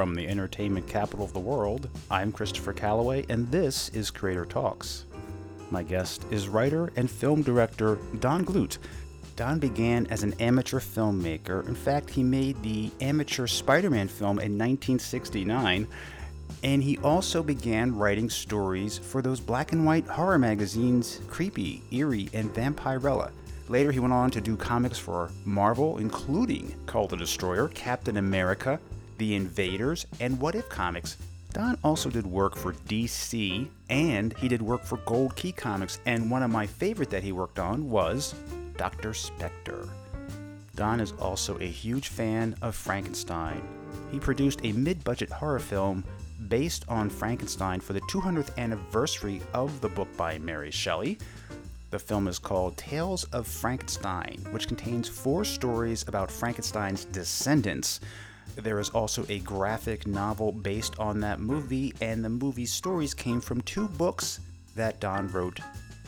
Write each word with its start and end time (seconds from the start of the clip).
From 0.00 0.14
the 0.14 0.28
entertainment 0.28 0.86
capital 0.88 1.26
of 1.26 1.34
the 1.34 1.40
world, 1.40 1.90
I'm 2.10 2.32
Christopher 2.32 2.72
Calloway, 2.72 3.26
and 3.28 3.50
this 3.50 3.90
is 3.90 4.10
Creator 4.10 4.46
Talks. 4.46 5.04
My 5.70 5.82
guest 5.82 6.24
is 6.30 6.48
writer 6.48 6.90
and 6.96 7.10
film 7.10 7.42
director 7.42 7.98
Don 8.18 8.42
Glut. 8.44 8.78
Don 9.36 9.58
began 9.58 10.06
as 10.06 10.22
an 10.22 10.32
amateur 10.40 10.80
filmmaker. 10.80 11.68
In 11.68 11.74
fact, 11.74 12.08
he 12.08 12.22
made 12.22 12.62
the 12.62 12.90
amateur 13.02 13.46
Spider 13.46 13.90
Man 13.90 14.08
film 14.08 14.38
in 14.38 14.56
1969, 14.56 15.86
and 16.62 16.82
he 16.82 16.96
also 17.04 17.42
began 17.42 17.94
writing 17.94 18.30
stories 18.30 18.96
for 18.96 19.20
those 19.20 19.38
black 19.38 19.72
and 19.72 19.84
white 19.84 20.06
horror 20.06 20.38
magazines 20.38 21.20
Creepy, 21.28 21.82
Eerie, 21.90 22.30
and 22.32 22.48
Vampirella. 22.54 23.32
Later, 23.68 23.92
he 23.92 24.00
went 24.00 24.14
on 24.14 24.30
to 24.30 24.40
do 24.40 24.56
comics 24.56 24.98
for 24.98 25.30
Marvel, 25.44 25.98
including 25.98 26.74
Kull 26.86 27.06
the 27.06 27.18
Destroyer, 27.18 27.68
Captain 27.68 28.16
America, 28.16 28.80
the 29.20 29.34
Invaders, 29.34 30.06
and 30.18 30.40
What 30.40 30.54
If 30.54 30.70
Comics. 30.70 31.18
Don 31.52 31.76
also 31.84 32.08
did 32.08 32.26
work 32.26 32.56
for 32.56 32.72
DC 32.72 33.68
and 33.90 34.32
he 34.38 34.48
did 34.48 34.62
work 34.62 34.82
for 34.82 34.96
Gold 34.98 35.36
Key 35.36 35.52
Comics, 35.52 36.00
and 36.06 36.30
one 36.30 36.42
of 36.42 36.50
my 36.50 36.66
favorite 36.66 37.10
that 37.10 37.22
he 37.22 37.30
worked 37.30 37.58
on 37.58 37.90
was 37.90 38.34
Dr. 38.78 39.10
Spektor. 39.10 39.90
Don 40.74 41.00
is 41.00 41.12
also 41.20 41.58
a 41.58 41.66
huge 41.66 42.08
fan 42.08 42.56
of 42.62 42.74
Frankenstein. 42.74 43.60
He 44.10 44.18
produced 44.18 44.60
a 44.64 44.72
mid 44.72 45.04
budget 45.04 45.30
horror 45.30 45.58
film 45.58 46.02
based 46.48 46.86
on 46.88 47.10
Frankenstein 47.10 47.78
for 47.78 47.92
the 47.92 48.00
200th 48.02 48.56
anniversary 48.56 49.42
of 49.52 49.82
the 49.82 49.88
book 49.90 50.08
by 50.16 50.38
Mary 50.38 50.70
Shelley. 50.70 51.18
The 51.90 51.98
film 51.98 52.26
is 52.26 52.38
called 52.38 52.78
Tales 52.78 53.24
of 53.24 53.46
Frankenstein, 53.46 54.38
which 54.50 54.66
contains 54.66 55.08
four 55.08 55.44
stories 55.44 56.08
about 56.08 56.30
Frankenstein's 56.30 57.04
descendants 57.04 58.00
there 58.56 58.78
is 58.78 58.90
also 58.90 59.24
a 59.28 59.38
graphic 59.40 60.06
novel 60.06 60.52
based 60.52 60.98
on 60.98 61.20
that 61.20 61.40
movie, 61.40 61.94
and 62.00 62.24
the 62.24 62.28
movie's 62.28 62.72
stories 62.72 63.14
came 63.14 63.40
from 63.40 63.60
two 63.62 63.88
books 63.88 64.40
that 64.76 65.00
Don 65.00 65.28
wrote 65.28 65.60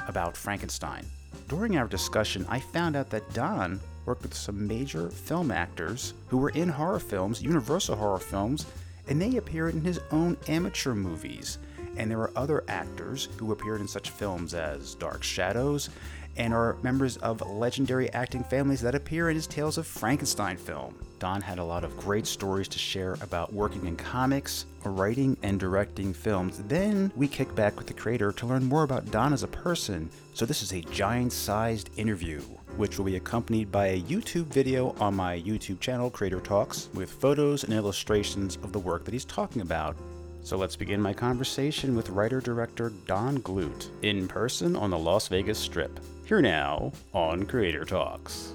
about 0.09 0.37
Frankenstein. 0.37 1.05
During 1.49 1.77
our 1.77 1.87
discussion, 1.87 2.47
I 2.49 2.61
found 2.61 2.97
out 2.97 3.11
that 3.11 3.33
Don 3.35 3.81
worked 4.05 4.23
with 4.23 4.35
some 4.35 4.67
major 4.67 5.11
film 5.11 5.51
actors 5.51 6.15
who 6.29 6.39
were 6.39 6.51
in 6.51 6.69
horror 6.69 6.99
films, 6.99 7.43
Universal 7.43 7.97
horror 7.97 8.19
films, 8.19 8.67
and 9.09 9.21
they 9.21 9.37
appeared 9.37 9.75
in 9.75 9.83
his 9.83 10.01
own 10.11 10.37
amateur 10.49 10.95
movies. 10.95 11.59
And 11.97 12.11
there 12.11 12.19
were 12.19 12.33
other 12.37 12.65
actors 12.69 13.29
who 13.37 13.53
appeared 13.53 13.81
in 13.81 13.89
such 13.89 14.11
films 14.11 14.55
as 14.55 14.95
Dark 14.95 15.23
Shadows 15.23 15.91
and 16.37 16.55
are 16.55 16.77
members 16.83 17.19
of 17.19 17.47
legendary 17.47 18.11
acting 18.13 18.43
families 18.45 18.81
that 18.81 18.95
appear 18.95 19.29
in 19.29 19.37
his 19.37 19.47
Tales 19.47 19.77
of 19.77 19.87
Frankenstein 19.87 20.57
film. 20.57 20.95
Don 21.23 21.41
had 21.41 21.61
a 21.61 21.65
lot 21.65 21.85
of 21.85 21.97
great 21.99 22.27
stories 22.27 22.67
to 22.67 22.81
share 22.81 23.17
about 23.21 23.53
working 23.53 23.87
in 23.87 23.95
comics, 23.95 24.67
writing, 24.83 25.37
and 25.45 25.61
directing 25.61 26.13
films. 26.13 26.61
Then 26.67 27.13
we 27.15 27.29
kick 27.29 27.55
back 27.55 27.79
with 27.79 27.87
the 27.87 27.95
creator 27.95 28.33
to 28.33 28.47
learn 28.47 28.65
more 28.65 28.83
about 28.83 29.09
Don 29.13 29.33
as 29.33 29.45
a 29.45 29.47
person. 29.47 30.11
So, 30.35 30.45
this 30.45 30.65
is 30.65 30.73
a 30.73 30.81
giant 30.81 31.33
sized 31.33 31.91
interview, 31.97 32.41
which 32.77 32.99
will 32.99 33.05
be 33.05 33.15
accompanied 33.15 33.71
by 33.71 33.87
a 33.87 34.01
YouTube 34.01 34.47
video 34.47 34.97
on 34.99 35.15
my 35.15 35.41
YouTube 35.41 35.79
channel, 35.79 36.11
Creator 36.11 36.41
Talks, 36.41 36.89
with 36.93 37.13
photos 37.13 37.63
and 37.63 37.73
illustrations 37.73 38.57
of 38.65 38.73
the 38.73 38.81
work 38.81 39.05
that 39.05 39.15
he's 39.15 39.25
talking 39.25 39.63
about. 39.63 39.95
So 40.43 40.57
let's 40.57 40.75
begin 40.75 41.01
my 41.01 41.13
conversation 41.13 41.95
with 41.95 42.11
writer 42.11 42.41
director 42.41 42.93
Don 43.07 43.37
Glut 43.37 43.89
in 44.03 44.27
person 44.27 44.75
on 44.75 44.91
the 44.91 44.99
Las 44.99 45.29
Vegas 45.29 45.61
Strip. 45.61 46.01
Here 46.25 46.43
now 46.43 46.91
on 47.15 47.45
Creator 47.45 47.85
Talks. 47.85 48.55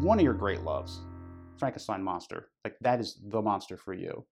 One 0.00 0.18
of 0.18 0.24
your 0.24 0.34
great 0.34 0.62
loves, 0.62 1.00
Frankenstein 1.58 2.02
monster. 2.02 2.48
Like 2.64 2.76
that 2.80 3.00
is 3.00 3.18
the 3.22 3.42
monster 3.42 3.76
for 3.76 3.92
you. 3.92 4.24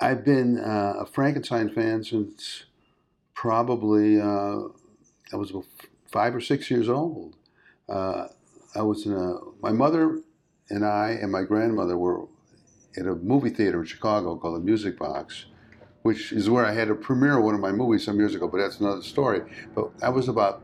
I've 0.00 0.24
been 0.24 0.58
uh, 0.58 0.94
a 1.00 1.06
Frankenstein 1.06 1.70
fan 1.70 2.02
since 2.02 2.64
probably 3.34 4.20
uh, 4.20 4.60
I 5.32 5.36
was 5.36 5.52
five 6.10 6.34
or 6.34 6.40
six 6.40 6.70
years 6.70 6.88
old. 6.88 7.36
Uh, 7.88 8.28
I 8.74 8.82
was 8.82 9.06
in 9.06 9.12
a, 9.12 9.34
my 9.60 9.72
mother 9.72 10.20
and 10.70 10.84
I 10.84 11.18
and 11.20 11.30
my 11.32 11.42
grandmother 11.42 11.98
were 11.98 12.26
at 12.96 13.06
a 13.06 13.14
movie 13.16 13.50
theater 13.50 13.80
in 13.80 13.86
Chicago 13.86 14.36
called 14.36 14.56
the 14.56 14.64
Music 14.64 14.98
Box, 14.98 15.46
which 16.02 16.32
is 16.32 16.48
where 16.48 16.64
I 16.64 16.72
had 16.72 16.88
a 16.88 16.94
premiere 16.94 17.38
of 17.38 17.44
one 17.44 17.54
of 17.54 17.60
my 17.60 17.72
movies 17.72 18.04
some 18.04 18.18
years 18.18 18.34
ago, 18.34 18.48
but 18.48 18.58
that's 18.58 18.80
another 18.80 19.02
story. 19.02 19.42
But 19.74 19.90
I 20.02 20.08
was 20.08 20.28
about, 20.28 20.62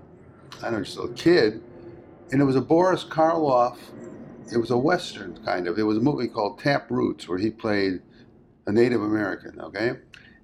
I 0.58 0.70
don't 0.70 0.74
know, 0.74 0.84
just 0.84 0.98
a 0.98 1.08
kid, 1.08 1.62
and 2.30 2.40
it 2.40 2.44
was 2.44 2.56
a 2.56 2.60
Boris 2.60 3.04
Karloff. 3.04 3.78
It 4.52 4.58
was 4.58 4.70
a 4.70 4.78
western 4.78 5.42
kind 5.44 5.66
of. 5.66 5.78
It 5.78 5.84
was 5.84 5.98
a 5.98 6.00
movie 6.00 6.28
called 6.28 6.58
Tap 6.58 6.90
Roots 6.90 7.28
where 7.28 7.38
he 7.38 7.50
played 7.50 8.02
a 8.66 8.72
Native 8.72 9.02
American. 9.02 9.60
Okay, 9.60 9.92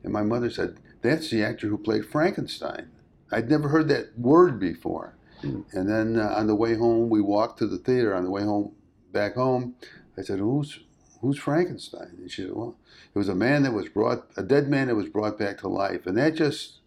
and 0.02 0.12
my 0.12 0.22
mother 0.22 0.50
said 0.50 0.78
that's 1.02 1.30
the 1.30 1.42
actor 1.42 1.68
who 1.68 1.78
played 1.78 2.06
Frankenstein. 2.06 2.90
I'd 3.32 3.50
never 3.50 3.68
heard 3.68 3.88
that 3.88 4.18
word 4.18 4.58
before. 4.58 5.14
Mm. 5.42 5.64
And 5.72 5.88
then 5.88 6.18
uh, 6.18 6.34
on 6.36 6.46
the 6.46 6.54
way 6.54 6.74
home, 6.74 7.08
we 7.08 7.20
walked 7.20 7.58
to 7.58 7.66
the 7.66 7.78
theater. 7.78 8.14
On 8.14 8.24
the 8.24 8.30
way 8.30 8.42
home, 8.42 8.72
back 9.12 9.34
home, 9.34 9.74
I 10.16 10.22
said, 10.22 10.38
"Who's 10.38 10.80
who's 11.20 11.38
Frankenstein?" 11.38 12.16
And 12.18 12.30
she 12.30 12.42
said, 12.42 12.52
"Well, 12.54 12.76
it 13.14 13.18
was 13.18 13.28
a 13.28 13.34
man 13.34 13.62
that 13.62 13.72
was 13.72 13.88
brought, 13.88 14.26
a 14.36 14.42
dead 14.42 14.68
man 14.68 14.88
that 14.88 14.96
was 14.96 15.08
brought 15.08 15.38
back 15.38 15.58
to 15.58 15.68
life," 15.68 16.06
and 16.06 16.16
that 16.18 16.34
just 16.34 16.80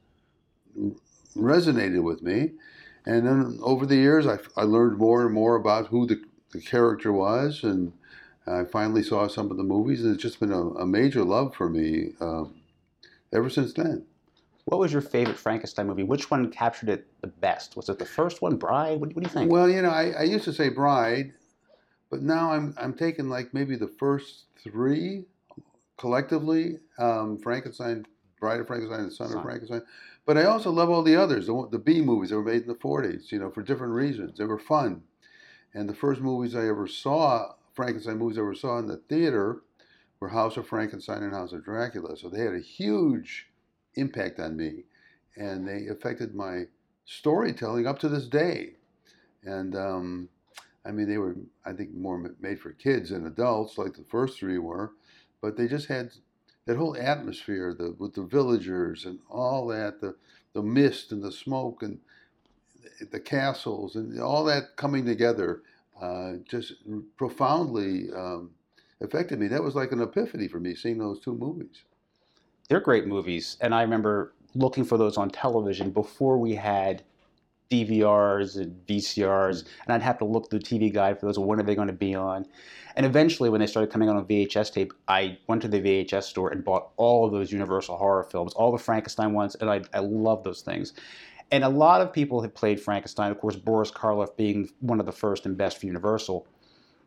resonated 1.35 2.03
with 2.03 2.21
me. 2.21 2.51
And 3.05 3.27
then 3.27 3.59
over 3.61 3.85
the 3.85 3.95
years, 3.95 4.25
I, 4.25 4.39
I 4.55 4.63
learned 4.63 4.97
more 4.97 5.25
and 5.25 5.33
more 5.33 5.55
about 5.55 5.87
who 5.87 6.05
the, 6.05 6.21
the 6.51 6.61
character 6.61 7.11
was, 7.11 7.63
and 7.63 7.91
I 8.47 8.63
finally 8.65 9.03
saw 9.03 9.27
some 9.27 9.51
of 9.51 9.57
the 9.57 9.63
movies, 9.63 10.03
and 10.03 10.13
it's 10.13 10.21
just 10.21 10.39
been 10.39 10.51
a, 10.51 10.69
a 10.69 10.85
major 10.85 11.23
love 11.23 11.55
for 11.55 11.69
me 11.69 12.13
uh, 12.19 12.45
ever 13.33 13.49
since 13.49 13.73
then. 13.73 14.05
What 14.65 14.79
was 14.79 14.93
your 14.93 15.01
favorite 15.01 15.37
Frankenstein 15.37 15.87
movie? 15.87 16.03
Which 16.03 16.31
one 16.31 16.49
captured 16.49 16.89
it 16.89 17.07
the 17.21 17.27
best? 17.27 17.75
Was 17.75 17.89
it 17.89 17.99
the 17.99 18.05
first 18.05 18.41
one, 18.41 18.55
Bride? 18.55 18.99
What, 18.99 19.13
what 19.13 19.23
do 19.23 19.29
you 19.29 19.33
think? 19.33 19.51
Well, 19.51 19.69
you 19.69 19.81
know, 19.81 19.89
I, 19.89 20.11
I, 20.11 20.23
used 20.23 20.45
to 20.45 20.53
say 20.53 20.69
Bride, 20.69 21.33
but 22.09 22.21
now 22.21 22.51
I'm 22.51 22.73
I'm 22.77 22.93
taking 22.93 23.27
like 23.27 23.53
maybe 23.53 23.75
the 23.75 23.89
first 23.89 24.45
three 24.57 25.25
collectively: 25.97 26.79
um, 26.97 27.37
Frankenstein, 27.39 28.05
Bride 28.39 28.61
of 28.61 28.67
Frankenstein, 28.67 29.01
and 29.01 29.11
Son, 29.11 29.29
Son. 29.29 29.37
of 29.37 29.43
Frankenstein. 29.43 29.81
But 30.25 30.37
I 30.37 30.45
also 30.45 30.71
love 30.71 30.89
all 30.89 31.03
the 31.03 31.15
others, 31.15 31.47
the, 31.47 31.67
the 31.69 31.79
B 31.79 32.01
movies 32.01 32.29
that 32.29 32.37
were 32.37 32.43
made 32.43 32.61
in 32.61 32.67
the 32.67 32.75
40s, 32.75 33.31
you 33.31 33.39
know, 33.39 33.51
for 33.51 33.61
different 33.61 33.93
reasons. 33.93 34.37
They 34.37 34.45
were 34.45 34.59
fun. 34.59 35.03
And 35.73 35.89
the 35.89 35.95
first 35.95 36.21
movies 36.21 36.55
I 36.55 36.67
ever 36.67 36.87
saw, 36.87 37.53
Frankenstein 37.73 38.19
movies 38.19 38.37
I 38.37 38.41
ever 38.41 38.55
saw 38.55 38.77
in 38.79 38.87
the 38.87 38.97
theater, 39.09 39.61
were 40.19 40.29
House 40.29 40.55
of 40.55 40.67
Frankenstein 40.67 41.23
and 41.23 41.33
House 41.33 41.51
of 41.51 41.65
Dracula. 41.65 42.15
So 42.15 42.29
they 42.29 42.41
had 42.41 42.53
a 42.53 42.59
huge 42.59 43.47
impact 43.95 44.39
on 44.39 44.55
me. 44.55 44.83
And 45.35 45.67
they 45.67 45.87
affected 45.87 46.35
my 46.35 46.65
storytelling 47.05 47.87
up 47.87 47.99
to 47.99 48.07
this 48.07 48.27
day. 48.27 48.75
And 49.43 49.75
um, 49.75 50.29
I 50.85 50.91
mean, 50.91 51.09
they 51.09 51.17
were, 51.17 51.35
I 51.65 51.73
think, 51.73 51.93
more 51.93 52.33
made 52.39 52.59
for 52.59 52.71
kids 52.71 53.09
than 53.09 53.25
adults, 53.25 53.77
like 53.77 53.95
the 53.95 54.05
first 54.09 54.39
three 54.39 54.57
were. 54.57 54.93
But 55.41 55.57
they 55.57 55.67
just 55.67 55.87
had 55.87 56.11
that 56.65 56.77
whole 56.77 56.95
atmosphere 56.97 57.73
the, 57.77 57.95
with 57.97 58.13
the 58.13 58.23
villagers 58.23 59.05
and 59.05 59.19
all 59.29 59.67
that, 59.67 59.99
the, 59.99 60.15
the 60.53 60.61
mist 60.61 61.11
and 61.11 61.21
the 61.21 61.31
smoke 61.31 61.83
and 61.83 61.99
the 63.11 63.19
castles 63.19 63.95
and 63.95 64.19
all 64.19 64.43
that 64.43 64.75
coming 64.75 65.05
together 65.05 65.61
uh, 66.01 66.33
just 66.47 66.73
profoundly 67.17 68.11
um, 68.15 68.51
affected 69.01 69.39
me. 69.39 69.47
That 69.47 69.63
was 69.63 69.75
like 69.75 69.91
an 69.91 70.01
epiphany 70.01 70.47
for 70.47 70.59
me 70.59 70.75
seeing 70.75 70.97
those 70.97 71.19
two 71.19 71.35
movies. 71.35 71.83
They're 72.69 72.79
great 72.79 73.07
movies. 73.07 73.57
And 73.61 73.75
I 73.75 73.81
remember 73.81 74.33
looking 74.55 74.85
for 74.85 74.97
those 74.97 75.17
on 75.17 75.29
television 75.29 75.91
before 75.91 76.37
we 76.37 76.55
had 76.55 77.03
DVRs 77.73 78.57
and 78.57 78.85
VCRs, 78.85 79.65
and 79.85 79.93
I'd 79.93 80.01
have 80.03 80.19
to 80.19 80.25
look 80.25 80.49
through 80.49 80.59
the 80.59 80.65
TV 80.65 80.93
Guide 80.93 81.19
for 81.19 81.25
those. 81.25 81.39
When 81.39 81.59
are 81.59 81.63
they 81.63 81.75
going 81.75 81.87
to 81.87 81.93
be 81.93 82.13
on? 82.13 82.45
And 82.95 83.05
eventually, 83.05 83.49
when 83.49 83.59
they 83.59 83.67
started 83.67 83.91
coming 83.91 84.09
out 84.09 84.15
on 84.15 84.25
VHS 84.25 84.71
tape, 84.71 84.93
I 85.07 85.39
went 85.47 85.63
to 85.63 85.67
the 85.67 85.81
VHS 85.81 86.23
store 86.23 86.49
and 86.49 86.63
bought 86.63 86.89
all 86.97 87.25
of 87.25 87.31
those 87.31 87.51
Universal 87.51 87.97
horror 87.97 88.23
films, 88.23 88.53
all 88.53 88.71
the 88.71 88.77
Frankenstein 88.77 89.33
ones, 89.33 89.55
and 89.55 89.69
I, 89.69 89.81
I 89.93 89.99
love 89.99 90.43
those 90.43 90.61
things. 90.61 90.93
And 91.51 91.63
a 91.63 91.69
lot 91.69 92.01
of 92.01 92.13
people 92.13 92.41
have 92.41 92.53
played 92.53 92.79
Frankenstein. 92.79 93.31
Of 93.31 93.39
course, 93.39 93.55
Boris 93.55 93.91
Karloff 93.91 94.35
being 94.37 94.69
one 94.79 94.99
of 94.99 95.05
the 95.05 95.11
first 95.11 95.45
and 95.45 95.57
best 95.57 95.79
for 95.79 95.87
Universal. 95.87 96.47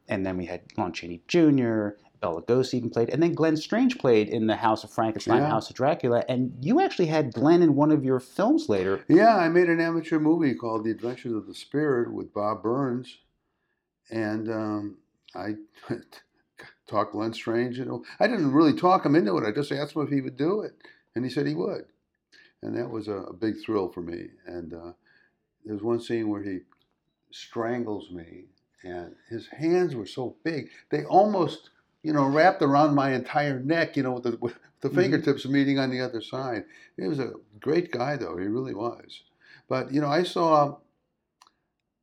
And 0.08 0.24
then 0.26 0.36
we 0.36 0.46
had 0.46 0.62
Lon 0.76 0.92
Chaney 0.92 1.20
Jr., 1.26 1.90
Bela 2.20 2.42
Lugosi 2.42 2.74
even 2.74 2.90
played, 2.90 3.10
and 3.10 3.22
then 3.22 3.34
Glenn 3.34 3.56
Strange 3.56 3.98
played 3.98 4.28
in 4.28 4.46
the 4.46 4.56
House 4.56 4.84
of 4.84 4.90
Frankenstein, 4.90 5.42
yeah. 5.42 5.48
House 5.48 5.70
of 5.70 5.76
Dracula, 5.76 6.24
and 6.28 6.52
you 6.60 6.80
actually 6.80 7.06
had 7.06 7.32
Glenn 7.32 7.62
in 7.62 7.74
one 7.74 7.90
of 7.90 8.04
your 8.04 8.20
films 8.20 8.68
later. 8.68 9.04
Yeah, 9.08 9.36
I 9.36 9.48
made 9.48 9.68
an 9.68 9.80
amateur 9.80 10.18
movie 10.18 10.54
called 10.54 10.84
The 10.84 10.90
Adventures 10.90 11.34
of 11.34 11.46
the 11.46 11.54
Spirit 11.54 12.12
with 12.12 12.32
Bob 12.32 12.62
Burns, 12.62 13.18
and 14.10 14.50
um, 14.50 14.98
I 15.34 15.54
talked 16.86 17.12
Glenn 17.12 17.32
Strange. 17.32 17.78
You 17.78 17.84
know, 17.84 18.04
I 18.20 18.26
didn't 18.26 18.52
really 18.52 18.74
talk 18.74 19.04
him 19.04 19.16
into 19.16 19.36
it. 19.38 19.46
I 19.46 19.52
just 19.52 19.72
asked 19.72 19.96
him 19.96 20.02
if 20.02 20.10
he 20.10 20.20
would 20.20 20.36
do 20.36 20.62
it, 20.62 20.72
and 21.14 21.24
he 21.24 21.30
said 21.30 21.46
he 21.46 21.54
would, 21.54 21.86
and 22.62 22.76
that 22.76 22.90
was 22.90 23.08
a, 23.08 23.16
a 23.16 23.32
big 23.32 23.54
thrill 23.64 23.88
for 23.88 24.02
me. 24.02 24.28
And 24.46 24.72
uh, 24.72 24.92
there's 25.64 25.82
one 25.82 26.00
scene 26.00 26.28
where 26.28 26.42
he 26.42 26.60
strangles 27.30 28.10
me 28.10 28.44
and 28.82 29.14
his 29.28 29.48
hands 29.48 29.94
were 29.94 30.06
so 30.06 30.36
big 30.44 30.70
they 30.90 31.04
almost 31.04 31.70
you 32.02 32.12
know 32.12 32.26
wrapped 32.26 32.62
around 32.62 32.94
my 32.94 33.12
entire 33.12 33.60
neck. 33.60 33.96
You 33.96 34.02
know, 34.02 34.12
with 34.12 34.24
the, 34.24 34.36
with 34.40 34.58
the 34.80 34.90
Mhm. 34.90 34.94
fingertips 34.94 35.46
meeting 35.46 35.78
on 35.78 35.90
the 35.90 36.00
other 36.00 36.20
side. 36.20 36.64
He 36.96 37.06
was 37.06 37.18
a 37.18 37.32
great 37.60 37.90
guy, 37.90 38.16
though. 38.16 38.36
He 38.36 38.46
really 38.46 38.74
was. 38.74 39.22
But 39.68 39.92
you 39.92 40.00
know, 40.00 40.08
I 40.08 40.22
saw 40.22 40.78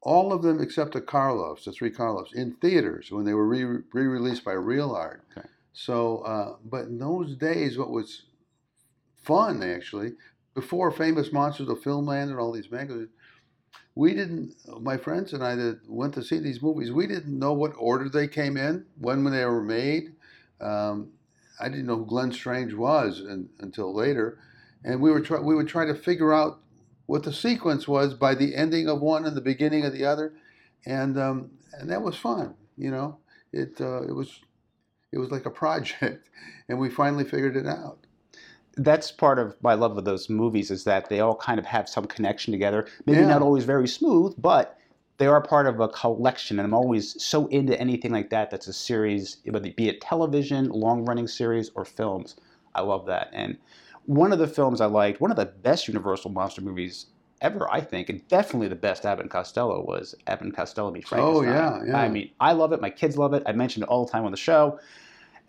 all 0.01 0.33
of 0.33 0.41
them 0.41 0.59
except 0.61 0.93
the 0.93 1.01
Karloffs, 1.01 1.63
the 1.63 1.71
three 1.71 1.91
Karloffs, 1.91 2.33
in 2.33 2.53
theaters 2.55 3.11
when 3.11 3.25
they 3.25 3.33
were 3.33 3.47
re 3.47 3.63
released 3.93 4.43
by 4.43 4.53
Realart. 4.53 5.21
Okay. 5.37 5.47
So, 5.71 6.19
uh, 6.19 6.57
but 6.65 6.85
in 6.85 6.97
those 6.99 7.35
days, 7.35 7.77
what 7.77 7.89
was 7.89 8.23
fun 9.15 9.63
actually, 9.63 10.13
before 10.53 10.91
Famous 10.91 11.31
Monsters 11.31 11.69
of 11.69 11.81
Filmland 11.81 12.29
and 12.29 12.37
all 12.37 12.51
these 12.51 12.69
magazines, 12.69 13.09
we 13.95 14.13
didn't. 14.13 14.55
My 14.81 14.97
friends 14.97 15.33
and 15.33 15.43
I 15.43 15.55
that 15.55 15.79
went 15.87 16.13
to 16.15 16.23
see 16.23 16.39
these 16.39 16.61
movies, 16.61 16.91
we 16.91 17.07
didn't 17.07 17.37
know 17.37 17.53
what 17.53 17.73
order 17.77 18.09
they 18.09 18.27
came 18.27 18.57
in, 18.57 18.85
when 18.99 19.23
they 19.23 19.45
were 19.45 19.61
made. 19.63 20.13
Um, 20.59 21.09
I 21.59 21.69
didn't 21.69 21.85
know 21.85 21.97
who 21.97 22.05
Glenn 22.05 22.31
Strange 22.31 22.73
was 22.73 23.19
in, 23.19 23.49
until 23.59 23.93
later, 23.93 24.39
and 24.83 24.99
we 25.01 25.11
were 25.11 25.21
try, 25.21 25.39
we 25.39 25.55
would 25.55 25.67
try 25.67 25.85
to 25.85 25.93
figure 25.93 26.33
out 26.33 26.59
what 27.05 27.23
the 27.23 27.33
sequence 27.33 27.87
was 27.87 28.13
by 28.13 28.33
the 28.33 28.55
ending 28.55 28.87
of 28.87 29.01
one 29.01 29.25
and 29.25 29.35
the 29.35 29.41
beginning 29.41 29.85
of 29.85 29.93
the 29.93 30.05
other, 30.05 30.33
and 30.85 31.19
um, 31.19 31.51
and 31.73 31.89
that 31.89 32.01
was 32.01 32.15
fun. 32.15 32.55
You 32.77 32.91
know, 32.91 33.17
it 33.51 33.79
uh, 33.79 34.01
it 34.03 34.13
was 34.13 34.39
it 35.11 35.19
was 35.19 35.29
like 35.29 35.45
a 35.45 35.51
project, 35.63 36.29
and 36.67 36.79
we 36.79 36.89
finally 36.89 37.25
figured 37.25 37.55
it 37.55 37.67
out. 37.67 38.02
That's 38.75 39.11
part 39.11 39.39
of 39.39 39.55
my 39.61 39.73
love 39.75 39.97
of 39.97 40.05
those 40.05 40.29
movies 40.29 40.71
is 40.71 40.83
that 40.85 41.09
they 41.09 41.19
all 41.19 41.35
kind 41.35 41.59
of 41.59 41.65
have 41.65 41.87
some 41.87 42.05
connection 42.05 42.51
together. 42.51 42.87
Maybe 43.05 43.19
Yeah. 43.19 43.27
not 43.27 43.41
always 43.41 43.65
very 43.65 43.87
smooth, 43.87 44.33
but 44.37 44.77
they 45.17 45.27
are 45.27 45.41
part 45.41 45.67
of 45.67 45.79
a 45.79 45.87
collection. 45.87 46.57
And 46.59 46.65
I'm 46.65 46.73
always 46.73 47.21
so 47.23 47.47
into 47.47 47.79
anything 47.79 48.11
like 48.11 48.29
that 48.31 48.49
that's 48.49 48.67
a 48.67 48.73
series, 48.73 49.37
whether 49.45 49.67
it 49.67 49.75
be 49.75 49.89
it 49.89 50.01
television, 50.01 50.69
long 50.69 51.05
running 51.05 51.27
series, 51.27 51.69
or 51.75 51.85
films. 51.85 52.35
I 52.73 52.81
love 52.81 53.05
that. 53.05 53.29
And 53.31 53.57
one 54.05 54.33
of 54.33 54.39
the 54.39 54.47
films 54.47 54.81
I 54.81 54.87
liked, 54.87 55.21
one 55.21 55.31
of 55.31 55.37
the 55.37 55.45
best 55.45 55.87
Universal 55.87 56.31
monster 56.31 56.61
movies 56.61 57.07
ever, 57.41 57.71
I 57.71 57.81
think, 57.81 58.09
and 58.09 58.27
definitely 58.27 58.69
the 58.69 58.75
best 58.75 59.05
Abbott 59.05 59.23
and 59.23 59.31
Costello 59.31 59.83
was 59.85 60.15
Abbott 60.27 60.45
and 60.45 60.55
Costello 60.55 60.91
meet 60.91 61.05
Oh, 61.11 61.41
yeah, 61.41 61.83
yeah. 61.85 61.97
I 61.97 62.09
mean, 62.09 62.31
I 62.39 62.53
love 62.53 62.71
it. 62.73 62.81
My 62.81 62.89
kids 62.89 63.17
love 63.17 63.33
it. 63.33 63.43
I 63.45 63.51
mention 63.51 63.83
it 63.83 63.89
all 63.89 64.05
the 64.05 64.11
time 64.11 64.25
on 64.25 64.31
the 64.31 64.37
show. 64.37 64.79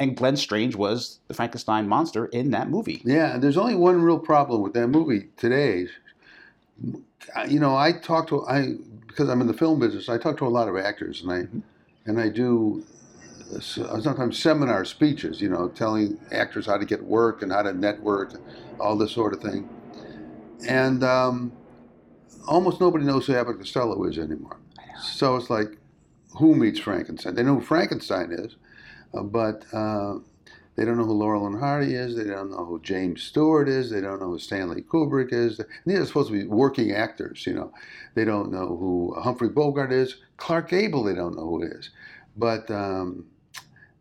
And 0.01 0.17
Glenn 0.17 0.37
Strange 0.37 0.75
was 0.75 1.21
the 1.29 1.35
Frankenstein 1.35 1.89
monster 1.89 2.27
in 2.27 2.51
that 2.51 2.69
movie. 2.69 3.01
Yeah, 3.05 3.35
and 3.35 3.43
there's 3.43 3.57
only 3.57 3.77
one 3.77 4.03
real 4.03 4.19
problem 4.19 4.61
with 4.63 4.73
that 4.75 4.89
movie 4.89 5.29
today. 5.37 5.87
You 7.49 7.61
know, 7.61 7.77
I 7.77 7.93
talk 7.93 8.29
to 8.29 8.45
I 8.47 8.75
because 9.07 9.29
I'm 9.29 9.41
in 9.41 9.47
the 9.47 9.55
film 9.55 9.79
business. 9.79 10.09
I 10.09 10.19
talk 10.19 10.37
to 10.39 10.47
a 10.47 10.49
lot 10.49 10.69
of 10.69 10.77
actors, 10.77 11.23
and 11.23 11.31
I 11.31 11.39
Mhm. 11.43 11.63
and 12.07 12.21
I 12.21 12.29
do 12.29 12.85
uh, 13.55 13.61
sometimes 13.61 14.39
seminar 14.39 14.85
speeches. 14.85 15.41
You 15.41 15.49
know, 15.49 15.69
telling 15.69 16.19
actors 16.33 16.67
how 16.67 16.77
to 16.77 16.85
get 16.85 17.05
work 17.05 17.43
and 17.43 17.53
how 17.53 17.63
to 17.63 17.73
network, 17.73 18.35
all 18.81 18.97
this 18.97 19.13
sort 19.13 19.33
of 19.33 19.41
thing. 19.41 19.69
And 20.67 21.05
um, 21.05 21.53
almost 22.49 22.81
nobody 22.81 23.05
knows 23.05 23.27
who 23.27 23.35
Abbott 23.35 23.59
Costello 23.59 24.03
is 24.05 24.19
anymore. 24.19 24.57
So 25.01 25.37
it's 25.37 25.51
like, 25.51 25.77
who 26.39 26.55
meets 26.55 26.79
Frankenstein? 26.81 27.35
They 27.35 27.43
know 27.43 27.57
who 27.57 27.61
Frankenstein 27.61 28.33
is, 28.33 28.57
but 29.23 29.65
uh, 29.73 30.15
they 30.77 30.85
don't 30.85 30.97
know 30.97 31.05
who 31.05 31.13
Laurel 31.13 31.47
and 31.47 31.59
Hardy 31.59 31.95
is. 31.95 32.17
They 32.17 32.25
don't 32.25 32.51
know 32.51 32.65
who 32.65 32.81
James 32.83 33.23
Stewart 33.23 33.69
is. 33.69 33.91
They 33.91 34.01
don't 34.01 34.21
know 34.21 34.31
who 34.31 34.39
Stanley 34.39 34.83
Kubrick 34.83 35.33
is. 35.33 35.61
And 35.61 35.69
these 35.87 36.01
are 36.01 36.07
supposed 36.07 36.31
to 36.31 36.35
be 36.35 36.47
working 36.47 36.93
actors, 36.93 37.47
you 37.47 37.55
know. 37.55 37.73
They 38.15 38.25
don't 38.25 38.51
know 38.51 38.77
who 38.77 39.15
Humphrey 39.21 39.49
Bogart 39.49 39.93
is. 39.93 40.17
Clark 40.37 40.71
Gable, 40.71 41.05
they 41.05 41.15
don't 41.15 41.37
know 41.37 41.47
who 41.49 41.63
is. 41.63 41.91
But 42.37 42.69
um, 42.71 43.27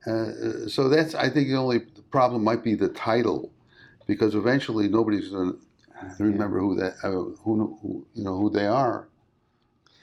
uh, 0.08 0.68
so 0.68 0.90
that's, 0.90 1.14
I 1.14 1.30
think, 1.30 1.50
the 1.50 1.58
only 1.58 1.82
problem 2.12 2.44
might 2.44 2.64
be 2.64 2.74
the 2.76 2.90
title, 2.90 3.52
because 4.08 4.34
eventually 4.34 4.88
nobody's 4.88 5.30
going 5.30 5.54
to 6.18 6.24
remember 6.24 6.60
who 6.60 6.76
that, 6.76 6.96
uh, 7.04 7.12
who, 7.44 7.78
who 7.82 8.06
you 8.16 8.24
know, 8.24 8.38
who 8.38 8.50
they 8.50 8.66
are. 8.66 9.08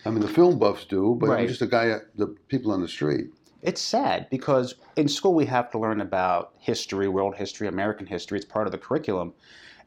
I 0.07 0.11
mean, 0.11 0.21
the 0.21 0.29
film 0.29 0.59
buffs 0.59 0.85
do, 0.87 1.17
but 1.21 1.29
Right. 1.29 1.49
Just 1.49 1.63
a 1.63 1.67
guy, 1.67 1.99
the 2.17 2.29
people 2.49 2.73
on 2.73 2.81
the 2.81 2.89
street. 2.89 3.27
It's 3.63 3.81
sad 3.81 4.29
because 4.31 4.75
in 4.97 5.09
school 5.09 5.35
we 5.35 5.47
have 5.47 5.71
to 5.73 5.79
learn 5.79 6.01
about 6.01 6.55
history, 6.59 7.09
world 7.09 7.35
history, 7.37 7.69
American 7.69 8.07
history. 8.07 8.39
It's 8.39 8.47
part 8.47 8.67
of 8.67 8.73
the 8.73 8.79
curriculum. 8.79 9.35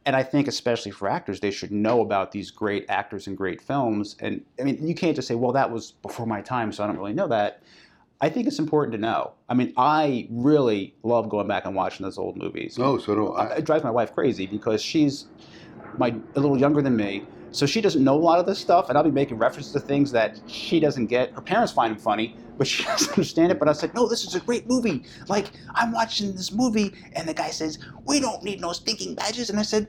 And 0.06 0.16
I 0.16 0.24
think, 0.24 0.48
especially 0.48 0.92
for 0.92 1.08
actors, 1.08 1.40
they 1.40 1.52
should 1.52 1.72
know 1.72 2.02
about 2.02 2.32
these 2.32 2.52
great 2.52 2.86
actors 2.90 3.28
and 3.28 3.38
great 3.38 3.62
films. 3.62 4.18
And 4.20 4.44
I 4.60 4.64
mean, 4.64 4.86
you 4.86 4.94
can't 4.94 5.16
just 5.16 5.28
say, 5.28 5.36
well, 5.36 5.54
that 5.54 5.72
was 5.72 5.92
before 5.92 6.26
my 6.26 6.42
time, 6.42 6.74
so 6.74 6.84
I 6.84 6.88
don't 6.88 6.98
really 6.98 7.14
know 7.14 7.30
that. 7.30 7.64
I 8.20 8.30
think 8.30 8.48
it's 8.48 8.60
important 8.60 8.94
to 8.94 9.00
know. 9.00 9.34
I 9.50 9.54
mean, 9.54 9.74
I 9.78 10.28
really 10.30 10.94
love 11.04 11.30
going 11.30 11.48
back 11.48 11.66
and 11.66 11.76
watching 11.76 12.04
those 12.04 12.18
old 12.18 12.38
movies. 12.38 12.78
Oh, 12.80 12.98
so 12.98 13.16
do 13.16 13.34
I. 13.34 13.56
It 13.56 13.66
drives 13.66 13.84
my 13.84 13.92
wife 13.92 14.14
crazy 14.14 14.46
because 14.46 14.82
she's 14.82 15.28
my 15.98 16.16
a 16.36 16.40
little 16.40 16.58
younger 16.58 16.82
than 16.82 16.96
me, 16.96 17.26
so 17.54 17.68
she 17.68 17.82
doesn't 17.82 18.04
know 18.04 18.16
a 18.16 18.20
lot 18.20 18.40
of 18.40 18.48
this 18.48 18.60
stuff, 18.60 18.90
and 18.90 18.98
I'll 18.98 19.04
be 19.04 19.12
making 19.12 19.38
references 19.38 19.72
to 19.74 19.80
things 19.80 20.12
that 20.12 20.42
she 20.48 20.80
doesn't 20.80 21.06
get. 21.06 21.32
Her 21.36 21.42
parents 21.42 21.72
find 21.72 21.92
them 21.92 22.00
funny, 22.00 22.36
but 22.58 22.68
she 22.72 22.84
doesn't 22.84 23.12
understand 23.12 23.52
it. 23.52 23.60
But 23.60 23.68
I 23.68 23.72
was 23.72 23.82
like, 23.84 23.94
no, 23.94 24.10
this 24.10 24.26
is 24.26 24.34
a 24.36 24.40
great 24.40 24.68
movie. 24.68 25.06
Like 25.30 25.52
I'm 25.76 25.92
watching 25.92 26.34
this 26.36 26.52
movie, 26.52 26.94
and 27.16 27.30
the 27.30 27.34
guy 27.34 27.52
says, 27.52 27.78
we 28.06 28.20
don't 28.20 28.44
need 28.44 28.60
no 28.60 28.74
stinking 28.74 29.16
badges, 29.16 29.50
and 29.50 29.60
I 29.60 29.64
said. 29.64 29.88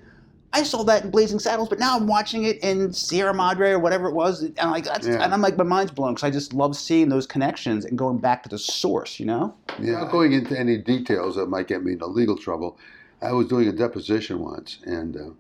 I 0.57 0.63
saw 0.63 0.85
that 0.85 1.03
in 1.03 1.11
Blazing 1.11 1.41
Saddles, 1.41 1.69
but 1.69 1.81
now 1.81 1.97
I'm 1.97 2.07
watching 2.07 2.45
it 2.45 2.63
in 2.63 2.93
Sierra 2.93 3.35
Madre 3.35 3.73
or 3.73 3.81
whatever 3.81 4.07
it 4.07 4.15
was, 4.15 4.43
and 4.43 4.57
I'm 4.61 4.71
like, 4.71 4.85
that's, 4.85 5.05
Yeah. 5.05 5.21
and 5.25 5.35
I'm 5.35 5.41
like, 5.41 5.57
my 5.57 5.65
mind's 5.65 5.91
blown 5.91 6.15
because 6.15 6.23
I 6.23 6.31
just 6.31 6.53
love 6.53 6.77
seeing 6.77 7.09
those 7.09 7.27
connections 7.27 7.85
and 7.85 7.99
going 7.99 8.19
back 8.19 8.45
to 8.45 8.49
the 8.49 8.57
source, 8.57 9.19
you 9.19 9.27
know? 9.27 9.53
Yeah, 9.81 9.95
Not 9.95 10.13
going 10.13 10.33
into 10.33 10.57
any 10.57 10.77
details 10.79 11.35
that 11.35 11.47
might 11.47 11.67
get 11.67 11.83
me 11.83 11.95
into 11.95 12.07
legal 12.07 12.37
trouble, 12.39 12.79
I 13.21 13.33
was 13.33 13.49
doing 13.49 13.67
a 13.67 13.73
deposition 13.73 14.39
once, 14.39 14.79
and 14.85 15.17
uh, 15.17 15.31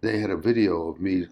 they 0.00 0.20
had 0.20 0.30
a 0.30 0.38
video 0.38 0.88
of 0.88 1.02
me 1.02 1.26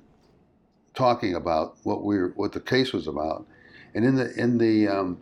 talking 0.95 1.35
about 1.35 1.77
what 1.85 2.05
we 2.05 2.17
were, 2.19 2.33
what 2.37 2.53
the 2.53 2.61
case 2.61 2.93
was 2.93 3.07
about, 3.07 3.47
and 3.95 4.05
in 4.05 4.15
the 4.17 4.33
in 4.41 4.59
the 4.59 4.89
um, 4.89 5.19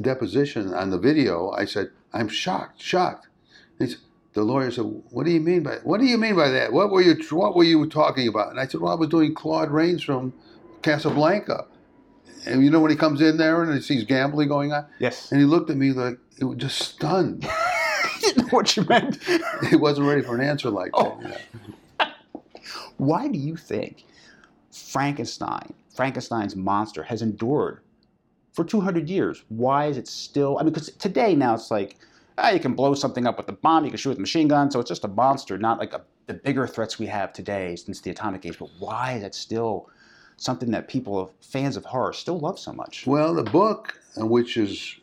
deposition 0.00 0.72
on 0.74 0.90
the 0.90 0.98
video, 0.98 1.50
I 1.50 1.64
said, 1.64 1.90
"I'm 2.12 2.28
shocked, 2.28 2.80
shocked." 2.82 3.28
He 3.78 3.88
said, 3.88 3.98
the 4.34 4.42
lawyer 4.42 4.70
said, 4.70 4.84
"What 5.10 5.24
do 5.24 5.32
you 5.32 5.40
mean 5.40 5.62
by 5.62 5.76
what 5.84 6.00
do 6.00 6.06
you 6.06 6.18
mean 6.18 6.36
by 6.36 6.50
that? 6.50 6.72
What 6.72 6.90
were 6.90 7.00
you 7.02 7.16
what 7.30 7.56
were 7.56 7.64
you 7.64 7.86
talking 7.88 8.28
about?" 8.28 8.50
And 8.50 8.60
I 8.60 8.66
said, 8.66 8.80
"Well, 8.80 8.92
I 8.92 8.96
was 8.96 9.08
doing 9.08 9.34
Claude 9.34 9.70
Rains 9.70 10.02
from 10.02 10.32
Casablanca." 10.82 11.66
And 12.46 12.62
you 12.64 12.70
know 12.70 12.78
when 12.80 12.92
he 12.92 12.96
comes 12.96 13.20
in 13.20 13.38
there 13.38 13.62
and 13.62 13.74
he 13.74 13.80
sees 13.80 14.04
gambling 14.04 14.48
going 14.48 14.72
on, 14.72 14.86
Yes. 15.00 15.32
and 15.32 15.40
he 15.40 15.46
looked 15.46 15.68
at 15.68 15.76
me 15.76 15.90
like 15.92 16.18
it 16.38 16.44
was 16.44 16.58
just 16.58 16.78
stunned. 16.78 17.48
Didn't 18.20 18.44
know 18.44 18.48
what 18.50 18.76
you 18.76 18.84
meant. 18.84 19.18
he 19.68 19.74
wasn't 19.76 20.06
ready 20.06 20.22
for 20.22 20.34
an 20.36 20.42
answer 20.42 20.70
like 20.70 20.90
Oh. 20.94 21.18
that. 21.98 22.14
Why 22.98 23.26
do 23.28 23.38
you 23.38 23.56
think 23.56 24.04
Frankenstein, 24.76 25.72
Frankenstein's 25.94 26.54
monster, 26.54 27.02
has 27.02 27.22
endured 27.22 27.80
for 28.52 28.64
200 28.64 29.08
years? 29.08 29.44
Why 29.48 29.86
is 29.86 29.96
it 29.96 30.08
still? 30.08 30.58
I 30.58 30.62
mean, 30.62 30.72
because 30.72 30.90
today 30.92 31.34
now 31.34 31.54
it's 31.54 31.70
like, 31.70 31.96
ah, 32.38 32.50
you 32.50 32.60
can 32.60 32.74
blow 32.74 32.94
something 32.94 33.26
up 33.26 33.38
with 33.38 33.48
a 33.48 33.52
bomb, 33.52 33.84
you 33.84 33.90
can 33.90 33.98
shoot 33.98 34.10
with 34.10 34.18
a 34.18 34.20
machine 34.20 34.48
gun, 34.48 34.70
so 34.70 34.80
it's 34.80 34.88
just 34.88 35.04
a 35.04 35.08
monster, 35.08 35.58
not 35.58 35.78
like 35.78 35.92
a, 35.92 36.02
the 36.26 36.34
bigger 36.34 36.66
threats 36.66 36.98
we 36.98 37.06
have 37.06 37.32
today 37.32 37.76
since 37.76 38.00
the 38.00 38.10
atomic 38.10 38.44
age. 38.44 38.58
But 38.58 38.70
why 38.78 39.12
is 39.12 39.22
it 39.22 39.34
still 39.34 39.88
something 40.36 40.70
that 40.72 40.88
people, 40.88 41.32
fans 41.40 41.76
of 41.76 41.84
horror, 41.84 42.12
still 42.12 42.38
love 42.38 42.58
so 42.58 42.72
much? 42.72 43.06
Well, 43.06 43.34
the 43.34 43.44
book, 43.44 43.98
uh, 44.20 44.26
which 44.26 44.56
is 44.56 44.96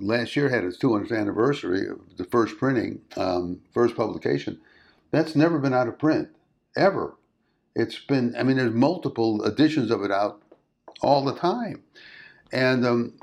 last 0.00 0.36
year 0.36 0.48
had 0.48 0.64
its 0.64 0.78
200th 0.78 1.16
anniversary 1.16 1.88
of 1.88 1.98
the 2.16 2.24
first 2.24 2.56
printing, 2.58 3.00
um, 3.16 3.60
first 3.72 3.96
publication, 3.96 4.60
that's 5.10 5.36
never 5.36 5.58
been 5.58 5.74
out 5.74 5.88
of 5.88 5.98
print 5.98 6.28
ever. 6.76 7.14
It's 7.74 7.98
been, 7.98 8.34
I 8.36 8.42
mean, 8.42 8.56
there's 8.56 8.72
multiple 8.74 9.44
editions 9.44 9.90
of 9.90 10.02
it 10.02 10.10
out 10.10 10.42
all 11.00 11.24
the 11.24 11.34
time, 11.34 11.82
and 12.52 12.86
um, 12.86 13.14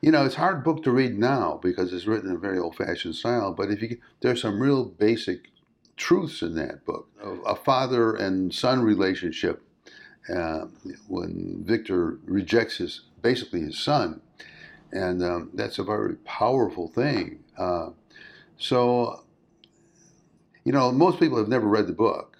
you 0.00 0.10
know, 0.10 0.24
it's 0.24 0.34
hard 0.34 0.64
book 0.64 0.82
to 0.84 0.90
read 0.90 1.18
now 1.18 1.58
because 1.62 1.92
it's 1.92 2.06
written 2.06 2.30
in 2.30 2.36
a 2.36 2.38
very 2.38 2.58
old-fashioned 2.58 3.14
style. 3.14 3.52
But 3.52 3.70
if 3.70 3.82
you, 3.82 3.98
there's 4.20 4.42
some 4.42 4.60
real 4.60 4.84
basic 4.84 5.48
truths 5.96 6.42
in 6.42 6.54
that 6.56 6.84
book, 6.84 7.08
a, 7.22 7.30
a 7.52 7.56
father 7.56 8.14
and 8.14 8.52
son 8.54 8.82
relationship 8.82 9.62
uh, 10.32 10.66
when 11.08 11.62
Victor 11.64 12.18
rejects 12.24 12.78
his 12.78 13.02
basically 13.22 13.60
his 13.60 13.78
son, 13.78 14.20
and 14.92 15.22
um, 15.22 15.50
that's 15.54 15.78
a 15.78 15.84
very 15.84 16.16
powerful 16.16 16.88
thing. 16.88 17.40
Uh, 17.58 17.90
so, 18.58 19.24
you 20.64 20.72
know, 20.72 20.92
most 20.92 21.18
people 21.18 21.38
have 21.38 21.48
never 21.48 21.66
read 21.66 21.86
the 21.86 21.92
book; 21.92 22.35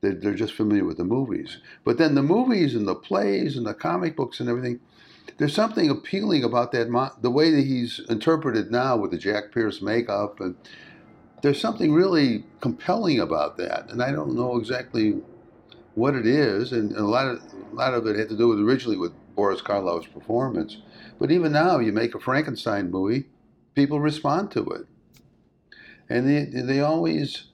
they're, 0.00 0.14
they're 0.14 0.34
just 0.34 0.54
familiar 0.54 0.84
with 0.84 0.96
the 0.96 1.04
movies. 1.04 1.58
But 1.84 1.98
then 1.98 2.14
the 2.14 2.22
movies 2.22 2.74
and 2.74 2.86
the 2.86 2.94
plays 2.94 3.56
and 3.56 3.66
the 3.66 3.74
comic 3.74 4.16
books 4.16 4.40
and 4.40 4.48
everything. 4.48 4.80
There's 5.38 5.54
something 5.54 5.88
appealing 5.88 6.44
about 6.44 6.72
that, 6.72 6.88
the 7.20 7.30
way 7.30 7.50
that 7.50 7.64
he's 7.64 8.00
interpreted 8.08 8.70
now 8.70 8.96
with 8.96 9.10
the 9.10 9.18
Jack 9.18 9.52
Pierce 9.52 9.80
makeup, 9.80 10.40
and 10.40 10.54
there's 11.42 11.60
something 11.60 11.92
really 11.92 12.44
compelling 12.60 13.20
about 13.20 13.56
that. 13.56 13.90
And 13.90 14.02
I 14.02 14.12
don't 14.12 14.34
know 14.34 14.56
exactly 14.56 15.22
what 15.94 16.14
it 16.14 16.26
is, 16.26 16.72
and, 16.72 16.90
and 16.90 17.00
a 17.00 17.08
lot 17.08 17.28
of 17.28 17.42
a 17.72 17.74
lot 17.74 17.94
of 17.94 18.06
it 18.06 18.16
had 18.16 18.28
to 18.28 18.36
do 18.36 18.48
with 18.48 18.60
originally 18.60 18.96
with 18.96 19.12
Boris 19.34 19.62
Karloff's 19.62 20.08
performance. 20.08 20.78
But 21.18 21.30
even 21.30 21.52
now, 21.52 21.78
you 21.78 21.92
make 21.92 22.14
a 22.14 22.20
Frankenstein 22.20 22.90
movie, 22.90 23.26
people 23.74 24.00
respond 24.00 24.50
to 24.52 24.64
it, 24.70 24.86
and 26.08 26.28
they 26.28 26.44
they 26.62 26.80
always 26.80 27.44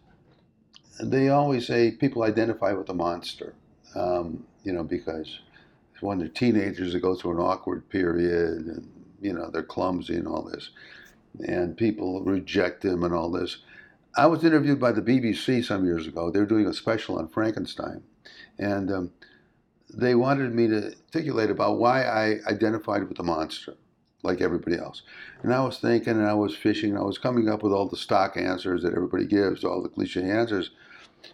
they 1.00 1.28
always 1.28 1.66
say 1.66 1.90
people 1.90 2.22
identify 2.22 2.72
with 2.72 2.86
the 2.86 2.94
monster, 2.94 3.54
um, 3.94 4.44
you 4.64 4.72
know, 4.72 4.82
because 4.82 5.40
when 6.00 6.18
they're 6.18 6.28
teenagers, 6.28 6.92
they 6.92 7.00
go 7.00 7.14
through 7.14 7.32
an 7.32 7.38
awkward 7.38 7.88
period, 7.88 8.66
and 8.66 8.90
you 9.20 9.32
know 9.32 9.50
they're 9.50 9.62
clumsy 9.62 10.16
and 10.16 10.28
all 10.28 10.42
this, 10.42 10.70
and 11.46 11.76
people 11.76 12.22
reject 12.22 12.82
them 12.82 13.04
and 13.04 13.14
all 13.14 13.30
this. 13.30 13.58
I 14.16 14.26
was 14.26 14.44
interviewed 14.44 14.80
by 14.80 14.92
the 14.92 15.02
BBC 15.02 15.64
some 15.64 15.84
years 15.84 16.06
ago. 16.06 16.30
They 16.30 16.38
were 16.40 16.46
doing 16.46 16.66
a 16.66 16.72
special 16.72 17.18
on 17.18 17.28
Frankenstein, 17.28 18.02
and 18.58 18.90
um, 18.90 19.10
they 19.92 20.14
wanted 20.14 20.54
me 20.54 20.68
to 20.68 20.94
articulate 21.14 21.50
about 21.50 21.78
why 21.78 22.04
I 22.04 22.40
identified 22.48 23.08
with 23.08 23.16
the 23.16 23.22
monster, 23.22 23.74
like 24.23 24.40
everybody 24.40 24.76
else. 24.76 25.02
And 25.42 25.52
I 25.52 25.62
was 25.64 25.78
thinking, 25.78 26.14
and 26.14 26.26
I 26.26 26.35
was 26.35 26.56
fishing, 26.56 26.90
and 26.90 26.99
I 26.99 27.02
was 27.02 27.18
coming 27.18 27.49
up 27.49 27.62
with 27.62 27.73
all 27.73 27.87
the 27.87 27.96
stock 27.96 28.37
answers 28.37 28.82
that 28.82 28.94
everybody 28.94 29.26
gives, 29.26 29.64
all 29.64 29.82
the 29.82 29.88
cliche 29.88 30.23
answers. 30.23 30.70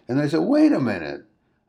And 0.07 0.19
I 0.19 0.27
said, 0.27 0.41
wait 0.41 0.71
a 0.71 0.79
minute. 0.79 1.25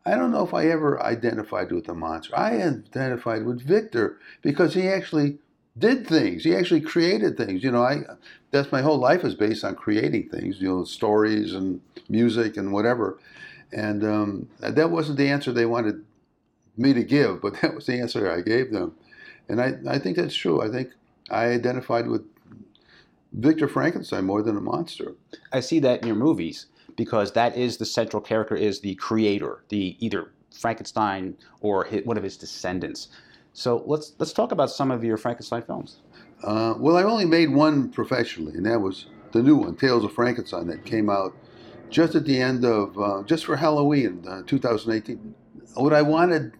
I 0.06 0.16
don't 0.16 0.32
know 0.32 0.44
if 0.44 0.52
I 0.52 0.66
ever 0.66 1.02
identified 1.02 1.72
with 1.72 1.86
the 1.86 1.94
monster. 1.94 2.36
I 2.36 2.56
identified 2.56 3.46
with 3.46 3.62
Victor 3.62 4.18
because 4.42 4.74
he 4.74 4.86
actually 4.86 5.38
did 5.78 6.06
things. 6.06 6.44
He 6.44 6.54
actually 6.54 6.82
created 6.82 7.36
things. 7.36 7.62
You 7.64 7.70
know, 7.70 7.82
I 7.82 8.02
that's 8.50 8.70
my 8.70 8.82
whole 8.82 8.98
life 8.98 9.24
is 9.24 9.34
based 9.34 9.64
on 9.64 9.74
creating 9.74 10.28
things. 10.28 10.60
You 10.60 10.68
know, 10.68 10.84
stories 10.84 11.54
and 11.54 11.80
music 12.08 12.56
and 12.58 12.70
whatever. 12.72 13.18
And 13.72 14.04
um, 14.04 14.48
that 14.60 14.90
wasn't 14.90 15.18
the 15.18 15.28
answer 15.28 15.52
they 15.52 15.66
wanted 15.66 16.04
me 16.76 16.92
to 16.92 17.02
give, 17.02 17.40
but 17.40 17.54
that 17.62 17.74
was 17.74 17.86
the 17.86 17.98
answer 17.98 18.30
I 18.30 18.42
gave 18.42 18.72
them. 18.72 18.94
And 19.48 19.60
I, 19.60 19.74
I 19.88 19.98
think 19.98 20.16
that's 20.16 20.34
true. 20.34 20.62
I 20.62 20.68
think 20.68 20.90
I 21.30 21.46
identified 21.46 22.06
with 22.06 22.22
Victor 23.32 23.66
Frankenstein 23.66 24.24
more 24.24 24.42
than 24.42 24.56
a 24.56 24.60
monster. 24.60 25.14
I 25.52 25.60
see 25.60 25.80
that 25.80 26.02
in 26.02 26.06
your 26.06 26.16
movies 26.16 26.66
because 26.96 27.32
that 27.32 27.56
is 27.56 27.76
the 27.76 27.86
central 27.86 28.20
character 28.20 28.54
is 28.54 28.80
the 28.80 28.94
creator, 28.96 29.64
the 29.68 29.96
either 29.98 30.32
Frankenstein 30.52 31.36
or 31.60 31.84
his, 31.84 32.04
one 32.04 32.16
of 32.16 32.22
his 32.22 32.36
descendants. 32.36 33.08
So 33.52 33.82
let's 33.86 34.12
let's 34.18 34.32
talk 34.32 34.52
about 34.52 34.70
some 34.70 34.90
of 34.90 35.02
your 35.04 35.16
Frankenstein 35.16 35.62
films. 35.62 35.98
Uh, 36.42 36.74
well, 36.78 36.96
I 36.96 37.02
only 37.02 37.24
made 37.24 37.50
one 37.50 37.90
professionally, 37.90 38.54
and 38.54 38.66
that 38.66 38.80
was 38.80 39.06
the 39.32 39.42
new 39.42 39.56
one, 39.56 39.76
Tales 39.76 40.04
of 40.04 40.12
Frankenstein, 40.12 40.66
that 40.68 40.84
came 40.84 41.08
out 41.08 41.34
just 41.90 42.14
at 42.14 42.24
the 42.24 42.40
end 42.40 42.64
of 42.64 42.98
uh, 42.98 43.22
just 43.24 43.44
for 43.44 43.56
Halloween, 43.56 44.24
uh, 44.28 44.42
2018. 44.46 45.34
What 45.74 45.92
I 45.92 46.02
wanted 46.02 46.52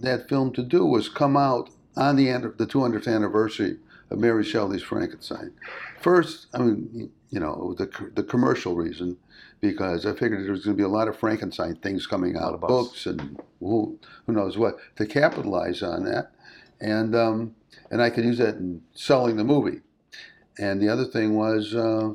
that 0.00 0.28
film 0.28 0.52
to 0.54 0.62
do 0.62 0.84
was 0.84 1.08
come 1.08 1.36
out 1.36 1.70
on 1.96 2.16
the 2.16 2.28
end 2.28 2.44
of 2.44 2.56
the 2.56 2.66
200th 2.66 3.12
anniversary 3.12 3.76
of 4.10 4.18
Mary 4.18 4.44
Shelley's 4.44 4.82
Frankenstein. 4.82 5.52
First, 6.00 6.48
I 6.54 6.58
mean, 6.58 7.10
you 7.30 7.40
know, 7.40 7.74
the 7.78 7.90
the 8.14 8.22
commercial 8.22 8.74
reason 8.74 9.16
because 9.60 10.06
I 10.06 10.12
figured 10.12 10.44
there 10.44 10.52
was 10.52 10.64
going 10.64 10.76
to 10.76 10.80
be 10.80 10.86
a 10.86 10.88
lot 10.88 11.08
of 11.08 11.18
Frankenstein 11.18 11.76
things 11.76 12.06
coming 12.06 12.36
out, 12.36 12.54
of 12.54 12.60
books 12.60 13.06
and 13.06 13.38
who, 13.60 13.98
who 14.26 14.32
knows 14.32 14.56
what, 14.56 14.76
to 14.96 15.06
capitalize 15.06 15.82
on 15.82 16.04
that. 16.04 16.32
And, 16.80 17.14
um, 17.14 17.54
and 17.90 18.00
I 18.00 18.10
could 18.10 18.24
use 18.24 18.38
that 18.38 18.56
in 18.56 18.82
selling 18.94 19.36
the 19.36 19.44
movie. 19.44 19.80
And 20.58 20.80
the 20.80 20.88
other 20.88 21.04
thing 21.04 21.34
was, 21.34 21.74
uh, 21.74 22.14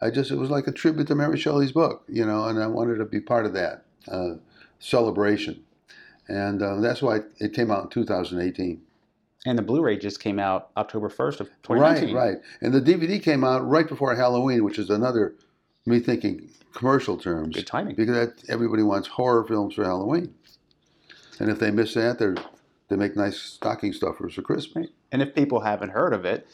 I 0.00 0.10
just, 0.10 0.30
it 0.30 0.36
was 0.36 0.50
like 0.50 0.66
a 0.66 0.72
tribute 0.72 1.08
to 1.08 1.14
Mary 1.14 1.38
Shelley's 1.38 1.72
book, 1.72 2.04
you 2.08 2.24
know, 2.24 2.44
and 2.44 2.62
I 2.62 2.66
wanted 2.66 2.96
to 2.96 3.04
be 3.04 3.20
part 3.20 3.46
of 3.46 3.52
that 3.52 3.84
uh, 4.08 4.34
celebration. 4.78 5.62
And 6.28 6.62
uh, 6.62 6.80
that's 6.80 7.02
why 7.02 7.20
it 7.38 7.52
came 7.52 7.70
out 7.70 7.84
in 7.84 7.90
2018. 7.90 8.80
And 9.46 9.56
the 9.56 9.62
Blu-ray 9.62 9.98
just 9.98 10.20
came 10.20 10.38
out 10.38 10.70
October 10.76 11.08
1st 11.08 11.40
of 11.40 11.48
2019. 11.62 12.14
Right, 12.14 12.28
right. 12.28 12.36
And 12.60 12.74
the 12.74 12.80
DVD 12.80 13.22
came 13.22 13.44
out 13.44 13.66
right 13.66 13.88
before 13.88 14.14
Halloween, 14.14 14.64
which 14.64 14.78
is 14.78 14.90
another 14.90 15.34
me 15.86 16.00
thinking 16.00 16.50
commercial 16.74 17.16
terms. 17.16 17.54
Good 17.54 17.66
timing. 17.66 17.94
Because 17.94 18.14
that, 18.14 18.50
everybody 18.50 18.82
wants 18.82 19.08
horror 19.08 19.44
films 19.44 19.74
for 19.74 19.84
Halloween. 19.84 20.34
And 21.38 21.48
if 21.48 21.60
they 21.60 21.70
miss 21.70 21.94
that, 21.94 22.18
they 22.18 22.34
they 22.88 22.96
make 22.96 23.16
nice 23.16 23.38
stocking 23.38 23.92
stuffers 23.92 24.34
for 24.34 24.42
Christmas. 24.42 24.88
And 25.12 25.22
if 25.22 25.34
people 25.34 25.60
haven't 25.60 25.90
heard 25.90 26.12
of 26.12 26.24
it, 26.24 26.46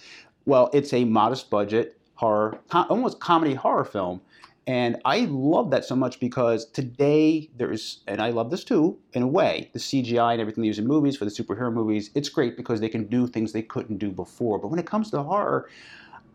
well, 0.46 0.70
it's 0.72 0.92
a 0.92 1.04
modest 1.04 1.50
budget 1.50 1.98
horror, 2.14 2.58
almost 2.72 3.20
comedy 3.20 3.54
horror 3.54 3.84
film. 3.84 4.20
And 4.66 5.00
I 5.04 5.26
love 5.28 5.70
that 5.70 5.84
so 5.84 5.96
much 5.96 6.20
because 6.20 6.66
today 6.66 7.50
there 7.56 7.72
is, 7.72 7.98
and 8.06 8.22
I 8.22 8.30
love 8.30 8.50
this 8.50 8.62
too, 8.62 8.96
in 9.12 9.22
a 9.22 9.26
way, 9.26 9.70
the 9.72 9.80
CGI 9.80 10.32
and 10.32 10.40
everything 10.40 10.62
they 10.62 10.68
use 10.68 10.78
in 10.78 10.86
movies 10.86 11.16
for 11.16 11.24
the 11.24 11.32
superhero 11.32 11.72
movies, 11.72 12.10
it's 12.14 12.28
great 12.28 12.56
because 12.56 12.80
they 12.80 12.88
can 12.88 13.06
do 13.06 13.26
things 13.26 13.52
they 13.52 13.62
couldn't 13.62 13.98
do 13.98 14.12
before. 14.12 14.58
But 14.58 14.68
when 14.68 14.78
it 14.78 14.86
comes 14.86 15.10
to 15.10 15.22
horror, 15.22 15.68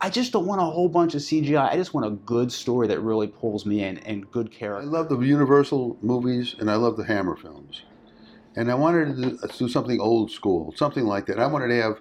I 0.01 0.09
just 0.09 0.33
don't 0.33 0.45
want 0.45 0.61
a 0.61 0.65
whole 0.65 0.89
bunch 0.89 1.15
of 1.15 1.21
CGI. 1.21 1.71
I 1.71 1.77
just 1.77 1.93
want 1.93 2.05
a 2.05 2.11
good 2.11 2.51
story 2.51 2.87
that 2.87 2.99
really 2.99 3.27
pulls 3.27 3.65
me 3.65 3.83
in 3.83 3.97
and 3.99 4.29
good 4.29 4.51
character. 4.51 4.85
I 4.85 4.91
love 4.91 5.07
the 5.07 5.17
Universal 5.19 5.97
movies 6.01 6.55
and 6.59 6.69
I 6.69 6.75
love 6.75 6.97
the 6.97 7.05
Hammer 7.05 7.37
films. 7.37 7.83
And 8.57 8.69
I 8.69 8.75
wanted 8.75 9.15
to 9.15 9.21
do, 9.21 9.39
do 9.57 9.69
something 9.69 10.01
old 10.01 10.31
school, 10.31 10.73
something 10.75 11.05
like 11.05 11.27
that. 11.27 11.39
I 11.39 11.47
wanted 11.47 11.69
to 11.69 11.81
have 11.81 11.99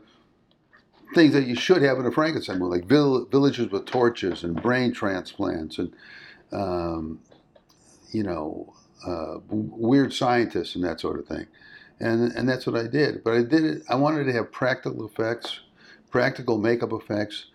things 1.15 1.33
that 1.35 1.47
you 1.47 1.55
should 1.55 1.83
have 1.83 1.99
in 1.99 2.07
a 2.07 2.13
Frankenstein 2.13 2.59
movie, 2.59 2.81
like 2.81 2.89
vill- 2.89 3.27
villages 3.27 3.71
with 3.71 3.87
torches 3.87 4.45
and 4.45 4.61
brain 4.61 4.93
transplants 4.93 5.79
and, 5.79 5.93
um, 6.53 7.21
you 8.13 8.23
know, 8.23 8.75
uh, 9.07 9.39
weird 9.49 10.13
scientists 10.13 10.75
and 10.75 10.85
that 10.85 11.01
sort 11.01 11.19
of 11.19 11.27
thing. 11.27 11.47
And, 12.01 12.33
and 12.33 12.49
that's 12.49 12.67
what 12.67 12.77
I 12.77 12.87
did. 12.87 13.25
But 13.25 13.35
I 13.35 13.43
did 13.43 13.65
it, 13.65 13.83
I 13.89 13.95
wanted 13.95 14.25
to 14.25 14.33
have 14.33 14.53
practical 14.53 15.07
effects, 15.07 15.61
practical 16.11 16.59
makeup 16.59 16.93
effects 16.93 17.47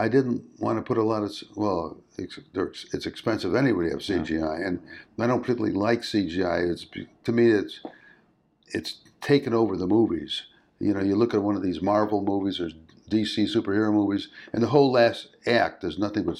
I 0.00 0.08
didn't 0.08 0.42
want 0.58 0.78
to 0.78 0.82
put 0.82 0.96
a 0.96 1.02
lot 1.02 1.22
of 1.22 1.32
well, 1.54 1.98
it's, 2.16 2.38
it's 2.94 3.04
expensive 3.04 3.54
anyway 3.54 3.84
to 3.84 3.90
have 3.90 4.00
CGI, 4.00 4.66
and 4.66 4.80
I 5.18 5.26
don't 5.26 5.42
particularly 5.42 5.74
like 5.74 6.00
CGI. 6.00 6.70
It's 6.70 6.86
to 7.24 7.32
me, 7.32 7.50
it's 7.50 7.80
it's 8.68 8.96
taken 9.20 9.52
over 9.52 9.76
the 9.76 9.86
movies. 9.86 10.44
You 10.78 10.94
know, 10.94 11.02
you 11.02 11.16
look 11.16 11.34
at 11.34 11.42
one 11.42 11.54
of 11.54 11.62
these 11.62 11.82
Marvel 11.82 12.22
movies 12.22 12.60
or 12.60 12.70
DC 13.10 13.54
superhero 13.54 13.92
movies, 13.92 14.28
and 14.52 14.62
the 14.62 14.68
whole 14.68 14.92
last 14.92 15.28
act 15.46 15.84
is 15.84 15.98
nothing 15.98 16.24
but 16.24 16.36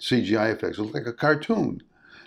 CGI 0.00 0.52
effects. 0.52 0.78
It's 0.78 0.94
like 0.94 1.06
a 1.06 1.12
cartoon, 1.12 1.82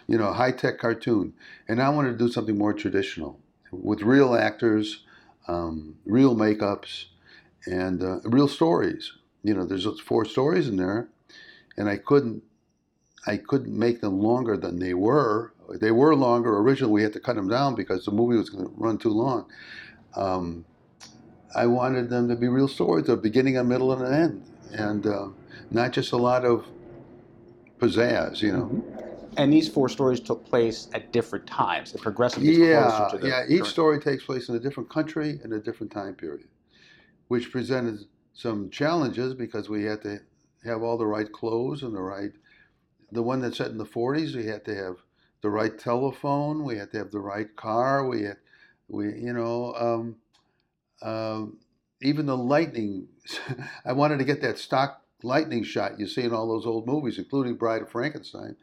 you 0.08 0.18
know, 0.18 0.30
a 0.30 0.34
high 0.34 0.52
tech 0.52 0.80
cartoon. 0.80 1.34
And 1.68 1.82
I 1.82 1.90
wanted 1.90 2.18
to 2.18 2.26
do 2.26 2.32
something 2.32 2.58
more 2.58 2.74
traditional 2.74 3.40
with 3.72 4.02
real 4.02 4.36
actors, 4.36 5.04
um, 5.48 5.98
real 6.06 6.36
makeups, 6.36 7.06
and 7.68 8.02
uh, 8.02 8.20
real 8.24 8.48
stories 8.48 9.12
you 9.46 9.54
know, 9.54 9.64
there's 9.64 9.88
four 10.02 10.26
stories 10.26 10.68
in 10.68 10.76
there, 10.76 11.08
and 11.78 11.88
I 11.88 11.98
couldn't, 11.98 12.42
I 13.28 13.38
couldn't 13.38 13.78
make 13.78 14.02
them 14.02 14.20
longer 14.20 14.58
than 14.58 14.80
they 14.80 14.96
were. 14.96 15.54
They 15.70 15.92
were 15.92 16.16
longer 16.16 16.58
originally. 16.58 16.92
We 16.92 17.04
had 17.04 17.14
to 17.14 17.20
cut 17.20 17.36
them 17.36 17.48
down 17.48 17.76
because 17.76 18.06
the 18.06 18.12
movie 18.12 18.38
was 18.38 18.50
going 18.50 18.66
to 18.66 18.74
run 18.76 18.98
too 18.98 19.12
long. 19.12 19.46
Um, 20.16 20.66
I 21.56 21.66
wanted 21.66 22.10
them 22.10 22.28
to 22.28 22.36
be 22.36 22.48
real 22.48 22.68
stories, 22.68 23.08
a 23.08 23.16
beginning, 23.16 23.58
a 23.58 23.64
middle, 23.64 23.94
and 23.94 24.02
an 24.06 24.14
end, 24.14 24.44
and 24.74 25.08
uh, 25.08 25.28
not 25.72 25.94
just 25.94 26.12
a 26.12 26.18
lot 26.18 26.44
of 26.44 26.66
pizzazz, 27.80 28.42
you 28.42 28.52
know. 28.52 28.66
Mm-hmm. 28.66 29.02
And 29.38 29.52
these 29.52 29.68
four 29.68 29.90
stories 29.90 30.20
took 30.20 30.46
place 30.46 30.88
at 30.94 31.12
different 31.12 31.46
times. 31.48 31.94
It 31.94 32.02
progressively 32.02 32.56
yeah, 32.56 33.10
yeah. 33.22 33.44
Each 33.50 33.66
story 33.66 34.00
takes 34.00 34.24
place 34.24 34.48
in 34.48 34.56
a 34.56 34.60
different 34.60 34.90
country 34.90 35.40
in 35.44 35.52
a 35.54 35.60
different 35.60 35.92
time 35.92 36.14
period, 36.14 36.48
which 37.28 37.52
presented 37.52 38.06
some 38.34 38.70
challenges 38.70 39.34
because 39.34 39.70
we 39.70 39.84
had 39.84 40.02
to 40.04 40.20
have 40.64 40.84
all 40.84 40.98
the 40.98 41.06
right 41.06 41.32
clothes 41.32 41.84
and 41.84 41.94
the 41.94 42.02
right. 42.02 42.32
The 43.12 43.22
one 43.22 43.42
that's 43.42 43.58
set 43.58 43.72
in 43.72 43.78
the 43.78 43.86
40s, 43.86 44.36
we 44.36 44.46
had 44.46 44.64
to 44.66 44.76
have 44.76 44.96
the 45.42 45.50
right 45.50 45.78
telephone. 45.78 46.64
We 46.64 46.78
had 46.78 46.92
to 46.92 46.98
have 46.98 47.12
the 47.12 47.20
right 47.20 47.54
car. 47.56 48.08
We 48.08 48.24
had, 48.24 48.38
we 48.88 49.06
you 49.06 49.34
know, 49.34 49.74
um, 49.78 50.16
um, 51.02 51.58
even 52.02 52.26
the 52.26 52.38
lightning. 52.38 53.08
I 53.86 53.94
wanted 53.94 54.20
to 54.20 54.26
get 54.26 54.42
that 54.42 54.58
stock 54.58 55.02
lightning 55.24 55.64
shot 55.64 56.00
you 56.00 56.08
see 56.08 56.24
in 56.24 56.34
all 56.34 56.48
those 56.48 56.66
old 56.66 56.86
movies, 56.86 57.18
including 57.18 57.56
Bride 57.56 57.82
of 57.82 57.90
Frankenstein. 57.90 58.56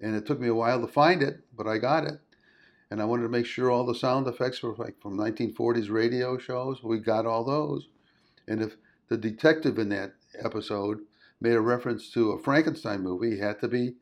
And 0.00 0.14
it 0.14 0.26
took 0.26 0.40
me 0.40 0.48
a 0.48 0.54
while 0.54 0.80
to 0.80 0.88
find 0.88 1.22
it, 1.22 1.40
but 1.56 1.66
I 1.66 1.78
got 1.78 2.04
it. 2.04 2.20
And 2.90 3.02
I 3.02 3.04
wanted 3.04 3.24
to 3.24 3.28
make 3.28 3.46
sure 3.46 3.70
all 3.70 3.84
the 3.84 3.94
sound 3.94 4.26
effects 4.26 4.62
were 4.62 4.74
like 4.76 5.00
from 5.00 5.18
1940s 5.18 5.90
radio 5.90 6.38
shows. 6.38 6.82
We 6.82 6.98
got 6.98 7.26
all 7.26 7.44
those. 7.44 7.88
And 8.46 8.62
if 8.62 8.76
the 9.08 9.16
detective 9.18 9.78
in 9.78 9.90
that 9.90 10.14
episode 10.42 11.00
made 11.40 11.54
a 11.54 11.60
reference 11.60 12.10
to 12.12 12.32
a 12.32 12.38
Frankenstein 12.38 13.02
movie, 13.02 13.34
it 13.34 13.42
had 13.42 13.60
to 13.60 13.68
be 13.68 13.94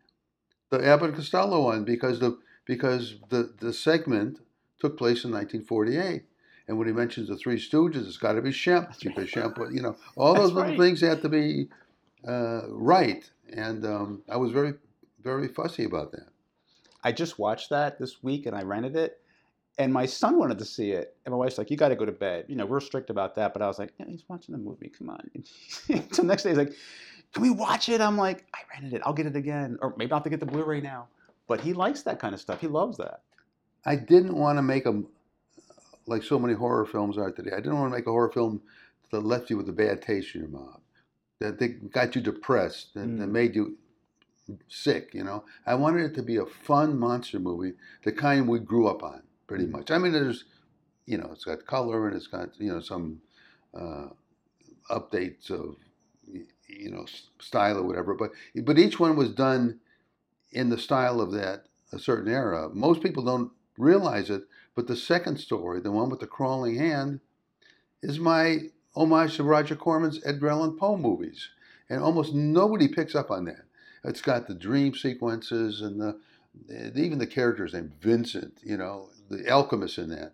the 0.70 0.84
Abbott 0.84 1.14
Costello 1.14 1.64
one 1.64 1.84
because 1.84 2.20
the 2.20 2.38
because 2.64 3.16
the, 3.28 3.54
the 3.60 3.72
segment 3.72 4.40
took 4.80 4.98
place 4.98 5.24
in 5.24 5.30
1948. 5.30 6.24
And 6.68 6.78
when 6.78 6.88
he 6.88 6.92
mentions 6.92 7.28
the 7.28 7.36
Three 7.36 7.58
Stooges, 7.58 8.06
it's 8.06 8.16
got 8.16 8.32
to 8.32 8.42
be 8.42 8.50
Shemp 8.50 8.98
Shemp, 9.00 9.72
you 9.72 9.82
know, 9.82 9.96
all 10.16 10.34
those 10.34 10.52
little 10.52 10.70
right. 10.70 10.78
things 10.78 11.00
have 11.00 11.22
to 11.22 11.28
be 11.28 11.68
uh, 12.26 12.62
right. 12.68 13.28
And 13.52 13.84
um, 13.86 14.22
I 14.28 14.36
was 14.36 14.50
very, 14.50 14.74
very 15.22 15.46
fussy 15.48 15.84
about 15.84 16.10
that. 16.12 16.26
I 17.04 17.12
just 17.12 17.38
watched 17.38 17.70
that 17.70 17.98
this 18.00 18.22
week 18.24 18.46
and 18.46 18.56
I 18.56 18.62
rented 18.62 18.96
it. 18.96 19.20
and 19.78 19.92
my 19.92 20.06
son 20.06 20.38
wanted 20.38 20.58
to 20.58 20.64
see 20.64 20.90
it, 20.92 21.14
and 21.24 21.32
my 21.32 21.38
wife's 21.38 21.58
like, 21.58 21.70
"You 21.70 21.76
got 21.76 21.88
to 21.88 21.96
go 21.96 22.04
to 22.06 22.12
bed." 22.12 22.46
You 22.48 22.56
know, 22.56 22.66
we're 22.66 22.80
strict 22.80 23.10
about 23.10 23.34
that, 23.36 23.52
but 23.52 23.62
I 23.62 23.66
was 23.66 23.78
like, 23.78 23.92
yeah, 23.98 24.06
"He's 24.08 24.24
watching 24.26 24.52
the 24.52 24.58
movie. 24.58 24.88
Come 24.88 25.10
on." 25.10 25.30
so 26.10 26.22
next 26.22 26.42
day, 26.44 26.48
he's 26.50 26.58
like, 26.58 26.72
"Can 27.32 27.42
we 27.42 27.50
watch 27.50 27.88
it?" 27.88 28.00
I'm 28.00 28.16
like, 28.16 28.46
"I 28.54 28.58
rented 28.72 28.94
it. 28.94 29.02
I'll 29.04 29.12
get 29.12 29.26
it 29.26 29.36
again, 29.36 29.78
or 29.82 29.94
maybe 29.96 30.12
I'll 30.12 30.18
have 30.18 30.24
to 30.24 30.30
get 30.30 30.40
the 30.40 30.46
Blu-ray 30.46 30.80
now." 30.80 31.08
But 31.46 31.60
he 31.60 31.74
likes 31.74 32.02
that 32.02 32.18
kind 32.18 32.34
of 32.34 32.40
stuff. 32.40 32.60
He 32.60 32.66
loves 32.66 32.96
that. 32.96 33.20
I 33.84 33.94
didn't 33.96 34.34
want 34.36 34.58
to 34.58 34.62
make 34.62 34.84
them 34.84 35.06
like 36.06 36.22
so 36.22 36.38
many 36.38 36.54
horror 36.54 36.86
films 36.86 37.18
are 37.18 37.30
today. 37.32 37.50
I 37.52 37.56
didn't 37.56 37.78
want 37.78 37.92
to 37.92 37.96
make 37.98 38.06
a 38.06 38.10
horror 38.10 38.30
film 38.30 38.62
that 39.10 39.20
left 39.20 39.50
you 39.50 39.56
with 39.56 39.68
a 39.68 39.72
bad 39.72 40.02
taste 40.02 40.34
in 40.34 40.42
your 40.42 40.50
mouth, 40.50 40.80
that 41.40 41.58
they 41.58 41.68
got 41.68 42.14
you 42.14 42.20
depressed, 42.22 42.94
that, 42.94 43.00
that 43.18 43.28
Mm. 43.28 43.32
made 43.32 43.54
you 43.54 43.76
sick. 44.68 45.12
You 45.14 45.24
know, 45.24 45.44
I 45.66 45.74
wanted 45.74 46.04
it 46.04 46.14
to 46.14 46.22
be 46.22 46.36
a 46.36 46.46
fun 46.46 46.98
monster 46.98 47.38
movie, 47.38 47.74
the 48.04 48.12
kind 48.12 48.48
we 48.48 48.58
grew 48.60 48.86
up 48.86 49.02
on, 49.02 49.22
pretty 49.46 49.66
Mm. 49.66 49.72
much. 49.72 49.90
I 49.90 49.98
mean, 49.98 50.12
there's, 50.12 50.44
you 51.06 51.18
know, 51.18 51.30
it's 51.32 51.44
got 51.44 51.66
color 51.66 52.06
and 52.06 52.16
it's 52.16 52.26
got 52.26 52.58
you 52.60 52.72
know 52.72 52.80
some 52.80 53.20
uh, 53.74 54.08
updates 54.90 55.50
of 55.50 55.76
you 56.68 56.90
know 56.90 57.06
style 57.40 57.78
or 57.78 57.82
whatever, 57.82 58.14
but 58.14 58.32
but 58.62 58.78
each 58.78 58.98
one 58.98 59.16
was 59.16 59.30
done 59.32 59.80
in 60.52 60.68
the 60.68 60.78
style 60.78 61.20
of 61.20 61.32
that 61.32 61.66
a 61.92 61.98
certain 61.98 62.32
era. 62.32 62.68
Most 62.72 63.02
people 63.02 63.22
don't 63.24 63.52
realize 63.78 64.30
it, 64.30 64.44
but 64.74 64.86
the 64.86 64.96
second 64.96 65.38
story, 65.38 65.80
the 65.80 65.92
one 65.92 66.10
with 66.10 66.20
the 66.20 66.26
crawling 66.26 66.76
hand, 66.76 67.20
is 68.02 68.18
my 68.18 68.70
homage 68.94 69.36
to 69.36 69.42
Roger 69.42 69.76
Corman's 69.76 70.20
Edgar 70.24 70.50
Allan 70.50 70.76
Poe 70.76 70.96
movies, 70.96 71.48
and 71.88 72.02
almost 72.02 72.34
nobody 72.34 72.88
picks 72.88 73.14
up 73.14 73.30
on 73.30 73.44
that. 73.46 73.64
It's 74.04 74.22
got 74.22 74.46
the 74.46 74.54
dream 74.54 74.94
sequences 74.94 75.80
and 75.80 76.00
the 76.00 76.18
even 76.94 77.18
the 77.18 77.26
characters 77.26 77.74
named 77.74 77.92
Vincent, 78.00 78.60
you 78.62 78.76
know, 78.76 79.10
the 79.28 79.48
alchemist 79.50 79.98
in 79.98 80.08
that. 80.10 80.32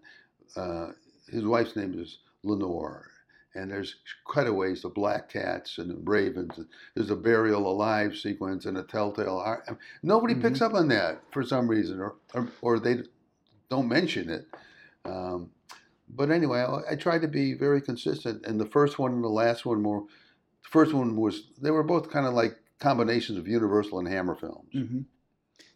Uh, 0.55 0.93
his 1.29 1.45
wife's 1.45 1.75
name 1.75 1.99
is 1.99 2.19
Lenore. 2.43 3.09
And 3.55 3.71
there's 3.71 3.97
cutaways 4.33 4.81
to 4.81 4.89
black 4.89 5.29
cats 5.29 5.77
and 5.77 6.09
ravens. 6.09 6.59
There's 6.95 7.11
a 7.11 7.17
burial 7.17 7.71
alive 7.71 8.17
sequence 8.17 8.65
and 8.65 8.79
a 8.79 8.83
telltale 8.83 9.41
heart. 9.41 9.65
I 9.67 9.73
mean, 9.73 9.81
Nobody 10.03 10.35
picks 10.35 10.63
up 10.63 10.73
on 10.73 10.89
that 10.89 11.21
for 11.33 11.43
some 11.43 11.69
reason, 11.69 12.01
or 12.01 12.15
or, 12.33 12.49
or 12.63 12.79
they 12.79 13.03
don't 13.73 13.89
mention 13.89 14.29
it. 14.29 14.47
Um, 15.07 15.51
but 16.09 16.31
anyway, 16.31 16.61
I, 16.61 16.93
I 16.93 16.97
tried 16.97 17.23
to 17.23 17.29
be 17.29 17.55
very 17.55 17.81
consistent. 17.81 18.45
And 18.45 18.61
the 18.61 18.67
first 18.67 18.99
one 18.99 19.13
and 19.13 19.25
the 19.25 19.29
last 19.29 19.65
one 19.65 19.83
were. 19.83 20.01
The 20.01 20.69
first 20.69 20.93
one 20.93 21.17
was 21.17 21.49
they 21.61 21.73
were 21.73 21.83
both 21.83 22.11
kind 22.11 22.27
of 22.27 22.35
like 22.35 22.57
combinations 22.79 23.39
of 23.39 23.49
Universal 23.49 23.99
and 23.99 24.09
Hammer 24.09 24.37
films. 24.37 24.73
Mm-hmm. 24.75 25.01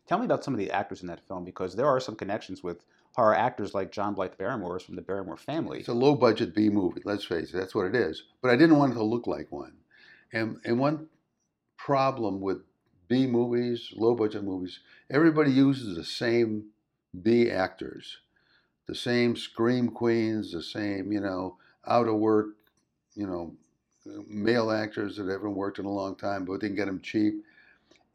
Tell 0.07 0.19
me 0.19 0.27
about 0.27 0.45
some 0.45 0.55
of 0.55 0.61
the 0.61 0.71
actors 0.71 1.01
in 1.01 1.09
that 1.09 1.27
film 1.27 1.45
because 1.45 1.75
there 1.75 1.89
are 1.89 1.99
some 1.99 2.15
connections 2.15 2.63
with 2.63 2.85
horror 3.17 3.35
actors 3.35 3.75
like 3.75 3.91
John 3.91 4.15
Blythe 4.15 4.37
Barrymore 4.39 4.79
from 4.79 4.95
the 4.95 5.03
Barrymore 5.03 5.39
family. 5.39 5.81
It's 5.81 5.89
a 5.89 5.95
low 5.95 6.15
budget 6.15 6.55
B 6.55 6.69
movie. 6.69 7.03
Let's 7.05 7.25
face 7.25 7.53
it, 7.53 7.57
that's 7.57 7.75
what 7.75 7.87
it 7.87 7.97
is. 7.97 8.23
But 8.43 8.51
I 8.51 8.57
didn't 8.57 8.77
want 8.77 8.93
it 8.93 8.97
to 8.97 9.03
look 9.03 9.27
like 9.27 9.51
one. 9.51 9.73
And 10.33 10.59
and 10.65 10.79
one 10.79 11.09
problem 11.79 12.41
with 12.41 12.59
B 13.09 13.27
movies, 13.27 13.93
low 13.97 14.15
budget 14.15 14.45
movies, 14.45 14.81
everybody 15.11 15.51
uses 15.51 15.97
the 15.97 16.05
same 16.05 16.67
B 17.23 17.51
actors, 17.51 18.19
the 18.87 18.95
same 18.95 19.37
scream 19.37 19.89
queens, 19.89 20.53
the 20.53 20.63
same 20.63 21.13
you 21.13 21.21
know 21.21 21.57
out 21.87 22.09
of 22.09 22.17
work, 22.17 22.49
you 23.15 23.27
know, 23.27 23.55
male 24.29 24.71
actors 24.71 25.17
that 25.17 25.29
haven't 25.29 25.55
worked 25.55 25.79
in 25.79 25.85
a 25.85 25.93
long 25.93 26.17
time, 26.17 26.45
but 26.45 26.61
they 26.61 26.69
can 26.69 26.77
get 26.77 26.87
them 26.87 27.01
cheap, 27.01 27.45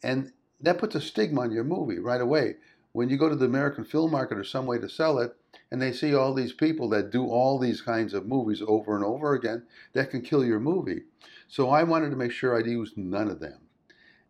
and 0.04 0.32
that 0.60 0.78
puts 0.78 0.96
a 0.96 1.02
stigma 1.02 1.42
on 1.42 1.52
your 1.52 1.64
movie 1.64 2.00
right 2.00 2.22
away. 2.22 2.56
When 2.94 3.10
you 3.10 3.18
go 3.18 3.30
to 3.30 3.36
the 3.36 3.46
American 3.46 3.86
film 3.86 4.12
market 4.12 4.38
or 4.38 4.44
some 4.44 4.66
way 4.66 4.78
to 4.78 4.90
sell 4.90 5.20
it, 5.20 5.36
and 5.72 5.82
they 5.82 5.94
see 5.94 6.14
all 6.14 6.34
these 6.34 6.54
people 6.54 6.90
that 6.90 7.12
do 7.12 7.26
all 7.28 7.58
these 7.58 7.82
kinds 7.82 8.14
of 8.14 8.26
movies 8.26 8.62
over 8.68 8.96
and 8.96 9.06
over 9.06 9.34
again, 9.34 9.64
that 9.94 10.10
can 10.12 10.22
kill 10.22 10.44
your 10.44 10.60
movie. 10.60 11.04
So 11.48 11.70
I 11.70 11.84
wanted 11.84 12.10
to 12.10 12.16
make 12.18 12.32
sure 12.32 12.58
I'd 12.58 12.66
use 12.66 12.94
none 12.96 13.30
of 13.30 13.40
them. 13.40 13.60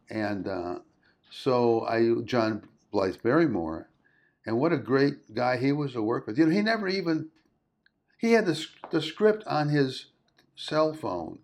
And 0.09 0.47
uh, 0.47 0.79
so 1.31 1.85
I 1.85 2.21
John 2.25 2.63
Blythe 2.91 3.21
Barrymore, 3.23 3.87
and 4.45 4.57
what 4.57 4.73
a 4.73 4.77
great 4.77 5.33
guy 5.33 5.57
he 5.57 5.71
was 5.71 5.93
to 5.93 6.01
work 6.01 6.27
with. 6.27 6.37
You 6.37 6.45
know, 6.45 6.51
he 6.51 6.61
never 6.61 6.87
even 6.87 7.29
he 8.21 8.33
had 8.33 8.45
the, 8.45 8.65
the 8.91 9.01
script 9.01 9.43
on 9.47 9.69
his 9.69 10.05
cell 10.55 10.93
phone. 10.93 11.39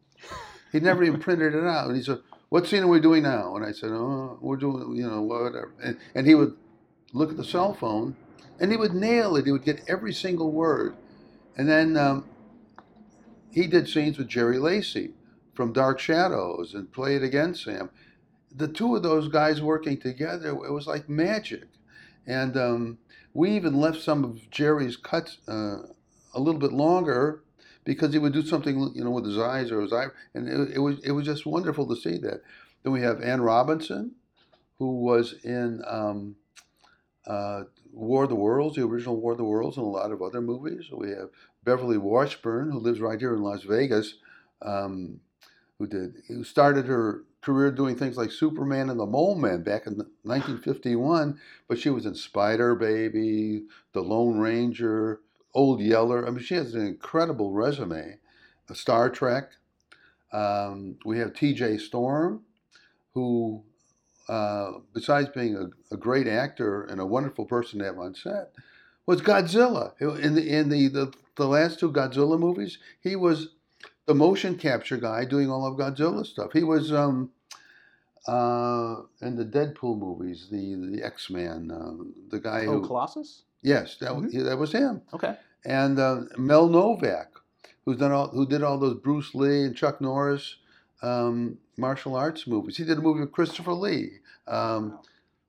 He 0.71 0.79
never 0.79 1.03
even 1.03 1.19
printed 1.27 1.55
it 1.55 1.63
out. 1.63 1.88
And 1.88 1.97
he 1.97 2.03
said, 2.03 2.19
"What 2.49 2.67
scene 2.67 2.83
are 2.83 2.88
we 2.88 2.99
doing 2.99 3.23
now?" 3.23 3.55
And 3.55 3.65
I 3.65 3.71
said, 3.71 3.89
"Oh, 3.91 4.38
we're 4.41 4.57
doing, 4.57 4.95
you 4.95 5.10
know, 5.10 5.23
whatever." 5.23 5.71
And, 5.83 5.97
and 6.13 6.27
he 6.27 6.36
would 6.36 6.55
look 7.13 7.31
at 7.31 7.38
the 7.38 7.43
cell 7.43 7.73
phone, 7.73 8.15
and 8.60 8.71
he 8.71 8.77
would 8.77 8.93
nail 8.93 9.36
it. 9.36 9.45
He 9.45 9.51
would 9.51 9.65
get 9.65 9.81
every 9.88 10.13
single 10.13 10.51
word. 10.51 10.95
And 11.57 11.67
then 11.67 11.97
um, 11.97 12.25
he 13.51 13.65
did 13.65 13.89
scenes 13.89 14.19
with 14.19 14.27
Jerry 14.27 14.60
Lacy 14.60 15.13
from 15.55 15.73
Dark 15.73 15.99
Shadows 15.99 16.75
and 16.75 16.91
Play 16.91 17.15
It 17.15 17.23
Again, 17.23 17.55
Sam. 17.55 17.89
The 18.55 18.67
two 18.67 18.95
of 18.95 19.01
those 19.01 19.27
guys 19.27 19.62
working 19.62 19.99
together, 19.99 20.49
it 20.49 20.71
was 20.71 20.86
like 20.86 21.10
magic. 21.10 21.63
And 22.27 22.57
um, 22.57 22.97
we 23.33 23.51
even 23.51 23.79
left 23.79 24.01
some 24.01 24.23
of 24.23 24.51
Jerry's 24.51 24.97
cuts 24.97 25.37
uh, 25.47 25.77
a 26.33 26.39
little 26.39 26.59
bit 26.59 26.73
longer 26.73 27.41
because 27.85 28.11
he 28.11 28.19
would 28.19 28.33
do 28.33 28.45
something, 28.45 28.91
you 28.93 29.03
know, 29.03 29.11
with 29.11 29.25
his 29.25 29.37
eyes 29.39 29.71
or 29.71 29.81
his 29.81 29.93
eye, 29.93 30.07
and 30.33 30.47
it, 30.47 30.75
it 30.75 30.79
was 30.79 30.99
it 31.05 31.11
was 31.11 31.25
just 31.25 31.45
wonderful 31.45 31.87
to 31.87 31.95
see 31.95 32.17
that. 32.17 32.41
Then 32.83 32.91
we 32.91 33.01
have 33.01 33.21
Ann 33.21 33.41
Robinson, 33.41 34.11
who 34.77 34.99
was 34.99 35.35
in 35.43 35.81
um, 35.87 36.35
uh, 37.25 37.63
War 37.93 38.23
of 38.23 38.29
the 38.29 38.35
Worlds, 38.35 38.75
the 38.75 38.83
original 38.83 39.15
War 39.15 39.31
of 39.31 39.37
the 39.37 39.45
Worlds, 39.45 39.77
and 39.77 39.85
a 39.85 39.89
lot 39.89 40.11
of 40.11 40.21
other 40.21 40.41
movies. 40.41 40.89
We 40.91 41.11
have 41.11 41.29
Beverly 41.63 41.97
Washburn, 41.97 42.71
who 42.71 42.79
lives 42.79 42.99
right 42.99 43.19
here 43.19 43.33
in 43.33 43.41
Las 43.41 43.63
Vegas, 43.63 44.15
um, 44.61 45.21
who 45.79 45.87
did 45.87 46.23
who 46.27 46.43
started 46.43 46.87
her 46.87 47.23
career 47.47 47.71
doing 47.71 47.95
things 47.95 48.17
like 48.17 48.29
Superman 48.29 48.89
and 48.89 48.99
the 48.99 49.05
Mole 49.05 49.36
Man 49.36 49.63
back 49.63 49.88
in 49.88 49.93
1951. 50.23 51.39
But 51.69 51.79
she 51.79 51.89
was 51.89 52.05
in 52.05 52.13
Spider 52.13 52.75
Baby, 52.75 53.63
The 53.93 54.01
Lone 54.01 54.38
Ranger, 54.38 55.21
Old 55.53 55.79
Yeller. 55.79 56.27
I 56.27 56.31
mean, 56.31 56.43
she 56.43 56.55
has 56.55 56.75
an 56.75 56.86
incredible 56.86 57.53
resume. 57.53 58.19
Uh, 58.69 58.73
Star 58.73 59.10
Trek. 59.10 59.51
Um, 60.33 60.97
we 61.05 61.19
have 61.19 61.33
T.J. 61.33 61.77
Storm, 61.77 62.41
who, 63.13 63.63
uh, 64.27 64.71
besides 64.93 65.29
being 65.29 65.55
a, 65.55 65.95
a 65.95 65.97
great 65.97 66.27
actor 66.27 66.83
and 66.83 66.99
a 66.99 67.05
wonderful 67.05 67.45
person 67.45 67.79
to 67.79 67.86
have 67.86 67.97
on 67.97 68.13
set, 68.13 68.51
was 69.05 69.21
Godzilla. 69.21 69.93
In 70.01 70.36
the 70.36 70.45
in 70.45 70.67
the, 70.67 70.89
the 70.89 71.13
the 71.38 71.47
last 71.47 71.79
two 71.79 71.93
Godzilla 71.93 72.38
movies, 72.38 72.77
he 72.99 73.15
was 73.15 73.55
the 74.05 74.13
motion 74.13 74.57
capture 74.57 74.97
guy 74.97 75.23
doing 75.23 75.49
all 75.49 75.65
of 75.65 75.77
Godzilla 75.77 76.25
stuff. 76.25 76.51
He 76.51 76.63
was 76.63 76.91
um, 76.91 77.31
uh, 78.27 78.97
in 79.21 79.35
the 79.35 79.45
Deadpool 79.45 79.97
movies, 79.99 80.47
the 80.51 80.75
the 80.75 81.03
X 81.03 81.29
Man, 81.29 81.71
uh, 81.71 82.03
the 82.29 82.39
guy 82.39 82.65
Oh, 82.67 82.79
who 82.79 82.87
Colossus? 82.87 83.43
yes, 83.61 83.97
that 84.01 84.15
was, 84.15 84.31
that 84.33 84.57
was 84.57 84.71
him. 84.71 85.01
Okay. 85.13 85.35
And 85.65 85.99
uh, 85.99 86.21
Mel 86.37 86.67
Novak, 86.69 87.31
who's 87.85 87.97
done 87.97 88.11
all 88.11 88.27
who 88.29 88.45
did 88.45 88.63
all 88.63 88.77
those 88.77 88.99
Bruce 88.99 89.33
Lee 89.35 89.63
and 89.63 89.75
Chuck 89.75 89.99
Norris 90.01 90.55
um, 91.01 91.57
martial 91.77 92.15
arts 92.15 92.47
movies. 92.47 92.77
He 92.77 92.83
did 92.83 92.97
a 92.97 93.01
movie 93.01 93.21
with 93.21 93.31
Christopher 93.31 93.73
Lee. 93.73 94.19
Um, 94.47 94.99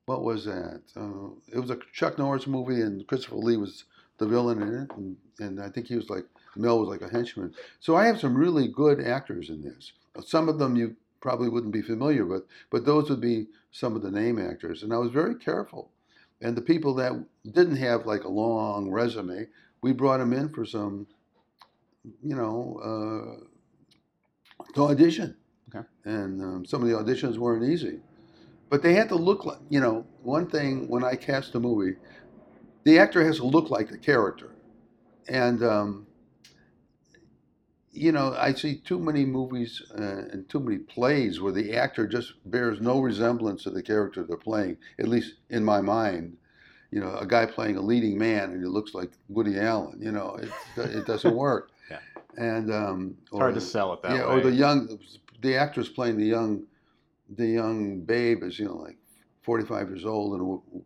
what 0.06 0.22
was 0.24 0.44
that? 0.46 0.82
Uh, 0.96 1.30
it 1.52 1.58
was 1.58 1.70
a 1.70 1.78
Chuck 1.92 2.18
Norris 2.18 2.46
movie, 2.46 2.80
and 2.80 3.06
Christopher 3.06 3.36
Lee 3.36 3.56
was 3.56 3.84
the 4.18 4.26
villain 4.26 4.62
in 4.62 4.74
it, 4.74 4.90
and, 4.96 5.16
and 5.38 5.62
I 5.62 5.68
think 5.68 5.86
he 5.86 5.94
was 5.96 6.10
like 6.10 6.24
Mel 6.56 6.80
was 6.80 6.88
like 6.88 7.02
a 7.02 7.08
henchman. 7.12 7.54
So 7.80 7.94
I 7.94 8.06
have 8.06 8.18
some 8.18 8.34
really 8.36 8.66
good 8.68 9.00
actors 9.00 9.48
in 9.50 9.62
this. 9.62 9.92
But 10.14 10.26
some 10.26 10.48
of 10.48 10.58
them 10.58 10.74
you 10.76 10.96
probably 11.20 11.48
wouldn't 11.48 11.72
be 11.72 11.83
familiar 11.83 12.24
with, 12.24 12.44
but 12.70 12.85
those 12.85 13.11
would 13.11 13.20
be 13.20 13.46
some 13.70 13.96
of 13.96 14.02
the 14.02 14.11
name 14.11 14.38
actors. 14.38 14.83
And 14.83 14.92
I 14.92 14.98
was 14.98 15.11
very 15.11 15.35
careful. 15.35 15.90
And 16.40 16.57
the 16.57 16.62
people 16.62 16.94
that 16.94 17.12
didn't 17.52 17.76
have 17.76 18.07
like 18.07 18.24
a 18.24 18.28
long 18.28 18.90
resume, 18.90 19.46
we 19.83 19.92
brought 19.92 20.18
them 20.18 20.33
in 20.33 20.48
for 20.48 20.64
some, 20.64 21.07
you 22.22 22.37
know, 22.37 23.40
uh, 24.61 24.64
to 24.74 24.83
audition. 24.85 25.37
Okay. 25.74 25.87
And 26.04 26.42
um, 26.42 26.64
some 26.64 26.83
of 26.83 26.88
the 26.88 26.94
auditions 26.94 27.37
weren't 27.37 27.64
easy. 27.64 28.00
But 28.70 28.83
they 28.83 28.94
had 28.94 29.09
to 29.09 29.16
look 29.16 29.44
like, 29.44 29.59
you 29.70 29.81
know, 29.81 30.07
one 30.22 30.46
thing 30.48 30.88
when 30.88 31.02
I 31.02 31.16
cast 31.16 31.54
a 31.54 31.61
movie, 31.61 31.96
the 32.85 32.98
actor 32.98 33.24
has 33.24 33.38
to 33.38 33.46
look 33.46 33.70
like 33.70 33.90
the 33.90 33.98
character. 33.98 34.54
And, 35.28 35.62
um, 35.62 36.07
you 37.98 38.12
know, 38.12 38.34
I 38.38 38.52
see 38.54 38.76
too 38.76 38.98
many 38.98 39.24
movies 39.24 39.82
uh, 39.98 40.02
and 40.32 40.48
too 40.48 40.61
many 40.61 40.78
plays 40.78 41.40
where 41.40 41.52
the 41.52 41.74
actor 41.76 42.06
just 42.06 42.32
bears 42.46 42.80
no 42.80 43.00
resemblance 43.00 43.62
to 43.64 43.70
the 43.70 43.82
character 43.82 44.22
they're 44.22 44.37
playing, 44.37 44.76
at 44.98 45.08
least 45.08 45.34
in 45.50 45.64
my 45.64 45.80
mind. 45.80 46.37
You 46.90 47.00
know, 47.00 47.14
a 47.16 47.26
guy 47.26 47.44
playing 47.46 47.76
a 47.76 47.82
leading 47.82 48.16
man 48.18 48.52
and 48.52 48.61
he 48.62 48.66
looks 48.66 48.94
like 48.94 49.11
Woody 49.28 49.58
Allen, 49.58 49.98
you 50.00 50.12
know, 50.12 50.37
it, 50.42 50.50
it 50.76 51.06
doesn't 51.06 51.34
work. 51.48 51.70
Yeah. 51.90 51.98
And, 52.38 52.72
um, 52.72 53.16
It's 53.22 53.37
hard 53.37 53.54
to 53.54 53.61
sell 53.61 53.92
it 53.94 54.02
that 54.02 54.12
yeah, 54.12 54.26
way. 54.26 54.37
or 54.37 54.40
the 54.40 54.52
young, 54.52 54.98
the 55.42 55.56
actress 55.56 55.88
playing 55.88 56.16
the 56.16 56.26
young, 56.26 56.64
the 57.37 57.46
young 57.46 58.00
babe 58.00 58.42
is 58.42 58.58
you 58.58 58.64
know 58.64 58.76
like 58.76 58.96
forty 59.42 59.64
five 59.66 59.88
years 59.90 60.06
old 60.06 60.40
and 60.40 60.82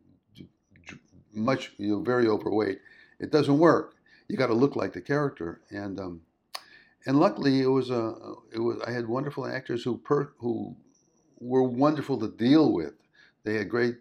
much 1.32 1.72
you 1.78 1.88
know 1.88 2.00
very 2.00 2.26
overweight. 2.28 2.78
it 3.20 3.30
doesn't 3.30 3.58
work. 3.58 3.94
You 4.28 4.36
got 4.36 4.48
to 4.48 4.54
look 4.54 4.76
like 4.76 4.92
the 4.92 5.00
character, 5.00 5.60
and 5.70 6.00
um, 6.00 6.20
and 7.06 7.18
luckily 7.18 7.60
it 7.60 7.66
was 7.66 7.90
a 7.90 8.14
it 8.52 8.58
was 8.58 8.80
I 8.86 8.90
had 8.90 9.08
wonderful 9.08 9.46
actors 9.46 9.82
who 9.82 9.98
per, 9.98 10.32
who 10.38 10.76
were 11.40 11.62
wonderful 11.62 12.18
to 12.18 12.28
deal 12.28 12.72
with. 12.72 12.94
They 13.44 13.54
had 13.54 13.68
great, 13.68 13.96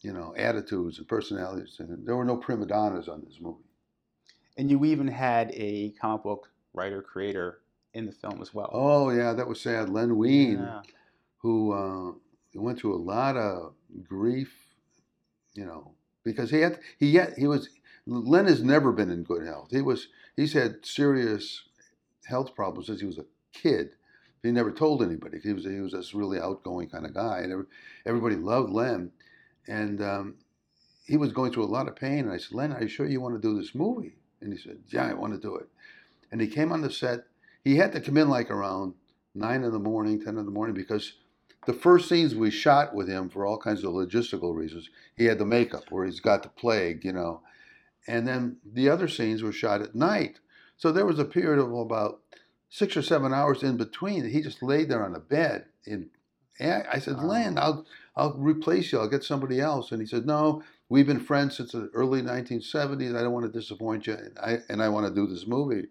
you 0.00 0.12
know, 0.12 0.34
attitudes 0.36 0.98
and 0.98 1.06
personalities, 1.06 1.76
and 1.78 2.06
there 2.06 2.16
were 2.16 2.24
no 2.24 2.36
prima 2.36 2.66
donnas 2.66 3.08
on 3.08 3.22
this 3.26 3.38
movie. 3.40 3.64
And 4.56 4.70
you 4.70 4.84
even 4.86 5.08
had 5.08 5.52
a 5.54 5.90
comic 6.00 6.22
book 6.22 6.48
writer 6.72 7.02
creator 7.02 7.60
in 7.92 8.06
the 8.06 8.12
film 8.12 8.40
as 8.40 8.54
well. 8.54 8.70
Oh 8.72 9.10
yeah, 9.10 9.32
that 9.34 9.46
was 9.48 9.60
sad. 9.60 9.90
Len 9.90 10.16
Wein, 10.16 10.60
yeah. 10.60 10.80
who 11.38 11.72
uh, 11.72 12.12
went 12.54 12.78
through 12.78 12.94
a 12.94 13.02
lot 13.02 13.36
of 13.36 13.74
grief, 14.08 14.54
you 15.54 15.66
know, 15.66 15.92
because 16.24 16.50
he 16.50 16.60
had 16.60 16.78
he 16.98 17.14
had 17.14 17.34
he 17.36 17.46
was 17.46 17.68
Len 18.06 18.46
has 18.46 18.62
never 18.62 18.92
been 18.92 19.10
in 19.10 19.24
good 19.24 19.46
health. 19.46 19.68
He 19.70 19.82
was 19.82 20.08
he's 20.36 20.52
had 20.52 20.86
serious 20.86 21.64
health 22.26 22.54
problems 22.54 22.86
since 22.86 23.00
he 23.00 23.06
was 23.06 23.18
a 23.18 23.24
kid. 23.52 23.90
He 24.42 24.52
never 24.52 24.70
told 24.70 25.02
anybody. 25.02 25.38
He 25.42 25.52
was 25.52 25.64
he 25.64 25.80
was 25.80 25.92
this 25.92 26.14
really 26.14 26.38
outgoing 26.38 26.88
kind 26.88 27.04
of 27.04 27.14
guy, 27.14 27.40
and 27.40 27.66
everybody 28.04 28.36
loved 28.36 28.70
Len. 28.70 29.10
And 29.66 30.00
um, 30.00 30.34
he 31.04 31.16
was 31.16 31.32
going 31.32 31.52
through 31.52 31.64
a 31.64 31.66
lot 31.66 31.88
of 31.88 31.96
pain. 31.96 32.20
And 32.20 32.32
I 32.32 32.36
said, 32.36 32.52
Len, 32.52 32.72
are 32.72 32.82
you 32.82 32.88
sure 32.88 33.06
you 33.06 33.20
want 33.20 33.34
to 33.34 33.40
do 33.40 33.58
this 33.58 33.74
movie? 33.74 34.14
And 34.40 34.52
he 34.52 34.58
said, 34.58 34.78
Yeah, 34.88 35.06
I 35.06 35.14
want 35.14 35.34
to 35.34 35.40
do 35.40 35.56
it. 35.56 35.68
And 36.30 36.40
he 36.40 36.46
came 36.46 36.72
on 36.72 36.82
the 36.82 36.90
set. 36.90 37.24
He 37.64 37.76
had 37.76 37.92
to 37.92 38.00
come 38.00 38.16
in 38.16 38.28
like 38.28 38.50
around 38.50 38.94
nine 39.34 39.64
in 39.64 39.72
the 39.72 39.78
morning, 39.78 40.20
ten 40.20 40.38
in 40.38 40.44
the 40.44 40.50
morning, 40.50 40.74
because 40.74 41.14
the 41.66 41.72
first 41.72 42.08
scenes 42.08 42.34
we 42.34 42.50
shot 42.50 42.94
with 42.94 43.08
him 43.08 43.28
for 43.28 43.44
all 43.44 43.58
kinds 43.58 43.82
of 43.82 43.92
logistical 43.92 44.54
reasons, 44.54 44.88
he 45.16 45.24
had 45.24 45.38
the 45.38 45.44
makeup 45.44 45.84
where 45.90 46.04
he's 46.04 46.20
got 46.20 46.42
the 46.42 46.48
plague, 46.48 47.04
you 47.04 47.12
know. 47.12 47.42
And 48.06 48.26
then 48.26 48.58
the 48.64 48.88
other 48.88 49.08
scenes 49.08 49.42
were 49.42 49.52
shot 49.52 49.82
at 49.82 49.94
night. 49.94 50.38
So 50.76 50.92
there 50.92 51.06
was 51.06 51.18
a 51.18 51.24
period 51.24 51.58
of 51.58 51.72
about 51.72 52.20
six 52.68 52.96
or 52.96 53.02
seven 53.02 53.32
hours 53.32 53.62
in 53.62 53.76
between 53.76 54.22
that 54.22 54.32
he 54.32 54.42
just 54.42 54.62
laid 54.62 54.88
there 54.88 55.04
on 55.04 55.14
a 55.14 55.20
bed. 55.20 55.66
In, 55.86 56.10
I 56.60 56.98
said, 56.98 57.22
Len, 57.22 57.58
I'll, 57.58 57.86
I'll 58.14 58.34
replace 58.34 58.92
you. 58.92 58.98
I'll 58.98 59.08
get 59.08 59.24
somebody 59.24 59.60
else. 59.60 59.92
And 59.92 60.00
he 60.00 60.06
said, 60.06 60.26
No, 60.26 60.62
we've 60.88 61.06
been 61.06 61.20
friends 61.20 61.56
since 61.56 61.72
the 61.72 61.90
early 61.94 62.22
1970s. 62.22 63.16
I 63.16 63.22
don't 63.22 63.32
want 63.32 63.50
to 63.50 63.58
disappoint 63.58 64.06
you. 64.06 64.14
And 64.14 64.38
I, 64.38 64.58
and 64.68 64.82
I 64.82 64.88
want 64.88 65.06
to 65.06 65.14
do 65.14 65.26
this 65.26 65.46
movie. 65.46 65.88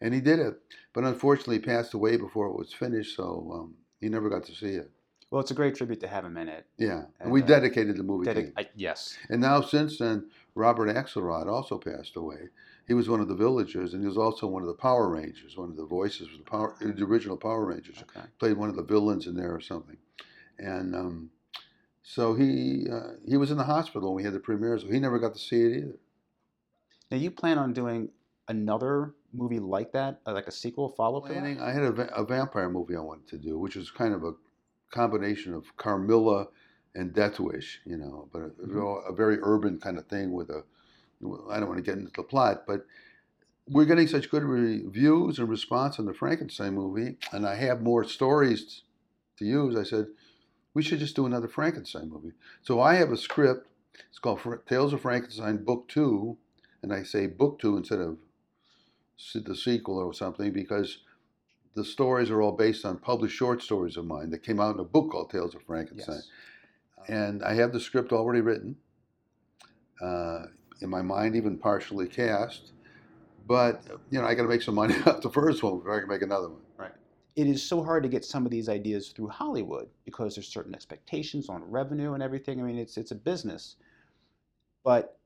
And 0.00 0.14
he 0.14 0.20
did 0.20 0.38
it. 0.38 0.60
But 0.92 1.04
unfortunately, 1.04 1.56
he 1.56 1.62
passed 1.62 1.94
away 1.94 2.16
before 2.16 2.46
it 2.46 2.56
was 2.56 2.72
finished. 2.72 3.16
So 3.16 3.50
um, 3.52 3.74
he 4.00 4.08
never 4.08 4.28
got 4.28 4.44
to 4.44 4.54
see 4.54 4.74
it. 4.74 4.90
Well, 5.30 5.42
it's 5.42 5.50
a 5.50 5.54
great 5.54 5.74
tribute 5.74 6.00
to 6.00 6.08
have 6.08 6.24
him 6.24 6.38
in 6.38 6.48
it. 6.48 6.66
Yeah, 6.78 7.02
and 7.20 7.30
we 7.30 7.42
uh, 7.42 7.46
dedicated 7.46 7.98
the 7.98 8.02
movie. 8.02 8.26
Dedi- 8.26 8.52
I, 8.56 8.68
yes. 8.74 9.18
And 9.28 9.42
now, 9.42 9.60
since 9.60 9.98
then, 9.98 10.30
Robert 10.54 10.88
Axelrod 10.88 11.46
also 11.46 11.76
passed 11.76 12.16
away. 12.16 12.48
He 12.88 12.94
was 12.94 13.08
one 13.08 13.20
of 13.20 13.28
the 13.28 13.34
villagers, 13.34 13.92
and 13.92 14.02
he 14.02 14.08
was 14.08 14.16
also 14.16 14.46
one 14.46 14.62
of 14.62 14.68
the 14.68 14.74
Power 14.74 15.10
Rangers, 15.10 15.56
one 15.56 15.68
of 15.68 15.76
the 15.76 15.84
voices 15.84 16.28
of 16.32 16.38
the 16.38 16.50
Power, 16.50 16.74
the 16.80 17.04
original 17.04 17.36
Power 17.36 17.66
Rangers. 17.66 18.02
Okay. 18.02 18.26
Played 18.38 18.56
one 18.56 18.70
of 18.70 18.76
the 18.76 18.82
villains 18.82 19.26
in 19.26 19.36
there 19.36 19.54
or 19.54 19.60
something, 19.60 19.98
and 20.58 20.96
um, 20.96 21.30
so 22.02 22.34
he 22.34 22.86
uh, 22.90 23.12
he 23.26 23.36
was 23.36 23.50
in 23.50 23.58
the 23.58 23.64
hospital 23.64 24.08
when 24.08 24.16
we 24.16 24.24
had 24.24 24.32
the 24.32 24.40
premiere, 24.40 24.78
so 24.78 24.88
he 24.88 24.98
never 24.98 25.18
got 25.18 25.34
to 25.34 25.38
see 25.38 25.60
it 25.60 25.76
either. 25.76 25.98
Now, 27.10 27.18
you 27.18 27.30
plan 27.30 27.58
on 27.58 27.72
doing 27.72 28.08
another 28.48 29.14
movie 29.32 29.60
like 29.60 29.92
that, 29.92 30.20
uh, 30.26 30.32
like 30.32 30.46
a 30.46 30.52
sequel, 30.52 30.88
follow 30.88 31.20
up? 31.20 31.30
I 31.30 31.72
had 31.72 31.82
a, 31.82 32.14
a 32.14 32.24
vampire 32.24 32.70
movie 32.70 32.96
I 32.96 33.00
wanted 33.00 33.28
to 33.28 33.38
do, 33.38 33.58
which 33.58 33.76
was 33.76 33.90
kind 33.90 34.14
of 34.14 34.24
a 34.24 34.32
combination 34.90 35.54
of 35.54 35.64
Carmilla 35.76 36.48
and 36.94 37.12
Death 37.14 37.38
Wish, 37.38 37.80
you 37.84 37.96
know, 37.96 38.28
but 38.32 38.40
a, 38.40 38.48
mm-hmm. 38.48 39.12
a, 39.12 39.14
very 39.14 39.38
urban 39.42 39.78
kind 39.78 39.98
of 39.98 40.06
thing 40.06 40.32
with 40.32 40.50
a. 40.50 40.64
I 41.50 41.58
don't 41.58 41.68
want 41.68 41.78
to 41.78 41.90
get 41.90 41.98
into 41.98 42.12
the 42.14 42.22
plot, 42.22 42.64
but 42.66 42.86
we're 43.68 43.84
getting 43.84 44.06
such 44.06 44.30
good 44.30 44.44
reviews 44.44 45.38
and 45.38 45.48
response 45.48 45.98
on 45.98 46.06
the 46.06 46.14
Frankenstein 46.14 46.74
movie, 46.74 47.16
and 47.32 47.46
I 47.46 47.56
have 47.56 47.82
more 47.82 48.04
stories 48.04 48.82
to 49.38 49.44
use. 49.44 49.76
I 49.76 49.82
said 49.82 50.06
we 50.74 50.82
should 50.82 51.00
just 51.00 51.16
do 51.16 51.26
another 51.26 51.48
Frankenstein 51.48 52.08
movie. 52.08 52.32
So 52.62 52.80
I 52.80 52.94
have 52.94 53.10
a 53.10 53.16
script. 53.16 53.66
It's 54.08 54.18
called 54.18 54.40
Tales 54.68 54.92
of 54.92 55.02
Frankenstein 55.02 55.64
Book 55.64 55.88
Two, 55.88 56.38
and 56.82 56.92
I 56.92 57.02
say 57.02 57.26
Book 57.26 57.58
Two 57.58 57.76
instead 57.76 58.00
of 58.00 58.18
the 59.34 59.56
sequel 59.56 59.98
or 59.98 60.14
something 60.14 60.52
because 60.52 60.98
the 61.74 61.84
stories 61.84 62.30
are 62.30 62.40
all 62.40 62.52
based 62.52 62.84
on 62.84 62.98
published 62.98 63.36
short 63.36 63.62
stories 63.62 63.96
of 63.96 64.04
mine 64.04 64.30
that 64.30 64.42
came 64.42 64.60
out 64.60 64.74
in 64.74 64.80
a 64.80 64.84
book 64.84 65.10
called 65.10 65.30
Tales 65.30 65.54
of 65.54 65.62
Frankenstein. 65.62 66.16
Yes. 66.16 67.08
And 67.08 67.42
I 67.42 67.54
have 67.54 67.72
the 67.72 67.80
script 67.80 68.12
already 68.12 68.40
written, 68.40 68.76
uh, 70.00 70.46
in 70.80 70.90
my 70.90 71.02
mind, 71.02 71.36
even 71.36 71.56
partially 71.56 72.06
cast. 72.06 72.72
But 73.46 73.82
you 74.10 74.20
know, 74.20 74.26
I 74.26 74.34
got 74.34 74.42
to 74.42 74.48
make 74.48 74.62
some 74.62 74.74
money 74.74 74.94
off 75.06 75.22
the 75.22 75.30
first 75.30 75.62
one 75.62 75.78
before 75.78 75.96
I 75.96 76.00
can 76.00 76.08
make 76.08 76.22
another 76.22 76.48
one. 76.48 76.60
Right. 76.76 76.92
It 77.36 77.46
is 77.46 77.62
so 77.62 77.82
hard 77.82 78.02
to 78.02 78.08
get 78.08 78.24
some 78.24 78.44
of 78.44 78.50
these 78.50 78.68
ideas 78.68 79.08
through 79.08 79.28
Hollywood 79.28 79.88
because 80.04 80.34
there's 80.34 80.48
certain 80.48 80.74
expectations 80.74 81.48
on 81.48 81.62
revenue 81.64 82.14
and 82.14 82.22
everything. 82.22 82.60
I 82.60 82.64
mean, 82.64 82.78
it's 82.78 82.96
it's 82.96 83.10
a 83.10 83.16
business. 83.16 83.76
But 84.84 85.18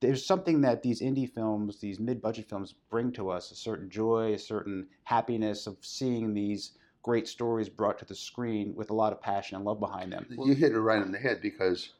there's 0.00 0.24
something 0.24 0.60
that 0.62 0.82
these 0.82 1.00
indie 1.00 1.30
films, 1.30 1.80
these 1.80 2.00
mid-budget 2.00 2.48
films, 2.48 2.74
bring 2.90 3.12
to 3.12 3.30
us 3.30 3.50
a 3.50 3.54
certain 3.54 3.90
joy, 3.90 4.34
a 4.34 4.38
certain 4.38 4.86
happiness 5.04 5.66
of 5.66 5.76
seeing 5.80 6.32
these 6.34 6.72
great 7.02 7.28
stories 7.28 7.68
brought 7.68 7.98
to 7.98 8.04
the 8.04 8.14
screen 8.14 8.74
with 8.74 8.90
a 8.90 8.94
lot 8.94 9.12
of 9.12 9.20
passion 9.20 9.56
and 9.56 9.64
love 9.64 9.78
behind 9.78 10.12
them. 10.12 10.26
You 10.38 10.54
hit 10.54 10.72
it 10.72 10.80
right 10.80 11.02
on 11.02 11.12
the 11.12 11.18
head 11.18 11.40
because 11.42 11.90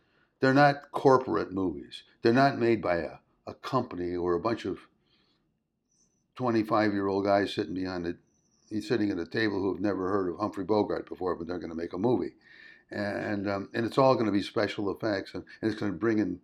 they're 0.45 0.53
not 0.53 0.93
corporate 0.93 1.53
movies. 1.53 2.03
They're 2.21 2.31
not 2.31 2.59
made 2.59 2.83
by 2.83 2.97
a, 2.97 3.13
a 3.47 3.55
company 3.55 4.15
or 4.15 4.35
a 4.35 4.41
bunch 4.41 4.67
of 4.67 4.79
25-year-old 6.37 7.25
guys 7.25 7.55
sitting 7.55 7.73
behind 7.73 8.07
it, 8.07 8.17
sitting 8.83 9.11
at 9.11 9.19
a 9.19 9.25
table 9.25 9.59
who 9.59 9.73
have 9.73 9.81
never 9.81 10.11
heard 10.11 10.29
of 10.29 10.39
Humphrey 10.39 10.65
Bogart 10.65 11.09
before, 11.09 11.35
but 11.35 11.47
they're 11.47 11.59
going 11.59 11.71
to 11.71 11.75
make 11.75 11.95
a 11.95 11.99
movie, 11.99 12.35
and 12.91 13.49
um, 13.49 13.71
and 13.73 13.87
it's 13.87 13.97
all 13.97 14.13
going 14.17 14.27
to 14.27 14.33
be 14.33 14.43
special 14.43 14.91
effects, 14.91 15.33
and, 15.33 15.45
and 15.63 15.71
it's 15.71 15.81
going 15.81 15.93
to 15.93 15.99
bring 15.99 16.19
in 16.19 16.39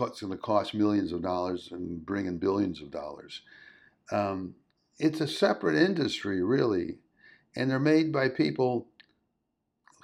it's 0.00 0.20
going 0.20 0.30
to 0.30 0.38
cost 0.38 0.72
millions 0.72 1.10
of 1.10 1.20
dollars 1.20 1.70
and 1.72 2.06
bring 2.06 2.26
in 2.26 2.38
billions 2.38 2.80
of 2.80 2.92
dollars. 2.92 3.42
Um, 4.12 4.54
it's 5.00 5.20
a 5.20 5.26
separate 5.26 5.74
industry, 5.74 6.40
really, 6.40 6.98
and 7.56 7.68
they're 7.68 7.80
made 7.80 8.12
by 8.12 8.28
people. 8.28 8.86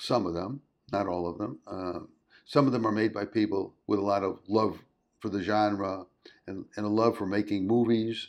Some 0.01 0.27
of 0.27 0.35
them, 0.35 0.63
not 0.91 1.07
all 1.07 1.29
of 1.29 1.39
them. 1.39 1.61
Uh, 1.65 2.01
some 2.45 2.67
of 2.67 2.73
them 2.73 2.87
are 2.87 2.93
made 2.93 3.13
by 3.13 3.25
people 3.25 3.75
with 3.87 3.99
a 3.99 4.03
lot 4.03 4.23
of 4.23 4.39
love 4.49 4.79
for 5.21 5.29
the 5.29 5.43
genre 5.43 6.05
and, 6.47 6.65
and 6.77 6.87
a 6.87 6.89
love 6.89 7.17
for 7.17 7.27
making 7.27 7.67
movies, 7.67 8.29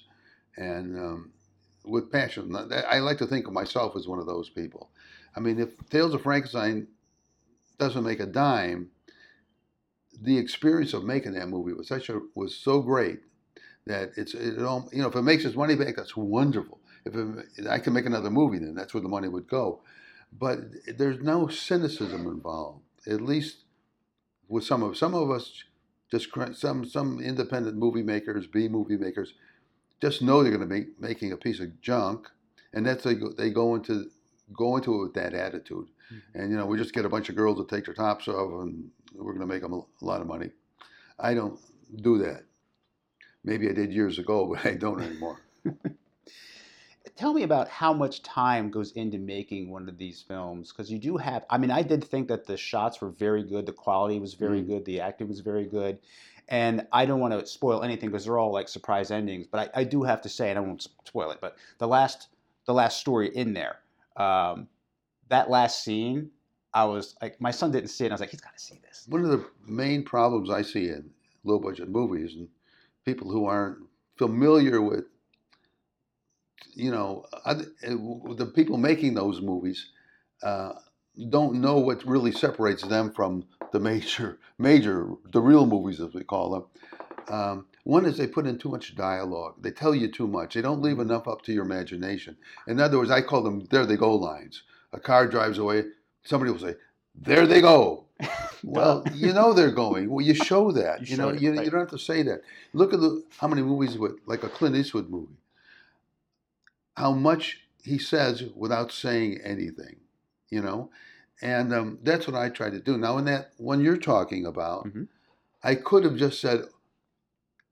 and 0.57 0.97
um, 0.97 1.31
with 1.83 2.11
passion. 2.11 2.55
I 2.87 2.99
like 2.99 3.17
to 3.19 3.27
think 3.27 3.47
of 3.47 3.53
myself 3.53 3.95
as 3.95 4.07
one 4.07 4.19
of 4.19 4.25
those 4.25 4.49
people. 4.49 4.89
I 5.35 5.39
mean, 5.39 5.59
if 5.59 5.69
Tales 5.89 6.13
of 6.13 6.23
Frankenstein 6.23 6.87
doesn't 7.77 8.03
make 8.03 8.21
a 8.21 8.25
dime, 8.25 8.89
the 10.21 10.37
experience 10.37 10.93
of 10.93 11.03
making 11.03 11.33
that 11.33 11.49
movie 11.49 11.73
was 11.73 11.87
such 11.87 12.09
a 12.09 12.21
was 12.35 12.55
so 12.55 12.81
great 12.81 13.19
that 13.85 14.11
it's 14.15 14.33
it 14.33 14.61
all 14.61 14.89
you 14.91 15.01
know 15.01 15.09
if 15.09 15.15
it 15.15 15.21
makes 15.21 15.45
its 15.45 15.55
money 15.55 15.75
back 15.75 15.95
that's 15.95 16.15
wonderful 16.15 16.79
if 17.05 17.15
it, 17.15 17.67
I 17.67 17.79
can 17.79 17.93
make 17.93 18.05
another 18.05 18.29
movie 18.29 18.59
then 18.59 18.75
that's 18.75 18.93
where 18.93 19.03
the 19.03 19.09
money 19.09 19.27
would 19.27 19.47
go 19.47 19.81
but 20.37 20.59
there's 20.97 21.21
no 21.21 21.47
cynicism 21.47 22.27
involved 22.27 22.81
at 23.07 23.21
least 23.21 23.64
with 24.47 24.63
some 24.63 24.83
of 24.83 24.97
some 24.97 25.13
of 25.13 25.31
us 25.31 25.63
just 26.11 26.29
some 26.53 26.85
some 26.85 27.19
independent 27.19 27.77
movie 27.77 28.03
makers 28.03 28.47
B 28.47 28.67
movie 28.67 28.97
makers 28.97 29.33
just 30.01 30.21
know 30.21 30.43
they're 30.43 30.55
going 30.55 30.67
to 30.67 30.75
be 30.75 30.87
making 30.99 31.31
a 31.31 31.37
piece 31.37 31.59
of 31.59 31.81
junk 31.81 32.27
and 32.73 32.85
that's 32.85 33.03
they 33.03 33.15
go, 33.15 33.31
they 33.31 33.49
go 33.49 33.75
into 33.75 34.05
go 34.53 34.75
into 34.75 34.93
it 34.93 35.03
with 35.03 35.13
that 35.15 35.33
attitude 35.33 35.87
mm-hmm. 36.13 36.39
and 36.39 36.51
you 36.51 36.57
know 36.57 36.65
we 36.65 36.77
just 36.77 36.93
get 36.93 37.05
a 37.05 37.09
bunch 37.09 37.29
of 37.29 37.35
girls 37.35 37.57
to 37.57 37.75
take 37.75 37.85
their 37.85 37.93
tops 37.93 38.27
off 38.27 38.61
and 38.61 38.89
we're 39.17 39.33
going 39.33 39.47
to 39.47 39.53
make 39.53 39.61
them 39.61 39.73
a 39.73 40.05
lot 40.05 40.21
of 40.21 40.27
money. 40.27 40.49
I 41.19 41.33
don't 41.33 41.59
do 42.01 42.17
that. 42.19 42.43
Maybe 43.43 43.69
I 43.69 43.73
did 43.73 43.93
years 43.93 44.19
ago, 44.19 44.45
but 44.53 44.65
I 44.65 44.75
don't 44.75 45.01
anymore. 45.01 45.39
Tell 47.15 47.33
me 47.33 47.43
about 47.43 47.69
how 47.69 47.93
much 47.93 48.23
time 48.23 48.69
goes 48.69 48.91
into 48.91 49.17
making 49.17 49.69
one 49.69 49.87
of 49.87 49.97
these 49.97 50.21
films 50.21 50.71
because 50.71 50.91
you 50.91 50.99
do 50.99 51.15
have. 51.17 51.45
I 51.49 51.57
mean, 51.57 51.71
I 51.71 51.81
did 51.81 52.03
think 52.03 52.27
that 52.27 52.45
the 52.45 52.57
shots 52.57 52.99
were 52.99 53.09
very 53.09 53.43
good, 53.43 53.65
the 53.65 53.71
quality 53.71 54.19
was 54.19 54.33
very 54.33 54.61
mm. 54.61 54.67
good, 54.67 54.85
the 54.85 54.99
acting 54.99 55.29
was 55.29 55.39
very 55.39 55.65
good, 55.65 55.99
and 56.49 56.85
I 56.91 57.05
don't 57.05 57.21
want 57.21 57.33
to 57.33 57.45
spoil 57.45 57.83
anything 57.83 58.09
because 58.09 58.25
they're 58.25 58.37
all 58.37 58.51
like 58.51 58.67
surprise 58.67 59.11
endings. 59.11 59.47
But 59.47 59.71
I, 59.75 59.81
I, 59.81 59.83
do 59.85 60.03
have 60.03 60.21
to 60.21 60.29
say, 60.29 60.49
and 60.49 60.59
I 60.59 60.61
won't 60.61 60.87
spoil 61.05 61.31
it, 61.31 61.39
but 61.39 61.55
the 61.77 61.87
last 61.87 62.27
the 62.65 62.73
last 62.73 62.99
story 62.99 63.29
in 63.33 63.53
there, 63.53 63.77
um, 64.17 64.67
that 65.29 65.49
last 65.49 65.83
scene 65.83 66.31
I 66.75 66.83
was 66.83 67.15
like, 67.21 67.39
my 67.39 67.51
son 67.51 67.71
didn't 67.71 67.89
see 67.89 68.03
it. 68.03 68.07
And 68.07 68.13
I 68.13 68.15
was 68.15 68.19
like, 68.19 68.31
he's 68.31 68.41
got 68.41 68.53
to 68.53 68.61
see 68.61 68.79
this. 68.85 69.05
One 69.07 69.23
of 69.23 69.31
the 69.31 69.45
main 69.65 70.03
problems 70.03 70.49
I 70.49 70.61
see 70.61 70.89
in 70.89 71.09
low 71.45 71.57
budget 71.57 71.87
movies 71.89 72.35
and 72.35 72.49
people 73.05 73.31
who 73.31 73.45
aren't 73.45 73.77
familiar 74.17 74.81
with, 74.81 75.05
you 76.75 76.91
know, 76.91 77.25
the 78.37 78.45
people 78.55 78.77
making 78.77 79.15
those 79.15 79.41
movies 79.41 79.87
uh, 80.43 80.73
don't 81.29 81.55
know 81.61 81.77
what 81.79 82.05
really 82.05 82.31
separates 82.33 82.83
them 82.83 83.11
from 83.13 83.45
the 83.73 83.79
major, 83.79 84.39
major, 84.59 85.09
the 85.33 85.41
real 85.41 85.65
movies 85.67 86.01
as 86.01 86.13
we 86.13 86.23
call 86.23 86.51
them. 86.51 86.65
Um, 87.29 87.67
one 87.85 88.05
is 88.05 88.17
they 88.17 88.27
put 88.27 88.47
in 88.47 88.57
too 88.59 88.69
much 88.69 88.95
dialogue. 88.95 89.55
They 89.61 89.71
tell 89.71 89.95
you 89.95 90.09
too 90.11 90.27
much. 90.27 90.55
They 90.55 90.61
don't 90.61 90.81
leave 90.81 90.99
Mm-hmm. 90.99 90.99
enough 90.99 91.27
up 91.27 91.43
to 91.43 91.53
your 91.53 91.65
imagination. 91.65 92.37
In 92.67 92.79
other 92.79 92.97
words, 92.99 93.11
I 93.11 93.21
call 93.21 93.43
them 93.43 93.67
"there 93.71 93.85
they 93.85 93.97
go" 93.97 94.15
lines. 94.15 94.63
A 94.93 94.99
car 94.99 95.27
drives 95.27 95.57
away. 95.59 95.85
Somebody 96.23 96.51
will 96.51 96.59
say, 96.59 96.75
"There 97.15 97.47
they 97.47 97.61
go." 97.61 98.05
Well, 98.63 99.07
you 99.11 99.33
know 99.33 99.53
they're 99.53 99.71
going. 99.71 100.09
Well, 100.09 100.25
you 100.25 100.33
show 100.35 100.71
that. 100.73 101.09
You 101.09 101.17
You, 101.17 101.17
know, 101.17 101.31
it, 101.31 101.41
you, 101.41 101.53
right. 101.55 101.65
you 101.65 101.71
don't 101.71 101.81
have 101.81 101.91
to 101.91 101.99
say 101.99 102.23
that. 102.23 102.41
Look 102.73 102.93
at 102.93 103.01
the 103.01 103.23
how 103.39 103.47
many 103.47 103.61
movies 103.63 103.97
with 103.97 104.13
like 104.27 104.43
a 104.43 104.49
Clint 104.49 104.75
Eastwood 104.75 105.09
movie. 105.09 105.35
How 106.97 107.13
much 107.13 107.61
he 107.83 107.97
says 107.99 108.43
without 108.55 108.91
saying 108.91 109.41
anything, 109.43 109.97
you 110.49 110.61
know, 110.61 110.91
and 111.41 111.73
um, 111.73 111.99
that's 112.03 112.27
what 112.27 112.35
I 112.35 112.49
try 112.49 112.69
to 112.69 112.79
do. 112.79 112.97
Now, 112.97 113.17
in 113.19 113.25
that 113.25 113.51
one 113.57 113.81
you're 113.81 113.97
talking 113.97 114.45
about, 114.45 114.85
Mhm. 114.85 115.07
I 115.63 115.75
could 115.75 116.03
have 116.05 116.17
just 116.17 116.41
said, 116.41 116.65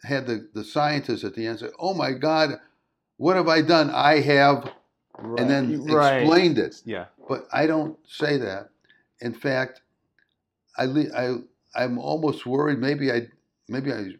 had 0.04 0.28
the 0.28 0.50
the 0.54 0.64
scientist 0.64 1.24
at 1.24 1.36
the 1.36 1.48
end 1.48 1.60
say, 1.60 1.70
"Oh 1.80 1.94
my 1.94 2.14
God, 2.14 2.60
what 3.18 3.36
have 3.38 3.48
I 3.50 3.62
done? 3.62 3.90
I 3.92 4.20
have," 4.22 4.72
and 5.38 5.50
then 5.50 5.82
Right. 5.90 6.22
explained 6.22 6.58
it 6.60 6.82
Yeah. 6.86 7.08
but 7.30 7.48
I 7.54 7.68
don't 7.68 7.98
say 8.10 8.38
that. 8.38 8.70
In 9.22 9.34
fact, 9.34 9.82
I, 10.78 10.86
I, 11.16 11.38
I'm 11.76 12.00
almost 12.00 12.46
worried. 12.46 12.80
Maybe 12.80 13.12
I 13.12 13.30
maybe 13.70 13.94
I 13.94 14.14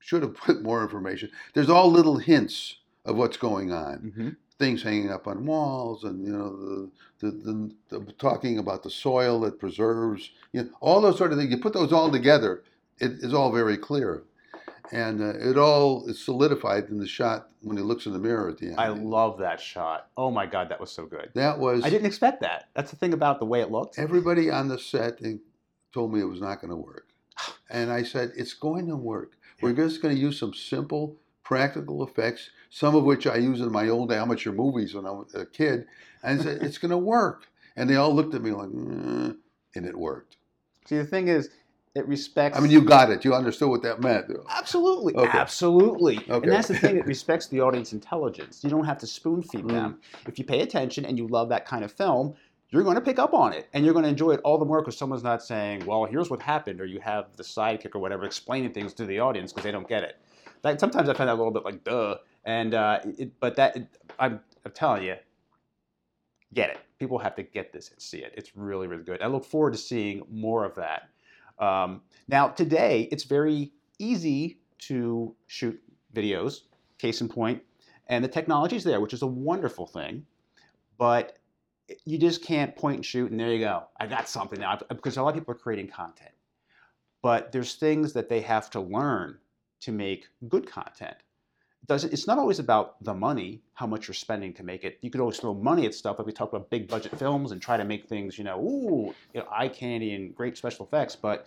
should 0.00 0.22
have 0.22 0.34
put 0.34 0.62
more 0.62 0.82
information. 0.82 1.30
There's 1.54 1.70
all 1.70 1.90
little 1.90 2.18
hints 2.18 2.76
of 3.04 3.16
what's 3.16 3.36
going 3.36 3.72
on. 3.72 4.12
hmm 4.16 4.28
Things 4.60 4.82
hanging 4.82 5.10
up 5.10 5.26
on 5.26 5.46
walls, 5.46 6.04
and 6.04 6.24
you 6.24 6.32
know 6.32 6.90
the 7.20 7.30
the, 7.30 7.72
the, 7.88 7.98
the 7.98 8.12
talking 8.12 8.58
about 8.58 8.82
the 8.82 8.90
soil 8.90 9.40
that 9.40 9.58
preserves. 9.58 10.30
You 10.52 10.62
know 10.62 10.70
all 10.80 11.00
those 11.00 11.18
sort 11.18 11.32
of 11.32 11.38
things. 11.38 11.50
You 11.50 11.58
put 11.58 11.72
those 11.72 11.92
all 11.92 12.10
together, 12.10 12.62
it 12.98 13.12
is 13.22 13.34
all 13.34 13.50
very 13.50 13.76
clear, 13.76 14.22
and 14.92 15.22
uh, 15.22 15.32
it 15.38 15.56
all 15.56 16.06
is 16.08 16.22
solidified 16.24 16.90
in 16.90 16.98
the 16.98 17.08
shot 17.08 17.48
when 17.62 17.76
he 17.76 17.82
looks 17.82 18.06
in 18.06 18.12
the 18.12 18.18
mirror 18.18 18.50
at 18.50 18.58
the 18.58 18.66
end. 18.66 18.78
I 18.78 18.88
love 18.88 19.38
that 19.38 19.60
shot. 19.60 20.10
Oh 20.16 20.30
my 20.30 20.46
god, 20.46 20.68
that 20.68 20.78
was 20.78 20.92
so 20.92 21.06
good. 21.06 21.30
that 21.34 21.58
was 21.58 21.82
I 21.84 21.90
didn't 21.90 22.06
expect 22.06 22.42
that. 22.42 22.68
That's 22.74 22.90
the 22.90 22.96
thing 22.96 23.14
about 23.14 23.38
the 23.40 23.46
way 23.46 23.62
it 23.62 23.70
looked. 23.70 23.98
everybody 23.98 24.50
on 24.50 24.68
the 24.68 24.78
set 24.78 25.20
told 25.92 26.12
me 26.12 26.20
it 26.20 26.24
was 26.24 26.40
not 26.40 26.60
going 26.60 26.70
to 26.70 26.76
work. 26.76 27.06
And 27.70 27.90
I 27.90 28.02
said, 28.02 28.32
it's 28.36 28.54
going 28.54 28.88
to 28.88 28.96
work. 28.96 29.36
We're 29.62 29.72
just 29.72 30.00
going 30.00 30.14
to 30.14 30.20
use 30.20 30.38
some 30.38 30.54
simple, 30.54 31.16
practical 31.50 32.04
effects, 32.06 32.50
some 32.70 32.94
of 32.94 33.02
which 33.02 33.26
I 33.26 33.34
use 33.34 33.60
in 33.60 33.72
my 33.72 33.88
old 33.88 34.12
amateur 34.12 34.52
movies 34.52 34.94
when 34.94 35.04
I 35.04 35.10
was 35.10 35.34
a 35.34 35.44
kid. 35.44 35.84
And 36.22 36.40
said, 36.40 36.62
it's 36.62 36.78
going 36.78 36.92
to 36.92 36.96
work. 36.98 37.48
And 37.74 37.90
they 37.90 37.96
all 37.96 38.14
looked 38.14 38.34
at 38.36 38.42
me 38.42 38.52
like, 38.52 38.68
"Mm," 38.68 39.36
and 39.74 39.84
it 39.84 39.98
worked. 39.98 40.36
See, 40.86 40.96
the 40.96 41.04
thing 41.04 41.26
is, 41.26 41.50
it 41.96 42.06
respects. 42.06 42.56
I 42.56 42.60
mean, 42.60 42.70
you 42.70 42.82
got 42.82 43.10
it. 43.10 43.24
You 43.24 43.34
understood 43.34 43.68
what 43.68 43.82
that 43.82 44.00
meant. 44.00 44.26
Absolutely, 44.48 45.16
Okay. 45.16 45.38
absolutely. 45.38 46.18
Okay. 46.18 46.34
And 46.44 46.52
that's 46.52 46.68
the 46.68 46.76
thing, 46.76 46.96
it 46.98 47.06
respects 47.06 47.48
the 47.48 47.60
audience 47.60 47.92
intelligence. 47.92 48.62
You 48.62 48.70
don't 48.70 48.84
have 48.84 48.98
to 48.98 49.08
spoon 49.08 49.42
feed 49.42 49.64
Mm. 49.64 49.70
them. 49.72 50.00
If 50.28 50.38
you 50.38 50.44
pay 50.44 50.60
attention 50.60 51.04
and 51.04 51.18
you 51.18 51.26
love 51.26 51.48
that 51.48 51.66
kind 51.66 51.82
of 51.82 51.90
film, 51.90 52.34
you're 52.68 52.84
going 52.84 52.94
to 52.94 53.00
pick 53.00 53.18
up 53.18 53.34
on 53.34 53.52
it 53.52 53.68
and 53.74 53.84
you're 53.84 53.94
going 53.94 54.04
to 54.04 54.08
enjoy 54.08 54.30
it 54.30 54.40
all 54.44 54.56
the 54.56 54.64
more 54.64 54.80
because 54.82 54.96
someone's 54.96 55.24
not 55.24 55.42
saying, 55.42 55.84
well, 55.84 56.04
here's 56.04 56.30
what 56.30 56.40
happened, 56.42 56.80
or 56.80 56.86
you 56.86 57.00
have 57.00 57.24
the 57.36 57.42
sidekick 57.42 57.96
or 57.96 57.98
whatever 57.98 58.24
explaining 58.24 58.72
things 58.72 58.94
to 58.94 59.04
the 59.04 59.18
audience 59.18 59.50
because 59.52 59.64
they 59.64 59.72
don't 59.72 59.88
get 59.88 60.04
it. 60.04 60.16
Like, 60.62 60.80
sometimes 60.80 61.08
I 61.08 61.14
find 61.14 61.28
that 61.28 61.34
a 61.34 61.40
little 61.40 61.52
bit 61.52 61.64
like, 61.64 61.84
duh. 61.84 62.16
And, 62.44 62.74
uh, 62.74 63.00
it, 63.18 63.38
but 63.40 63.56
that, 63.56 63.76
it, 63.76 63.88
I'm, 64.18 64.40
I'm 64.64 64.72
telling 64.72 65.04
you, 65.04 65.16
get 66.54 66.70
it. 66.70 66.78
People 66.98 67.18
have 67.18 67.34
to 67.36 67.42
get 67.42 67.72
this 67.72 67.90
and 67.90 68.00
see 68.00 68.18
it. 68.18 68.34
It's 68.36 68.56
really, 68.56 68.86
really 68.86 69.04
good. 69.04 69.22
I 69.22 69.26
look 69.26 69.44
forward 69.44 69.72
to 69.72 69.78
seeing 69.78 70.22
more 70.30 70.64
of 70.64 70.74
that. 70.76 71.08
Um, 71.58 72.02
now, 72.28 72.48
today, 72.48 73.08
it's 73.12 73.24
very 73.24 73.72
easy 73.98 74.58
to 74.78 75.34
shoot 75.46 75.80
videos, 76.14 76.60
case 76.98 77.20
in 77.20 77.28
point, 77.28 77.62
and 78.08 78.24
the 78.24 78.28
technology 78.28 78.76
is 78.76 78.84
there, 78.84 79.00
which 79.00 79.12
is 79.12 79.22
a 79.22 79.26
wonderful 79.26 79.86
thing. 79.86 80.24
But 80.98 81.38
you 82.04 82.18
just 82.18 82.44
can't 82.44 82.74
point 82.76 82.96
and 82.96 83.04
shoot, 83.04 83.30
and 83.30 83.40
there 83.40 83.52
you 83.52 83.60
go. 83.60 83.84
I 83.98 84.06
got 84.06 84.28
something 84.28 84.60
now. 84.60 84.78
Because 84.88 85.16
a 85.16 85.22
lot 85.22 85.30
of 85.30 85.34
people 85.34 85.52
are 85.52 85.58
creating 85.58 85.88
content. 85.88 86.30
But 87.22 87.52
there's 87.52 87.74
things 87.74 88.12
that 88.12 88.28
they 88.28 88.40
have 88.40 88.70
to 88.70 88.80
learn 88.80 89.38
to 89.80 89.92
make 89.92 90.28
good 90.48 90.70
content. 90.70 91.16
It 91.82 91.86
doesn't, 91.86 92.12
it's 92.12 92.26
not 92.26 92.38
always 92.38 92.58
about 92.58 93.02
the 93.02 93.14
money, 93.14 93.62
how 93.74 93.86
much 93.86 94.06
you're 94.06 94.14
spending 94.14 94.52
to 94.54 94.62
make 94.62 94.84
it. 94.84 94.98
You 95.00 95.10
could 95.10 95.20
always 95.20 95.38
throw 95.38 95.54
money 95.54 95.86
at 95.86 95.94
stuff, 95.94 96.18
like 96.18 96.26
we 96.26 96.32
talk 96.32 96.52
about 96.52 96.68
big 96.70 96.88
budget 96.88 97.18
films 97.18 97.52
and 97.52 97.60
try 97.60 97.76
to 97.76 97.84
make 97.84 98.06
things, 98.06 98.36
you 98.36 98.44
know, 98.44 98.60
ooh, 98.60 99.14
you 99.34 99.40
know, 99.40 99.46
eye 99.50 99.68
candy 99.68 100.14
and 100.14 100.34
great 100.34 100.56
special 100.56 100.84
effects. 100.84 101.16
But 101.16 101.46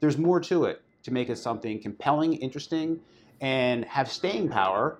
there's 0.00 0.18
more 0.18 0.40
to 0.40 0.64
it 0.64 0.82
to 1.04 1.12
make 1.12 1.28
it 1.28 1.36
something 1.36 1.80
compelling, 1.80 2.34
interesting, 2.34 3.00
and 3.40 3.84
have 3.84 4.10
staying 4.10 4.48
power 4.48 4.98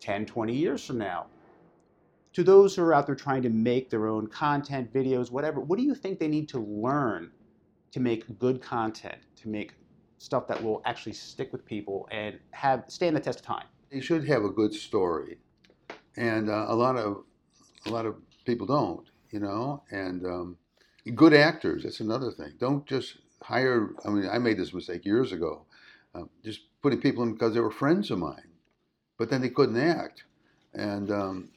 10, 0.00 0.26
20 0.26 0.54
years 0.54 0.84
from 0.84 0.98
now. 0.98 1.26
To 2.34 2.44
those 2.44 2.76
who 2.76 2.82
are 2.82 2.94
out 2.94 3.06
there 3.06 3.16
trying 3.16 3.42
to 3.42 3.50
make 3.50 3.90
their 3.90 4.06
own 4.06 4.26
content, 4.26 4.92
videos, 4.92 5.30
whatever, 5.30 5.60
what 5.60 5.78
do 5.78 5.84
you 5.84 5.94
think 5.94 6.18
they 6.18 6.28
need 6.28 6.48
to 6.50 6.60
learn 6.60 7.30
to 7.90 8.00
make 8.00 8.38
good 8.38 8.60
content, 8.60 9.16
to 9.36 9.48
make 9.48 9.72
stuff 10.18 10.46
that 10.48 10.62
will 10.62 10.82
actually 10.84 11.12
stick 11.12 11.52
with 11.52 11.64
people 11.64 12.08
and 12.10 12.38
have 12.50 12.84
stand 12.88 13.16
the 13.16 13.20
test 13.20 13.40
of 13.40 13.46
time? 13.46 13.66
They 13.90 14.00
should 14.00 14.26
have 14.26 14.44
a 14.44 14.50
good 14.50 14.74
story. 14.74 15.38
And 16.16 16.50
uh, 16.50 16.66
a 16.68 16.74
lot 16.74 16.96
of 16.96 17.24
a 17.86 17.90
lot 17.90 18.06
of 18.06 18.16
people 18.44 18.66
don't, 18.66 19.06
you 19.30 19.40
know, 19.40 19.82
and 19.90 20.26
um, 20.26 20.56
good 21.14 21.32
actors. 21.32 21.84
That's 21.84 22.00
another 22.00 22.30
thing. 22.30 22.52
Don't 22.58 22.84
just 22.86 23.18
hire. 23.42 23.90
I 24.04 24.10
mean, 24.10 24.28
I 24.30 24.38
made 24.38 24.58
this 24.58 24.74
mistake 24.74 25.04
years 25.04 25.32
ago, 25.32 25.64
uh, 26.14 26.24
just 26.44 26.60
putting 26.82 27.00
people 27.00 27.22
in 27.22 27.32
because 27.32 27.54
they 27.54 27.60
were 27.60 27.70
friends 27.70 28.10
of 28.10 28.18
mine, 28.18 28.50
but 29.16 29.30
then 29.30 29.40
they 29.40 29.50
couldn't 29.50 29.80
act, 29.80 30.24
and 30.74 31.10
um, 31.10 31.48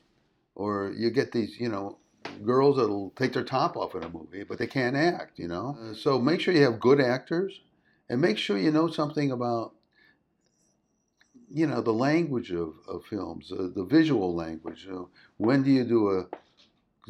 or 0.56 0.93
you 0.95 1.10
get 1.10 1.32
these, 1.32 1.60
you 1.60 1.69
know, 1.69 1.97
girls 2.45 2.78
that'll 2.78 3.12
take 3.15 3.34
their 3.34 3.43
top 3.43 3.76
off 3.76 3.95
in 3.95 4.04
a 4.04 4.10
movie, 4.10 4.43
but 4.43 4.58
they 4.58 4.67
can't 4.67 4.95
act, 4.95 5.39
you 5.39 5.47
know. 5.47 5.78
Uh, 5.82 5.93
so 5.93 6.19
make 6.19 6.39
sure 6.39 6.54
you 6.54 6.63
have 6.63 6.80
good 6.80 7.02
actors, 7.02 7.62
and 8.10 8.22
make 8.22 8.38
sure 8.38 8.58
you 8.58 8.72
know 8.72 8.88
something 8.88 9.32
about 9.32 9.74
you 11.54 11.68
know 11.68 11.82
the 11.82 11.94
language 11.94 12.52
of, 12.52 12.74
of 12.88 13.06
films, 13.06 13.52
uh, 13.52 13.68
the 13.76 13.84
visual 13.84 14.34
language. 14.36 14.86
You 14.86 14.92
know, 14.92 15.10
when 15.38 15.64
do 15.64 15.72
you 15.72 15.84
do 15.84 16.10
a 16.10 16.26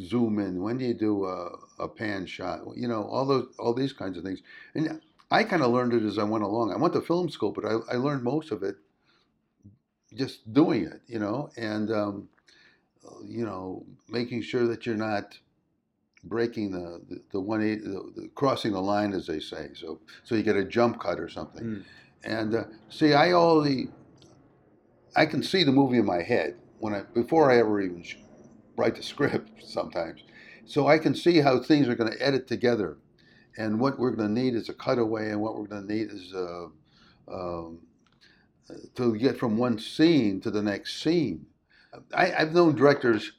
zoom 0.04 0.40
in? 0.40 0.62
When 0.62 0.78
do 0.78 0.86
you 0.86 0.94
do 0.94 1.26
a, 1.26 1.58
a 1.80 1.88
pan 1.88 2.26
shot? 2.26 2.62
You 2.76 2.88
know, 2.88 3.04
all 3.04 3.26
those 3.26 3.48
all 3.60 3.74
these 3.74 3.94
kinds 3.94 4.18
of 4.18 4.24
things. 4.24 4.42
And 4.74 5.02
I 5.30 5.44
kind 5.44 5.62
of 5.62 5.72
learned 5.72 5.94
it 5.94 6.04
as 6.04 6.18
I 6.18 6.24
went 6.24 6.44
along. 6.44 6.72
I 6.72 6.78
went 6.78 6.94
to 6.94 7.02
film 7.02 7.30
school, 7.30 7.52
but 7.52 7.66
I, 7.66 7.78
I 7.94 7.96
learned 7.98 8.24
most 8.24 8.52
of 8.52 8.64
it 8.64 8.76
just 10.14 10.52
doing 10.54 10.86
it. 10.86 11.02
You 11.08 11.20
know, 11.20 11.52
and 11.56 11.92
um, 11.92 12.30
you 13.26 13.46
know, 13.46 13.86
making 14.10 14.42
sure 14.42 14.68
that 14.68 14.86
you're 14.86 14.96
not 14.96 15.38
breaking 16.24 16.72
the 16.72 17.02
the, 17.10 17.22
the 17.32 17.40
one 17.40 17.62
eight, 17.62 17.84
the, 17.84 18.12
the 18.16 18.30
crossing 18.36 18.74
the 18.74 18.82
line, 18.82 19.14
as 19.14 19.26
they 19.28 19.40
say. 19.40 19.70
So 19.74 20.00
so 20.24 20.36
you 20.36 20.44
get 20.44 20.56
a 20.56 20.64
jump 20.64 21.00
cut 21.00 21.20
or 21.20 21.30
something. 21.30 21.64
Mm. 21.64 21.84
And 22.24 22.56
uh, 22.56 22.64
see, 22.90 23.14
I 23.14 23.32
already, 23.32 23.88
I 25.16 25.26
can 25.26 25.42
see 25.42 25.64
the 25.64 25.72
movie 25.72 25.98
in 25.98 26.06
my 26.06 26.22
head 26.22 26.56
when 26.80 26.94
I 26.94 27.02
before 27.14 27.52
I 27.52 27.58
ever 27.58 27.82
even 27.82 28.04
write 28.76 28.96
the 28.96 29.04
script. 29.04 29.64
Sometimes, 29.64 30.24
so 30.66 30.88
I 30.88 31.00
can 31.00 31.16
see 31.16 31.40
how 31.40 31.60
things 31.60 31.88
are 31.88 31.96
going 31.96 32.12
to 32.12 32.26
edit 32.26 32.48
together, 32.48 32.98
and 33.58 33.80
what 33.80 33.98
we're 33.98 34.12
going 34.12 34.36
to 34.36 34.42
need 34.42 34.54
is 34.54 34.70
a 34.70 34.74
cutaway, 34.74 35.32
and 35.32 35.42
what 35.42 35.58
we're 35.58 35.66
going 35.66 35.88
to 35.88 35.94
need 35.94 36.12
is 36.12 36.34
uh, 36.34 36.68
um, 37.32 37.80
to 38.96 39.18
get 39.18 39.38
from 39.40 39.58
one 39.58 39.80
scene 39.80 40.40
to 40.42 40.52
the 40.52 40.62
next 40.62 41.02
scene. 41.02 41.48
I, 42.14 42.34
I've 42.34 42.54
known 42.54 42.76
directors 42.76 43.32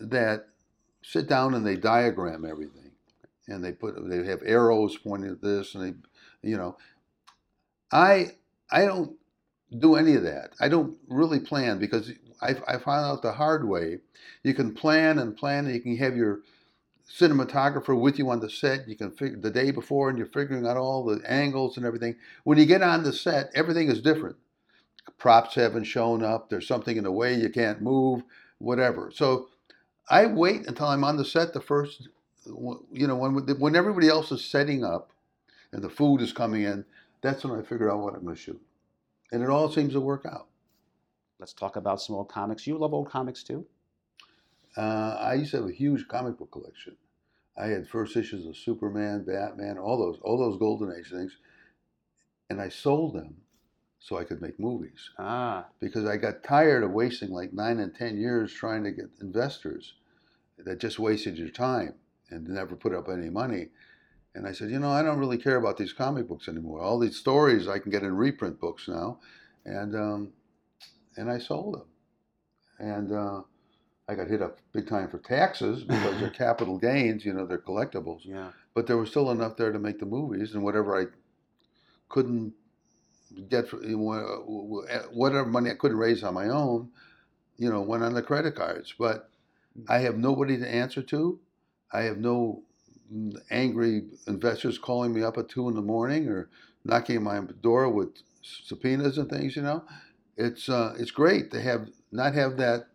that 0.00 0.48
sit 1.06 1.28
down 1.28 1.54
and 1.54 1.66
they 1.66 1.76
diagram 1.76 2.44
everything, 2.44 2.90
and 3.48 3.64
they 3.64 3.72
put 3.72 3.94
they 4.08 4.24
have 4.24 4.42
arrows 4.44 4.96
pointing 4.96 5.30
at 5.30 5.42
this, 5.42 5.74
and 5.74 5.84
they, 6.42 6.48
you 6.48 6.56
know. 6.56 6.76
I 7.92 8.32
I 8.70 8.84
don't 8.84 9.16
do 9.78 9.94
any 9.94 10.14
of 10.14 10.24
that. 10.24 10.50
I 10.60 10.68
don't 10.68 10.96
really 11.08 11.40
plan 11.40 11.78
because 11.78 12.10
I, 12.42 12.56
I 12.68 12.78
found 12.78 13.06
out 13.06 13.22
the 13.22 13.32
hard 13.32 13.66
way. 13.68 13.98
You 14.42 14.54
can 14.54 14.74
plan 14.74 15.18
and 15.18 15.36
plan, 15.36 15.66
and 15.66 15.74
you 15.74 15.80
can 15.80 15.96
have 15.96 16.16
your 16.16 16.40
cinematographer 17.08 17.98
with 17.98 18.18
you 18.18 18.28
on 18.30 18.40
the 18.40 18.50
set. 18.50 18.88
You 18.88 18.96
can 18.96 19.10
figure 19.12 19.38
the 19.38 19.50
day 19.50 19.70
before, 19.70 20.08
and 20.08 20.18
you're 20.18 20.26
figuring 20.26 20.66
out 20.66 20.76
all 20.76 21.04
the 21.04 21.22
angles 21.30 21.76
and 21.76 21.86
everything. 21.86 22.16
When 22.44 22.58
you 22.58 22.66
get 22.66 22.82
on 22.82 23.04
the 23.04 23.12
set, 23.12 23.50
everything 23.54 23.88
is 23.88 24.02
different. 24.02 24.36
Props 25.18 25.54
haven't 25.54 25.84
shown 25.84 26.22
up. 26.22 26.50
There's 26.50 26.66
something 26.66 26.96
in 26.96 27.04
the 27.04 27.12
way 27.12 27.34
you 27.34 27.48
can't 27.48 27.80
move. 27.80 28.22
Whatever. 28.58 29.12
So 29.14 29.48
I 30.08 30.26
wait 30.26 30.66
until 30.66 30.86
I'm 30.86 31.04
on 31.04 31.16
the 31.16 31.24
set. 31.24 31.52
The 31.52 31.60
first, 31.60 32.08
you 32.46 33.06
know, 33.06 33.16
when 33.16 33.34
when 33.58 33.76
everybody 33.76 34.08
else 34.08 34.30
is 34.32 34.44
setting 34.44 34.84
up, 34.84 35.10
and 35.72 35.82
the 35.82 35.90
food 35.90 36.20
is 36.20 36.32
coming 36.32 36.62
in 36.62 36.84
that's 37.26 37.44
when 37.44 37.58
I 37.58 37.62
figure 37.62 37.90
out 37.90 37.98
what 37.98 38.14
I'm 38.14 38.24
going 38.24 38.36
to 38.36 38.40
shoot. 38.40 38.60
And 39.32 39.42
it 39.42 39.50
all 39.50 39.70
seems 39.70 39.94
to 39.94 40.00
work 40.00 40.24
out. 40.26 40.46
Let's 41.38 41.52
talk 41.52 41.76
about 41.76 42.00
some 42.00 42.16
old 42.16 42.28
comics. 42.28 42.66
You 42.66 42.78
love 42.78 42.94
old 42.94 43.10
comics 43.10 43.42
too? 43.42 43.66
Uh, 44.76 45.16
I 45.20 45.34
used 45.34 45.50
to 45.50 45.58
have 45.58 45.68
a 45.68 45.72
huge 45.72 46.06
comic 46.08 46.38
book 46.38 46.52
collection. 46.52 46.96
I 47.58 47.66
had 47.66 47.88
first 47.88 48.16
issues 48.16 48.46
of 48.46 48.56
Superman, 48.56 49.24
Batman, 49.24 49.78
all 49.78 49.98
those, 49.98 50.18
all 50.22 50.38
those 50.38 50.58
Golden 50.58 50.94
Age 50.96 51.10
things, 51.10 51.36
and 52.50 52.60
I 52.60 52.68
sold 52.68 53.14
them 53.14 53.34
so 54.06 54.16
I 54.16 54.22
could 54.22 54.40
make 54.40 54.60
movies. 54.60 55.10
Ah, 55.18 55.66
Because 55.80 56.04
I 56.04 56.16
got 56.16 56.44
tired 56.44 56.84
of 56.84 56.92
wasting 56.92 57.30
like 57.30 57.52
nine 57.52 57.80
and 57.80 57.92
10 57.92 58.18
years 58.18 58.52
trying 58.52 58.84
to 58.84 58.92
get 58.92 59.10
investors 59.20 59.94
that 60.58 60.78
just 60.78 61.00
wasted 61.00 61.36
your 61.36 61.48
time 61.48 61.94
and 62.30 62.46
never 62.46 62.76
put 62.76 62.94
up 62.94 63.08
any 63.08 63.28
money. 63.30 63.70
And 64.32 64.46
I 64.46 64.52
said, 64.52 64.70
you 64.70 64.78
know, 64.78 64.92
I 64.92 65.02
don't 65.02 65.18
really 65.18 65.38
care 65.38 65.56
about 65.56 65.76
these 65.76 65.92
comic 65.92 66.28
books 66.28 66.46
anymore. 66.46 66.80
All 66.80 67.00
these 67.00 67.16
stories 67.16 67.66
I 67.66 67.80
can 67.80 67.90
get 67.90 68.04
in 68.04 68.16
reprint 68.16 68.60
books 68.60 68.86
now. 68.86 69.18
And, 69.64 69.96
um, 69.96 70.32
and 71.16 71.28
I 71.28 71.38
sold 71.38 71.74
them. 71.74 71.86
And 72.78 73.12
uh, 73.12 73.40
I 74.08 74.14
got 74.14 74.28
hit 74.28 74.40
up 74.40 74.60
big 74.72 74.88
time 74.88 75.08
for 75.10 75.18
taxes 75.18 75.82
because 75.82 76.20
they're 76.20 76.30
capital 76.46 76.78
gains, 76.78 77.24
you 77.24 77.32
know, 77.32 77.44
they're 77.44 77.58
collectibles 77.58 78.20
yeah. 78.22 78.50
but 78.72 78.86
there 78.86 78.98
was 78.98 79.10
still 79.10 79.32
enough 79.32 79.56
there 79.56 79.72
to 79.72 79.80
make 79.80 79.98
the 79.98 80.06
movies 80.06 80.54
and 80.54 80.62
whatever 80.62 80.96
I 81.00 81.06
couldn't 82.08 82.52
get 83.48 83.66
whatever 85.12 85.46
money 85.46 85.70
I 85.70 85.74
couldn't 85.74 85.98
raise 85.98 86.24
on 86.24 86.34
my 86.34 86.48
own, 86.48 86.90
you 87.58 87.70
know, 87.70 87.82
went 87.82 88.04
on 88.04 88.14
the 88.14 88.22
credit 88.22 88.56
cards. 88.56 88.94
But 88.98 89.30
I 89.88 89.98
have 89.98 90.16
nobody 90.18 90.58
to 90.58 90.68
answer 90.68 91.02
to. 91.02 91.40
I 91.92 92.02
have 92.02 92.18
no 92.18 92.62
angry 93.50 94.04
investors 94.26 94.78
calling 94.78 95.14
me 95.14 95.22
up 95.22 95.38
at 95.38 95.48
two 95.48 95.68
in 95.68 95.74
the 95.74 95.82
morning 95.82 96.28
or 96.28 96.48
knocking 96.84 97.22
my 97.22 97.40
door 97.62 97.88
with 97.90 98.10
subpoenas 98.42 99.18
and 99.18 99.30
things. 99.30 99.56
You 99.56 99.62
know, 99.62 99.84
it's 100.36 100.68
uh, 100.68 100.94
it's 100.98 101.12
great 101.12 101.50
to 101.52 101.60
have 101.62 101.88
not 102.12 102.34
have 102.34 102.56
that 102.58 102.88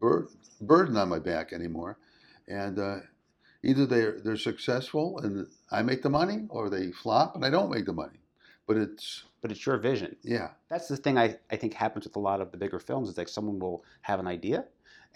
bur- 0.00 0.28
burden 0.60 0.96
on 0.96 1.08
my 1.10 1.18
back 1.18 1.52
anymore, 1.52 1.98
and 2.48 2.78
uh, 2.78 2.98
either 3.64 3.86
they're 3.86 4.20
they're 4.20 4.38
successful 4.38 5.20
and 5.20 5.48
I 5.72 5.82
make 5.82 6.02
the 6.02 6.10
money, 6.10 6.46
or 6.50 6.70
they 6.70 6.92
flop 6.92 7.36
and 7.36 7.44
I 7.46 7.50
don't 7.50 7.72
make 7.72 7.86
the 7.86 7.94
money. 7.94 8.19
But 8.70 8.76
it's 8.76 9.24
But 9.40 9.50
it's 9.50 9.66
your 9.66 9.78
vision. 9.78 10.14
yeah, 10.22 10.50
That's 10.68 10.86
the 10.86 10.96
thing 10.96 11.18
I, 11.18 11.36
I 11.50 11.56
think 11.56 11.74
happens 11.74 12.04
with 12.04 12.14
a 12.14 12.20
lot 12.20 12.40
of 12.40 12.52
the 12.52 12.56
bigger 12.56 12.78
films. 12.78 13.08
Is 13.08 13.18
like 13.18 13.28
someone 13.28 13.58
will 13.58 13.82
have 14.02 14.20
an 14.20 14.28
idea, 14.28 14.64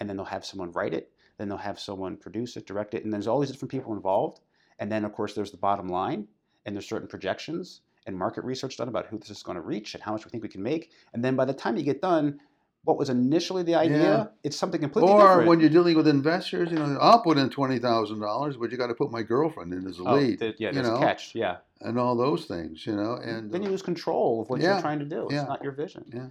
and 0.01 0.09
then 0.09 0.17
they'll 0.17 0.27
have 0.27 0.45
someone 0.45 0.73
write 0.73 0.93
it, 0.93 1.13
then 1.39 1.49
they'll 1.49 1.59
have 1.59 1.79
someone 1.79 2.17
produce 2.17 2.57
it, 2.57 2.67
direct 2.67 2.95
it, 2.95 3.05
and 3.05 3.13
there's 3.13 3.29
all 3.29 3.39
these 3.39 3.53
different 3.53 3.71
people 3.71 3.95
involved. 3.95 4.41
And 4.81 4.91
then 4.91 5.05
of 5.05 5.13
course 5.13 5.35
there's 5.35 5.53
the 5.53 5.57
bottom 5.69 5.89
line, 5.89 6.27
and 6.67 6.75
there's 6.75 6.89
certain 6.89 7.07
projections 7.07 7.83
and 8.07 8.19
market 8.19 8.43
research 8.43 8.77
done 8.77 8.89
about 8.89 9.07
who 9.07 9.19
this 9.19 9.31
is 9.31 9.45
going 9.45 9.55
to 9.55 9.63
reach 9.63 9.95
and 9.95 10.03
how 10.03 10.11
much 10.11 10.25
we 10.25 10.31
think 10.33 10.43
we 10.43 10.49
can 10.49 10.63
make. 10.63 10.91
And 11.13 11.25
then 11.25 11.37
by 11.37 11.45
the 11.45 11.55
time 11.55 11.77
you 11.77 11.85
get 11.85 12.03
done, 12.03 12.41
what 12.85 12.99
was 12.99 13.09
initially 13.09 13.63
the 13.63 13.75
idea, 13.75 13.99
Yeah. 13.99 14.27
it's 14.43 14.57
something 14.57 14.81
completely 14.81 15.11
or 15.11 15.21
different. 15.21 15.49
when 15.49 15.61
you're 15.61 15.71
dealing 15.71 15.97
with 15.97 16.07
investors, 16.07 16.71
you 16.71 16.79
know, 16.79 16.99
I'll 17.01 17.23
put 17.23 17.39
in 17.39 17.49
twenty 17.51 17.79
thousand 17.79 18.21
dollars, 18.21 18.57
but 18.57 18.71
you 18.71 18.77
got 18.77 18.89
to 18.89 18.95
put 18.95 19.11
my 19.11 19.23
girlfriend 19.23 19.73
in 19.73 19.87
as 19.87 19.99
a 19.99 20.03
oh, 20.03 20.15
lead, 20.17 20.39
the- 20.39 20.55
yeah, 20.59 20.71
you 20.73 20.83
know, 20.83 20.99
catch. 20.99 21.35
Yeah. 21.35 21.59
and 21.81 21.99
all 21.99 22.15
those 22.17 22.45
things, 22.45 22.87
you 22.87 22.95
know, 22.95 23.15
and 23.15 23.51
then 23.51 23.63
you 23.63 23.69
uh, 23.69 23.73
lose 23.73 23.83
control 23.83 24.43
of 24.43 24.51
what 24.51 24.61
yeah, 24.61 24.75
you're 24.75 24.83
trying 24.83 24.99
to 24.99 25.05
do. 25.05 25.25
It's 25.25 25.35
yeah, 25.35 25.45
not 25.45 25.63
your 25.63 25.73
vision. 25.73 26.05
yeah. 26.13 26.27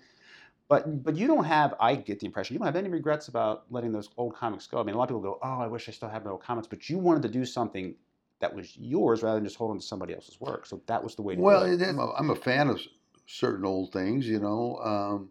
But 0.70 1.04
but 1.04 1.16
you 1.16 1.28
don't 1.28 1.44
have. 1.44 1.76
I 1.80 1.96
get 1.96 2.20
the 2.20 2.26
impression 2.26 2.54
you 2.54 2.60
don't 2.60 2.68
have 2.68 2.76
any 2.76 2.90
regrets 2.90 3.28
about 3.28 3.66
letting 3.70 3.92
those 3.92 4.10
old 4.18 4.36
comics 4.36 4.68
go. 4.68 4.80
I 4.80 4.84
mean, 4.84 4.96
a 4.96 4.98
lot 4.98 5.06
of 5.06 5.10
people 5.10 5.22
go, 5.22 5.40
"Oh, 5.44 5.60
I 5.60 5.68
wish 5.68 5.90
I 5.90 5.92
still 5.92 6.10
had 6.10 6.24
my 6.24 6.32
old 6.32 6.42
comics," 6.42 6.68
but 6.68 6.90
you 6.90 6.98
wanted 7.00 7.24
to 7.24 7.30
do 7.30 7.46
something 7.46 7.96
that 8.40 8.54
was 8.54 8.76
yours 8.78 9.24
rather 9.24 9.36
than 9.38 9.46
just 9.46 9.56
hold 9.58 9.72
on 9.72 9.80
to 9.80 9.86
somebody 9.86 10.14
else's 10.14 10.40
work. 10.40 10.66
So 10.66 10.82
that 10.88 11.04
was 11.04 11.16
the 11.16 11.22
way 11.22 11.36
to 11.36 11.42
well, 11.42 11.66
do 11.66 11.74
it. 11.74 11.82
a, 11.82 12.12
I'm 12.18 12.30
a 12.30 12.36
fan 12.36 12.70
of 12.70 12.80
certain 13.26 13.66
old 13.66 13.92
things, 13.94 14.28
you 14.28 14.40
know, 14.40 14.78
um, 14.84 15.30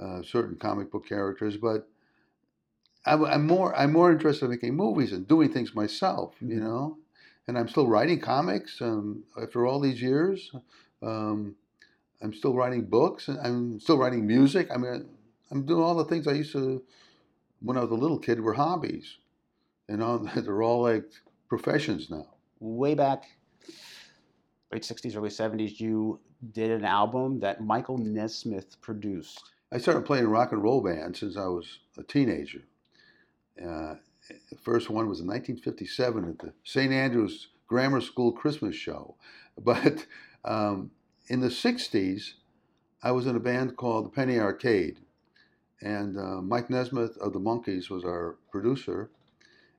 uh, 0.00 0.22
certain 0.22 0.56
comic 0.56 0.90
book 0.90 1.06
characters, 1.06 1.56
but 1.56 1.88
I'm, 3.06 3.24
I'm 3.24 3.46
more 3.46 3.74
I'm 3.76 3.92
more 3.92 4.10
interested 4.12 4.46
in 4.46 4.50
making 4.52 4.74
movies 4.76 5.12
and 5.12 5.26
doing 5.28 5.52
things 5.52 5.74
myself, 5.74 6.34
you 6.40 6.56
Mhm. 6.56 6.60
know, 6.62 6.98
and 7.46 7.58
I'm 7.58 7.68
still 7.68 7.86
writing 7.86 8.20
comics 8.20 8.80
um, 8.80 9.24
after 9.40 9.66
all 9.66 9.80
these 9.80 10.00
years. 10.02 10.52
Um, 11.02 11.56
I'm 12.22 12.32
still 12.32 12.54
writing 12.54 12.86
books 12.86 13.28
and 13.28 13.38
I'm 13.40 13.78
still 13.80 13.98
writing 13.98 14.26
music. 14.26 14.70
I 14.72 14.78
mean, 14.78 15.06
I'm 15.50 15.66
doing 15.66 15.82
all 15.82 15.94
the 15.94 16.06
things 16.06 16.26
I 16.26 16.32
used 16.32 16.52
to 16.52 16.82
when 17.60 17.76
I 17.76 17.80
was 17.80 17.90
a 17.90 17.94
little 17.94 18.18
kid 18.18 18.40
were 18.40 18.54
hobbies, 18.54 19.18
and 19.88 20.02
all 20.02 20.18
they're 20.34 20.62
all 20.62 20.82
like 20.82 21.10
professions 21.48 22.10
now. 22.10 22.26
Way 22.60 22.94
back, 22.94 23.24
late 24.72 24.82
'60s, 24.82 25.16
early 25.16 25.30
'70s, 25.30 25.78
you 25.80 26.20
did 26.52 26.70
an 26.70 26.84
album 26.84 27.40
that 27.40 27.62
Michael 27.62 27.98
Nesmith 27.98 28.80
produced. 28.80 29.53
I 29.74 29.78
started 29.78 30.06
playing 30.06 30.28
rock 30.28 30.52
and 30.52 30.62
roll 30.62 30.80
band 30.80 31.16
since 31.16 31.36
I 31.36 31.46
was 31.46 31.80
a 31.98 32.04
teenager. 32.04 32.62
Uh, 33.60 33.96
the 34.28 34.56
first 34.62 34.88
one 34.88 35.08
was 35.08 35.18
in 35.18 35.26
1957 35.26 36.28
at 36.28 36.38
the 36.38 36.52
St. 36.62 36.92
Andrews 36.92 37.48
Grammar 37.66 38.00
School 38.00 38.30
Christmas 38.30 38.76
show. 38.76 39.16
But 39.58 40.06
um, 40.44 40.90
in 41.28 41.40
the 41.40 41.48
60s, 41.48 42.34
I 43.02 43.12
was 43.12 43.26
in 43.26 43.36
a 43.36 43.40
band 43.40 43.76
called 43.76 44.06
the 44.06 44.10
Penny 44.10 44.38
Arcade. 44.38 44.98
And 45.80 46.18
uh, 46.18 46.40
Mike 46.40 46.70
Nesmith 46.70 47.16
of 47.18 47.32
the 47.32 47.40
Monkees 47.40 47.88
was 47.90 48.04
our 48.04 48.36
producer. 48.50 49.10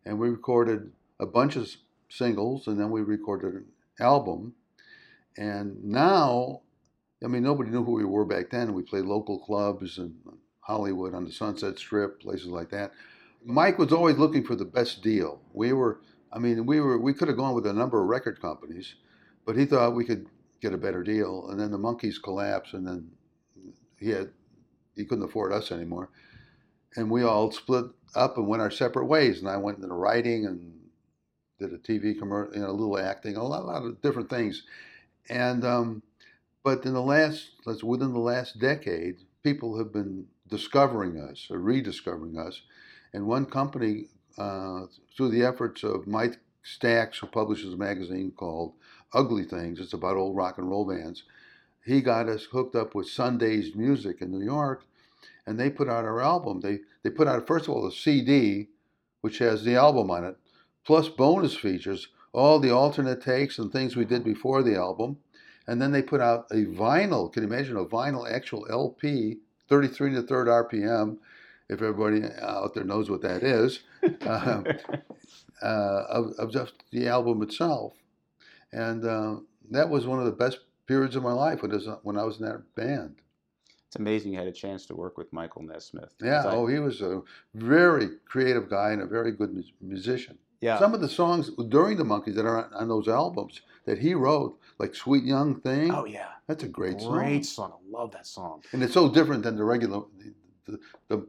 And 0.05 0.19
we 0.19 0.29
recorded 0.29 0.91
a 1.19 1.25
bunch 1.25 1.55
of 1.55 1.69
singles 2.09 2.67
and 2.67 2.79
then 2.79 2.89
we 2.89 3.01
recorded 3.01 3.53
an 3.53 3.65
album. 3.99 4.55
And 5.37 5.83
now 5.83 6.61
I 7.25 7.27
mean, 7.27 7.41
nobody 7.41 7.71
knew 7.71 7.83
who 7.83 7.93
we 7.93 8.05
were 8.05 8.23
back 8.23 8.51
then. 8.51 8.73
We 8.73 8.83
played 8.83 9.05
local 9.05 9.39
clubs 9.39 9.97
in 9.97 10.15
Hollywood 10.59 11.15
on 11.15 11.25
the 11.25 11.31
Sunset 11.31 11.79
Strip, 11.79 12.21
places 12.21 12.47
like 12.47 12.69
that. 12.69 12.91
Mike 13.43 13.79
was 13.79 13.91
always 13.91 14.17
looking 14.17 14.43
for 14.43 14.55
the 14.55 14.65
best 14.65 15.01
deal. 15.01 15.41
We 15.51 15.73
were, 15.73 16.01
I 16.31 16.37
mean, 16.37 16.67
we 16.67 16.79
were, 16.79 16.99
we 16.99 17.13
could 17.13 17.27
have 17.27 17.37
gone 17.37 17.55
with 17.55 17.65
a 17.65 17.73
number 17.73 17.99
of 17.99 18.07
record 18.07 18.39
companies, 18.39 18.93
but 19.43 19.57
he 19.57 19.65
thought 19.65 19.95
we 19.95 20.05
could 20.05 20.27
get 20.61 20.73
a 20.73 20.77
better 20.77 21.03
deal. 21.03 21.47
And 21.49 21.59
then 21.59 21.71
the 21.71 21.79
Monkees 21.79 22.21
collapsed, 22.21 22.75
and 22.75 22.85
then 22.85 23.09
he 23.99 24.11
had, 24.11 24.29
he 24.95 25.03
couldn't 25.03 25.25
afford 25.25 25.51
us 25.51 25.71
anymore, 25.71 26.11
and 26.95 27.09
we 27.09 27.23
all 27.23 27.51
split 27.51 27.85
up 28.13 28.37
and 28.37 28.47
went 28.47 28.61
our 28.61 28.71
separate 28.71 29.05
ways. 29.05 29.39
And 29.39 29.49
I 29.49 29.57
went 29.57 29.79
into 29.79 29.93
writing 29.95 30.45
and 30.45 30.73
did 31.59 31.73
a 31.73 31.77
TV 31.79 32.17
commercial, 32.17 32.53
you 32.53 32.61
know, 32.61 32.69
a 32.69 32.71
little 32.71 32.99
acting, 32.99 33.35
a 33.35 33.43
lot, 33.43 33.63
a 33.63 33.65
lot 33.65 33.83
of 33.83 33.99
different 34.03 34.29
things, 34.29 34.61
and. 35.27 35.65
Um, 35.65 36.03
but 36.65 36.83
in 36.83 36.93
the 36.93 37.01
last, 37.01 37.51
let's 37.67 37.83
within 37.83 38.11
the 38.11 38.19
last 38.19 38.57
decade, 38.57 39.17
people 39.43 39.77
have 39.77 39.93
been 39.93 40.25
discovering 40.49 41.19
us 41.19 41.47
or 41.51 41.59
rediscovering 41.59 42.39
us. 42.39 42.63
And 43.13 43.27
one 43.27 43.45
company, 43.45 44.07
uh, 44.39 44.87
through 45.15 45.29
the 45.29 45.45
efforts 45.45 45.83
of 45.83 46.07
Mike 46.07 46.39
Stax, 46.65 47.19
who 47.19 47.27
publishes 47.27 47.75
a 47.75 47.77
magazine 47.77 48.31
called 48.35 48.73
Ugly 49.13 49.43
Things, 49.43 49.79
it's 49.79 49.93
about 49.93 50.17
old 50.17 50.35
rock 50.35 50.57
and 50.57 50.67
roll 50.67 50.87
bands, 50.87 51.21
he 51.85 52.01
got 52.01 52.27
us 52.27 52.45
hooked 52.45 52.75
up 52.75 52.95
with 52.95 53.05
Sundazed 53.05 53.75
Music 53.75 54.19
in 54.19 54.31
New 54.31 54.43
York, 54.43 54.85
and 55.45 55.59
they 55.59 55.69
put 55.69 55.87
out 55.87 56.03
our 56.03 56.19
album. 56.19 56.61
They 56.61 56.79
they 57.03 57.11
put 57.11 57.27
out 57.27 57.45
first 57.45 57.67
of 57.67 57.75
all 57.75 57.85
a 57.85 57.91
CD, 57.91 58.69
which 59.21 59.37
has 59.37 59.63
the 59.63 59.75
album 59.75 60.09
on 60.09 60.23
it, 60.23 60.35
plus 60.83 61.09
bonus 61.09 61.55
features, 61.55 62.07
all 62.33 62.59
the 62.59 62.71
alternate 62.71 63.21
takes 63.21 63.59
and 63.59 63.71
things 63.71 63.95
we 63.95 64.03
did 64.03 64.23
before 64.23 64.63
the 64.63 64.75
album 64.75 65.19
and 65.67 65.81
then 65.81 65.91
they 65.91 66.01
put 66.01 66.21
out 66.21 66.45
a 66.51 66.65
vinyl. 66.65 67.31
Can 67.31 67.43
you 67.43 67.49
imagine 67.49 67.77
a 67.77 67.85
vinyl 67.85 68.29
actual 68.29 68.65
LP, 68.69 69.37
33 69.69 70.13
to 70.15 70.21
third 70.21 70.47
RPM, 70.47 71.17
if 71.69 71.81
everybody 71.81 72.21
out 72.41 72.73
there 72.75 72.83
knows 72.83 73.09
what 73.09 73.21
that 73.21 73.41
is, 73.43 73.79
uh, 74.25 74.61
uh, 75.61 75.65
of, 76.09 76.31
of 76.37 76.51
just 76.51 76.73
the 76.91 77.07
album 77.07 77.41
itself. 77.41 77.93
And 78.71 79.05
uh, 79.05 79.37
that 79.71 79.89
was 79.89 80.05
one 80.05 80.19
of 80.19 80.25
the 80.25 80.31
best 80.31 80.59
periods 80.85 81.15
of 81.15 81.23
my 81.23 81.31
life 81.33 81.61
when, 81.61 81.71
was, 81.71 81.87
when 82.03 82.17
I 82.17 82.23
was 82.23 82.39
in 82.39 82.45
that 82.45 82.75
band. 82.75 83.15
It's 83.87 83.95
amazing 83.95 84.33
you 84.33 84.37
had 84.37 84.47
a 84.47 84.51
chance 84.51 84.85
to 84.87 84.95
work 84.95 85.17
with 85.17 85.31
Michael 85.33 85.63
Nesmith. 85.63 86.13
Yeah, 86.21 86.43
I- 86.45 86.51
oh, 86.55 86.67
he 86.67 86.79
was 86.79 87.01
a 87.01 87.21
very 87.55 88.09
creative 88.25 88.69
guy 88.69 88.91
and 88.91 89.01
a 89.01 89.05
very 89.07 89.31
good 89.31 89.53
mu- 89.55 89.63
musician. 89.81 90.37
Yeah. 90.61 90.79
Some 90.79 90.93
of 90.93 91.01
the 91.01 91.09
songs 91.09 91.51
during 91.69 91.97
the 91.97 92.03
Monkees 92.03 92.35
that 92.35 92.45
are 92.45 92.65
on, 92.65 92.73
on 92.73 92.87
those 92.87 93.07
albums 93.07 93.61
that 93.85 93.99
he 93.99 94.13
wrote, 94.15 94.57
like 94.79 94.95
"Sweet 94.95 95.23
Young 95.23 95.59
Thing," 95.61 95.91
oh 95.93 96.05
yeah. 96.05 96.27
that's 96.47 96.63
a 96.63 96.67
great, 96.67 96.97
Great 96.99 97.45
song. 97.45 97.71
song. 97.71 97.79
I 97.93 97.97
love 98.01 98.11
that 98.11 98.25
song. 98.25 98.61
And 98.71 98.81
it's 98.83 98.93
so 98.93 99.09
different 99.09 99.43
than 99.43 99.55
the 99.57 99.63
regular, 99.63 100.01
the, 100.65 100.79
the, 101.09 101.27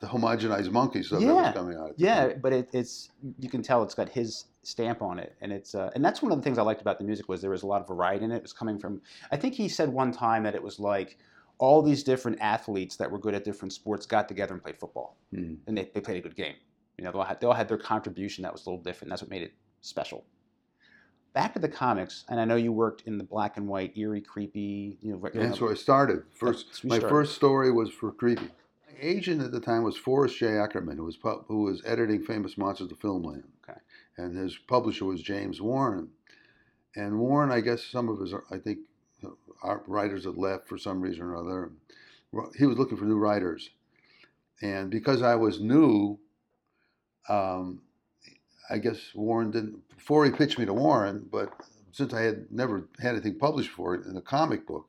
the 0.00 0.06
homogenized 0.06 0.70
monkey 0.70 1.02
stuff 1.02 1.20
that 1.20 1.26
Yeah. 1.26 1.32
was 1.34 1.54
coming 1.54 1.76
out. 1.76 1.94
Yeah, 1.96 2.28
time. 2.28 2.40
but 2.40 2.52
it, 2.52 2.68
it's 2.72 3.10
you 3.38 3.50
can 3.50 3.62
tell 3.62 3.82
it's 3.82 3.94
got 3.94 4.08
his 4.08 4.46
stamp 4.62 5.02
on 5.02 5.18
it, 5.18 5.34
and 5.40 5.52
it's 5.52 5.74
uh, 5.74 5.90
and 5.94 6.04
that's 6.04 6.22
one 6.22 6.30
of 6.32 6.38
the 6.38 6.42
things 6.44 6.56
I 6.58 6.62
liked 6.62 6.80
about 6.80 6.98
the 6.98 7.04
music 7.04 7.28
was 7.28 7.40
there 7.40 7.50
was 7.50 7.62
a 7.64 7.66
lot 7.66 7.80
of 7.82 7.88
variety 7.88 8.24
in 8.24 8.30
it. 8.32 8.36
It 8.36 8.42
was 8.42 8.52
coming 8.52 8.78
from. 8.78 9.02
I 9.32 9.36
think 9.36 9.54
he 9.54 9.68
said 9.68 9.88
one 9.92 10.12
time 10.12 10.44
that 10.44 10.54
it 10.54 10.62
was 10.62 10.78
like 10.78 11.18
all 11.58 11.82
these 11.82 12.04
different 12.04 12.38
athletes 12.40 12.94
that 12.96 13.10
were 13.10 13.18
good 13.18 13.34
at 13.34 13.42
different 13.44 13.72
sports 13.72 14.06
got 14.06 14.28
together 14.28 14.54
and 14.54 14.62
played 14.62 14.78
football, 14.78 15.16
Hmm. 15.34 15.54
and 15.66 15.76
they, 15.76 15.90
they 15.92 16.00
played 16.00 16.16
a 16.18 16.20
good 16.20 16.36
game. 16.36 16.54
You 16.98 17.04
know, 17.04 17.12
they 17.12 17.18
all, 17.18 17.24
had, 17.24 17.40
they 17.40 17.46
all 17.46 17.54
had 17.54 17.68
their 17.68 17.78
contribution 17.78 18.42
that 18.42 18.52
was 18.52 18.66
a 18.66 18.70
little 18.70 18.82
different. 18.82 19.10
That's 19.10 19.22
what 19.22 19.30
made 19.30 19.42
it 19.42 19.54
special. 19.80 20.24
Back 21.32 21.52
to 21.54 21.60
the 21.60 21.68
comics, 21.68 22.24
and 22.28 22.40
I 22.40 22.44
know 22.44 22.56
you 22.56 22.72
worked 22.72 23.02
in 23.06 23.16
the 23.18 23.24
black 23.24 23.56
and 23.56 23.68
white, 23.68 23.96
eerie, 23.96 24.20
creepy. 24.20 24.98
You 25.00 25.12
know, 25.12 25.30
you 25.32 25.40
That's 25.40 25.60
know, 25.60 25.66
where 25.66 25.74
I 25.74 25.76
started. 25.76 26.22
First, 26.34 26.66
that's 26.66 26.82
where 26.82 26.88
you 26.88 26.90
my 26.90 26.98
started. 26.98 27.14
first 27.14 27.34
story 27.36 27.70
was 27.70 27.90
for 27.90 28.10
Creepy. 28.10 28.42
My 28.42 28.94
agent 29.00 29.42
at 29.42 29.52
the 29.52 29.60
time 29.60 29.84
was 29.84 29.96
Forrest 29.96 30.36
J. 30.38 30.58
Ackerman, 30.58 30.96
who 30.96 31.04
was 31.04 31.16
pu- 31.16 31.44
who 31.46 31.62
was 31.62 31.82
editing 31.84 32.24
Famous 32.24 32.58
Monsters 32.58 32.90
of 32.90 32.98
Filmland. 32.98 33.44
Okay. 33.62 33.78
And 34.16 34.36
his 34.36 34.58
publisher 34.58 35.04
was 35.04 35.22
James 35.22 35.60
Warren. 35.60 36.08
And 36.96 37.20
Warren, 37.20 37.52
I 37.52 37.60
guess 37.60 37.84
some 37.84 38.08
of 38.08 38.18
his, 38.18 38.34
I 38.50 38.58
think 38.58 38.78
our 39.62 39.84
writers 39.86 40.24
had 40.24 40.36
left 40.36 40.66
for 40.68 40.78
some 40.78 41.00
reason 41.00 41.22
or 41.22 41.36
other. 41.36 41.70
He 42.58 42.66
was 42.66 42.78
looking 42.78 42.96
for 42.96 43.04
new 43.04 43.18
writers, 43.18 43.70
and 44.60 44.90
because 44.90 45.22
I 45.22 45.36
was 45.36 45.60
new, 45.60 46.18
um, 47.28 47.80
I 48.70 48.78
guess 48.78 48.98
Warren 49.14 49.50
didn't. 49.50 49.88
Before 49.96 50.24
he 50.24 50.30
pitched 50.30 50.58
me 50.58 50.64
to 50.66 50.72
Warren, 50.72 51.26
but 51.30 51.52
since 51.92 52.14
I 52.14 52.22
had 52.22 52.50
never 52.50 52.88
had 53.00 53.12
anything 53.14 53.38
published 53.38 53.70
for 53.70 53.94
it 53.94 54.06
in 54.06 54.16
a 54.16 54.22
comic 54.22 54.66
book, 54.66 54.88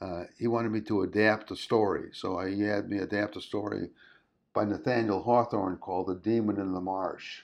uh, 0.00 0.24
he 0.38 0.48
wanted 0.48 0.72
me 0.72 0.80
to 0.82 1.02
adapt 1.02 1.50
a 1.50 1.56
story. 1.56 2.10
So 2.12 2.38
I, 2.38 2.50
he 2.50 2.62
had 2.62 2.88
me 2.88 2.98
adapt 2.98 3.36
a 3.36 3.40
story 3.40 3.90
by 4.52 4.64
Nathaniel 4.64 5.22
Hawthorne 5.22 5.76
called 5.76 6.08
The 6.08 6.16
Demon 6.16 6.58
in 6.58 6.72
the 6.72 6.80
Marsh. 6.80 7.42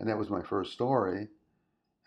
And 0.00 0.08
that 0.08 0.18
was 0.18 0.28
my 0.28 0.42
first 0.42 0.72
story. 0.72 1.28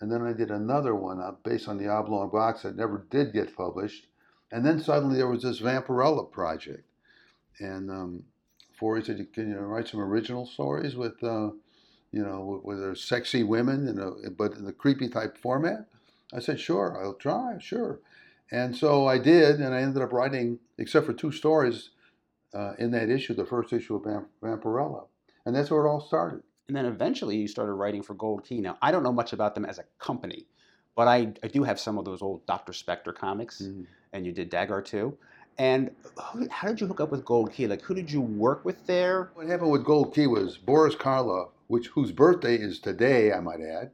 And 0.01 0.11
then 0.11 0.21
I 0.21 0.33
did 0.33 0.51
another 0.51 0.93
one 0.93 1.21
uh, 1.21 1.31
based 1.43 1.69
on 1.69 1.77
the 1.77 1.87
Oblong 1.87 2.29
Box 2.29 2.63
that 2.63 2.75
never 2.75 3.05
did 3.09 3.31
get 3.33 3.55
published. 3.55 4.07
And 4.51 4.65
then 4.65 4.81
suddenly 4.81 5.15
there 5.15 5.29
was 5.29 5.43
this 5.43 5.61
Vampirella 5.61 6.29
project. 6.29 6.83
And 7.59 7.89
um, 7.89 8.23
Forry 8.77 9.03
said, 9.03 9.25
Can 9.33 9.49
you 9.49 9.57
write 9.57 9.87
some 9.87 9.99
original 9.99 10.45
stories 10.45 10.95
with, 10.95 11.21
uh, 11.23 11.51
you 12.11 12.23
know, 12.23 12.61
with, 12.63 12.79
with 12.79 12.97
sexy 12.97 13.43
women, 13.43 13.87
you 13.87 13.93
know, 13.93 14.17
but 14.37 14.53
in 14.53 14.65
the 14.65 14.73
creepy 14.73 15.09
type 15.09 15.37
format? 15.37 15.85
I 16.33 16.39
said, 16.39 16.59
Sure, 16.59 16.97
I'll 17.01 17.13
try, 17.13 17.57
sure. 17.59 17.99
And 18.51 18.75
so 18.75 19.07
I 19.07 19.17
did, 19.17 19.59
and 19.59 19.73
I 19.73 19.81
ended 19.81 20.03
up 20.03 20.13
writing, 20.13 20.59
except 20.77 21.05
for 21.05 21.13
two 21.13 21.31
stories 21.31 21.89
uh, 22.53 22.73
in 22.77 22.91
that 22.91 23.09
issue, 23.09 23.33
the 23.33 23.45
first 23.45 23.73
issue 23.73 23.95
of 23.95 24.03
Vamp- 24.03 24.29
Vampirella. 24.41 25.07
And 25.45 25.55
that's 25.55 25.71
where 25.71 25.85
it 25.85 25.89
all 25.89 26.01
started. 26.01 26.43
And 26.67 26.75
then 26.75 26.85
eventually 26.85 27.37
you 27.37 27.47
started 27.47 27.73
writing 27.73 28.01
for 28.01 28.13
Gold 28.13 28.43
Key. 28.43 28.61
Now, 28.61 28.77
I 28.81 28.91
don't 28.91 29.03
know 29.03 29.11
much 29.11 29.33
about 29.33 29.55
them 29.55 29.65
as 29.65 29.77
a 29.77 29.83
company, 29.99 30.47
but 30.95 31.07
I, 31.07 31.33
I 31.43 31.47
do 31.47 31.63
have 31.63 31.79
some 31.79 31.97
of 31.97 32.05
those 32.05 32.21
old 32.21 32.45
Dr. 32.45 32.71
Spektor 32.71 33.13
comics, 33.13 33.61
mm-hmm. 33.61 33.83
and 34.13 34.25
you 34.25 34.31
did 34.31 34.49
Dagger 34.49 34.81
too. 34.81 35.17
And 35.57 35.91
who, 36.33 36.47
how 36.49 36.67
did 36.67 36.81
you 36.81 36.87
hook 36.87 36.99
up 36.99 37.11
with 37.11 37.23
Gold 37.23 37.53
Key? 37.53 37.67
Like, 37.67 37.81
who 37.81 37.93
did 37.93 38.11
you 38.11 38.21
work 38.21 38.65
with 38.65 38.85
there? 38.85 39.31
What 39.35 39.47
happened 39.47 39.71
with 39.71 39.85
Gold 39.85 40.13
Key 40.13 40.27
was 40.27 40.57
Boris 40.57 40.95
Karloff, 40.95 41.51
which 41.67 41.87
whose 41.87 42.11
birthday 42.11 42.55
is 42.55 42.79
today, 42.79 43.31
I 43.31 43.39
might 43.39 43.61
add. 43.61 43.91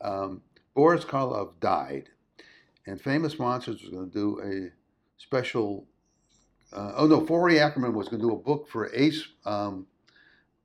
Um, 0.00 0.42
Boris 0.74 1.04
Karloff 1.04 1.52
died, 1.60 2.08
and 2.86 3.00
Famous 3.00 3.38
Monsters 3.38 3.80
was 3.80 3.90
going 3.90 4.10
to 4.10 4.12
do 4.12 4.40
a 4.42 5.22
special. 5.22 5.86
Uh, 6.72 6.92
oh 6.96 7.06
no, 7.06 7.24
Forry 7.24 7.60
Ackerman 7.60 7.94
was 7.94 8.08
going 8.08 8.20
to 8.20 8.28
do 8.28 8.34
a 8.34 8.38
book 8.38 8.68
for 8.68 8.92
Ace 8.92 9.28
um, 9.46 9.86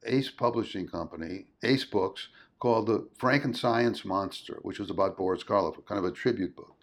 Ace 0.06 0.32
Publishing 0.32 0.88
Company, 0.88 1.46
Ace 1.64 1.86
Books, 1.86 2.30
called 2.60 2.88
The 2.88 3.08
Frankenscience 3.20 4.04
Monster, 4.04 4.60
which 4.64 4.80
was 4.80 4.90
about 4.90 5.18
Boris 5.18 5.44
Karloff, 5.44 5.84
kind 5.86 6.00
of 6.00 6.06
a 6.06 6.12
tribute 6.12 6.56
book. 6.56 6.76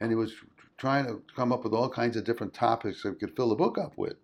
And 0.00 0.10
he 0.10 0.16
was 0.16 0.34
trying 0.84 1.06
to 1.06 1.22
come 1.34 1.50
up 1.50 1.64
with 1.64 1.72
all 1.72 1.88
kinds 1.88 2.14
of 2.14 2.24
different 2.24 2.52
topics 2.52 3.02
that 3.02 3.12
we 3.12 3.16
could 3.16 3.34
fill 3.34 3.48
the 3.48 3.54
book 3.54 3.78
up 3.78 3.96
with. 3.96 4.16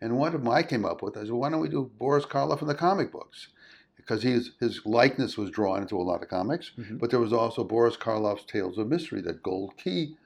And 0.00 0.16
one 0.16 0.34
of 0.34 0.42
them 0.42 0.50
I 0.50 0.62
came 0.62 0.86
up 0.86 1.02
with, 1.02 1.18
I 1.18 1.20
said, 1.20 1.32
why 1.32 1.50
don't 1.50 1.60
we 1.60 1.68
do 1.68 1.90
Boris 1.98 2.24
Karloff 2.24 2.62
in 2.62 2.66
the 2.66 2.74
comic 2.74 3.12
books? 3.12 3.48
Because 3.94 4.22
his, 4.22 4.52
his 4.58 4.80
likeness 4.86 5.36
was 5.36 5.50
drawn 5.50 5.82
into 5.82 5.98
a 5.98 6.08
lot 6.10 6.22
of 6.22 6.30
comics, 6.30 6.70
mm-hmm. 6.78 6.96
but 6.96 7.10
there 7.10 7.20
was 7.20 7.34
also 7.34 7.62
Boris 7.62 7.98
Karloff's 7.98 8.46
Tales 8.46 8.78
of 8.78 8.88
Mystery 8.88 9.20
that 9.20 9.42
Gold 9.42 9.76
Key 9.76 10.16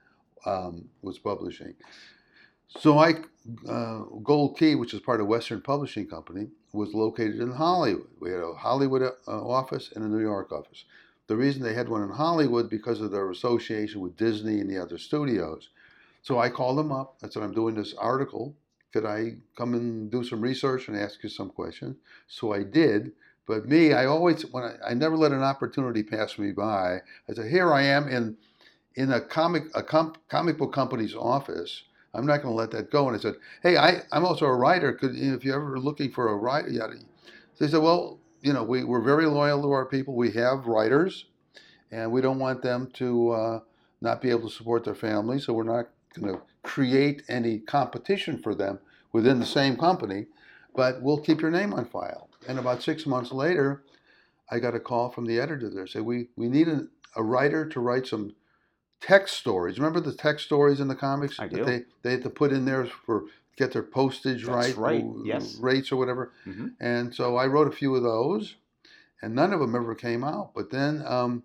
um, 0.47 0.89
was 1.03 1.19
publishing. 1.19 1.75
So 2.79 2.99
I, 2.99 3.15
uh, 3.69 4.05
Gold 4.23 4.57
Key, 4.57 4.77
which 4.77 4.95
is 4.95 5.01
part 5.01 5.21
of 5.21 5.27
Western 5.27 5.63
Publishing 5.63 6.07
Company, 6.07 6.47
was 6.73 6.95
located 6.95 7.41
in 7.41 7.51
Hollywood. 7.51 8.07
We 8.21 8.31
had 8.31 8.39
a 8.39 8.55
Hollywood 8.55 9.03
uh, 9.03 9.11
office 9.27 9.91
and 9.97 10.05
a 10.05 10.09
New 10.09 10.21
York 10.21 10.53
office. 10.53 10.85
The 11.33 11.39
reason 11.39 11.63
they 11.63 11.73
had 11.73 11.89
one 11.89 12.03
in 12.03 12.11
Hollywood 12.11 12.69
because 12.69 13.01
of 13.01 13.11
their 13.11 13.31
association 13.31 14.03
with 14.03 14.19
Disney 14.19 14.61
and 14.61 14.69
the 14.69 14.77
other 14.77 14.99
studios. 14.99 15.71
So 16.21 16.39
I 16.39 16.51
called 16.51 16.77
them 16.77 16.93
up. 16.93 17.17
I 17.23 17.31
said, 17.31 17.43
I'm 17.43 17.55
doing 17.55 17.75
this 17.75 17.95
article. 17.95 18.55
Could 18.93 19.07
I 19.07 19.37
come 19.57 19.73
and 19.73 20.11
do 20.11 20.25
some 20.25 20.43
research 20.43 20.89
and 20.89 20.97
ask 20.99 21.23
you 21.23 21.31
some 21.31 21.49
questions? 21.49 21.97
So 22.29 22.53
I 22.53 22.65
did. 22.65 23.13
But 23.47 23.67
me, 23.67 23.95
I 23.95 24.05
always, 24.05 24.43
when 24.43 24.63
I, 24.63 24.91
I 24.91 24.93
never 24.93 25.17
let 25.17 25.33
an 25.33 25.43
opportunity 25.43 26.03
pass 26.03 26.37
me 26.37 26.53
by. 26.53 26.99
I 27.27 27.33
said, 27.35 27.51
here 27.51 27.73
I 27.73 27.81
am 27.81 28.09
in, 28.09 28.37
in 28.97 29.11
a 29.11 29.23
comic, 29.23 29.65
a 29.75 29.83
com- 29.83 30.17
comic 30.29 30.59
book 30.59 30.75
company's 30.75 31.15
office 31.15 31.85
I'm 32.15 32.27
not 32.27 32.43
going 32.43 32.53
to 32.53 32.59
let 32.59 32.73
that 32.73 32.91
go. 32.91 33.09
And 33.09 33.17
I 33.17 33.21
said, 33.21 33.37
hey, 33.63 33.79
I, 33.79 34.03
I'm 34.13 34.27
also 34.27 34.45
a 34.45 34.55
writer. 34.55 34.93
Could 34.93 35.17
if 35.17 35.47
you're 35.47 35.57
ever 35.57 35.81
looking 35.81 36.13
for 36.13 36.29
a 36.29 36.37
writer, 36.37 36.69
yada. 36.69 36.97
They 37.59 37.69
said, 37.69 37.81
well, 37.83 38.21
you 38.43 38.53
know, 38.53 38.63
we, 38.63 38.85
we're 38.85 39.01
very 39.03 39.27
loyal 39.27 39.63
to 39.63 39.71
our 39.71 39.87
people. 39.87 40.15
We 40.15 40.33
have 40.33 40.67
writers, 40.67 41.27
and 41.91 42.11
we 42.11 42.21
don't 42.21 42.39
want 42.39 42.63
them 42.63 42.91
to 42.95 43.31
uh, 43.31 43.61
not 44.01 44.21
be 44.21 44.31
able 44.31 44.49
to 44.49 44.55
support 44.55 44.85
their 44.85 44.95
family. 44.95 45.39
So 45.39 45.53
we're 45.53 45.63
not 45.63 45.89
going 46.19 46.35
to 46.35 46.43
create 46.63 47.23
any 47.29 47.59
competition 47.59 48.39
for 48.39 48.55
them 48.55 48.81
within 49.13 49.39
the 49.39 49.47
same 49.47 49.77
company, 49.77 50.27
but 50.75 51.01
we'll 51.03 51.21
keep 51.21 51.41
your 51.41 51.51
name 51.51 51.73
on 51.73 51.85
file. 51.87 52.29
And 52.49 52.59
about 52.59 52.83
six 52.83 53.07
months 53.07 53.33
later, 53.33 53.85
I 54.51 54.59
got 54.59 54.75
a 54.75 54.81
call 54.81 55.11
from 55.11 55.27
the 55.27 55.39
editor 55.39 55.71
there. 55.71 55.87
Say 55.87 56.01
we 56.01 56.29
we 56.37 56.49
need 56.49 56.69
a, 56.69 56.83
a 57.17 57.23
writer 57.23 57.67
to 57.69 57.81
write 57.81 58.07
some 58.07 58.35
text 59.01 59.37
stories. 59.37 59.79
Remember 59.79 60.01
the 60.01 60.15
text 60.15 60.47
stories 60.47 60.81
in 60.81 60.89
the 60.89 60.95
comics 60.95 61.39
I 61.39 61.49
that 61.49 61.65
they 61.65 61.85
they 62.03 62.11
had 62.13 62.23
to 62.25 62.31
put 62.31 62.53
in 62.53 62.65
there 62.65 62.87
for 62.87 63.25
get 63.57 63.73
their 63.73 63.83
postage 63.83 64.45
That's 64.45 64.75
right, 64.75 64.77
right. 64.77 65.05
Yes. 65.25 65.57
rates 65.57 65.93
or 65.93 65.97
whatever. 65.97 66.33
Mm-hmm. 66.47 66.69
And 66.81 67.15
so 67.15 67.37
I 67.37 67.47
wrote 67.47 67.69
a 67.69 67.73
few 67.73 67.95
of 67.95 68.03
those, 68.03 68.57
and 69.21 69.35
none 69.35 69.53
of 69.53 69.61
them 69.61 69.75
ever 69.75 69.95
came 69.95 70.25
out. 70.25 70.53
But 70.55 70.71
then 70.71 71.03
um, 71.07 71.43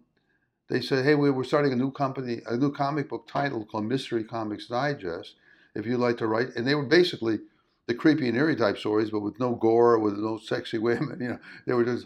they 0.70 0.82
said, 0.82 1.06
"Hey, 1.06 1.16
we, 1.16 1.30
we're 1.30 1.44
starting 1.44 1.74
a 1.74 1.76
new 1.78 1.92
company, 1.92 2.42
a 2.48 2.58
new 2.58 2.72
comic 2.72 3.10
book 3.10 3.28
title 3.28 3.66
called 3.66 3.86
Mystery 3.86 4.24
Comics 4.24 4.68
Digest. 4.68 5.36
If 5.76 5.86
you'd 5.86 6.00
like 6.00 6.18
to 6.18 6.28
write," 6.28 6.56
and 6.56 6.66
they 6.66 6.76
were 6.76 6.86
basically 6.86 7.40
the 7.88 7.94
creepy 7.94 8.28
and 8.28 8.38
eerie 8.38 8.56
type 8.56 8.78
stories, 8.78 9.12
but 9.12 9.22
with 9.22 9.40
no 9.40 9.56
gore, 9.56 10.00
with 10.00 10.18
no 10.18 10.38
sexy 10.38 10.78
women. 10.90 11.20
You 11.22 11.30
know, 11.30 11.40
they 11.66 11.74
were 11.74 11.86
just 11.86 12.06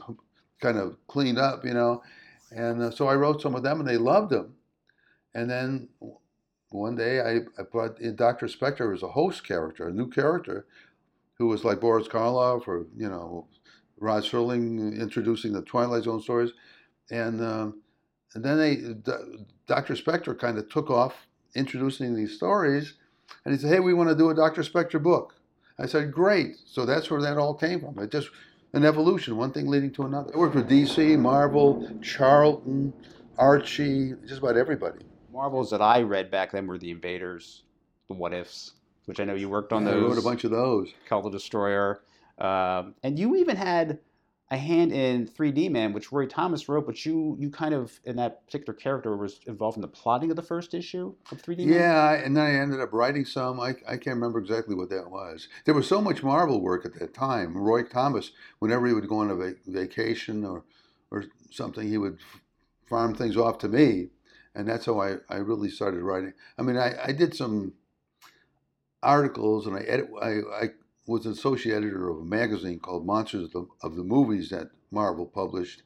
kind 0.60 0.78
of 0.78 0.98
cleaned 1.08 1.40
up. 1.40 1.64
You 1.64 1.74
know, 1.74 2.04
and 2.52 2.82
uh, 2.82 2.92
so 2.92 3.08
I 3.08 3.16
wrote 3.16 3.42
some 3.42 3.56
of 3.56 3.64
them, 3.64 3.80
and 3.80 3.88
they 3.88 3.98
loved 3.98 4.32
them. 4.32 4.56
And 5.34 5.50
then 5.50 5.88
one 6.72 6.96
day 6.96 7.20
I, 7.20 7.38
I 7.60 7.64
brought 7.70 8.00
in 8.00 8.16
Dr. 8.16 8.48
Spektor 8.48 8.94
as 8.96 9.04
a 9.04 9.10
host 9.10 9.46
character, 9.46 9.88
a 9.88 9.94
new 9.94 10.10
character, 10.10 10.66
who 11.38 11.48
was 11.48 11.64
like 11.64 11.80
Boris 11.80 12.08
Karloff 12.08 12.68
or, 12.68 12.86
you 12.96 13.10
know, 13.10 13.48
Rod 13.98 14.24
Serling 14.24 15.00
introducing 15.00 15.54
the 15.54 15.62
Twilight 15.62 16.04
Zone 16.04 16.22
stories. 16.22 16.52
And, 17.10 17.42
um, 17.42 17.82
and 18.34 18.44
then 18.44 18.58
they, 18.58 18.76
D- 18.76 19.46
Dr. 19.68 19.96
Spektor 19.96 20.38
kind 20.38 20.58
of 20.58 20.70
took 20.70 20.90
off 20.90 21.28
introducing 21.56 22.16
these 22.16 22.36
stories. 22.36 22.94
And 23.44 23.54
he 23.54 23.60
said, 23.60 23.72
hey, 23.72 23.80
we 23.80 23.94
want 23.94 24.10
to 24.10 24.16
do 24.16 24.30
a 24.30 24.36
Dr. 24.36 24.62
Spektor 24.62 25.02
book. 25.02 25.36
I 25.78 25.86
said, 25.88 26.12
great. 26.12 26.56
So 26.66 26.86
that's 26.86 27.10
where 27.10 27.22
that 27.22 27.38
all 27.38 27.54
came 27.54 27.82
from. 27.82 28.00
It 28.00 28.12
just 28.12 28.30
an 28.74 28.86
evolution, 28.86 29.36
one 29.36 29.52
thing 29.52 29.68
leading 29.68 29.92
to 29.92 30.04
another. 30.04 30.32
I 30.34 30.38
worked 30.38 30.54
for 30.54 30.64
DC, 30.64 31.20
Marvel, 31.20 32.00
Charlton, 32.02 32.94
Archie, 33.38 34.14
just 34.26 34.40
about 34.40 34.56
everybody. 34.56 35.00
Marvels 35.32 35.70
that 35.72 35.82
I 35.82 36.02
read 36.02 36.30
back 36.30 36.52
then 36.52 36.68
were 36.68 36.78
the 36.78 36.92
Invaders, 36.92 37.64
the 38.08 38.14
What 38.14 38.34
Ifs, 38.34 38.74
which 39.06 39.20
I 39.20 39.24
know 39.24 39.36
you 39.36 39.50
worked 39.50 39.74
on 39.74 39.86
yeah, 39.86 39.92
those. 39.92 40.04
I 40.04 40.08
wrote 40.08 40.18
a 40.18 40.22
bunch 40.22 40.44
of 40.44 40.52
those. 40.52 40.94
Kull 41.08 41.22
the 41.22 41.30
Destroyer, 41.30 42.04
um, 42.38 42.96
and 43.04 43.18
you 43.18 43.36
even 43.36 43.56
had 43.56 44.00
a 44.50 44.58
hand 44.58 44.92
in 44.92 45.26
3D 45.26 45.72
Man, 45.72 45.94
which 45.94 46.12
Roy 46.12 46.26
Thomas 46.26 46.68
wrote, 46.68 46.86
but 46.86 47.06
you 47.06 47.38
you 47.40 47.50
kind 47.50 47.74
of 47.74 47.98
in 48.04 48.18
that 48.18 48.46
particular 48.46 48.74
character 48.74 49.16
was 49.16 49.40
involved 49.46 49.78
in 49.78 49.82
the 49.82 49.88
plotting 49.88 50.30
of 50.30 50.36
the 50.36 50.42
first 50.42 50.74
issue 50.74 51.16
of 51.32 51.42
3D 51.42 51.60
Man. 51.60 51.70
Yeah, 51.70 52.14
and 52.14 52.36
then 52.36 52.46
I 52.46 52.54
ended 52.56 52.82
up 52.82 52.92
writing 52.92 53.24
some. 53.24 53.60
I, 53.60 53.70
I 53.88 53.96
can't 53.96 54.18
remember 54.18 54.40
exactly 54.40 54.76
what 54.76 54.90
that 54.90 55.10
was. 55.10 55.48
There 55.64 55.74
was 55.74 55.88
so 55.88 56.02
much 56.02 56.22
Marvel 56.22 56.60
work 56.60 56.86
at 56.86 57.00
that 57.00 57.14
time. 57.14 57.58
Roy 57.58 57.84
Thomas, 57.84 58.32
whenever 58.60 58.88
he 58.88 58.94
would 58.94 59.08
go 59.08 59.20
on 59.20 59.32
a 59.32 59.36
va- 59.36 59.56
vacation 59.66 60.44
or 60.44 60.66
or 61.10 61.26
something, 61.50 61.88
he 61.88 61.98
would 61.98 62.20
farm 62.90 63.16
things 63.16 63.38
off 63.38 63.58
to 63.60 63.70
me 63.70 64.10
and 64.56 64.68
that's 64.68 64.86
how 64.86 65.00
I, 65.00 65.18
I 65.30 65.38
really 65.38 65.70
started 65.70 66.02
writing. 66.02 66.34
I 66.58 66.62
mean, 66.62 66.78
I, 66.78 66.96
I 67.06 67.12
did 67.12 67.36
some 67.36 67.74
articles, 69.02 69.68
and 69.68 69.76
I 69.76 69.82
edit. 69.82 70.10
I, 70.22 70.30
I 70.30 70.70
was 71.08 71.26
an 71.26 71.32
associate 71.32 71.76
editor 71.76 72.10
of 72.10 72.20
a 72.20 72.26
magazine 72.26 72.80
called 72.80 73.06
Monsters 73.06 73.46
of 73.46 73.52
the, 73.52 73.68
of 73.82 73.96
the 73.96 74.04
Movies 74.04 74.50
that 74.50 74.70
Marvel 74.92 75.26
published. 75.26 75.84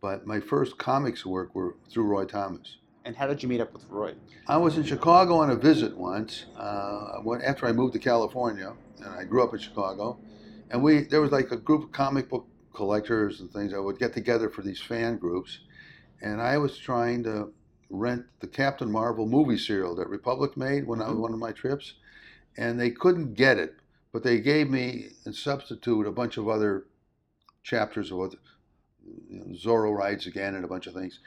But 0.00 0.26
my 0.26 0.40
first 0.40 0.78
comics 0.78 1.24
work 1.24 1.54
were 1.54 1.76
through 1.90 2.04
Roy 2.04 2.24
Thomas. 2.24 2.78
And 3.04 3.16
how 3.16 3.26
did 3.26 3.42
you 3.42 3.48
meet 3.48 3.60
up 3.60 3.72
with 3.72 3.84
Roy? 3.88 4.14
I 4.46 4.56
was 4.56 4.76
in 4.76 4.84
Chicago 4.84 5.36
on 5.36 5.50
a 5.50 5.56
visit 5.56 5.96
once. 5.96 6.46
Uh, 6.56 7.20
after 7.44 7.66
I 7.66 7.72
moved 7.72 7.94
to 7.94 7.98
California, 7.98 8.72
and 8.98 9.08
I 9.08 9.24
grew 9.24 9.42
up 9.42 9.52
in 9.52 9.58
Chicago, 9.58 10.18
and 10.70 10.82
we 10.82 11.02
there 11.02 11.20
was 11.20 11.32
like 11.32 11.50
a 11.50 11.56
group 11.56 11.84
of 11.84 11.92
comic 11.92 12.28
book 12.28 12.46
collectors 12.74 13.40
and 13.40 13.50
things 13.50 13.72
that 13.72 13.82
would 13.82 13.98
get 13.98 14.14
together 14.14 14.48
for 14.48 14.62
these 14.62 14.80
fan 14.80 15.18
groups, 15.18 15.60
and 16.20 16.40
I 16.40 16.58
was 16.58 16.78
trying 16.78 17.24
to 17.24 17.52
rent 17.92 18.24
the 18.40 18.46
Captain 18.46 18.90
Marvel 18.90 19.26
movie 19.26 19.58
serial 19.58 19.94
that 19.94 20.08
Republic 20.08 20.56
made 20.56 20.86
when 20.86 21.00
I 21.00 21.04
was 21.04 21.12
mm-hmm. 21.12 21.22
one 21.22 21.32
of 21.34 21.38
my 21.38 21.52
trips, 21.52 21.94
and 22.56 22.80
they 22.80 22.90
couldn't 22.90 23.34
get 23.34 23.58
it, 23.58 23.76
but 24.12 24.24
they 24.24 24.40
gave 24.40 24.70
me 24.70 25.10
in 25.26 25.32
substitute 25.32 26.06
a 26.06 26.10
bunch 26.10 26.38
of 26.38 26.48
other 26.48 26.86
chapters 27.62 28.10
of 28.10 28.18
what 28.18 28.34
you 29.28 29.38
know, 29.38 29.54
Zorro 29.54 29.96
rides 29.96 30.26
again 30.26 30.54
and 30.54 30.64
a 30.64 30.68
bunch 30.68 30.86
of 30.86 30.94
things. 30.94 31.20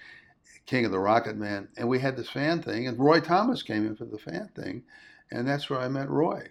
King 0.65 0.85
of 0.85 0.91
the 0.91 0.99
Rocket 0.99 1.37
Man, 1.37 1.67
and 1.77 1.87
we 1.87 1.99
had 1.99 2.17
this 2.17 2.29
fan 2.29 2.63
thing, 2.63 2.87
and 2.87 2.97
Roy 2.97 3.19
Thomas 3.19 3.61
came 3.61 3.85
in 3.85 3.95
for 3.95 4.05
the 4.05 4.17
fan 4.17 4.49
thing, 4.55 4.83
and 5.29 5.47
that's 5.47 5.69
where 5.69 5.79
I 5.79 5.87
met 5.87 6.09
Roy, 6.09 6.47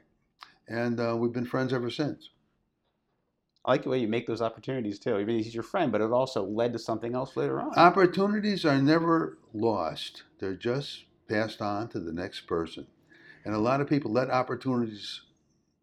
and 0.68 1.00
uh, 1.00 1.16
we've 1.18 1.32
been 1.32 1.44
friends 1.44 1.72
ever 1.72 1.90
since. 1.90 2.30
I 3.64 3.70
like 3.72 3.84
the 3.84 3.88
way 3.88 3.98
you 3.98 4.08
make 4.08 4.26
those 4.26 4.42
opportunities 4.42 4.98
too. 4.98 5.16
I 5.16 5.24
mean, 5.24 5.42
he's 5.42 5.54
your 5.54 5.62
friend, 5.62 5.90
but 5.90 6.00
it 6.00 6.10
also 6.10 6.44
led 6.44 6.72
to 6.74 6.78
something 6.78 7.14
else 7.14 7.36
later 7.36 7.60
on. 7.60 7.74
Opportunities 7.76 8.64
are 8.64 8.80
never 8.80 9.38
lost; 9.54 10.24
they're 10.38 10.54
just 10.54 11.04
passed 11.28 11.62
on 11.62 11.88
to 11.88 12.00
the 12.00 12.12
next 12.12 12.42
person, 12.42 12.86
and 13.44 13.54
a 13.54 13.58
lot 13.58 13.80
of 13.80 13.88
people 13.88 14.12
let 14.12 14.30
opportunities 14.30 15.22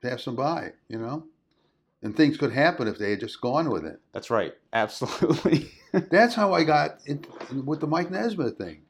pass 0.01 0.25
them 0.25 0.35
by. 0.35 0.73
You 0.89 0.99
know, 0.99 1.25
and 2.03 2.15
things 2.15 2.37
could 2.37 2.51
happen 2.53 2.87
if 2.87 2.99
they 2.99 3.11
had 3.11 3.19
just 3.19 3.41
gone 3.41 3.69
with 3.69 3.85
it. 3.85 3.99
That's 4.13 4.29
right, 4.29 4.53
absolutely. 4.73 5.71
That's 5.91 6.35
how 6.35 6.53
I 6.53 6.63
got 6.63 6.99
in, 7.05 7.25
with 7.65 7.79
the 7.79 7.87
Mike 7.87 8.11
Nesmith 8.11 8.57
thing. 8.57 8.83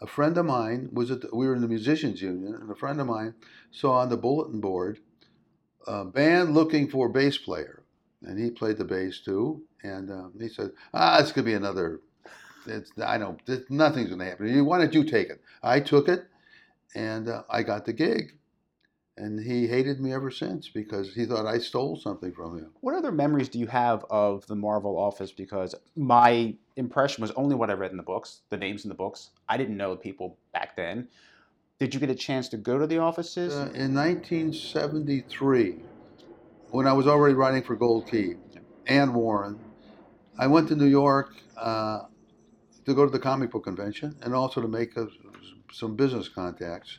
A 0.00 0.06
friend 0.06 0.38
of 0.38 0.46
mine 0.46 0.88
was 0.92 1.10
at 1.10 1.20
the, 1.20 1.28
we 1.30 1.46
were 1.46 1.54
in 1.54 1.60
the 1.60 1.68
musicians 1.68 2.22
union, 2.22 2.54
and 2.54 2.70
a 2.70 2.74
friend 2.74 3.00
of 3.00 3.06
mine 3.06 3.34
saw 3.70 3.98
on 3.98 4.08
the 4.08 4.16
bulletin 4.16 4.60
board 4.60 4.98
a 5.86 6.04
band 6.04 6.54
looking 6.54 6.88
for 6.88 7.06
a 7.06 7.10
bass 7.10 7.38
player, 7.38 7.79
and 8.22 8.38
he 8.38 8.50
played 8.50 8.78
the 8.78 8.84
bass 8.84 9.20
too. 9.20 9.62
And 9.82 10.10
um, 10.10 10.32
he 10.40 10.48
said, 10.48 10.72
"Ah, 10.92 11.20
it's 11.20 11.32
gonna 11.32 11.44
be 11.44 11.54
another. 11.54 12.00
It's 12.66 12.92
I 13.02 13.18
don't. 13.18 13.44
This, 13.46 13.62
nothing's 13.70 14.08
going 14.08 14.20
to 14.20 14.26
happen. 14.26 14.64
Why 14.64 14.78
don't 14.78 14.94
you 14.94 15.04
take 15.04 15.30
it?" 15.30 15.40
I 15.62 15.80
took 15.80 16.08
it, 16.08 16.26
and 16.94 17.28
uh, 17.28 17.42
I 17.48 17.62
got 17.62 17.86
the 17.86 17.92
gig 17.92 18.34
and 19.20 19.38
he 19.38 19.66
hated 19.66 20.00
me 20.00 20.12
ever 20.12 20.30
since 20.30 20.68
because 20.68 21.14
he 21.14 21.26
thought 21.26 21.46
I 21.46 21.58
stole 21.58 21.96
something 21.96 22.32
from 22.32 22.58
him. 22.58 22.70
What 22.80 22.94
other 22.94 23.12
memories 23.12 23.48
do 23.48 23.58
you 23.58 23.66
have 23.66 24.04
of 24.10 24.46
the 24.46 24.56
Marvel 24.56 24.98
office? 24.98 25.30
Because 25.30 25.74
my 25.94 26.54
impression 26.76 27.22
was 27.22 27.30
only 27.32 27.54
what 27.54 27.70
I 27.70 27.74
read 27.74 27.90
in 27.90 27.96
the 27.98 28.02
books, 28.02 28.40
the 28.48 28.56
names 28.56 28.84
in 28.84 28.88
the 28.88 28.94
books. 28.94 29.30
I 29.48 29.56
didn't 29.56 29.76
know 29.76 29.90
the 29.90 30.00
people 30.00 30.38
back 30.52 30.74
then. 30.74 31.08
Did 31.78 31.94
you 31.94 32.00
get 32.00 32.10
a 32.10 32.14
chance 32.14 32.48
to 32.48 32.56
go 32.56 32.78
to 32.78 32.86
the 32.86 32.98
offices? 32.98 33.54
Uh, 33.54 33.70
in 33.74 33.94
1973, 33.94 35.82
when 36.70 36.86
I 36.86 36.92
was 36.92 37.06
already 37.06 37.34
writing 37.34 37.62
for 37.62 37.76
Gold 37.76 38.08
Key 38.08 38.34
and 38.86 39.14
Warren, 39.14 39.60
I 40.38 40.46
went 40.46 40.68
to 40.68 40.76
New 40.76 40.86
York 40.86 41.30
uh, 41.56 42.02
to 42.84 42.94
go 42.94 43.04
to 43.04 43.10
the 43.10 43.18
comic 43.18 43.50
book 43.50 43.64
convention 43.64 44.16
and 44.22 44.34
also 44.34 44.60
to 44.60 44.68
make 44.68 44.96
a, 44.96 45.08
some 45.72 45.96
business 45.96 46.28
contacts. 46.28 46.98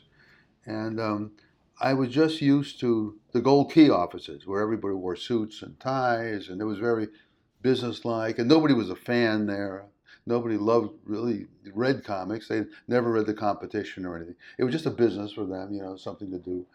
And 0.66 1.00
um, 1.00 1.32
I 1.80 1.94
was 1.94 2.10
just 2.10 2.40
used 2.40 2.80
to 2.80 3.18
the 3.32 3.40
gold 3.40 3.72
key 3.72 3.90
offices 3.90 4.46
where 4.46 4.62
everybody 4.62 4.94
wore 4.94 5.16
suits 5.16 5.62
and 5.62 5.78
ties 5.80 6.48
and 6.48 6.60
it 6.60 6.64
was 6.64 6.78
very 6.78 7.08
businesslike 7.62 8.38
and 8.38 8.48
nobody 8.48 8.74
was 8.74 8.90
a 8.90 8.96
fan 8.96 9.46
there. 9.46 9.86
Nobody 10.26 10.56
loved 10.56 10.94
really 11.04 11.46
read 11.74 12.04
comics. 12.04 12.48
They 12.48 12.64
never 12.86 13.10
read 13.10 13.26
the 13.26 13.34
competition 13.34 14.06
or 14.06 14.16
anything. 14.16 14.36
It 14.58 14.64
was 14.64 14.72
just 14.72 14.86
a 14.86 14.90
business 14.90 15.32
for 15.32 15.44
them, 15.46 15.72
you 15.72 15.82
know, 15.82 15.96
something 15.96 16.30
to 16.30 16.38
do. 16.38 16.66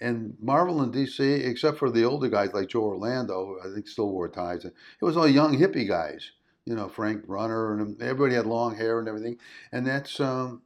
And 0.00 0.36
Marvel 0.40 0.82
and 0.82 0.92
DC, 0.92 1.46
except 1.46 1.78
for 1.78 1.90
the 1.90 2.04
older 2.04 2.28
guys 2.28 2.52
like 2.52 2.68
Joe 2.68 2.82
Orlando, 2.82 3.56
I 3.64 3.72
think 3.72 3.88
still 3.88 4.10
wore 4.10 4.28
ties. 4.28 4.64
It 4.64 4.74
was 5.00 5.16
all 5.16 5.26
young 5.26 5.56
hippie 5.58 5.88
guys, 5.88 6.32
you 6.66 6.74
know, 6.74 6.88
Frank 6.88 7.26
Brunner, 7.26 7.78
and 7.78 8.00
everybody 8.02 8.34
had 8.34 8.46
long 8.46 8.76
hair 8.76 8.98
and 8.98 9.08
everything. 9.08 9.38
And 9.72 9.86
that's 9.86 10.20
um, 10.20 10.62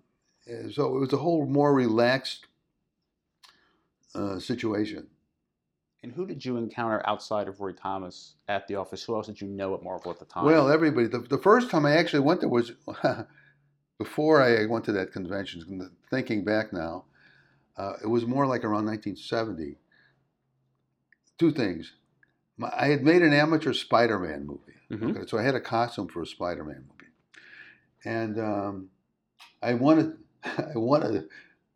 so 0.72 0.97
it 0.97 1.01
was 1.01 1.12
a 1.12 1.18
whole 1.18 1.47
more 1.47 1.72
relaxed 1.72 2.47
uh, 4.14 4.39
situation. 4.39 5.07
And 6.03 6.12
who 6.12 6.26
did 6.26 6.45
you 6.45 6.57
encounter 6.57 7.03
outside 7.07 7.47
of 7.47 7.61
Roy 7.61 7.72
Thomas 7.72 8.35
at 8.49 8.66
the 8.66 8.76
office? 8.76 9.05
Who 9.05 9.14
else 9.14 9.26
did 9.26 9.41
you 9.41 9.49
know 9.49 9.74
at 9.74 9.83
Marvel 9.83 10.11
at 10.11 10.18
the 10.18 10.24
time? 10.24 10.47
Well, 10.47 10.70
everybody. 10.70 11.09
The, 11.09 11.18
the 11.18 11.39
first 11.39 11.70
time 11.70 11.85
I 11.85 11.93
actually 11.93 12.20
went 12.20 12.41
there 12.41 12.49
was 12.49 12.72
before 13.99 14.43
I 14.43 14.64
went 14.64 14.85
to 14.87 14.93
that 14.93 15.12
convention. 15.12 15.91
Thinking 16.11 16.43
back 16.43 16.72
now, 16.72 17.05
uh, 17.76 17.94
it 18.02 18.06
was 18.06 18.26
more 18.26 18.46
like 18.46 18.64
around 18.64 18.86
1970. 18.86 19.76
Two 21.38 21.52
things. 21.52 21.92
My, 22.56 22.70
I 22.76 22.88
had 22.88 23.02
made 23.02 23.22
an 23.22 23.32
amateur 23.32 23.72
Spider-Man 23.72 24.46
movie. 24.46 24.60
Mm-hmm. 24.90 25.10
Okay, 25.10 25.26
so 25.26 25.38
I 25.38 25.42
had 25.42 25.54
a 25.54 25.60
costume 25.60 26.08
for 26.08 26.22
a 26.22 26.26
Spider-Man 26.26 26.84
movie, 26.88 27.12
and 28.04 28.40
um, 28.40 28.88
I 29.62 29.74
wanted 29.74 30.14
I 30.44 30.76
wanted 30.76 31.28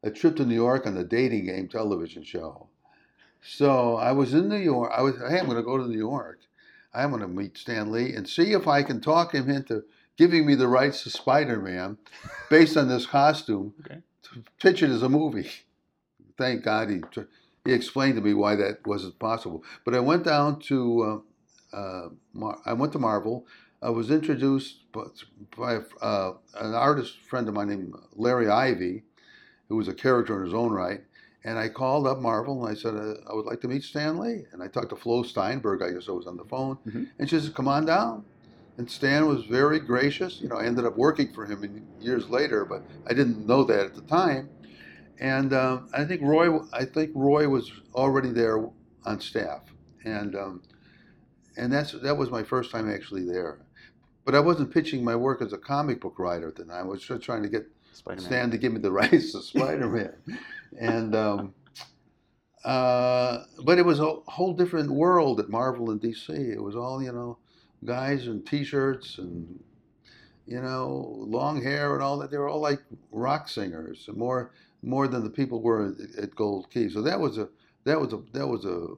a 0.03 0.11
trip 0.11 0.36
to 0.36 0.45
New 0.45 0.55
York 0.55 0.86
on 0.86 0.95
the 0.95 1.05
dating 1.05 1.47
game 1.47 1.68
television 1.68 2.22
show. 2.22 2.68
So 3.42 3.97
I 3.97 4.12
was 4.12 4.34
in 4.34 4.49
New 4.49 4.57
York. 4.57 4.92
I 4.95 5.03
was, 5.03 5.16
hey, 5.16 5.38
I'm 5.38 5.47
going 5.47 5.57
to 5.57 5.62
go 5.62 5.76
to 5.76 5.86
New 5.86 5.99
York. 5.99 6.40
I'm 6.95 7.11
going 7.11 7.22
to 7.22 7.28
meet 7.28 7.59
Stan 7.59 7.90
Lee 7.90 8.14
and 8.14 8.28
see 8.28 8.53
if 8.53 8.68
I 8.68 8.82
can 8.82 9.01
talk 9.01 9.34
him 9.34 9.51
into 9.51 9.84
giving 10.16 10.47
me 10.47 10.55
the 10.55 10.68
rights 10.68 11.03
to 11.03 11.11
Spider 11.11 11.61
Man 11.61 11.99
based 12.49 12.76
on 12.76 12.88
this 12.88 13.07
costume 13.07 13.74
okay. 13.84 14.01
to 14.24 14.45
pitch 14.61 14.82
it 14.82 14.90
as 14.90 15.03
a 15.03 15.09
movie. 15.09 15.51
Thank 16.37 16.64
God 16.64 16.91
he, 16.91 17.03
he 17.64 17.72
explained 17.72 18.16
to 18.16 18.20
me 18.20 18.35
why 18.35 18.57
that 18.57 18.87
wasn't 18.87 19.18
possible. 19.18 19.62
But 19.85 19.95
I 19.95 20.01
went 20.01 20.24
down 20.24 20.61
to, 20.61 21.22
uh, 21.72 21.76
uh, 21.76 22.09
Mar- 22.32 22.61
I 22.66 22.72
went 22.72 22.93
to 22.93 22.99
Marvel. 22.99 23.47
I 23.82 23.91
was 23.91 24.11
introduced 24.11 24.78
by, 24.93 25.80
uh, 26.01 26.32
an 26.61 26.74
artist 26.74 27.20
friend 27.20 27.49
of 27.49 27.55
mine 27.55 27.68
named 27.68 27.95
Larry 28.16 28.47
Ivie 28.47 29.03
who 29.68 29.76
was 29.76 29.89
a 29.89 29.95
character 29.95 30.39
in 30.39 30.45
his 30.45 30.55
own 30.55 30.72
right. 30.72 31.03
And 31.45 31.59
I 31.59 31.68
called 31.68 32.07
up 32.07 32.20
Marvel 32.20 32.64
and 32.64 32.74
I 32.74 32.80
said, 32.80 32.95
uh, 32.95 33.14
I 33.30 33.35
would 33.35 33.45
like 33.45 33.61
to 33.62 33.68
meet 33.68 33.82
Stan 33.82 34.18
Lee. 34.18 34.45
And 34.53 34.62
I 34.62 34.68
talked 34.68 34.91
to 34.91 34.97
Flo 34.97 35.22
Steinberg, 35.22 35.82
I 35.82 35.91
guess 35.91 36.09
I 36.09 36.12
was 36.12 36.26
on 36.26 36.37
the 36.37 36.45
phone. 36.45 36.76
Mm-hmm. 36.87 37.05
And 37.18 37.28
she 37.28 37.39
said, 37.39 37.55
Come 37.55 37.68
on 37.68 37.85
down. 37.85 38.24
And 38.78 38.91
Stan 38.91 39.26
was 39.26 39.45
very 39.45 39.78
gracious. 39.78 40.41
You 40.41 40.49
know, 40.49 40.57
I 40.57 40.64
ended 40.64 40.85
up 40.85 40.97
working 40.97 41.32
for 41.32 41.47
him 41.47 41.87
years 42.01 42.28
later, 42.28 42.64
but 42.64 42.82
I 43.07 43.14
didn't 43.14 43.47
know 43.47 43.62
that 43.64 43.87
at 43.87 43.95
the 43.95 44.03
time. 44.03 44.49
And 45.21 45.53
um, 45.53 45.89
I 45.95 46.05
think 46.05 46.23
Roy, 46.23 46.59
I 46.73 46.85
think 46.85 47.12
Roy 47.15 47.49
was 47.49 47.71
already 47.95 48.31
there 48.31 48.65
on 49.05 49.21
staff, 49.21 49.62
and 50.05 50.35
um, 50.35 50.62
and 51.57 51.73
that's 51.73 51.93
that 51.93 52.17
was 52.17 52.31
my 52.31 52.43
first 52.43 52.71
time 52.71 52.91
actually 52.91 53.25
there. 53.25 53.61
But 54.25 54.35
I 54.35 54.41
wasn't 54.41 54.73
pitching 54.73 55.05
my 55.05 55.15
work 55.15 55.43
as 55.43 55.53
a 55.53 55.59
comic 55.59 56.01
book 56.01 56.19
writer 56.19 56.49
at 56.49 56.57
the 56.57 56.65
time. 56.65 56.77
I 56.77 56.83
was 56.83 57.03
just 57.03 57.23
trying 57.23 57.43
to 57.43 57.49
get 57.49 57.67
Spider-Man. 57.93 58.27
Stan 58.27 58.51
to 58.51 58.59
give 58.59 58.73
me 58.73 58.81
the 58.81 58.91
rights 58.91 59.33
to 59.33 59.43
Spider-Man, 59.43 60.15
and 60.81 61.15
um, 61.15 61.55
uh, 62.65 63.45
but 63.62 63.79
it 63.79 63.85
was 63.85 64.01
a 64.01 64.15
whole 64.27 64.55
different 64.55 64.91
world 64.91 65.39
at 65.39 65.49
Marvel 65.49 65.91
and 65.91 66.01
DC. 66.01 66.31
It 66.31 66.61
was 66.61 66.75
all 66.75 67.03
you 67.03 67.12
know, 67.12 67.39
guys 67.85 68.27
in 68.27 68.43
T-shirts 68.43 69.19
and 69.19 69.61
you 70.47 70.61
know, 70.61 71.15
long 71.19 71.62
hair 71.62 71.95
and 71.95 72.03
all 72.03 72.19
that. 72.19 72.31
They 72.31 72.37
were 72.37 72.49
all 72.49 72.61
like 72.61 72.81
rock 73.11 73.49
singers, 73.49 74.09
more 74.15 74.53
more 74.85 75.09
than 75.09 75.24
the 75.24 75.30
people 75.30 75.62
were 75.62 75.95
at 76.20 76.35
Gold 76.35 76.70
Key. 76.70 76.89
So 76.89 77.03
that 77.03 77.18
was 77.18 77.39
a 77.39 77.49
that 77.85 78.01
was 78.01 78.12
a 78.12 78.22
that 78.32 78.47
was 78.47 78.64
a, 78.64 78.89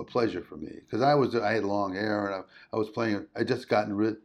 a 0.00 0.04
pleasure 0.04 0.42
for 0.42 0.56
me 0.56 0.72
because 0.80 1.02
I 1.02 1.14
was 1.14 1.34
I 1.34 1.52
had 1.52 1.64
long 1.64 1.94
hair 1.94 2.26
and 2.26 2.34
I, 2.34 2.76
I 2.76 2.78
was 2.78 2.90
playing. 2.90 3.26
I 3.36 3.44
just 3.44 3.68
gotten 3.68 3.94
rid, 3.94 4.16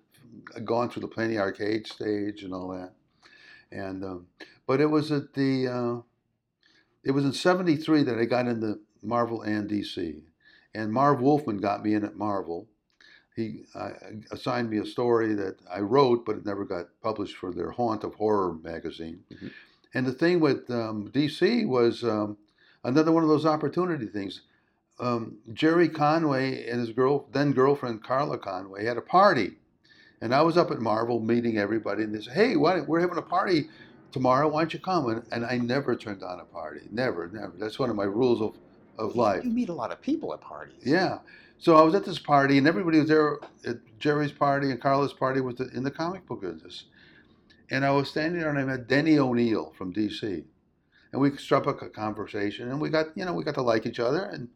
gone 0.63 0.89
through 0.89 1.01
the 1.01 1.07
Penny 1.07 1.37
Arcade 1.37 1.87
stage 1.87 2.43
and 2.43 2.53
all 2.53 2.69
that. 2.69 2.93
And 3.71 4.03
um, 4.03 4.27
but 4.65 4.81
it 4.81 4.87
was 4.87 5.11
at 5.11 5.33
the 5.33 5.67
uh, 5.67 6.01
it 7.03 7.11
was 7.11 7.25
in 7.25 7.33
'73 7.33 8.03
that 8.03 8.17
I 8.17 8.25
got 8.25 8.47
into 8.47 8.79
Marvel 9.01 9.41
and 9.41 9.69
DC, 9.69 10.21
and 10.73 10.91
Marv 10.91 11.21
Wolfman 11.21 11.57
got 11.57 11.83
me 11.83 11.93
in 11.93 12.03
at 12.03 12.15
Marvel. 12.15 12.67
He 13.35 13.63
uh, 13.73 13.91
assigned 14.31 14.69
me 14.69 14.79
a 14.79 14.85
story 14.85 15.33
that 15.35 15.57
I 15.71 15.79
wrote, 15.79 16.25
but 16.25 16.35
it 16.35 16.45
never 16.45 16.65
got 16.65 16.87
published 17.01 17.37
for 17.37 17.53
their 17.53 17.71
Haunt 17.71 18.03
of 18.03 18.15
Horror 18.15 18.53
magazine. 18.61 19.23
Mm-hmm. 19.31 19.47
And 19.93 20.05
the 20.05 20.13
thing 20.13 20.39
with 20.39 20.69
um, 20.69 21.09
DC 21.13 21.67
was 21.67 22.03
um, 22.03 22.37
another 22.83 23.11
one 23.11 23.23
of 23.23 23.29
those 23.29 23.45
opportunity 23.45 24.05
things. 24.05 24.41
Um, 24.99 25.37
Gerry 25.53 25.89
Conway 25.89 26.67
and 26.67 26.79
his 26.79 26.91
girl, 26.91 27.27
then 27.31 27.53
girlfriend 27.53 28.03
Carla 28.03 28.37
Conway, 28.37 28.85
had 28.85 28.97
a 28.97 29.01
party 29.01 29.53
and 30.21 30.33
I 30.33 30.41
was 30.41 30.57
up 30.57 30.71
at 30.71 30.79
Marvel 30.79 31.19
meeting 31.19 31.57
everybody, 31.57 32.03
and 32.03 32.13
they 32.13 32.21
said, 32.21 32.33
"Hey, 32.33 32.55
why, 32.55 32.81
we're 32.81 32.99
having 32.99 33.17
a 33.17 33.21
party 33.21 33.69
tomorrow. 34.11 34.47
Why 34.47 34.61
don't 34.61 34.73
you 34.73 34.79
come?" 34.79 35.07
And, 35.07 35.23
and, 35.31 35.45
I 35.45 35.57
never 35.57 35.95
turned 35.95 36.21
down 36.21 36.39
a 36.39 36.45
party. 36.45 36.81
Never, 36.91 37.29
never. 37.29 37.53
That's 37.57 37.79
one 37.79 37.89
of 37.89 37.95
my 37.95 38.03
rules 38.03 38.41
of, 38.41 38.55
of 38.97 39.15
life. 39.15 39.43
You 39.43 39.51
meet 39.51 39.69
a 39.69 39.73
lot 39.73 39.91
of 39.91 40.01
people 40.01 40.33
at 40.33 40.41
parties. 40.41 40.81
Yeah. 40.83 41.19
So 41.57 41.75
I 41.75 41.81
was 41.81 41.93
at 41.93 42.05
this 42.05 42.19
party, 42.19 42.57
and 42.57 42.67
everybody 42.67 42.99
was 42.99 43.09
there 43.09 43.37
at 43.65 43.77
Gerry's 43.99 44.31
party 44.31 44.71
and 44.71 44.81
Carla's 44.81 45.11
party 45.11 45.41
was 45.41 45.59
in 45.59 45.83
the 45.83 45.91
comic 45.91 46.25
book 46.25 46.41
business. 46.41 46.85
And 47.69 47.85
I 47.85 47.91
was 47.91 48.09
standing 48.09 48.39
there, 48.39 48.49
and 48.49 48.57
I 48.59 48.63
met 48.63 48.87
Denny 48.87 49.19
O'Neil 49.19 49.73
from 49.77 49.93
DC, 49.93 50.43
and 51.11 51.21
we 51.21 51.35
struck 51.37 51.67
up 51.67 51.81
a 51.81 51.89
conversation, 51.89 52.69
and 52.69 52.81
we 52.81 52.89
got, 52.89 53.15
you 53.15 53.25
know, 53.25 53.33
we 53.33 53.43
got 53.43 53.55
to 53.55 53.61
like 53.61 53.85
each 53.85 53.99
other, 53.99 54.23
and 54.23 54.49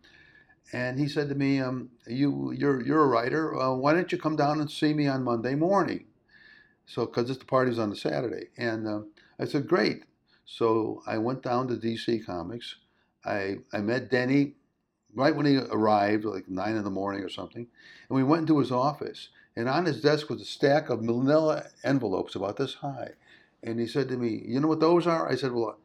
and 0.71 0.99
he 0.99 1.07
said 1.07 1.29
to 1.29 1.35
me, 1.35 1.59
um, 1.59 1.91
"You, 2.07 2.51
you're 2.51 2.83
you're 2.83 3.03
a 3.03 3.07
writer. 3.07 3.55
Uh, 3.55 3.73
why 3.75 3.93
don't 3.93 4.11
you 4.11 4.17
come 4.17 4.35
down 4.35 4.59
and 4.59 4.71
see 4.71 4.93
me 4.93 5.07
on 5.07 5.23
Monday 5.23 5.55
morning?" 5.55 6.05
So, 6.85 7.05
because 7.05 7.37
the 7.37 7.45
party's 7.45 7.79
on 7.79 7.89
the 7.89 7.95
Saturday, 7.95 8.47
and 8.57 8.87
uh, 8.87 9.01
I 9.39 9.45
said, 9.45 9.67
"Great." 9.67 10.03
So 10.45 11.01
I 11.07 11.17
went 11.19 11.43
down 11.43 11.67
to 11.67 11.75
DC 11.75 12.25
Comics. 12.25 12.75
I 13.25 13.57
I 13.71 13.79
met 13.79 14.09
Denny 14.09 14.55
right 15.15 15.35
when 15.35 15.45
he 15.45 15.57
arrived, 15.57 16.25
like 16.25 16.49
nine 16.49 16.75
in 16.75 16.83
the 16.83 16.89
morning 16.89 17.23
or 17.23 17.29
something, 17.29 17.67
and 18.09 18.15
we 18.15 18.23
went 18.23 18.41
into 18.41 18.59
his 18.59 18.71
office. 18.71 19.29
And 19.55 19.69
on 19.69 19.85
his 19.85 20.01
desk 20.01 20.29
was 20.29 20.41
a 20.41 20.45
stack 20.45 20.89
of 20.89 21.03
manila 21.03 21.65
envelopes 21.83 22.35
about 22.35 22.57
this 22.57 22.75
high. 22.75 23.13
and 23.61 23.79
he 23.79 23.87
said 23.87 24.09
to 24.09 24.17
me, 24.17 24.43
"You 24.45 24.59
know 24.59 24.67
what 24.67 24.81
those 24.81 25.07
are?" 25.07 25.29
I 25.29 25.35
said, 25.35 25.53
"Well, 25.53 25.77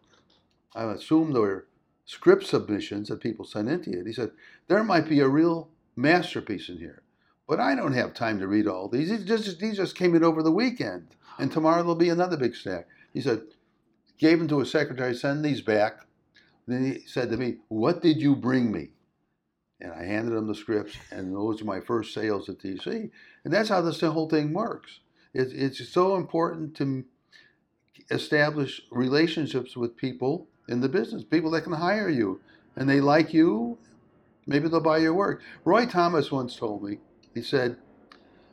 I 0.75 0.85
assume 0.93 1.33
they're 1.33 1.66
script 2.05 2.45
submissions 2.45 3.09
that 3.09 3.21
people 3.21 3.45
send 3.45 3.69
into 3.69 3.91
you." 3.91 4.05
He 4.05 4.12
said, 4.12 4.33
"There 4.66 4.83
might 4.83 5.09
be 5.09 5.21
a 5.21 5.29
real 5.29 5.71
masterpiece 5.95 6.69
in 6.69 6.79
here, 6.79 7.03
but 7.47 7.61
I 7.61 7.75
don't 7.75 7.93
have 7.93 8.14
time 8.14 8.41
to 8.41 8.49
read 8.49 8.66
all 8.66 8.89
these. 8.89 9.11
These 9.11 9.25
just 9.25 9.59
these 9.61 9.77
just 9.77 9.95
came 9.95 10.14
in 10.16 10.25
over 10.25 10.43
the 10.43 10.51
weekend, 10.53 11.14
and 11.39 11.53
tomorrow 11.53 11.79
there'll 11.83 11.95
be 11.95 12.09
another 12.09 12.37
big 12.37 12.57
stack." 12.57 12.89
He 13.12 13.21
said, 13.21 13.43
gave 14.19 14.39
them 14.39 14.49
to 14.49 14.59
his 14.59 14.71
secretary, 14.71 15.14
send 15.14 15.45
these 15.45 15.62
back. 15.62 16.07
Then 16.66 16.85
he 16.85 17.07
said 17.07 17.31
to 17.31 17.37
me, 17.37 17.59
"What 17.69 18.03
did 18.03 18.21
you 18.21 18.35
bring 18.35 18.73
me?" 18.73 18.91
And 19.81 19.93
I 19.93 20.05
handed 20.05 20.35
them 20.35 20.49
the 20.49 20.55
scripts, 20.55 20.97
and 21.11 21.35
those 21.35 21.62
are 21.62 21.66
my 21.66 21.81
first 21.81 22.12
sales 22.12 22.49
at 22.49 22.59
DC. 22.59 23.11
And 23.45 23.53
that's 23.53 23.68
how 23.68 23.81
this 23.81 24.01
whole 24.01 24.29
thing 24.29 24.53
works. 24.53 25.01
It's, 25.33 25.53
it's 25.53 25.89
so 25.89 26.16
important 26.16 26.76
to 26.76 27.05
establish 28.11 28.83
relationships 28.91 29.76
with 29.76 29.97
people 29.97 30.49
in 30.68 30.81
the 30.81 30.89
business, 30.89 31.22
people 31.22 31.51
that 31.53 31.62
can 31.62 31.74
hire 31.74 32.09
you, 32.09 32.41
and 32.76 32.89
they 32.89 33.01
like 33.01 33.33
you. 33.33 33.79
Maybe 34.47 34.68
they'll 34.68 34.81
buy 34.81 34.99
your 34.99 35.14
work. 35.14 35.43
Roy 35.64 35.87
Thomas 35.87 36.33
once 36.33 36.57
told 36.57 36.83
me, 36.83 36.99
he 37.35 37.43
said, 37.43 37.76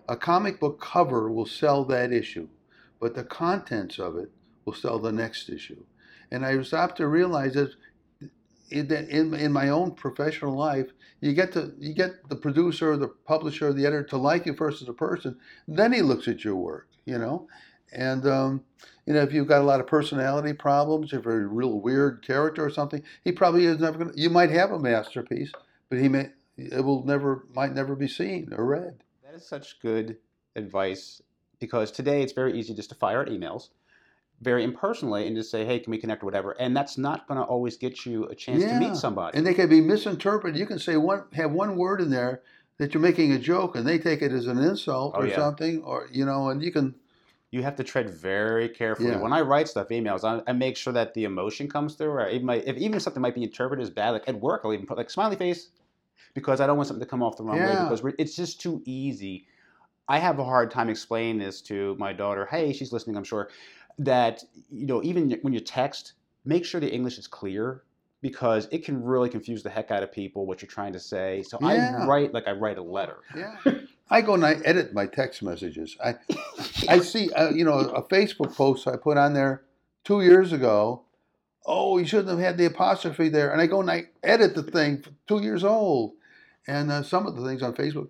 a 0.08 0.16
comic 0.16 0.60
book 0.60 0.80
cover 0.80 1.32
will 1.32 1.48
sell 1.48 1.84
that 1.86 2.12
issue, 2.12 2.48
but 3.00 3.16
the 3.16 3.24
contents 3.24 3.98
of 3.98 4.16
it 4.18 4.32
will 4.64 4.74
sell 4.74 5.00
the 5.00 5.12
next 5.12 5.50
issue. 5.50 5.86
And 6.30 6.46
I 6.46 6.62
stopped 6.62 6.98
to 6.98 7.08
realize 7.08 7.54
that 7.54 7.76
in, 8.70 9.34
in, 9.34 9.52
my 9.52 9.70
own 9.70 9.92
professional 9.92 10.56
life, 10.56 10.88
you 11.22 11.34
get 11.34 11.52
to 11.54 11.74
you 11.80 11.94
get 11.94 12.28
the 12.30 12.36
producer, 12.36 12.98
the 12.98 13.08
publisher, 13.08 13.72
the 13.72 13.86
editor 13.86 14.04
to 14.04 14.18
like 14.18 14.46
you 14.46 14.54
first 14.54 14.82
as 14.82 14.90
a 14.90 14.94
person. 14.94 15.38
Then 15.68 15.94
he 15.94 16.02
looks 16.02 16.28
at 16.28 16.44
your 16.44 16.56
work, 16.56 16.88
you 17.06 17.18
know. 17.18 17.48
And 17.94 18.28
um, 18.28 18.64
you 19.06 19.14
know, 19.14 19.22
if 19.22 19.32
you've 19.32 19.48
got 19.48 19.62
a 19.62 19.66
lot 19.66 19.80
of 19.80 19.88
personality 19.88 20.54
problems, 20.54 21.14
if 21.14 21.26
you're 21.26 21.44
a 21.44 21.48
real 21.48 21.80
weird 21.80 22.26
character 22.26 22.66
or 22.66 22.70
something, 22.70 23.04
he 23.24 23.32
probably 23.32 23.66
is 23.66 23.80
never 23.80 23.98
going. 23.98 24.12
to 24.12 24.20
You 24.20 24.30
might 24.30 24.50
have 24.50 24.72
a 24.72 24.80
masterpiece, 24.80 25.52
but 25.90 26.00
he 26.00 26.10
may 26.10 26.30
it 26.58 26.84
will 26.84 27.06
never 27.06 27.46
might 27.54 27.74
never 27.74 27.96
be 27.96 28.08
seen 28.08 28.54
or 28.54 28.66
read. 28.66 29.04
That 29.24 29.36
is 29.36 29.48
such 29.48 29.80
good 29.80 30.18
advice 30.56 31.22
because 31.60 31.92
today 31.92 32.22
it's 32.22 32.34
very 32.34 32.58
easy 32.58 32.74
just 32.74 32.90
to 32.90 32.96
fire 32.96 33.22
out 33.22 33.28
emails 33.28 33.70
very 34.42 34.64
impersonally 34.64 35.28
and 35.28 35.36
just 35.36 35.50
say, 35.50 35.66
hey, 35.66 35.80
can 35.80 35.92
we 35.92 35.98
connect 35.98 36.24
or 36.24 36.26
whatever? 36.26 36.52
And 36.60 36.76
that's 36.76 36.98
not 36.98 37.28
going 37.28 37.40
to 37.40 37.46
always 37.46 37.78
get 37.78 38.06
you 38.06 38.26
a 38.26 38.36
chance 38.36 38.64
Yeah. 38.64 38.70
to 38.70 38.76
meet 38.76 38.96
somebody. 38.96 39.38
And 39.38 39.46
they 39.48 39.54
can 39.54 39.70
be 39.70 39.82
misinterpreted. 39.82 40.60
You 40.60 40.66
can 40.66 40.80
say 40.80 40.98
one 40.98 41.24
have 41.34 41.52
one 41.52 41.78
word 41.78 42.02
in 42.02 42.10
there 42.10 42.42
that 42.78 42.94
you're 42.94 43.02
making 43.02 43.32
a 43.32 43.40
joke, 43.40 43.76
and 43.76 43.88
they 43.88 43.98
take 43.98 44.22
it 44.22 44.32
as 44.34 44.48
an 44.48 44.58
insult 44.58 45.14
Oh, 45.16 45.22
or 45.22 45.28
yeah. 45.28 45.36
something, 45.36 45.82
or 45.84 46.08
you 46.12 46.26
know, 46.26 46.50
and 46.50 46.62
you 46.62 46.72
can. 46.72 46.96
you 47.52 47.64
have 47.64 47.78
to 47.78 47.84
tread 47.86 48.10
very 48.10 48.68
carefully. 48.68 49.12
Yeah. 49.12 49.22
When 49.22 49.32
I 49.32 49.40
write 49.40 49.70
stuff, 49.70 49.88
emails, 49.88 50.26
I, 50.26 50.42
I 50.50 50.52
make 50.54 50.76
sure 50.76 50.92
that 50.92 51.14
the 51.14 51.24
emotion 51.24 51.70
comes 51.70 51.96
through. 51.96 52.10
Or 52.10 52.28
it 52.28 52.44
might, 52.44 52.68
if 52.68 52.76
even 52.76 52.96
if 52.98 53.04
something 53.04 53.22
might 53.22 53.36
be 53.36 53.44
interpreted 53.44 53.82
as 53.82 53.90
bad, 53.90 54.10
like 54.10 54.28
at 54.28 54.38
work, 54.42 54.62
I'll 54.66 54.74
even 54.74 54.86
put 54.86 54.98
like 54.98 55.10
smiley 55.10 55.38
face 55.38 55.70
because 56.34 56.60
I 56.60 56.68
don't 56.68 56.76
want 56.76 56.88
something 56.90 57.06
to 57.06 57.10
come 57.10 57.24
off 57.24 57.38
the 57.38 57.44
wrong 57.44 57.64
way 57.64 57.76
because 57.76 58.02
it's 58.20 58.36
just 58.36 58.60
too 58.60 58.82
easy. 58.86 59.48
I 60.10 60.20
have 60.20 60.38
a 60.38 60.44
hard 60.44 60.70
time 60.70 60.90
explaining 60.90 61.40
this 61.40 61.62
to 61.64 61.96
my 61.98 62.12
daughter. 62.12 62.46
Hey, 62.46 62.74
she's 62.74 62.92
listening, 62.92 63.16
I'm 63.16 63.24
sure. 63.24 63.50
That 64.00 64.44
you 64.70 64.86
know, 64.86 65.04
even 65.04 65.38
when 65.42 65.54
you 65.54 65.60
text, 65.60 66.14
make 66.44 66.66
sure 66.66 66.82
the 66.82 66.92
English 66.92 67.18
is 67.18 67.28
clear 67.28 67.84
because 68.22 68.68
it 68.72 68.84
can 68.84 69.04
really 69.04 69.30
confuse 69.30 69.62
the 69.62 69.70
heck 69.70 69.92
out 69.92 70.02
of 70.02 70.12
people 70.12 70.46
what 70.46 70.62
you're 70.62 70.68
trying 70.68 70.94
to 70.94 71.00
say. 71.00 71.44
So 71.44 71.58
Yeah. 71.62 72.00
I 72.02 72.06
write 72.08 72.34
like 72.34 72.48
I 72.48 72.52
write 72.52 72.78
a 72.78 72.84
letter. 72.84 73.18
Yeah. 73.36 73.56
I 74.10 74.22
go 74.22 74.34
and 74.36 74.46
I 74.46 74.54
edit 74.66 74.94
my 74.94 75.08
text 75.08 75.42
messages. 75.42 75.98
I, 76.04 76.16
I 76.90 77.00
see, 77.00 77.32
uh, 77.34 77.50
you 77.50 77.64
know, 77.64 77.78
a 77.78 78.04
Facebook 78.04 78.56
post 78.56 78.88
I 78.88 78.98
put 78.98 79.18
on 79.18 79.34
there 79.34 79.64
two 80.04 80.22
years 80.22 80.54
ago. 80.54 81.04
Oh, 81.66 81.98
you 81.98 82.06
shouldn't 82.06 82.30
have 82.30 82.40
had 82.40 82.58
the 82.58 82.66
apostrophe 82.66 83.30
there. 83.30 83.52
And 83.52 83.60
I 83.60 83.68
go 83.68 83.80
and 83.80 83.90
I 83.90 84.06
edit 84.24 84.54
the 84.54 84.64
thing, 84.64 85.04
two 85.28 85.42
years 85.42 85.64
old. 85.64 86.14
And 86.68 86.92
uh, 86.92 87.04
some 87.04 87.26
of 87.26 87.36
the 87.36 87.46
things 87.46 87.64
on 87.64 87.74
Facebook, 87.74 88.10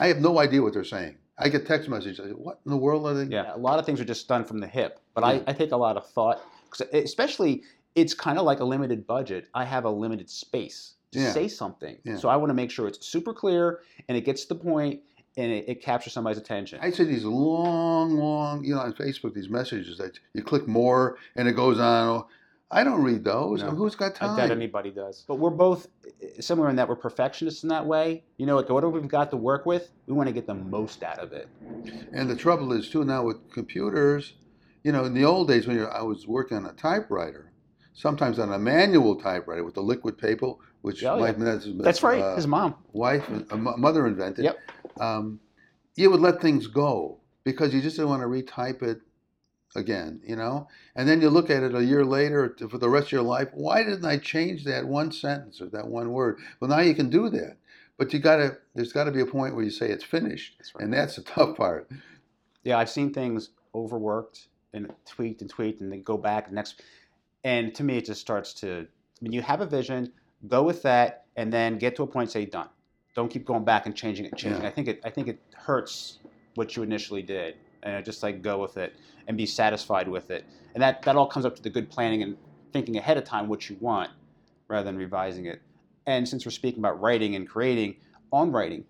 I 0.00 0.08
have 0.08 0.18
no 0.18 0.38
idea 0.38 0.62
what 0.62 0.74
they're 0.74 0.84
saying. 0.84 1.16
I 1.38 1.48
get 1.48 1.66
text 1.66 1.88
messages. 1.88 2.18
I 2.20 2.24
say, 2.24 2.30
what 2.30 2.60
in 2.64 2.70
the 2.70 2.76
world 2.76 3.06
are 3.06 3.14
they? 3.14 3.24
Yeah, 3.24 3.54
a 3.54 3.58
lot 3.58 3.78
of 3.78 3.84
things 3.86 4.00
are 4.00 4.04
just 4.04 4.26
done 4.28 4.44
from 4.44 4.58
the 4.58 4.66
hip, 4.66 5.00
but 5.14 5.22
Yeah. 5.22 5.42
I, 5.46 5.50
I 5.50 5.52
take 5.52 5.72
a 5.72 5.76
lot 5.76 5.96
of 5.96 6.06
thought, 6.08 6.40
'cause 6.70 6.86
especially 6.92 7.62
it's 7.94 8.14
kind 8.14 8.38
of 8.38 8.44
like 8.44 8.60
a 8.60 8.64
limited 8.64 9.06
budget. 9.06 9.48
I 9.54 9.64
have 9.64 9.84
a 9.84 9.90
limited 9.90 10.30
space 10.30 10.94
to 11.12 11.18
Yeah. 11.20 11.32
say 11.32 11.48
something, 11.48 11.98
Yeah. 12.04 12.16
so 12.16 12.28
I 12.28 12.36
want 12.36 12.50
to 12.50 12.54
make 12.54 12.70
sure 12.70 12.88
it's 12.88 13.06
super 13.06 13.32
clear 13.34 13.80
and 14.08 14.16
it 14.16 14.22
gets 14.22 14.42
to 14.46 14.48
the 14.54 14.60
point 14.60 15.00
and 15.38 15.52
it, 15.52 15.64
it 15.68 15.82
captures 15.82 16.14
somebody's 16.14 16.38
attention. 16.38 16.78
I 16.82 16.90
see 16.90 17.04
these 17.04 17.24
long, 17.24 18.16
long, 18.16 18.64
you 18.64 18.74
know, 18.74 18.80
on 18.80 18.94
Facebook, 18.94 19.34
these 19.34 19.50
messages 19.50 19.98
that 19.98 20.18
you 20.32 20.42
click 20.42 20.66
more 20.66 21.18
and 21.36 21.46
it 21.48 21.52
goes 21.52 21.78
on. 21.78 22.24
I 22.70 22.82
don't 22.82 23.02
read 23.02 23.22
those. 23.22 23.62
No. 23.62 23.70
Who's 23.70 23.94
got 23.94 24.16
time? 24.16 24.30
I 24.30 24.36
doubt 24.38 24.50
anybody 24.50 24.90
does. 24.90 25.24
But 25.28 25.36
we're 25.36 25.50
both 25.50 25.86
eh, 26.20 26.40
similar 26.40 26.68
in 26.68 26.76
that 26.76 26.88
we're 26.88 26.96
perfectionists 26.96 27.62
in 27.62 27.68
that 27.68 27.86
way. 27.86 28.24
You 28.38 28.46
know, 28.46 28.56
like 28.56 28.68
whatever 28.68 28.90
we've 28.90 29.06
got 29.08 29.30
to 29.30 29.36
work 29.36 29.66
with, 29.66 29.90
we 30.06 30.14
want 30.14 30.26
to 30.28 30.32
get 30.32 30.46
the 30.46 30.54
most 30.54 31.02
out 31.04 31.18
of 31.20 31.32
it. 31.32 31.48
And 32.12 32.28
the 32.28 32.34
trouble 32.36 32.72
is 32.72 32.88
too 32.90 33.04
now 33.04 33.22
with 33.24 33.52
computers. 33.52 34.34
You 34.82 34.92
know, 34.92 35.04
in 35.04 35.14
the 35.14 35.24
old 35.24 35.48
days 35.48 35.66
when 35.66 35.76
you're, 35.76 35.92
I 35.92 36.02
was 36.02 36.26
working 36.26 36.56
on 36.56 36.66
a 36.66 36.72
typewriter, 36.72 37.52
sometimes 37.94 38.38
on 38.38 38.52
a 38.52 38.58
manual 38.58 39.16
typewriter 39.16 39.64
with 39.64 39.74
the 39.74 39.82
liquid 39.82 40.18
paper, 40.18 40.52
which 40.82 41.04
Oh, 41.04 41.18
my 41.20 41.28
yeah. 41.28 41.32
That's, 41.38 41.68
That's 41.78 42.02
right. 42.02 42.20
uh, 42.20 42.36
His 42.36 42.46
mom. 42.48 42.74
wife, 42.92 43.28
uh, 43.50 43.56
mother 43.56 44.06
invented. 44.06 44.44
Yep. 44.44 44.58
Um, 45.00 45.40
you 45.94 46.10
would 46.10 46.20
let 46.20 46.40
things 46.40 46.66
go 46.66 47.20
because 47.44 47.72
you 47.72 47.80
just 47.80 47.96
didn't 47.96 48.10
want 48.10 48.22
to 48.22 48.26
retype 48.28 48.82
it 48.82 49.00
again, 49.76 50.20
you 50.24 50.34
know. 50.36 50.68
And 50.94 51.08
then 51.08 51.20
you 51.20 51.30
look 51.30 51.50
at 51.50 51.62
it 51.62 51.74
a 51.74 51.84
year 51.84 52.04
later 52.04 52.56
for 52.70 52.78
the 52.78 52.88
rest 52.88 53.08
of 53.08 53.12
your 53.12 53.22
life. 53.22 53.48
Why 53.52 53.82
didn't 53.84 54.04
I 54.04 54.18
change 54.18 54.64
that 54.64 54.86
one 54.86 55.12
sentence 55.12 55.60
or 55.60 55.66
that 55.66 55.86
one 55.88 56.12
word? 56.12 56.38
Well, 56.60 56.70
now 56.70 56.80
you 56.80 56.94
can 56.94 57.10
do 57.10 57.28
that, 57.30 57.56
but 57.98 58.12
you 58.12 58.18
got 58.18 58.36
to. 58.36 58.56
There's 58.74 58.92
got 58.92 59.04
to 59.04 59.12
be 59.12 59.20
a 59.20 59.26
point 59.26 59.54
where 59.54 59.64
you 59.64 59.70
say 59.70 59.88
it's 59.88 60.04
finished, 60.04 60.54
That's 60.58 60.74
right. 60.74 60.84
and 60.84 60.92
that's 60.92 61.16
the 61.16 61.22
tough 61.34 61.56
part. 61.56 61.88
Yeah, 62.64 62.78
I've 62.78 62.90
seen 62.90 63.12
things 63.12 63.50
overworked 63.74 64.48
and 64.72 64.92
tweaked 65.06 65.40
and 65.42 65.50
tweaked 65.50 65.80
and 65.80 65.92
then 65.92 66.02
go 66.02 66.16
back 66.16 66.50
next. 66.50 66.82
And 67.44 67.74
to 67.76 67.84
me, 67.84 67.98
it 67.98 68.06
just 68.06 68.20
starts 68.20 68.52
to, 68.54 68.86
when 69.20 69.32
you 69.32 69.40
have 69.42 69.60
a 69.60 69.66
vision, 69.66 70.12
go 70.48 70.62
with 70.62 70.82
that 70.82 71.26
and 71.36 71.52
then 71.52 71.78
get 71.78 71.94
to 71.96 72.02
a 72.02 72.06
point, 72.06 72.30
say, 72.30 72.44
done. 72.46 72.68
Don't 73.14 73.28
keep 73.28 73.44
going 73.44 73.64
back 73.64 73.86
and 73.86 73.94
changing 73.94 74.26
it, 74.26 74.36
changing. 74.36 74.62
Yeah. 74.62 74.68
I 74.68 74.72
think 74.72 74.88
it, 74.88 75.00
I 75.04 75.10
think 75.10 75.28
it 75.28 75.38
hurts 75.54 76.18
what 76.56 76.74
you 76.76 76.82
initially 76.82 77.22
did. 77.22 77.54
And 77.82 78.04
just 78.04 78.22
like 78.22 78.42
go 78.42 78.60
with 78.60 78.76
it 78.76 78.94
and 79.28 79.36
be 79.36 79.46
satisfied 79.46 80.08
with 80.08 80.30
it. 80.30 80.44
And 80.74 80.82
that, 80.82 81.02
that 81.02 81.16
all 81.16 81.26
comes 81.26 81.44
up 81.44 81.56
to 81.56 81.62
the 81.62 81.70
good 81.70 81.90
planning 81.90 82.22
and 82.22 82.36
thinking 82.72 82.96
ahead 82.96 83.16
of 83.16 83.24
time 83.24 83.48
what 83.48 83.68
you 83.68 83.76
want 83.80 84.10
rather 84.68 84.84
than 84.84 84.96
revising 84.96 85.46
it. 85.46 85.62
And 86.06 86.28
since 86.28 86.44
we're 86.44 86.52
speaking 86.52 86.80
about 86.80 87.00
writing 87.00 87.34
and 87.34 87.48
creating, 87.48 87.96
on 88.32 88.52
writing, 88.52 88.84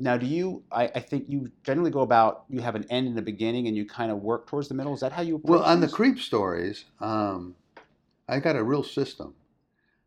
now, 0.00 0.16
do 0.16 0.26
you? 0.26 0.62
I, 0.70 0.84
I 0.94 1.00
think 1.00 1.24
you 1.28 1.50
generally 1.64 1.90
go 1.90 2.00
about 2.00 2.44
you 2.48 2.60
have 2.60 2.76
an 2.76 2.86
end 2.88 3.08
and 3.08 3.18
a 3.18 3.22
beginning, 3.22 3.66
and 3.66 3.76
you 3.76 3.84
kind 3.84 4.12
of 4.12 4.18
work 4.18 4.46
towards 4.46 4.68
the 4.68 4.74
middle. 4.74 4.94
Is 4.94 5.00
that 5.00 5.12
how 5.12 5.22
you 5.22 5.36
approach 5.36 5.50
Well, 5.50 5.64
on 5.64 5.80
the 5.80 5.88
creep 5.88 6.20
stories, 6.20 6.84
um, 7.00 7.56
I 8.28 8.38
got 8.38 8.54
a 8.54 8.62
real 8.62 8.84
system. 8.84 9.34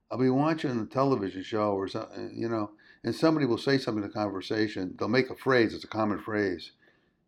I'll 0.10 0.18
be 0.18 0.30
watching 0.30 0.80
a 0.80 0.86
television 0.86 1.44
show 1.44 1.74
or 1.74 1.88
something, 1.88 2.32
you 2.36 2.48
know, 2.48 2.72
and 3.04 3.16
somebody 3.16 3.46
will 3.46 3.58
say 3.58 3.78
something 3.78 4.04
in 4.04 4.10
the 4.10 4.14
conversation. 4.14 4.96
They'll 4.98 5.08
make 5.08 5.30
a 5.30 5.36
phrase, 5.36 5.74
it's 5.74 5.84
a 5.84 5.88
common 5.88 6.20
phrase, 6.20 6.72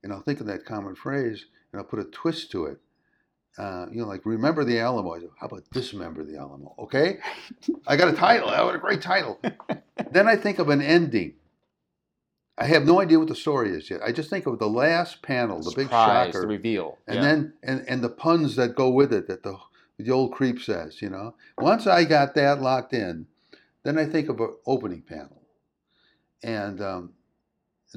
and 0.04 0.12
I'll 0.14 0.22
think 0.22 0.39
of 0.39 0.45
that 0.47 0.66
common 0.66 0.95
phrase 0.95 1.45
and 1.72 1.80
I'll 1.80 1.88
put 1.88 1.99
a 1.99 2.04
twist 2.06 2.51
to 2.51 2.66
it. 2.66 2.78
Uh, 3.58 3.86
you 3.91 4.01
know, 4.01 4.08
like 4.08 4.26
remember 4.26 4.64
the 4.64 4.80
Alamo. 4.80 5.14
I 5.14 5.20
go, 5.20 5.30
How 5.39 5.47
about 5.47 5.64
dismember 5.72 6.24
the 6.24 6.38
Alamo? 6.38 6.74
Okay, 6.80 7.20
I 7.88 7.95
got 7.95 8.08
a 8.14 8.18
title. 8.18 8.49
I 8.49 8.58
got 8.58 8.76
a 8.76 8.80
great 8.80 9.01
title. 9.01 9.39
then 10.12 10.28
I 10.28 10.36
think 10.36 10.60
of 10.60 10.70
an 10.70 10.82
ending. 10.82 11.36
I 12.58 12.66
have 12.66 12.86
no 12.86 12.99
idea 13.01 13.18
what 13.18 13.28
the 13.30 13.36
story 13.36 13.72
is 13.72 13.89
yet. 13.89 14.01
I 14.06 14.12
just 14.12 14.30
think 14.30 14.45
of 14.45 14.60
the 14.60 14.70
last 14.70 15.22
panel, 15.24 15.60
the 15.60 15.72
big 15.76 15.88
Surprise, 15.88 16.28
shocker 16.28 16.41
the 16.41 16.47
reveal, 16.47 16.97
and 17.08 17.16
Yeah. 17.16 17.22
then 17.22 17.54
and, 17.64 17.86
and 17.88 18.04
the 18.04 18.10
puns 18.10 18.56
that 18.58 18.76
go 18.76 18.89
with 18.89 19.12
it 19.14 19.28
that 19.28 19.43
the 19.43 19.58
the 19.97 20.12
old 20.12 20.34
creep 20.34 20.60
says 20.60 21.01
you 21.04 21.10
know 21.10 21.36
once 21.60 21.86
i 21.86 22.04
got 22.04 22.34
that 22.34 22.60
locked 22.62 22.93
in 22.93 23.28
then 23.84 23.97
i 23.99 24.04
think 24.06 24.28
of 24.28 24.39
an 24.39 24.51
opening 24.66 25.04
panel 25.04 25.43
and 26.41 26.82
um, 26.82 27.14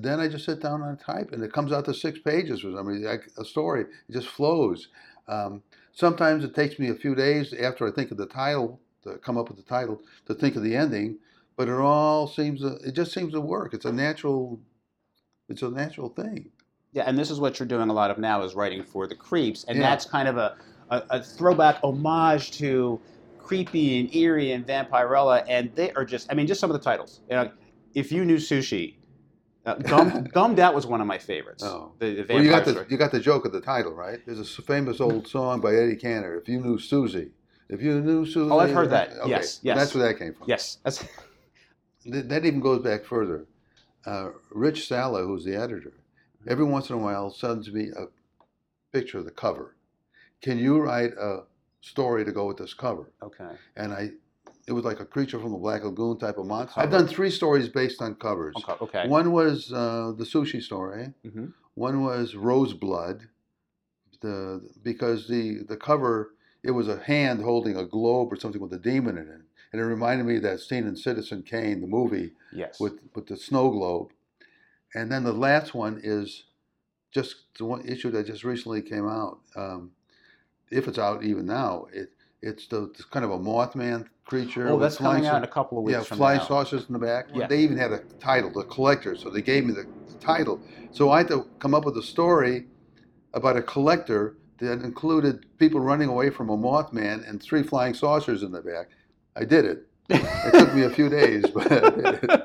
then 0.01 0.21
i 0.21 0.29
just 0.29 0.45
sit 0.45 0.61
down 0.61 0.83
and 0.83 0.99
type 1.01 1.33
and 1.33 1.43
it 1.43 1.53
comes 1.53 1.73
out 1.73 1.85
to 1.85 1.95
six 1.95 2.19
pages 2.19 2.61
for 2.61 2.73
some 2.73 2.87
reason 2.87 3.07
like 3.07 3.29
a 3.39 3.45
story 3.45 3.83
it 3.83 4.13
just 4.13 4.29
flows 4.29 4.89
um, 5.29 5.63
sometimes 5.93 6.45
it 6.45 6.55
takes 6.55 6.79
me 6.79 6.89
a 6.91 6.95
few 6.95 7.15
days 7.15 7.53
after 7.55 7.87
i 7.87 7.91
think 7.91 8.11
of 8.11 8.17
the 8.17 8.27
title 8.27 8.81
to 9.03 9.19
come 9.19 9.37
up 9.39 9.49
with 9.49 9.57
the 9.57 9.65
title 9.65 10.01
to 10.27 10.35
think 10.35 10.57
of 10.57 10.63
the 10.63 10.77
ending 10.77 11.19
but 11.57 11.69
it 11.69 11.75
all 11.75 12.27
seems 12.27 12.63
it 12.63 12.93
just 12.93 13.13
seems 13.13 13.33
to 13.33 13.41
work 13.41 13.75
it's 13.75 13.85
a 13.85 13.93
natural 13.93 14.61
it's 15.49 15.63
a 15.63 15.71
natural 15.71 16.09
thing 16.11 16.51
yeah, 16.97 17.03
and 17.05 17.19
this 17.19 17.31
is 17.31 17.39
what 17.39 17.59
you're 17.59 17.69
doing 17.69 17.91
a 17.91 17.93
lot 17.93 18.11
of 18.11 18.17
now 18.17 18.43
is 18.43 18.55
writing 18.55 18.83
for 18.83 19.07
the 19.07 19.15
creeps, 19.15 19.65
and 19.65 19.79
Yeah. 19.79 19.83
that's 19.91 20.07
kind 20.07 20.29
of 20.29 20.39
a, 20.39 20.57
a, 20.89 21.03
a 21.11 21.23
throwback 21.23 21.79
homage 21.85 22.53
to 22.53 22.99
creepy 23.39 24.01
and 24.01 24.15
eerie 24.15 24.53
and 24.53 24.67
vampirella, 24.67 25.45
and 25.47 25.71
they 25.75 25.93
are 25.93 26.07
just, 26.07 26.33
I 26.33 26.35
mean, 26.35 26.47
just 26.47 26.59
some 26.59 26.71
of 26.71 26.75
the 26.75 26.83
titles. 26.83 27.21
You 27.29 27.37
know, 27.37 27.51
if 27.95 28.11
you 28.11 28.25
knew 28.25 28.39
sushi, 28.39 28.96
Uh, 29.67 29.75
Gum, 29.75 30.25
Gummed 30.33 30.61
Out 30.61 30.75
was 30.75 30.87
one 30.87 31.01
of 31.01 31.07
my 31.07 31.19
favorites. 31.19 31.63
Oh. 31.65 31.93
The, 31.99 32.23
the 32.23 32.35
Well, 32.35 32.43
you 32.43 32.49
got 32.51 32.59
vampire 32.59 32.65
the 32.65 32.71
story. 32.73 32.87
you 32.91 32.97
got 32.97 33.11
the 33.13 33.21
joke 33.21 33.45
of 33.45 33.53
the 33.53 33.61
title, 33.61 33.93
right? 33.93 34.21
There's 34.25 34.39
a 34.39 34.43
s- 34.43 34.61
famous 34.67 35.01
old 35.01 35.27
song 35.27 35.61
by 35.61 35.75
Eddie 35.75 35.97
Cantor. 35.97 36.39
If 36.39 36.49
you 36.49 36.61
knew 36.61 36.79
Susie, 36.79 37.31
if 37.69 37.83
you 37.83 38.01
knew 38.01 38.25
Susie. 38.25 38.51
Oh, 38.51 38.61
I've 38.61 38.71
heard 38.73 38.91
that. 38.91 39.11
Okay, 39.19 39.31
Yes, 39.31 39.59
yes. 39.63 39.77
That's 39.77 39.95
where 39.95 40.07
that 40.07 40.19
came 40.19 40.35
from. 40.35 40.49
Yes, 40.49 40.79
that's 40.85 41.05
Th- 42.05 42.25
That 42.27 42.45
even 42.45 42.61
goes 42.61 42.83
back 42.83 43.05
further. 43.05 43.47
Uh, 44.07 44.29
Rich 44.53 44.87
Sala, 44.87 45.25
who's 45.25 45.45
the 45.45 45.57
editor, 45.57 45.93
every 46.47 46.65
once 46.65 46.89
in 46.91 46.95
a 46.95 46.99
while 46.99 47.31
sends 47.31 47.73
me 47.73 47.89
a 47.99 48.05
picture 48.93 49.19
of 49.19 49.25
the 49.25 49.33
cover. 49.33 49.75
Can 50.43 50.59
you 50.59 50.79
write 50.79 51.11
a 51.21 51.41
story 51.81 52.25
to 52.25 52.31
go 52.31 52.47
with 52.47 52.59
this 52.59 52.73
cover? 52.73 53.11
okay. 53.23 53.51
And 53.77 53.93
I, 53.93 54.11
it 54.67 54.73
was 54.73 54.85
like 54.85 55.01
a 55.01 55.05
creature 55.05 55.39
from 55.39 55.53
the 55.53 55.59
Black 55.59 55.85
Lagoon 55.85 56.19
type 56.19 56.39
of 56.39 56.47
monster. 56.47 56.81
I've 56.81 56.91
done 56.91 57.07
three 57.07 57.31
stories 57.31 57.69
based 57.69 58.03
on 58.03 58.15
covers. 58.17 58.57
Okay. 58.57 58.73
okay. 58.85 59.09
One 59.09 59.33
was 59.33 59.73
uh, 59.73 60.13
the 60.17 60.25
sushi 60.25 60.63
story. 60.63 61.13
Mhm. 61.25 61.53
One 61.75 62.03
was 62.03 62.35
Roseblood, 62.35 63.29
the 64.21 64.69
because 64.83 65.29
the 65.29 65.63
the 65.69 65.77
cover 65.77 66.33
it 66.63 66.71
was 66.73 66.89
a 66.89 66.99
hand 66.99 67.43
holding 67.43 67.77
a 67.77 67.85
globe 67.85 68.33
or 68.33 68.37
something 68.37 68.61
with 68.61 68.73
a 68.73 68.79
demon 68.79 69.19
in 69.19 69.29
it, 69.29 69.41
and 69.73 69.81
it 69.81 69.85
reminded 69.85 70.25
me 70.27 70.37
of 70.37 70.43
that 70.43 70.61
scene 70.61 70.87
in 70.87 70.97
Citizen 70.97 71.43
Kane, 71.43 71.81
the 71.81 71.87
movie 71.87 72.33
Yes. 72.53 72.81
with 72.81 72.99
with 73.15 73.27
the 73.27 73.37
snow 73.37 73.71
globe. 73.71 74.11
And 74.95 75.13
then 75.13 75.25
the 75.25 75.33
last 75.33 75.75
one 75.75 76.01
is 76.03 76.45
just 77.13 77.37
the 77.59 77.65
one 77.67 77.87
issue 77.87 78.11
that 78.13 78.27
just 78.27 78.43
recently 78.45 78.83
came 78.83 79.07
out. 79.07 79.41
Um, 79.55 79.93
if 80.71 80.89
it's 80.89 80.99
out 80.99 81.23
even 81.23 81.47
now, 81.47 81.87
it 81.93 82.11
it's 82.47 82.67
the 82.67 82.85
it's 82.95 83.05
kind 83.05 83.25
of 83.25 83.31
a 83.31 83.39
Mothman 83.39 84.07
creature. 84.25 84.69
oh, 84.69 84.73
with 84.73 84.83
that's 84.83 84.97
coming 84.97 85.27
out 85.27 85.39
in 85.39 85.45
a 85.45 85.49
couple 85.49 85.79
of 85.79 85.85
weeks 85.85 85.99
yeah, 85.99 86.05
from 86.05 86.19
fly 86.19 86.37
now. 86.37 86.45
saucers 86.45 86.87
in 86.87 86.93
the 86.93 86.99
back. 86.99 87.27
Yeah. 87.35 87.47
They 87.47 87.61
even 87.61 87.77
had 87.77 87.93
a 87.93 87.99
title, 88.21 88.51
The 88.51 88.65
Collector, 88.65 89.17
so 89.17 89.31
they 89.31 89.43
gave 89.43 89.65
me 89.65 89.73
the, 89.73 89.87
the 90.09 90.19
title. 90.19 90.61
So 90.91 91.11
I 91.11 91.19
had 91.19 91.29
to 91.29 91.47
come 91.59 91.75
up 91.75 91.85
with 91.85 91.97
a 91.97 92.03
story 92.03 92.67
about 93.35 93.57
a 93.57 93.63
collector 93.63 94.37
that 94.59 94.81
included 94.83 95.47
people 95.59 95.81
running 95.81 96.09
away 96.09 96.31
from 96.31 96.49
a 96.49 96.57
Mothman 96.57 97.29
and 97.29 97.43
three 97.43 97.63
flying 97.63 97.95
saucers 97.95 98.43
in 98.43 98.51
the 98.53 98.63
back. 98.63 98.89
I 99.37 99.45
did 99.45 99.65
it. 99.65 99.87
It 100.09 100.53
took 100.55 100.75
me 100.75 100.85
a 100.85 100.91
few 100.91 101.09
days, 101.09 101.45
but 101.55 101.71
I 101.71 101.91
did 101.91 102.25
it. 102.25 102.31
Uh, 102.31 102.45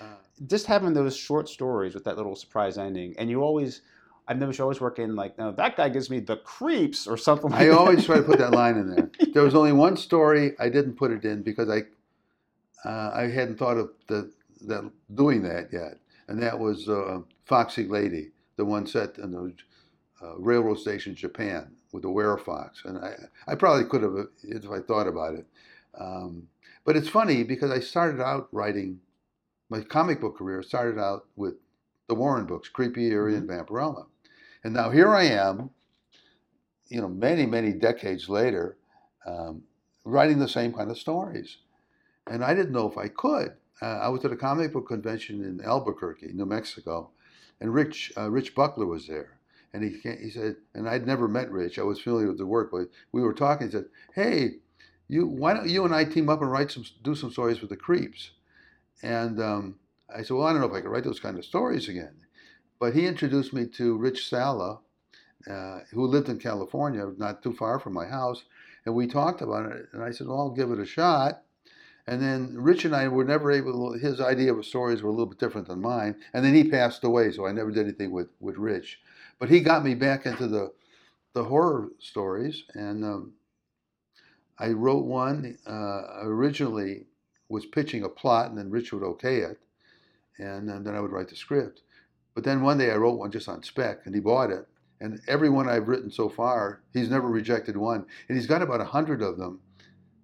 Just 0.46 0.66
having 0.66 0.92
those 0.92 1.16
short 1.16 1.48
stories 1.48 1.94
with 1.94 2.04
that 2.04 2.16
little 2.16 2.36
surprise 2.36 2.76
ending, 2.76 3.14
and 3.18 3.30
you 3.30 3.42
always, 3.42 3.82
I've 4.26 4.38
never 4.38 4.62
always 4.62 4.80
work 4.80 4.98
in 4.98 5.14
like, 5.14 5.36
no, 5.36 5.52
that 5.52 5.76
guy 5.76 5.88
gives 5.90 6.08
me 6.08 6.20
the 6.20 6.36
creeps 6.36 7.06
or 7.06 7.16
something. 7.16 7.50
Like 7.50 7.60
I 7.60 7.66
that. 7.66 7.78
always 7.78 8.04
try 8.06 8.16
to 8.16 8.22
put 8.22 8.38
that 8.38 8.52
line 8.52 8.76
in 8.76 8.94
there. 8.94 9.10
There 9.34 9.42
was 9.42 9.54
only 9.54 9.72
one 9.72 9.96
story 9.96 10.52
I 10.60 10.68
didn't 10.68 10.94
put 10.94 11.10
it 11.10 11.24
in 11.24 11.42
because 11.42 11.68
I 11.68 11.82
uh, 12.88 13.10
I 13.14 13.22
hadn't 13.22 13.58
thought 13.58 13.76
of 13.76 13.90
the, 14.06 14.30
that 14.66 14.88
doing 15.14 15.42
that 15.42 15.72
yet, 15.72 15.98
and 16.28 16.40
that 16.40 16.56
was 16.58 16.88
uh, 16.88 17.20
Foxy 17.44 17.84
Lady, 17.88 18.30
the 18.56 18.64
one 18.64 18.86
set 18.86 19.18
in 19.18 19.32
the 19.32 19.52
uh, 20.22 20.36
railroad 20.38 20.78
station 20.78 21.10
in 21.12 21.16
Japan 21.16 21.72
with 21.92 22.02
the 22.02 22.08
werefox, 22.08 22.84
and 22.84 22.98
I 22.98 23.14
I 23.48 23.56
probably 23.56 23.84
could 23.86 24.02
have 24.02 24.14
uh, 24.14 24.24
if 24.44 24.70
I 24.70 24.80
thought 24.80 25.08
about 25.08 25.34
it. 25.34 25.46
Um, 25.98 26.48
but 26.84 26.96
it's 26.96 27.08
funny 27.08 27.42
because 27.42 27.72
I 27.72 27.80
started 27.80 28.20
out 28.20 28.48
writing 28.52 29.00
my 29.68 29.80
comic 29.80 30.20
book 30.20 30.38
career 30.38 30.62
started 30.62 31.00
out 31.00 31.26
with 31.36 31.54
the 32.06 32.14
Warren 32.14 32.46
books, 32.46 32.68
Creepy, 32.68 33.06
Eerie, 33.06 33.34
and 33.34 33.48
Vampirella, 33.48 34.06
and 34.64 34.74
now 34.74 34.90
here 34.90 35.14
I 35.14 35.24
am 35.24 35.70
you 36.88 37.00
know, 37.00 37.08
many, 37.08 37.46
many 37.46 37.72
decades 37.72 38.28
later, 38.28 38.76
um, 39.26 39.62
writing 40.04 40.38
the 40.38 40.48
same 40.48 40.72
kind 40.72 40.90
of 40.90 40.98
stories. 40.98 41.58
And 42.26 42.44
I 42.44 42.54
didn't 42.54 42.72
know 42.72 42.88
if 42.88 42.98
I 42.98 43.08
could. 43.08 43.52
Uh, 43.82 43.86
I 43.86 44.08
was 44.08 44.24
at 44.24 44.32
a 44.32 44.36
comic 44.36 44.72
book 44.72 44.88
convention 44.88 45.42
in 45.42 45.64
Albuquerque, 45.64 46.32
New 46.32 46.46
Mexico, 46.46 47.10
and 47.60 47.72
Rich 47.72 48.12
uh, 48.16 48.30
Rich 48.30 48.54
Buckler 48.54 48.86
was 48.86 49.06
there. 49.06 49.38
And 49.72 49.82
he 49.82 49.98
he 50.18 50.30
said, 50.30 50.56
and 50.74 50.88
I'd 50.88 51.06
never 51.06 51.26
met 51.26 51.50
Rich. 51.50 51.78
I 51.78 51.82
was 51.82 52.00
familiar 52.00 52.28
with 52.28 52.38
the 52.38 52.46
work, 52.46 52.70
but 52.70 52.88
we 53.12 53.22
were 53.22 53.34
talking. 53.34 53.66
He 53.66 53.72
said, 53.72 53.86
"Hey, 54.14 54.58
you, 55.08 55.26
why 55.26 55.52
don't 55.52 55.68
you 55.68 55.84
and 55.84 55.94
I 55.94 56.04
team 56.04 56.28
up 56.28 56.40
and 56.40 56.50
write 56.50 56.70
some, 56.70 56.84
do 57.02 57.14
some 57.14 57.32
stories 57.32 57.60
with 57.60 57.70
the 57.70 57.76
Creeps?" 57.76 58.30
And 59.02 59.40
um, 59.42 59.74
I 60.14 60.22
said, 60.22 60.36
"Well, 60.36 60.46
I 60.46 60.52
don't 60.52 60.60
know 60.60 60.68
if 60.68 60.72
I 60.72 60.80
could 60.80 60.90
write 60.90 61.04
those 61.04 61.20
kind 61.20 61.36
of 61.36 61.44
stories 61.44 61.88
again." 61.88 62.23
But 62.78 62.94
he 62.94 63.06
introduced 63.06 63.52
me 63.52 63.66
to 63.66 63.96
Rich 63.96 64.28
Sala, 64.28 64.80
uh, 65.48 65.80
who 65.92 66.06
lived 66.06 66.28
in 66.28 66.38
California, 66.38 67.12
not 67.16 67.42
too 67.42 67.52
far 67.52 67.78
from 67.78 67.92
my 67.92 68.06
house, 68.06 68.44
and 68.84 68.94
we 68.94 69.06
talked 69.06 69.40
about 69.40 69.70
it. 69.70 69.88
And 69.92 70.02
I 70.02 70.10
said, 70.10 70.26
"Well, 70.26 70.38
I'll 70.38 70.50
give 70.50 70.70
it 70.70 70.78
a 70.80 70.86
shot." 70.86 71.42
And 72.06 72.20
then 72.20 72.60
Rich 72.60 72.84
and 72.84 72.94
I 72.94 73.08
were 73.08 73.24
never 73.24 73.50
able. 73.50 73.92
His 73.94 74.20
idea 74.20 74.52
of 74.52 74.64
stories 74.66 75.02
were 75.02 75.08
a 75.08 75.12
little 75.12 75.26
bit 75.26 75.38
different 75.38 75.68
than 75.68 75.80
mine. 75.80 76.16
And 76.34 76.44
then 76.44 76.54
he 76.54 76.68
passed 76.68 77.02
away, 77.04 77.32
so 77.32 77.46
I 77.46 77.52
never 77.52 77.70
did 77.70 77.86
anything 77.86 78.10
with 78.10 78.28
with 78.40 78.58
Rich. 78.58 79.00
But 79.38 79.48
he 79.50 79.60
got 79.60 79.84
me 79.84 79.94
back 79.94 80.26
into 80.26 80.46
the 80.46 80.72
the 81.32 81.44
horror 81.44 81.90
stories, 81.98 82.64
and 82.74 83.04
um, 83.04 83.32
I 84.58 84.68
wrote 84.70 85.04
one. 85.04 85.58
Uh, 85.66 86.20
originally 86.22 87.06
was 87.48 87.66
pitching 87.66 88.02
a 88.02 88.08
plot, 88.08 88.48
and 88.48 88.58
then 88.58 88.70
Rich 88.70 88.92
would 88.92 89.02
okay 89.02 89.38
it, 89.38 89.60
and, 90.38 90.70
and 90.70 90.86
then 90.86 90.94
I 90.94 91.00
would 91.00 91.12
write 91.12 91.28
the 91.28 91.36
script. 91.36 91.82
But 92.34 92.44
then 92.44 92.62
one 92.62 92.78
day 92.78 92.90
I 92.90 92.96
wrote 92.96 93.18
one 93.18 93.30
just 93.30 93.48
on 93.48 93.62
spec, 93.62 94.00
and 94.04 94.14
he 94.14 94.20
bought 94.20 94.50
it. 94.50 94.66
And 95.00 95.20
every 95.28 95.48
one 95.48 95.68
I've 95.68 95.88
written 95.88 96.10
so 96.10 96.28
far, 96.28 96.80
he's 96.92 97.10
never 97.10 97.28
rejected 97.28 97.76
one, 97.76 98.06
and 98.28 98.36
he's 98.36 98.46
got 98.46 98.62
about 98.62 98.80
a 98.80 98.84
hundred 98.84 99.22
of 99.22 99.38
them 99.38 99.60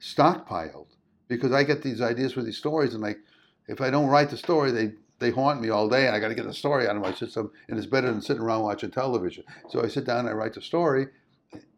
stockpiled 0.00 0.86
because 1.28 1.52
I 1.52 1.64
get 1.64 1.82
these 1.82 2.00
ideas 2.00 2.32
for 2.32 2.42
these 2.42 2.56
stories, 2.56 2.94
and 2.94 3.02
like 3.02 3.18
if 3.68 3.80
I 3.80 3.90
don't 3.90 4.08
write 4.08 4.30
the 4.30 4.36
story, 4.36 4.70
they 4.70 4.92
they 5.18 5.30
haunt 5.30 5.60
me 5.60 5.68
all 5.68 5.88
day, 5.88 6.06
and 6.06 6.16
I 6.16 6.20
got 6.20 6.28
to 6.28 6.34
get 6.34 6.46
the 6.46 6.54
story 6.54 6.88
out 6.88 6.96
of 6.96 7.02
my 7.02 7.12
system, 7.12 7.50
and 7.68 7.78
it's 7.78 7.86
better 7.86 8.10
than 8.10 8.22
sitting 8.22 8.42
around 8.42 8.62
watching 8.62 8.90
television. 8.90 9.44
So 9.68 9.82
I 9.82 9.88
sit 9.88 10.06
down 10.06 10.20
and 10.20 10.30
I 10.30 10.32
write 10.32 10.54
the 10.54 10.62
story, 10.62 11.08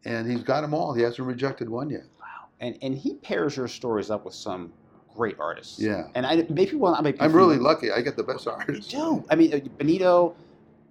and 0.05 0.29
he's 0.29 0.43
got 0.43 0.61
them 0.61 0.73
all. 0.73 0.93
He 0.93 1.03
hasn't 1.03 1.27
rejected 1.27 1.69
one 1.69 1.89
yet. 1.89 2.05
Wow. 2.19 2.47
And 2.59 2.77
and 2.81 2.95
he 2.95 3.15
pairs 3.15 3.57
your 3.57 3.67
stories 3.67 4.09
up 4.09 4.25
with 4.25 4.33
some 4.33 4.71
great 5.13 5.35
artists. 5.39 5.79
Yeah. 5.79 6.07
And 6.15 6.25
I 6.25 6.45
maybe 6.49 6.75
well, 6.75 6.95
I 6.95 7.01
might 7.01 7.17
I'm 7.19 7.33
really 7.33 7.57
lucky. 7.57 7.91
I 7.91 8.01
get 8.01 8.15
the 8.17 8.23
best 8.23 8.47
artists. 8.57 8.91
You 8.93 8.99
do. 8.99 9.25
I 9.29 9.35
mean, 9.35 9.53
uh, 9.53 9.59
Benito 9.77 10.35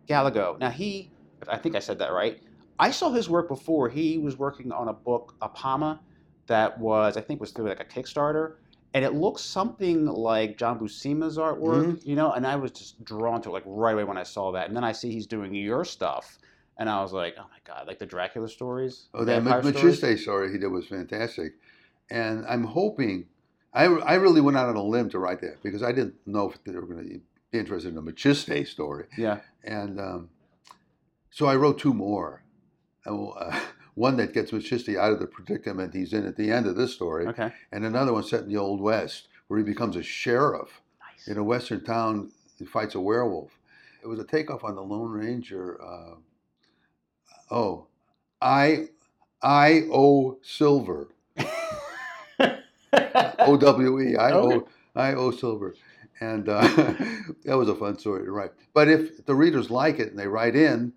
Gallego. 0.07 0.57
Now 0.61 0.71
he, 0.71 1.11
I 1.49 1.57
think 1.59 1.77
I 1.77 1.79
said 1.81 1.99
that 1.99 2.13
right. 2.13 2.41
I 2.79 2.91
saw 2.91 3.11
his 3.13 3.29
work 3.29 3.49
before. 3.49 3.89
He 3.89 4.19
was 4.19 4.37
working 4.39 4.73
on 4.73 4.89
a 4.89 4.93
book, 4.93 5.35
A 5.43 5.49
Apama, 5.49 5.99
that 6.47 6.79
was 6.79 7.17
I 7.17 7.21
think 7.21 7.41
was 7.41 7.53
through 7.53 7.69
like 7.69 7.81
a 7.81 7.85
Kickstarter, 7.85 8.55
and 8.95 9.05
it 9.05 9.15
looks 9.15 9.43
something 9.43 10.07
like 10.07 10.57
John 10.59 10.79
Buscema's 10.79 11.39
artwork, 11.39 11.85
Mm-hmm. 11.85 12.09
you 12.09 12.17
know. 12.17 12.33
And 12.33 12.47
I 12.47 12.57
was 12.57 12.73
just 12.73 13.03
drawn 13.05 13.41
to 13.43 13.51
it 13.51 13.53
like 13.53 13.63
right 13.67 13.93
away 13.93 14.05
when 14.05 14.19
I 14.19 14.23
saw 14.25 14.51
that. 14.53 14.67
And 14.69 14.77
then 14.77 14.85
I 14.85 14.93
see 14.93 15.13
he's 15.13 15.27
doing 15.27 15.55
your 15.55 15.85
stuff, 15.85 16.39
and 16.79 16.89
I 16.89 17.01
was 17.03 17.13
like, 17.13 17.35
oh 17.39 17.43
my 17.45 17.59
god, 17.65 17.87
like 17.87 17.99
the 17.99 18.07
Dracula 18.07 18.49
stories. 18.49 19.09
Oh, 19.15 19.25
that? 19.25 19.43
Maciste 19.45 20.19
story 20.19 20.51
he 20.51 20.59
did 20.59 20.69
was 20.69 20.87
fantastic, 20.87 21.53
and 22.11 22.45
I'm 22.49 22.65
hoping. 22.65 23.27
I, 23.75 23.85
I 23.85 24.15
really 24.15 24.41
went 24.41 24.57
out 24.57 24.69
on 24.69 24.77
a 24.77 24.83
limb 24.83 25.09
to 25.11 25.19
write 25.19 25.41
that 25.41 25.63
because 25.63 25.83
I 25.83 25.93
didn't 25.93 26.15
know 26.27 26.51
if 26.51 26.63
they 26.65 26.73
were 26.73 26.83
going 26.87 26.99
to 27.03 27.09
be 27.09 27.21
interested 27.53 27.91
in 27.93 27.99
a 27.99 28.03
Maciste 28.03 28.67
story, 28.67 29.07
Yeah. 29.17 29.41
and 29.65 29.99
um, 30.01 30.29
so 31.31 31.47
I 31.47 31.57
wrote 31.57 31.79
two 31.79 31.95
more. 31.95 32.43
Uh, 33.07 33.59
one 33.95 34.17
that 34.17 34.33
gets 34.33 34.53
Maciste 34.53 34.97
out 34.99 35.13
of 35.13 35.21
the 35.21 35.27
predicament 35.27 35.93
he's 35.95 36.13
in 36.15 36.27
at 36.27 36.37
the 36.37 36.51
end 36.51 36.67
of 36.67 36.77
this 36.77 36.93
story, 36.95 37.27
Okay. 37.27 37.53
and 37.73 37.85
another 37.85 38.13
one 38.13 38.25
set 38.25 38.43
in 38.43 38.49
the 38.49 38.57
Old 38.57 38.81
West 38.81 39.29
where 39.49 39.59
he 39.59 39.65
becomes 39.65 39.97
a 39.97 40.03
sheriff 40.03 40.81
Nice. 41.01 41.29
in 41.29 41.37
a 41.39 41.45
western 41.45 41.85
town. 41.85 42.31
He 42.59 42.65
fights 42.65 42.95
a 42.95 43.01
werewolf. 43.01 43.51
It 44.03 44.07
was 44.07 44.19
a 44.19 44.25
takeoff 44.25 44.65
on 44.65 44.75
the 44.77 44.83
Lone 44.83 45.11
Ranger. 45.11 45.79
Uh, 45.83 46.15
oh, 47.51 47.87
I 48.41 48.89
I 49.43 49.83
O 49.93 50.39
Silver. 50.43 51.09
O 53.41 53.57
W 53.57 54.01
E. 54.01 54.17
I 54.17 54.33
Okay. 54.33 54.67
I 54.95 55.15
O 55.15 55.31
Silver. 55.31 55.75
And 56.21 56.49
uh, 56.49 56.61
that 57.45 57.57
was 57.57 57.69
a 57.69 57.75
fun 57.75 57.99
story 57.99 58.25
to 58.25 58.31
write. 58.31 58.53
But 58.75 58.89
if 58.89 59.25
the 59.27 59.35
readers 59.35 59.71
like 59.71 59.99
it 59.99 60.11
and 60.11 60.19
they 60.19 60.29
write 60.29 60.55
in, 60.55 60.93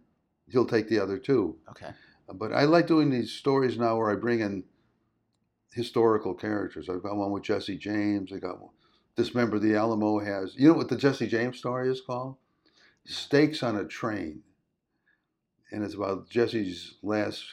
he'll 0.50 0.68
take 0.68 0.88
the 0.88 1.00
other 1.00 1.18
two. 1.18 1.56
okay. 1.72 1.92
But 2.34 2.54
I 2.54 2.64
like 2.64 2.88
doing 2.88 3.10
these 3.10 3.32
stories 3.32 3.78
now 3.78 3.98
where 3.98 4.12
I 4.12 4.16
bring 4.16 4.40
in 4.40 4.64
historical 5.72 6.34
characters. 6.34 6.90
I've 6.90 7.04
got 7.04 7.16
one 7.16 7.32
with 7.32 7.44
Jesse 7.44 7.78
James. 7.78 8.32
I 8.34 8.38
got 8.38 8.62
one. 8.62 8.72
This 9.16 9.36
member 9.36 9.58
of 9.58 9.62
the 9.62 9.76
Alamo 9.76 10.20
has. 10.20 10.56
You 10.56 10.70
know 10.70 10.74
what 10.74 10.90
the 10.90 10.98
Jesse 10.98 11.28
James 11.28 11.58
story 11.58 11.90
is 11.90 12.02
called? 12.02 12.36
Stakes 13.06 13.62
on 13.62 13.76
a 13.76 13.86
Train. 13.86 14.42
And 15.72 15.84
it's 15.84 15.94
about 15.94 16.30
Jesse's 16.30 16.96
last 17.04 17.44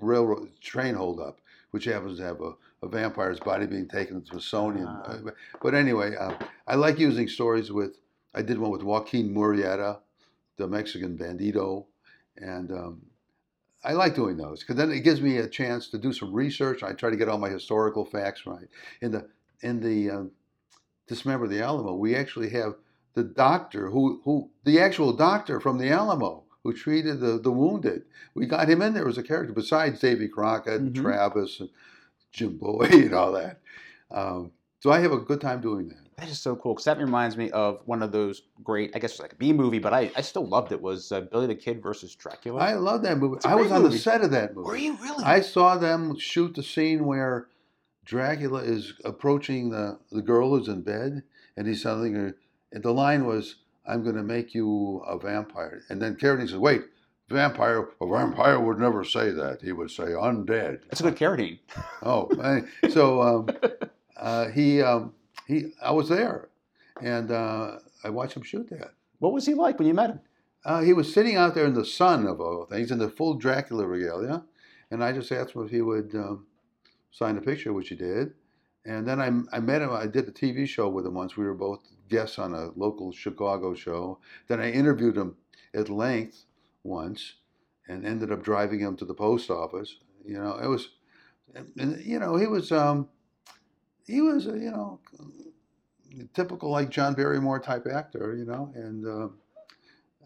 railroad 0.00 0.50
train 0.60 0.94
holdup, 0.94 1.40
which 1.70 1.84
happens 1.84 2.18
to 2.18 2.24
have 2.24 2.40
a, 2.40 2.52
a 2.82 2.88
vampire's 2.88 3.40
body 3.40 3.66
being 3.66 3.88
taken 3.88 4.16
to 4.16 4.20
the 4.20 4.40
Smithsonian. 4.40 4.86
Ah. 4.88 5.12
Uh, 5.12 5.30
But 5.62 5.74
anyway, 5.74 6.16
uh, 6.16 6.34
I 6.66 6.74
like 6.76 6.98
using 6.98 7.28
stories 7.28 7.70
with. 7.72 7.98
I 8.34 8.42
did 8.42 8.58
one 8.58 8.70
with 8.70 8.82
Joaquin 8.82 9.34
Murrieta, 9.34 9.98
the 10.58 10.68
Mexican 10.68 11.16
bandito, 11.16 11.86
and 12.36 12.70
um, 12.70 13.02
I 13.82 13.92
like 13.92 14.14
doing 14.14 14.36
those 14.36 14.60
because 14.60 14.76
then 14.76 14.90
it 14.90 15.00
gives 15.00 15.20
me 15.20 15.38
a 15.38 15.48
chance 15.48 15.88
to 15.90 15.98
do 15.98 16.12
some 16.12 16.32
research. 16.32 16.82
I 16.82 16.92
try 16.92 17.10
to 17.10 17.16
get 17.16 17.28
all 17.28 17.38
my 17.38 17.48
historical 17.48 18.04
facts 18.04 18.46
right. 18.46 18.68
In 19.00 19.12
the 19.12 19.28
in 19.62 19.80
the 19.80 20.10
um, 20.10 20.30
Dismember 21.06 21.48
the 21.48 21.62
Alamo, 21.62 21.94
we 21.94 22.14
actually 22.14 22.50
have 22.50 22.74
the 23.14 23.24
doctor 23.24 23.90
who, 23.90 24.20
who 24.24 24.50
the 24.64 24.78
actual 24.78 25.12
doctor 25.12 25.58
from 25.58 25.78
the 25.78 25.90
Alamo 25.90 26.44
who 26.64 26.72
treated 26.72 27.20
the, 27.20 27.38
the 27.38 27.50
wounded. 27.52 28.02
We 28.34 28.46
got 28.46 28.68
him 28.68 28.82
in 28.82 28.94
there 28.94 29.08
as 29.08 29.18
a 29.18 29.22
character, 29.22 29.52
besides 29.52 30.00
Davy 30.00 30.28
Crockett, 30.28 30.80
and 30.80 30.92
Mhm. 30.94 31.02
Travis, 31.02 31.60
and 31.60 31.70
Jim 32.32 32.56
Bowie, 32.58 32.88
and 33.06 33.14
all 33.14 33.32
that. 33.32 33.60
Um, 34.10 34.52
so 34.80 34.90
I 34.90 35.00
have 35.00 35.12
a 35.12 35.18
good 35.18 35.40
time 35.40 35.60
doing 35.60 35.88
that. 35.88 35.98
That 36.16 36.28
is 36.28 36.40
so 36.40 36.56
cool 36.56 36.74
because 36.74 36.84
that 36.86 36.98
reminds 36.98 37.36
me 37.36 37.48
of 37.52 37.80
one 37.84 38.02
of 38.02 38.10
those 38.10 38.42
great, 38.64 38.90
I 38.94 38.98
guess 38.98 39.12
it's 39.12 39.20
like 39.20 39.34
a 39.34 39.36
B 39.36 39.52
movie, 39.52 39.78
but 39.78 39.94
I, 39.94 40.10
I 40.16 40.20
still 40.20 40.44
loved 40.46 40.72
it. 40.72 40.82
Was 40.82 41.12
uh, 41.12 41.20
Billy 41.20 41.46
the 41.46 41.54
Kid 41.54 41.80
versus 41.80 42.12
Dracula? 42.16 42.60
I 42.60 42.74
love 42.74 43.02
that 43.02 43.18
movie. 43.18 43.38
I 43.44 43.54
was 43.54 43.70
on 43.70 43.82
movie. 43.82 43.94
the 43.94 44.00
set 44.02 44.22
of 44.22 44.32
that 44.32 44.54
movie. 44.56 44.66
Were 44.66 44.76
you 44.76 44.96
really? 45.00 45.22
I 45.22 45.40
saw 45.40 45.76
them 45.78 46.18
shoot 46.18 46.56
the 46.56 46.62
scene 46.64 47.04
where 47.04 47.46
Dracula 48.04 48.62
is 48.62 48.94
approaching 49.04 49.70
the, 49.70 49.98
the 50.10 50.22
girl 50.22 50.50
who's 50.58 50.66
in 50.66 50.82
bed, 50.82 51.22
and 51.56 51.68
he's 51.68 51.82
telling 51.84 52.14
her, 52.14 52.36
and 52.72 52.82
the 52.82 52.92
line 52.92 53.24
was, 53.24 53.56
I'm 53.88 54.02
going 54.02 54.16
to 54.16 54.22
make 54.22 54.54
you 54.54 54.98
a 55.06 55.18
vampire. 55.18 55.82
And 55.88 56.00
then 56.00 56.14
Carradine 56.16 56.48
says, 56.48 56.56
Wait, 56.58 56.82
vampire? 57.30 57.88
A 58.00 58.06
vampire 58.06 58.60
would 58.60 58.78
never 58.78 59.02
say 59.04 59.30
that. 59.30 59.60
He 59.62 59.72
would 59.72 59.90
say 59.90 60.04
undead. 60.04 60.82
That's 60.84 61.00
a 61.00 61.04
good 61.04 61.16
Carradine. 61.16 61.58
Oh, 62.02 62.28
I- 62.42 62.88
so 62.90 63.22
um, 63.22 63.48
uh, 64.16 64.48
he, 64.50 64.82
um, 64.82 65.14
he, 65.46 65.72
I 65.82 65.90
was 65.92 66.08
there, 66.08 66.48
and 67.02 67.30
uh, 67.30 67.78
I 68.04 68.10
watched 68.10 68.36
him 68.36 68.42
shoot 68.42 68.68
that. 68.70 68.92
What 69.18 69.32
was 69.32 69.46
he 69.46 69.54
like 69.54 69.78
when 69.78 69.88
you 69.88 69.94
met 69.94 70.10
him? 70.10 70.20
Uh, 70.64 70.82
he 70.82 70.92
was 70.92 71.12
sitting 71.12 71.36
out 71.36 71.54
there 71.54 71.64
in 71.66 71.74
the 71.74 71.84
sun 71.84 72.26
of 72.26 72.40
all 72.40 72.66
things, 72.66 72.90
in 72.90 72.98
the 72.98 73.08
full 73.08 73.34
Dracula 73.34 73.86
regalia, 73.86 74.44
and 74.90 75.02
I 75.02 75.12
just 75.12 75.32
asked 75.32 75.54
him 75.54 75.64
if 75.64 75.70
he 75.70 75.80
would 75.80 76.14
um, 76.14 76.46
sign 77.10 77.36
a 77.38 77.40
picture, 77.40 77.72
which 77.72 77.88
he 77.88 77.94
did. 77.94 78.32
And 78.84 79.06
then 79.06 79.20
I, 79.20 79.56
I 79.56 79.60
met 79.60 79.82
him. 79.82 79.90
I 79.92 80.06
did 80.06 80.28
a 80.28 80.32
TV 80.32 80.66
show 80.66 80.88
with 80.88 81.04
him 81.06 81.14
once. 81.14 81.36
We 81.36 81.44
were 81.44 81.54
both 81.54 81.80
guests 82.08 82.38
on 82.38 82.54
a 82.54 82.70
local 82.76 83.12
Chicago 83.12 83.74
show. 83.74 84.18
Then 84.48 84.60
I 84.60 84.70
interviewed 84.70 85.16
him 85.16 85.36
at 85.74 85.88
length 85.88 86.44
once, 86.82 87.34
and 87.88 88.06
ended 88.06 88.32
up 88.32 88.42
driving 88.42 88.80
him 88.80 88.96
to 88.96 89.04
the 89.04 89.14
post 89.14 89.50
office. 89.50 89.96
You 90.24 90.38
know, 90.38 90.58
it 90.62 90.66
was, 90.66 90.90
and 91.76 92.00
you 92.04 92.18
know, 92.18 92.36
he 92.36 92.46
was, 92.46 92.72
um, 92.72 93.08
he 94.06 94.20
was, 94.20 94.46
uh, 94.46 94.54
you 94.54 94.70
know, 94.70 95.00
typical 96.34 96.70
like 96.70 96.90
John 96.90 97.14
Barrymore 97.14 97.60
type 97.60 97.86
actor. 97.86 98.34
You 98.36 98.44
know, 98.44 98.72
and. 98.74 99.06
Uh, 99.06 99.28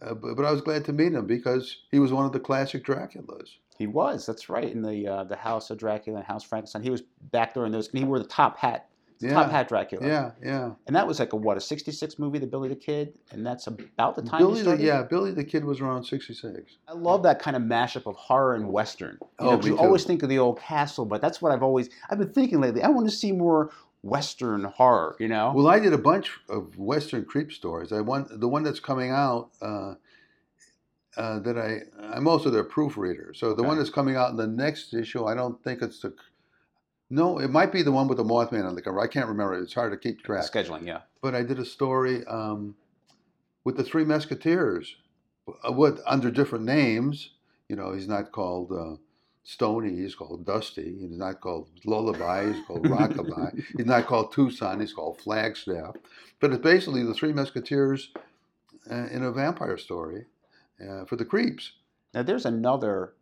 uh, 0.03 0.15
but, 0.15 0.35
but 0.35 0.45
I 0.45 0.51
was 0.51 0.61
glad 0.61 0.85
to 0.87 0.93
meet 0.93 1.13
him 1.13 1.27
because 1.27 1.77
he 1.91 1.99
was 1.99 2.13
one 2.13 2.25
of 2.27 2.33
the 2.33 2.41
classic 2.41 2.85
Draculas. 2.85 3.51
He 3.79 3.87
was. 3.87 4.27
That's 4.27 4.49
right. 4.49 4.71
In 4.71 4.83
the 4.83 5.07
uh, 5.07 5.25
the 5.25 5.37
House 5.37 5.71
of 5.71 5.79
Dracula 5.79 6.19
and 6.19 6.27
House 6.27 6.45
Frankenstein, 6.45 6.83
he 6.83 6.91
was 6.91 7.03
back 7.31 7.55
during 7.55 7.73
those. 7.73 7.89
And 7.89 7.99
he 7.99 8.05
wore 8.05 8.19
the 8.19 8.25
top 8.25 8.59
hat. 8.59 8.89
Yeah, 9.23 9.35
Top 9.35 9.51
hat 9.51 9.69
Dracula. 9.69 10.07
yeah, 10.07 10.31
yeah. 10.43 10.71
And 10.87 10.97
that 10.97 11.07
was 11.07 11.21
like 11.21 11.33
a 11.33 11.37
what 11.37 11.57
a 11.57 11.61
'66 11.61 12.19
movie, 12.19 12.39
The 12.39 12.47
Billy 12.47 12.69
the 12.69 12.75
Kid, 12.77 13.19
and 13.31 13.47
that's 13.47 13.67
about 13.69 14.17
the 14.17 14.23
time. 14.23 14.41
Billy, 14.41 14.59
he 14.59 14.63
the, 14.65 14.77
yeah, 14.83 15.03
Billy 15.03 15.31
the 15.31 15.45
Kid 15.45 15.65
was 15.65 15.81
around 15.81 16.05
'66. 16.05 16.79
I 16.89 16.93
love 16.93 17.23
that 17.23 17.39
kind 17.39 17.57
of 17.57 17.63
mashup 17.63 18.07
of 18.07 18.17
horror 18.17 18.55
and 18.55 18.69
western. 18.73 19.19
You, 19.21 19.29
Oh, 19.39 19.51
know, 19.57 19.65
you 19.65 19.73
too. 19.75 19.79
always 19.79 20.05
think 20.05 20.23
of 20.25 20.29
the 20.29 20.39
old 20.39 20.59
castle, 20.59 21.05
but 21.05 21.21
that's 21.23 21.41
what 21.41 21.53
I've 21.53 21.63
always 21.63 21.89
I've 22.11 22.19
been 22.19 22.33
thinking 22.33 22.61
lately. 22.61 22.83
I 22.83 22.89
want 22.89 23.09
to 23.09 23.15
see 23.15 23.31
more 23.31 23.71
western 24.03 24.65
horror. 24.65 25.15
You 25.21 25.29
know. 25.29 25.53
Well, 25.55 25.69
I 25.69 25.79
did 25.79 25.93
a 25.93 25.99
bunch 25.99 26.33
of 26.49 26.77
Western 26.77 27.25
creep 27.25 27.53
stories. 27.53 27.93
I 27.93 28.01
want 28.01 28.41
the 28.41 28.49
one 28.49 28.65
that's 28.65 28.81
coming 28.81 29.11
out. 29.13 29.51
Uh, 29.61 29.95
uh, 31.17 31.39
that 31.41 31.59
I 31.59 31.81
I'm 32.15 32.27
also 32.27 32.51
their 32.51 32.65
proofreader. 32.65 33.33
So 33.35 33.53
the 33.55 33.61
Okay. 33.61 33.69
one 33.69 33.77
that's 33.79 33.91
coming 33.91 34.17
out 34.17 34.31
in 34.31 34.37
the 34.37 34.47
next 34.47 34.95
issue, 34.95 35.27
I 35.27 35.35
don't 35.35 35.63
think 35.63 35.83
it's 35.83 36.01
the. 36.01 36.15
No, 37.13 37.39
it 37.39 37.51
might 37.51 37.73
be 37.73 37.83
the 37.83 37.93
one 37.93 38.09
with 38.09 38.17
the 38.17 38.25
Mothman 38.25 38.67
on 38.67 38.75
the 38.75 38.81
cover. 38.81 38.99
I 38.99 39.07
can't 39.07 39.29
remember. 39.29 39.53
It's 39.53 39.75
hard 39.75 39.93
to 39.93 39.99
keep 39.99 40.25
track. 40.25 40.51
Scheduling, 40.51 40.87
yeah. 40.87 41.01
but 41.21 41.35
I 41.35 41.43
did 41.43 41.59
a 41.59 41.65
story 41.65 42.25
um, 42.27 42.75
with 43.65 43.77
the 43.77 43.85
Three 43.85 44.07
Mesquiteers, 44.07 44.95
uh, 45.47 45.73
with 45.73 46.01
under 46.07 46.31
different 46.31 46.65
names. 46.65 47.33
You 47.69 47.77
know, 47.77 47.93
he's 47.93 48.09
not 48.09 48.33
called 48.33 48.73
uh, 48.73 48.97
Stony. 49.45 49.95
He's 49.95 50.15
called 50.15 50.47
Dusty. 50.47 51.01
He's 51.01 51.19
not 51.19 51.43
called 51.43 51.69
Lullaby. 51.85 52.51
He's 52.51 52.65
called 52.65 52.85
Rockabye. 52.87 53.63
he's 53.77 53.85
not 53.85 54.07
called 54.07 54.33
Tucson. 54.33 54.81
He's 54.81 54.95
called 54.95 55.21
Flagstaff. 55.21 55.97
But 56.41 56.53
it's 56.53 56.63
basically 56.63 57.03
the 57.03 57.13
Three 57.13 57.35
Mesquiteers 57.35 58.07
uh, 58.91 59.09
in 59.09 59.23
a 59.23 59.31
vampire 59.31 59.77
story 59.77 60.25
uh, 60.81 61.05
for 61.05 61.17
the 61.17 61.27
creeps. 61.27 61.73
Now 62.15 62.23
there's 62.23 62.47
another 62.47 63.13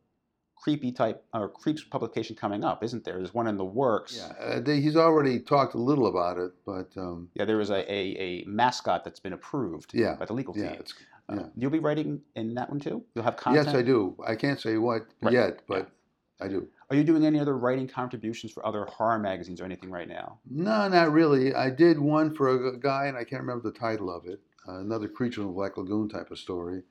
creepy 0.61 0.93
type 0.93 1.25
or 1.33 1.49
creeps 1.49 1.83
publication 1.83 2.37
coming 2.37 2.63
up, 2.65 2.85
isn't 2.85 3.05
there? 3.05 3.17
There's 3.17 3.33
one 3.33 3.47
in 3.47 3.57
the 3.57 3.65
works. 3.65 4.17
Yeah, 4.17 4.45
uh, 4.45 4.61
they, 4.61 4.81
he's 4.81 4.97
already 4.97 5.41
talked 5.41 5.75
a 5.75 5.79
little 5.79 6.07
about 6.07 6.37
it, 6.39 6.53
but 6.67 6.91
um, 6.99 7.29
Yeah, 7.35 7.47
there 7.47 7.61
is 7.61 7.71
a, 7.71 7.91
a, 7.91 8.17
a 8.19 8.45
mascot 8.47 9.03
that's 9.05 9.21
been 9.21 9.33
approved 9.33 9.93
Yeah, 9.95 10.17
by 10.17 10.27
the 10.27 10.35
legal 10.35 10.57
yeah, 10.57 10.73
team. 10.73 10.83
Uh, 11.31 11.35
yeah. 11.37 11.43
You'll 11.57 11.71
be 11.71 11.79
writing 11.79 12.21
in 12.37 12.55
that 12.55 12.69
one 12.69 12.79
too? 12.81 13.03
You'll 13.15 13.25
have 13.25 13.37
content? 13.37 13.67
yes, 13.67 13.75
I 13.75 13.83
do. 13.83 14.17
I 14.27 14.35
can't 14.37 14.61
say 14.61 14.77
what 14.77 15.07
Right. 15.23 15.33
yet, 15.33 15.63
but 15.67 15.91
I 16.41 16.49
do. 16.49 16.69
Are 16.91 16.97
you 16.97 17.05
doing 17.05 17.25
any 17.25 17.39
other 17.41 17.57
writing 17.57 17.87
contributions 17.89 18.53
for 18.53 18.67
other 18.67 18.85
horror 18.85 19.19
magazines 19.19 19.61
or 19.61 19.65
anything 19.65 19.91
right 19.91 20.09
now? 20.09 20.41
No, 20.51 20.89
not 20.89 21.13
really. 21.13 21.55
I 21.55 21.71
did 21.71 21.99
one 21.99 22.35
for 22.35 22.69
a 22.69 22.77
guy, 22.79 23.07
and 23.07 23.17
I 23.17 23.25
can't 23.25 23.41
remember 23.43 23.71
the 23.71 23.79
title 23.79 24.11
of 24.15 24.27
it. 24.27 24.41
Uh, 24.69 24.81
another 24.81 25.09
Creature 25.09 25.43
in 25.43 25.47
the 25.47 25.53
Black 25.53 25.77
Lagoon 25.79 26.09
type 26.09 26.31
of 26.31 26.39
story. 26.39 26.83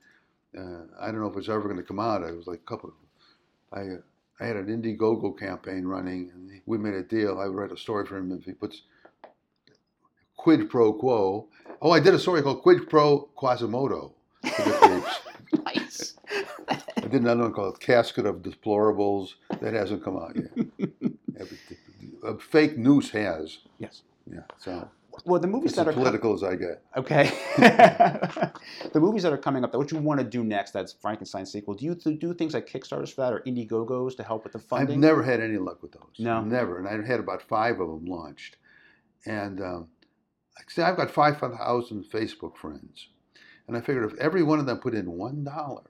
Uh, 0.58 0.86
I 1.00 1.06
don't 1.12 1.20
know 1.20 1.28
if 1.28 1.36
it's 1.36 1.48
ever 1.48 1.62
going 1.64 1.76
to 1.76 1.82
come 1.82 2.00
out. 2.00 2.22
It 2.22 2.34
was 2.36 2.46
like 2.48 2.60
a 2.60 2.68
couple. 2.68 2.92
I 3.72 3.80
uh, 3.80 3.96
I 4.40 4.46
had 4.46 4.56
an 4.56 4.66
Indiegogo 4.66 5.38
campaign 5.38 5.84
running, 5.84 6.30
and 6.34 6.60
we 6.64 6.78
made 6.78 6.94
a 6.94 7.02
deal. 7.02 7.38
I 7.38 7.46
would 7.46 7.56
write 7.56 7.72
a 7.72 7.76
story 7.76 8.06
for 8.06 8.16
him 8.16 8.32
if 8.32 8.44
he 8.44 8.52
puts 8.52 8.82
quid 10.36 10.70
pro 10.70 10.92
quo. 10.94 11.48
Oh, 11.82 11.90
I 11.90 12.00
did 12.00 12.14
a 12.14 12.18
story 12.18 12.42
called 12.42 12.62
Quid 12.62 12.88
Pro 12.88 13.28
Quasimodo 13.36 14.12
for 14.42 14.62
the 14.62 14.72
creeps. 14.72 15.20
nice. 15.64 16.14
I 16.68 17.00
did 17.00 17.22
another 17.22 17.42
one 17.42 17.52
called 17.52 17.80
Casket 17.80 18.26
of 18.26 18.36
Deplorables. 18.36 19.34
That 19.60 19.74
hasn't 19.74 20.04
come 20.04 20.16
out 20.16 20.36
yet. 20.36 20.90
a 22.24 22.38
fake 22.38 22.76
news 22.76 23.10
has. 23.10 23.58
yes. 23.78 24.02
Yeah, 24.30 24.40
so 24.58 24.88
Well, 25.24 25.40
the 25.40 25.46
movies 25.46 25.72
it's 25.72 25.76
that 25.76 25.88
as 25.88 25.96
are 25.96 26.18
com- 26.18 26.34
as 26.34 26.42
I 26.42 26.56
get. 26.56 26.82
okay. 26.96 27.30
the 28.92 29.00
movies 29.00 29.22
that 29.22 29.32
are 29.32 29.38
coming 29.38 29.64
up, 29.64 29.72
that 29.72 29.78
what 29.78 29.92
you 29.92 29.98
want 29.98 30.20
to 30.20 30.24
do 30.24 30.42
next, 30.44 30.70
that's 30.72 30.92
Frankenstein 30.92 31.46
sequel. 31.46 31.74
Do 31.74 31.84
you 31.84 31.94
th- 31.94 32.18
do 32.18 32.32
things 32.34 32.54
like 32.54 32.66
Kickstarters 32.68 33.12
for 33.12 33.22
that 33.22 33.32
or 33.32 33.40
Indiegogos 33.40 34.16
to 34.16 34.22
help 34.22 34.44
with 34.44 34.52
the 34.52 34.58
funding? 34.58 34.96
I've 34.96 35.00
never 35.00 35.22
had 35.22 35.40
any 35.40 35.58
luck 35.58 35.82
with 35.82 35.92
those. 35.92 36.16
No. 36.18 36.42
never. 36.42 36.78
And 36.78 36.88
I've 36.88 37.04
had 37.06 37.20
about 37.20 37.42
five 37.42 37.80
of 37.80 37.88
them 37.88 38.04
launched. 38.06 38.56
And 39.26 39.60
um, 39.60 39.88
say, 40.68 40.82
I've 40.82 40.96
got 40.96 41.10
five 41.10 41.38
thousand 41.38 42.04
Facebook 42.04 42.56
friends, 42.56 43.08
and 43.66 43.76
I 43.76 43.80
figured 43.80 44.10
if 44.10 44.18
every 44.18 44.42
one 44.42 44.58
of 44.58 44.66
them 44.66 44.78
put 44.78 44.94
in 44.94 45.12
one 45.12 45.44
dollar, 45.44 45.82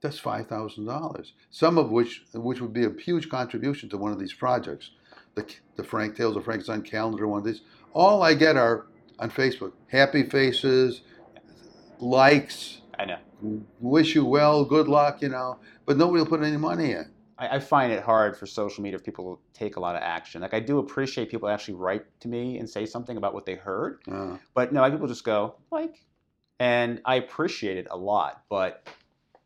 that's 0.00 0.18
five 0.18 0.48
thousand 0.48 0.86
dollars. 0.86 1.32
Some 1.50 1.78
of 1.78 1.90
which, 1.90 2.22
which 2.34 2.60
would 2.60 2.72
be 2.72 2.84
a 2.84 2.92
huge 2.92 3.28
contribution 3.28 3.88
to 3.90 3.98
one 3.98 4.12
of 4.12 4.18
these 4.18 4.34
projects, 4.34 4.90
the 5.34 5.46
the 5.76 5.84
Frank 5.84 6.16
Tales 6.16 6.36
of 6.36 6.44
Frankenstein 6.44 6.82
calendar, 6.82 7.26
one 7.26 7.38
of 7.38 7.44
these. 7.44 7.62
All 7.94 8.22
I 8.22 8.34
get 8.34 8.56
are 8.56 8.86
on 9.18 9.30
Facebook 9.30 9.72
happy 9.88 10.24
faces, 10.24 11.02
likes, 12.00 12.80
I 12.98 13.04
know. 13.04 13.18
wish 13.80 14.14
you 14.14 14.24
well, 14.24 14.64
good 14.64 14.88
luck, 14.88 15.22
you 15.22 15.28
know. 15.28 15.58
But 15.86 15.96
nobody 15.96 16.20
will 16.20 16.28
put 16.28 16.42
any 16.42 16.56
money 16.56 16.92
in. 16.92 17.10
I, 17.38 17.56
I 17.56 17.58
find 17.60 17.92
it 17.92 18.02
hard 18.02 18.36
for 18.36 18.46
social 18.46 18.82
media 18.82 18.98
if 18.98 19.04
people 19.04 19.40
take 19.52 19.76
a 19.76 19.80
lot 19.80 19.94
of 19.96 20.02
action. 20.02 20.42
Like 20.42 20.54
I 20.54 20.60
do 20.60 20.78
appreciate 20.78 21.30
people 21.30 21.48
actually 21.48 21.74
write 21.74 22.04
to 22.20 22.28
me 22.28 22.58
and 22.58 22.68
say 22.68 22.86
something 22.86 23.16
about 23.16 23.34
what 23.34 23.46
they 23.46 23.54
heard, 23.54 24.00
Uh, 24.10 24.36
but 24.54 24.72
no, 24.72 24.88
people 24.90 25.06
just 25.06 25.24
go 25.24 25.56
like, 25.70 26.02
and 26.58 27.00
I 27.04 27.16
appreciate 27.16 27.76
it 27.76 27.86
a 27.90 27.96
lot. 27.96 28.42
But 28.48 28.88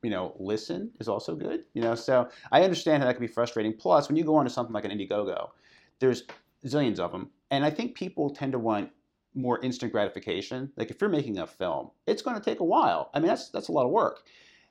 you 0.03 0.11
know, 0.11 0.35
listen 0.39 0.91
is 1.01 1.09
also 1.09 1.35
good. 1.35 1.65
You 1.75 1.83
know, 1.83 1.95
so 1.95 2.29
I 2.53 2.63
understand 2.63 3.03
how 3.03 3.09
that 3.09 3.15
can 3.15 3.21
be 3.21 3.33
frustrating. 3.33 3.75
Plus, 3.75 4.09
when 4.09 4.17
you 4.17 4.25
go 4.25 4.37
on 4.37 4.45
to 4.45 4.51
something 4.51 4.73
like 4.73 4.85
an 4.85 4.91
Indiegogo, 4.91 5.51
there's 5.99 6.23
zillions 6.65 6.99
of 6.99 7.11
them, 7.13 7.31
and 7.51 7.65
I 7.65 7.71
think 7.71 7.95
people 7.95 8.31
tend 8.31 8.53
to 8.53 8.59
want 8.59 8.91
more 9.35 9.61
instant 9.61 9.93
gratification. 9.93 10.73
Like 10.77 10.91
if 10.91 11.01
you're 11.01 11.11
making 11.11 11.39
a 11.39 11.47
film, 11.47 11.91
it's 12.07 12.23
going 12.23 12.37
to 12.37 12.43
take 12.43 12.61
a 12.61 12.65
while. 12.65 13.11
I 13.15 13.21
mean, 13.21 13.29
that's 13.29 13.49
that's 13.51 13.69
a 13.69 13.73
lot 13.73 13.87
of 13.87 13.91
work. 13.91 14.23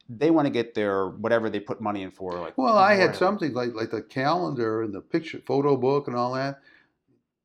They 0.09 0.31
want 0.31 0.45
to 0.45 0.51
get 0.51 0.73
their 0.73 1.07
whatever 1.07 1.49
they 1.49 1.59
put 1.59 1.81
money 1.81 2.03
in 2.03 2.11
for. 2.11 2.33
Like 2.33 2.57
Well, 2.57 2.77
I 2.77 2.95
had 2.95 3.15
something 3.15 3.53
like 3.53 3.73
like 3.73 3.91
the 3.91 4.01
calendar 4.01 4.81
and 4.83 4.93
the 4.93 5.01
picture 5.01 5.39
photo 5.45 5.75
book 5.75 6.07
and 6.07 6.15
all 6.15 6.33
that. 6.33 6.61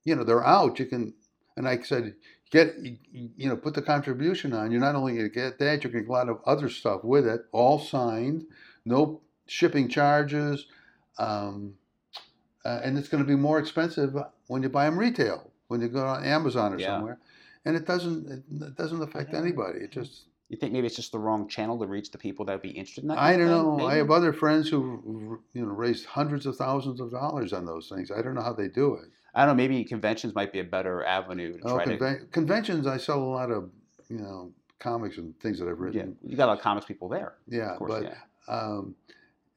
You 0.05 0.16
know, 0.16 0.24
they're 0.24 0.45
out. 0.45 0.78
You 0.78 0.87
can, 0.87 1.14
and 1.57 1.68
I 1.68 1.80
said, 1.80 2.14
get 2.51 2.76
you 3.12 3.49
know, 3.49 3.57
put 3.57 3.74
the 3.74 3.83
contribution 3.83 4.53
on. 4.53 4.70
You're 4.70 4.80
not 4.80 4.95
only 4.95 5.14
going 5.14 5.28
to 5.28 5.35
get 5.35 5.59
that, 5.59 5.83
you're 5.83 5.93
going 5.93 6.05
to 6.05 6.09
get 6.09 6.11
a 6.11 6.12
lot 6.12 6.28
of 6.28 6.41
other 6.45 6.68
stuff 6.68 7.03
with 7.03 7.26
it, 7.26 7.43
all 7.51 7.78
signed, 7.78 8.45
no 8.85 9.22
shipping 9.47 9.89
charges, 9.89 10.66
um, 11.18 11.74
uh, 12.65 12.81
and 12.85 12.97
it's 12.99 13.09
going 13.09 13.23
to 13.23 13.27
be 13.29 13.37
more 13.37 13.59
expensive 13.59 14.17
when 14.47 14.63
you 14.63 14.69
buy 14.69 14.85
them 14.87 14.99
retail 14.99 15.51
when 15.69 15.81
you 15.81 15.89
go 15.89 16.05
on 16.07 16.25
Amazon 16.25 16.75
or 16.75 16.79
Yeah. 16.79 16.89
somewhere. 16.89 17.19
And 17.65 17.77
it 17.77 17.87
doesn't 17.87 18.29
it 18.29 18.77
doesn't 18.77 19.03
affect 19.03 19.33
Yeah. 19.33 19.39
anybody. 19.41 19.81
It 19.81 19.91
just 19.91 20.27
You 20.49 20.59
think 20.59 20.75
maybe 20.75 20.87
it's 20.87 20.97
just 20.97 21.13
the 21.13 21.19
wrong 21.19 21.49
channel 21.49 21.79
to 21.79 21.87
reach 21.87 22.11
the 22.11 22.19
people 22.19 22.45
that 22.45 22.53
would 22.53 22.61
be 22.63 22.69
interested 22.71 23.05
in 23.05 23.09
that? 23.09 23.17
I 23.19 23.39
don't 23.39 23.47
thing, 23.49 23.77
know. 23.79 23.87
I 23.87 23.95
have 23.95 24.11
other 24.11 24.35
friends 24.35 24.69
who, 24.69 25.41
you 25.55 25.65
know, 25.65 25.73
raised 25.73 26.05
hundreds 26.05 26.45
of 26.45 26.57
thousands 26.57 27.01
of 27.01 27.11
dollars 27.11 27.55
on 27.55 27.65
those 27.65 27.89
things. 27.89 28.11
I 28.11 28.21
don't 28.21 28.35
know 28.35 28.43
how 28.43 28.53
they 28.53 28.69
do 28.69 28.97
it. 28.97 29.07
I 29.35 29.47
don't 29.47 29.57
know. 29.57 29.63
Maybe 29.63 29.83
conventions 29.83 30.35
might 30.35 30.53
be 30.53 30.59
a 30.61 30.65
better 30.65 31.05
avenue 31.07 31.57
to 31.59 31.65
Oh, 31.65 31.75
try 31.77 31.85
to. 31.87 31.97
conven- 31.97 32.31
conventions. 32.33 32.87
I 32.87 32.99
sell 32.99 33.23
a 33.23 33.33
lot 33.41 33.51
of 33.51 33.71
you 34.11 34.19
know 34.19 34.53
comics 34.79 35.17
and 35.17 35.35
things 35.41 35.59
that 35.59 35.69
I've 35.69 35.81
written. 35.81 35.99
Yeah, 35.99 36.07
written. 36.09 36.29
you 36.31 36.37
got 36.37 36.47
a 36.47 36.51
lot 36.53 36.59
of 36.59 36.63
comics 36.63 36.85
people 36.85 37.09
there. 37.09 37.33
Yeah, 37.49 37.73
Of 37.73 37.79
course, 37.79 37.93
but 37.93 38.03
yeah. 38.03 38.15
um, 38.55 38.95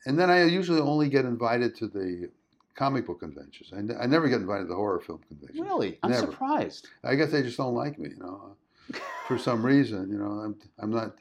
and 0.05 0.17
then 0.17 0.29
I 0.29 0.45
usually 0.45 0.79
only 0.79 1.09
get 1.09 1.25
invited 1.25 1.75
to 1.79 1.87
the 1.87 2.29
comic 2.75 3.05
book 3.05 3.19
conventions. 3.21 3.71
I, 3.73 3.77
n- 3.79 3.97
I 3.99 4.05
never 4.05 4.27
get 4.27 4.41
invited 4.41 4.67
to 4.67 4.75
horror 4.75 4.99
film 4.99 5.21
conventions. 5.27 5.59
Really, 5.59 5.97
I'm 6.03 6.11
Never. 6.11 6.27
surprised. 6.31 6.87
I 7.03 7.15
guess 7.15 7.31
they 7.31 7.41
just 7.41 7.57
don't 7.57 7.73
like 7.73 7.97
me, 7.97 8.09
you 8.09 8.17
know, 8.17 8.55
for 9.27 9.37
some 9.37 9.65
reason. 9.65 10.09
You 10.11 10.17
know, 10.17 10.31
I'm 10.43 10.55
I'm 10.79 10.91
not 10.91 11.15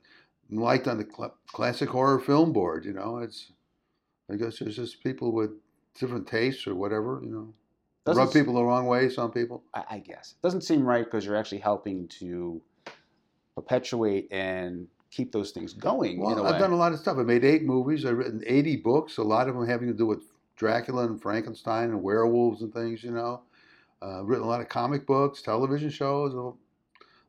liked 0.51 0.89
on 0.89 0.99
the 0.99 1.05
cl- 1.05 1.35
classic 1.49 1.89
horror 1.89 2.21
film 2.21 2.53
board. 2.53 2.85
You 2.85 2.93
know, 2.93 3.19
it's 3.19 3.53
I 4.31 4.37
guess 4.37 4.59
there's 4.59 4.77
just 4.77 5.03
people 5.03 5.33
with 5.33 5.51
different 5.99 6.27
tastes 6.27 6.67
or 6.67 6.75
whatever. 6.75 7.21
You 7.25 7.31
know, 7.31 7.55
Doesn't 8.05 8.25
rub 8.25 8.33
people 8.33 8.55
the 8.55 8.65
wrong 8.65 8.87
way. 8.87 9.09
Some 9.09 9.31
people. 9.31 9.63
I, 9.75 9.85
I 9.91 9.99
guess. 9.99 10.35
It 10.39 10.43
doesn't 10.43 10.63
seem 10.63 10.83
right 10.85 11.05
because 11.05 11.25
you're 11.25 11.37
actually 11.37 11.59
helping 11.59 12.09
to 12.21 12.61
perpetuate 13.55 14.29
and 14.33 14.89
keep 15.11 15.31
those 15.31 15.53
things 15.53 15.73
going. 15.73 16.19
Well, 16.19 16.45
I've 16.45 16.55
way. 16.55 16.59
done 16.59 16.73
a 16.73 16.77
lot 16.77 16.93
of 16.93 16.99
stuff. 16.99 17.19
I 17.19 17.23
made 17.23 17.45
eight 17.45 17.63
movies. 17.63 18.05
I've 18.05 18.17
written 18.19 18.43
80 18.45 18.79
books. 18.79 19.19
A 19.19 19.23
lot 19.23 19.49
of 19.49 19.55
them 19.55 19.65
having 19.67 19.87
to 19.87 19.95
do 19.95 20.07
with 20.07 20.25
Dracula 20.57 21.07
and 21.07 21.21
Frankenstein 21.21 21.91
and 21.91 22.03
werewolves 22.03 22.63
and 22.63 22.73
things. 22.73 23.03
You 23.03 23.13
know, 23.13 23.43
uh, 24.03 24.23
written 24.25 24.45
a 24.45 24.49
lot 24.49 24.61
of 24.61 24.69
comic 24.69 25.07
books, 25.07 25.43
television 25.43 25.91
shows, 25.91 26.35
a 26.35 26.53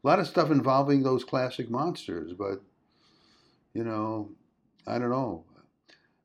lot 0.07 0.19
of 0.19 0.27
stuff 0.27 0.51
involving 0.51 1.03
those 1.03 1.23
classic 1.23 1.69
monsters. 1.69 2.33
But 2.33 2.61
you 3.73 3.83
know, 3.83 4.31
I 4.87 4.99
don't 4.99 5.09
know. 5.09 5.43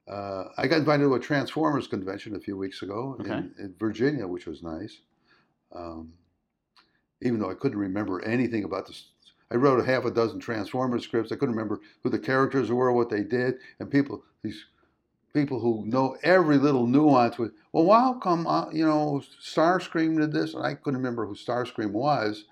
Uh, 0.08 0.48
I 0.58 0.66
got 0.66 0.78
invited 0.78 1.04
to 1.04 1.14
a 1.14 1.20
Transformers 1.20 1.86
convention 1.86 2.34
a 2.34 2.40
few 2.40 2.56
weeks 2.56 2.82
ago 2.82 3.16
Okay. 3.20 3.30
in, 3.30 3.54
in 3.58 3.74
Virginia, 3.78 4.26
which 4.26 4.46
was 4.46 4.62
nice. 4.62 5.00
Um, 5.72 6.12
even 7.22 7.38
though 7.38 7.50
I 7.50 7.54
couldn't 7.54 7.78
remember 7.78 8.24
anything 8.24 8.64
about 8.64 8.86
this. 8.86 9.08
I 9.52 9.56
wrote 9.56 9.78
a 9.80 9.84
half 9.84 10.04
a 10.04 10.10
dozen 10.10 10.40
Transformers 10.40 11.04
scripts. 11.04 11.30
I 11.32 11.36
couldn't 11.36 11.54
remember 11.54 11.80
who 12.02 12.10
the 12.10 12.18
characters 12.18 12.70
were, 12.72 12.92
what 12.92 13.10
they 13.10 13.22
did, 13.22 13.56
and 13.78 13.90
people 13.90 14.24
these 14.42 14.64
people 15.32 15.60
who 15.60 15.84
know 15.86 16.16
every 16.22 16.58
little 16.58 16.86
nuance 16.86 17.38
with. 17.38 17.52
Well, 17.72 17.90
how 17.98 18.14
come 18.14 18.46
uh, 18.46 18.70
you 18.70 18.84
know 18.86 19.22
Starscream 19.42 20.18
did 20.18 20.32
this, 20.32 20.54
and 20.54 20.64
I 20.64 20.74
couldn't 20.74 20.98
remember 20.98 21.26
who 21.26 21.34
Starscream 21.34 21.92
was, 21.92 22.44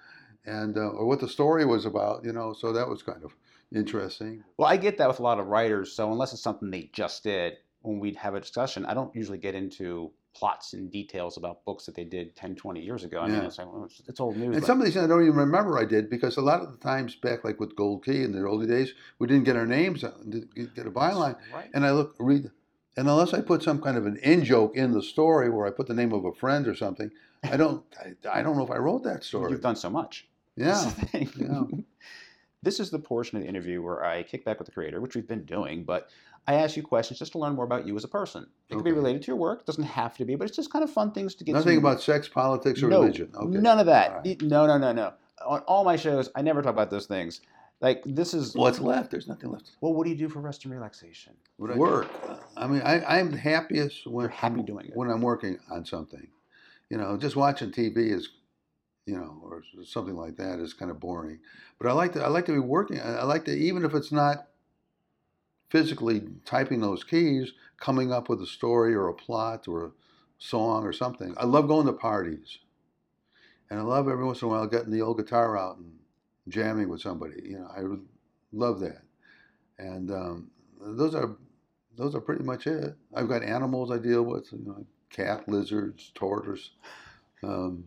and 0.47 0.77
uh, 0.77 0.89
or 0.89 1.07
what 1.07 1.21
the 1.21 1.29
story 1.29 1.65
was 1.65 1.85
about. 1.85 2.25
You 2.25 2.33
know, 2.33 2.53
so 2.53 2.73
that 2.73 2.89
was 2.89 3.03
kind 3.03 3.23
of 3.25 3.35
interesting. 3.75 4.45
Well, 4.57 4.69
I 4.69 4.77
get 4.77 4.99
that 4.99 5.09
with 5.09 5.21
a 5.21 5.23
lot 5.23 5.39
of 5.39 5.47
writers. 5.47 5.93
So 5.93 6.11
unless 6.13 6.33
it's 6.33 6.43
something 6.43 6.71
they 6.71 6.91
just 6.93 7.23
did, 7.23 7.55
when 7.83 7.99
we'd 8.01 8.17
have 8.17 8.35
a 8.35 8.41
discussion, 8.41 8.85
I 8.87 8.95
don't 8.95 9.15
usually 9.15 9.39
get 9.39 9.55
into 9.55 10.11
plots 10.35 10.73
and 10.73 10.91
details 10.93 11.37
about 11.37 11.65
books 11.65 11.85
that 11.87 11.97
they 11.97 12.05
did 12.05 12.37
10, 12.37 12.55
20 12.55 12.81
years 12.81 13.03
ago. 13.03 13.21
I 13.21 13.27
mean, 13.27 13.37
Yeah. 13.41 13.47
it's 13.47 13.59
like, 13.59 13.67
well, 13.73 13.85
it's, 13.87 14.01
it's 14.07 14.21
old 14.21 14.37
news. 14.37 14.55
And 14.55 14.61
but- 14.61 14.67
some 14.67 14.79
of 14.79 14.85
these 14.85 14.97
I 14.97 15.07
don't 15.07 15.23
even 15.23 15.35
remember 15.35 15.79
I 15.79 15.85
did 15.85 16.09
because 16.09 16.37
a 16.37 16.41
lot 16.43 16.61
of 16.61 16.71
the 16.71 16.79
times 16.79 17.17
back, 17.17 17.43
like 17.45 17.59
with 17.59 17.75
Gold 17.75 18.05
Key 18.05 18.23
in 18.23 18.31
the 18.33 18.39
early 18.41 18.67
days, 18.67 18.95
we 19.19 19.27
didn't 19.27 19.45
get 19.45 19.57
our 19.57 19.67
names, 19.67 20.05
uh, 20.05 20.13
didn't 20.29 20.55
get 20.77 20.87
a 20.87 20.91
byline. 20.93 21.37
Right. 21.53 21.69
And 21.75 21.85
I 21.85 21.91
look, 21.91 22.15
read, 22.21 22.51
and 22.99 23.09
unless 23.09 23.33
I 23.33 23.41
put 23.41 23.63
some 23.63 23.81
kind 23.81 23.97
of 23.97 24.07
an 24.07 24.17
in 24.25 24.45
joke 24.45 24.77
in 24.77 24.91
the 24.91 25.05
story 25.05 25.49
where 25.51 25.65
I 25.69 25.71
put 25.71 25.87
the 25.87 25.95
name 25.95 26.13
of 26.13 26.25
a 26.25 26.33
friend 26.33 26.67
or 26.67 26.75
something, 26.75 27.13
I 27.45 27.57
don't, 27.57 27.85
I, 27.97 28.41
I 28.41 28.43
don't 28.43 28.57
know 28.57 28.65
if 28.65 28.73
I 28.73 28.79
wrote 28.79 29.05
that 29.05 29.23
story. 29.23 29.53
You've 29.53 29.61
done 29.61 29.77
so 29.77 29.89
much. 29.89 30.27
Yeah, 30.57 30.93
the 30.99 31.07
thing. 31.07 31.31
yeah. 31.37 31.79
this 32.65 32.81
is 32.81 32.91
the 32.91 32.99
portion 32.99 33.39
of 33.39 33.45
the 33.45 33.49
interview 33.49 33.81
where 33.83 34.05
I 34.05 34.25
kick 34.25 34.45
back 34.45 34.59
with 34.59 34.67
the 34.67 34.73
creator, 34.73 35.01
which 35.01 35.15
we've 35.15 35.29
been 35.29 35.45
doing, 35.45 35.85
but 35.85 36.09
I 36.49 36.55
ask 36.55 36.77
you 36.77 36.83
questions 36.83 37.21
just 37.21 37.31
to 37.33 37.39
learn 37.39 37.55
more 37.55 37.65
about 37.65 37.87
you 37.87 37.97
as 37.97 38.03
a 38.03 38.09
person. 38.09 38.49
It 38.69 38.75
can 38.75 38.83
be 38.83 38.91
related 38.91 39.23
to 39.23 39.27
your 39.29 39.37
work, 39.37 39.65
doesn't 39.65 39.85
have 39.85 40.17
to 40.17 40.25
be, 40.25 40.35
but 40.35 40.49
it's 40.49 40.57
just 40.57 40.73
kind 40.73 40.83
of 40.83 40.91
fun 40.91 41.13
things 41.13 41.37
to 41.37 41.45
get 41.45 41.53
to. 41.53 41.59
Nothing 41.59 41.81
to. 41.81 41.87
about 41.87 42.03
sex, 42.03 42.27
politics, 42.27 42.83
or 42.83 42.89
no, 42.89 43.01
religion. 43.01 43.31
Okay. 43.33 43.59
None 43.59 43.79
of 43.79 43.87
that. 43.87 44.25
Right. 44.25 44.43
No, 44.43 44.67
no, 44.67 44.77
no, 44.77 44.91
no. 44.91 45.13
On 45.47 45.61
all 45.69 45.85
my 45.85 45.95
shows, 45.95 46.31
I 46.35 46.43
never 46.43 46.63
talk 46.63 46.73
about 46.73 46.91
those 46.91 47.07
things. 47.07 47.43
Like 47.81 48.03
this 48.05 48.35
is 48.35 48.55
What's 48.57 48.81
left? 48.81 49.11
There's 49.11 49.29
nothing 49.29 49.51
left. 49.51 49.71
well, 49.81 49.95
what 49.95 50.05
do 50.05 50.11
you 50.11 50.17
do 50.17 50.29
for 50.29 50.41
rest 50.41 50.65
and 50.65 50.75
relaxation? 50.75 51.35
What 51.59 51.69
do 51.69 51.75
I? 51.75 51.77
Work. 51.77 52.09
I 52.57 52.67
mean, 52.67 52.83
I, 52.83 53.19
I'm 53.19 53.33
happiest 53.33 54.07
when 54.07 54.25
You're 54.25 54.31
happy 54.31 54.63
doing 54.63 54.87
it. 54.87 54.97
when 54.97 55.11
I'm 55.11 55.21
working 55.21 55.59
on 55.71 55.85
something. 55.85 56.27
You 56.91 56.97
know, 56.97 57.17
just 57.17 57.37
watching 57.37 57.71
TV 57.71 58.11
is, 58.13 58.31
you 59.07 59.17
know, 59.17 59.39
or 59.43 59.63
something 59.85 60.17
like 60.17 60.37
that 60.39 60.59
is 60.59 60.75
kind 60.75 60.91
of 60.91 60.99
boring. 60.99 61.39
But 61.79 61.89
I 61.89 61.93
like 61.93 62.15
to 62.15 62.25
I 62.25 62.29
like 62.29 62.47
to 62.47 62.53
be 62.53 62.59
working. 62.59 62.99
I 63.01 63.19
I 63.19 63.25
like 63.25 63.45
to 63.45 63.53
even 63.53 63.85
if 63.85 63.95
it's 63.95 64.11
not 64.11 64.49
physically 65.71 66.23
typing 66.45 66.81
those 66.81 67.05
keys, 67.05 67.53
coming 67.79 68.11
up 68.13 68.29
with 68.29 68.41
a 68.41 68.47
story 68.47 68.95
or 68.95 69.09
a 69.09 69.15
plot 69.15 69.69
or 69.69 69.85
a 69.85 69.91
song 70.39 70.85
or 70.85 70.93
something. 70.93 71.35
I 71.37 71.45
love 71.45 71.69
going 71.69 71.87
to 71.87 71.93
parties, 71.93 72.59
and 73.71 73.79
I 73.79 73.83
love 73.83 74.09
every 74.09 74.25
once 74.25 74.41
in 74.43 74.49
a 74.49 74.51
while 74.51 74.67
getting 74.67 74.91
the 74.91 75.03
old 75.03 75.19
guitar 75.19 75.57
out 75.59 75.77
and 75.77 75.93
jamming 76.49 76.89
with 76.89 77.01
somebody. 77.01 77.41
You 77.45 77.59
know, 77.59 77.69
I 77.77 77.83
love 78.53 78.81
that. 78.81 79.03
And 79.79 80.11
um, 80.11 80.51
those 80.81 81.15
are 81.15 81.37
those 81.97 82.15
are 82.15 82.21
pretty 82.21 82.45
much 82.45 82.67
it. 82.67 82.95
I've 83.15 83.29
got 83.29 83.43
animals 83.43 83.91
I 83.91 83.99
deal 83.99 84.23
with, 84.23 84.53
you 84.53 84.65
know, 84.65 84.87
cat, 85.11 85.49
lizards, 85.49 86.13
tortoise. 86.15 86.71
Um, 87.43 87.85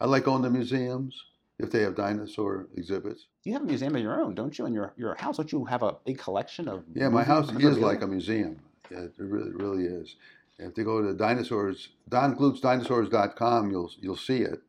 I 0.00 0.06
like 0.06 0.24
going 0.24 0.42
to 0.42 0.50
museums 0.50 1.22
if 1.58 1.70
they 1.70 1.82
have 1.82 1.94
dinosaur 1.94 2.68
exhibits. 2.76 3.26
You 3.44 3.52
have 3.52 3.62
a 3.62 3.66
museum 3.66 3.94
of 3.94 4.02
your 4.02 4.20
own, 4.22 4.34
don't 4.34 4.58
you? 4.58 4.66
In 4.66 4.72
your 4.72 4.94
your 4.96 5.14
house, 5.14 5.36
don't 5.36 5.52
you 5.52 5.64
have 5.64 5.82
a 5.82 5.96
big 6.04 6.18
collection 6.18 6.68
of? 6.68 6.84
Yeah, 6.94 7.08
my 7.08 7.24
house 7.24 7.50
is 7.52 7.78
like 7.78 8.02
a 8.02 8.06
museum. 8.06 8.60
Yeah, 8.90 9.00
it 9.00 9.12
really, 9.18 9.52
really 9.52 9.84
is. 9.84 10.16
If 10.58 10.74
they 10.74 10.84
go 10.84 11.00
to 11.02 11.14
dinosaurs, 11.14 11.88
donglutzdinosaurs.com, 12.10 13.70
you'll 13.70 13.90
you'll 14.00 14.16
see 14.16 14.38
it. 14.38 14.60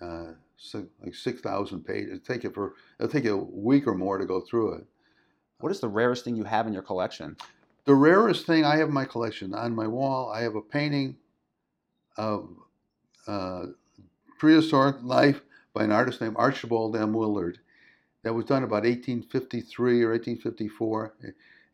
Uh, 0.00 0.32
so 0.56 0.86
like 1.02 1.14
six 1.14 1.40
thousand 1.40 1.84
pages. 1.84 2.14
It'll 2.14 2.34
take 2.34 2.44
you 2.44 2.50
for 2.50 2.74
it'll 2.98 3.10
take 3.10 3.24
you 3.24 3.38
a 3.38 3.44
week 3.44 3.86
or 3.86 3.94
more 3.94 4.18
to 4.18 4.26
go 4.26 4.40
through 4.40 4.74
it. 4.74 4.86
What 5.60 5.72
is 5.72 5.80
the 5.80 5.88
rarest 5.88 6.24
thing 6.24 6.36
you 6.36 6.44
have 6.44 6.66
in 6.66 6.72
your 6.72 6.82
collection? 6.82 7.36
The 7.84 7.94
rarest 7.94 8.46
thing 8.46 8.64
I 8.64 8.76
have 8.76 8.88
in 8.88 8.94
my 8.94 9.04
collection 9.04 9.54
on 9.54 9.74
my 9.74 9.86
wall, 9.86 10.30
I 10.30 10.42
have 10.42 10.54
a 10.54 10.62
painting 10.62 11.16
of 12.16 12.48
uh, 13.26 13.66
prehistoric 14.38 14.96
life 15.02 15.42
by 15.74 15.84
an 15.84 15.92
artist 15.92 16.20
named 16.20 16.36
Archibald 16.38 16.96
M. 16.96 17.12
Willard 17.12 17.58
that 18.22 18.34
was 18.34 18.46
done 18.46 18.62
about 18.62 18.84
1853 18.84 20.02
or 20.02 20.10
1854. 20.12 21.14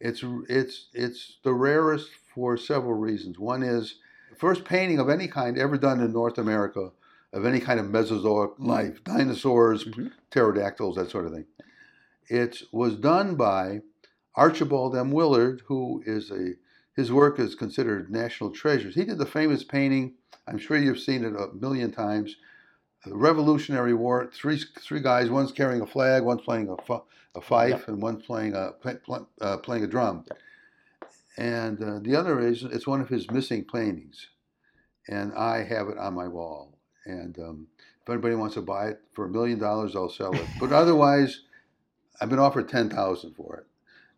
It's 0.00 0.24
it's 0.48 0.88
it's 0.92 1.36
the 1.42 1.52
rarest 1.52 2.10
for 2.34 2.56
several 2.56 2.94
reasons. 2.94 3.38
One 3.38 3.62
is 3.62 3.96
first 4.36 4.64
painting 4.64 4.98
of 4.98 5.08
any 5.08 5.28
kind 5.28 5.58
ever 5.58 5.76
done 5.76 6.00
in 6.00 6.12
North 6.12 6.38
America 6.38 6.90
of 7.32 7.44
any 7.46 7.60
kind 7.60 7.78
of 7.78 7.90
Mesozoic 7.90 8.52
life, 8.58 9.02
dinosaurs, 9.04 9.84
Mhm. 9.84 10.12
pterodactyls, 10.30 10.96
that 10.96 11.10
sort 11.10 11.26
of 11.26 11.32
thing. 11.32 11.46
It 12.28 12.62
was 12.72 12.96
done 12.96 13.36
by 13.36 13.82
Archibald 14.36 14.96
M. 14.96 15.10
Willard, 15.10 15.62
who 15.66 16.02
is 16.06 16.30
a 16.30 16.54
his 16.96 17.12
work 17.12 17.38
is 17.38 17.54
considered 17.54 18.10
national 18.10 18.50
treasures. 18.50 18.94
He 18.94 19.04
did 19.04 19.16
the 19.18 19.24
famous 19.26 19.64
painting. 19.64 20.14
I'm 20.46 20.58
sure 20.58 20.76
you've 20.76 20.98
seen 21.00 21.24
it 21.24 21.34
a 21.34 21.48
million 21.54 21.92
times. 21.92 22.36
The 23.06 23.16
Revolutionary 23.16 23.94
War. 23.94 24.30
Three 24.32 24.58
three 24.80 25.00
guys. 25.00 25.30
One's 25.30 25.52
carrying 25.52 25.80
a 25.80 25.86
flag. 25.86 26.22
One's 26.24 26.42
playing 26.42 26.68
a, 26.68 26.76
fu- 26.82 27.02
a 27.34 27.40
fife, 27.40 27.88
and 27.88 28.02
one's 28.02 28.24
playing 28.24 28.54
a 28.54 28.74
uh, 29.40 29.56
playing 29.58 29.84
a 29.84 29.86
drum. 29.86 30.24
And 31.38 31.82
uh, 31.82 32.00
the 32.00 32.16
other 32.16 32.40
is 32.40 32.64
it's 32.64 32.86
one 32.86 33.00
of 33.00 33.08
his 33.08 33.30
missing 33.30 33.64
paintings, 33.64 34.28
and 35.08 35.32
I 35.32 35.62
have 35.64 35.88
it 35.88 35.96
on 35.96 36.14
my 36.14 36.28
wall. 36.28 36.78
And 37.10 37.38
um, 37.38 37.66
if 38.02 38.08
anybody 38.08 38.34
wants 38.34 38.54
to 38.54 38.62
buy 38.62 38.88
it 38.88 39.00
for 39.12 39.26
a 39.26 39.28
million 39.28 39.58
dollars, 39.58 39.94
I'll 39.94 40.08
sell 40.08 40.34
it. 40.34 40.46
But 40.58 40.72
otherwise, 40.72 41.42
I've 42.20 42.30
been 42.30 42.38
offered 42.38 42.68
ten 42.68 42.88
thousand 42.88 43.34
for 43.34 43.56
it. 43.56 43.66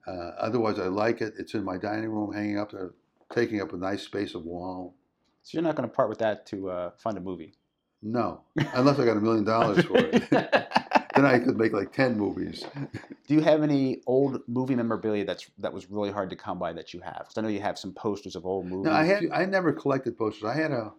Uh, 0.06 0.32
otherwise, 0.38 0.78
I 0.78 0.86
like 0.86 1.20
it. 1.20 1.34
It's 1.38 1.54
in 1.54 1.64
my 1.64 1.76
dining 1.76 2.10
room, 2.10 2.32
hanging 2.32 2.58
up 2.58 2.72
there, 2.72 2.92
taking 3.32 3.60
up 3.60 3.72
a 3.72 3.76
nice 3.76 4.02
space 4.02 4.34
of 4.34 4.44
wall. 4.44 4.94
So 5.42 5.56
you're 5.56 5.62
not 5.62 5.76
going 5.76 5.88
to 5.88 5.94
part 5.94 6.08
with 6.08 6.18
that 6.18 6.46
to 6.46 6.70
uh, 6.70 6.90
fund 6.98 7.18
a 7.18 7.20
movie. 7.20 7.54
No, 8.02 8.40
unless 8.74 8.98
I 8.98 9.04
got 9.04 9.16
a 9.16 9.20
million 9.20 9.44
dollars 9.44 9.84
for 9.84 9.96
it, 9.96 10.28
then 10.30 11.24
I 11.24 11.38
could 11.38 11.56
make 11.56 11.72
like 11.72 11.92
ten 11.92 12.18
movies. 12.18 12.64
Do 13.28 13.34
you 13.34 13.40
have 13.40 13.62
any 13.62 14.02
old 14.06 14.40
movie 14.48 14.74
memorabilia 14.74 15.24
that's 15.24 15.48
that 15.58 15.72
was 15.72 15.88
really 15.88 16.10
hard 16.10 16.30
to 16.30 16.36
come 16.36 16.58
by 16.58 16.72
that 16.72 16.92
you 16.92 17.00
have? 17.00 17.18
Because 17.20 17.38
I 17.38 17.42
know 17.42 17.48
you 17.48 17.60
have 17.60 17.78
some 17.78 17.92
posters 17.92 18.34
of 18.34 18.44
old 18.44 18.66
movies. 18.66 18.86
No, 18.86 18.92
I 18.92 19.04
had 19.04 19.28
I 19.32 19.44
never 19.44 19.72
collected 19.72 20.18
posters. 20.18 20.44
I 20.44 20.54
had 20.54 20.72
a 20.72 20.92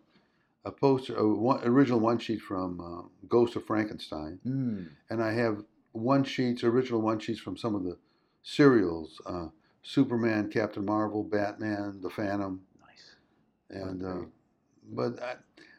a 0.65 0.71
poster, 0.71 1.15
a 1.15 1.27
one, 1.27 1.61
original 1.65 1.99
one 1.99 2.17
sheet 2.19 2.41
from 2.41 2.79
uh, 2.79 3.07
Ghost 3.27 3.55
of 3.55 3.65
Frankenstein, 3.65 4.39
Hmm. 4.43 4.83
and 5.09 5.21
I 5.23 5.33
have 5.33 5.63
one 5.91 6.23
sheets, 6.23 6.63
original 6.63 7.01
one 7.01 7.19
sheets 7.19 7.39
from 7.39 7.57
some 7.57 7.75
of 7.75 7.83
the 7.83 7.97
serials: 8.43 9.21
uh, 9.25 9.47
Superman, 9.81 10.49
Captain 10.49 10.85
Marvel, 10.85 11.23
Batman, 11.23 11.99
The 12.01 12.09
Phantom, 12.09 12.61
Nice. 12.81 13.15
and 13.69 14.05
uh, 14.05 14.25
but 14.91 15.21
I, 15.21 15.35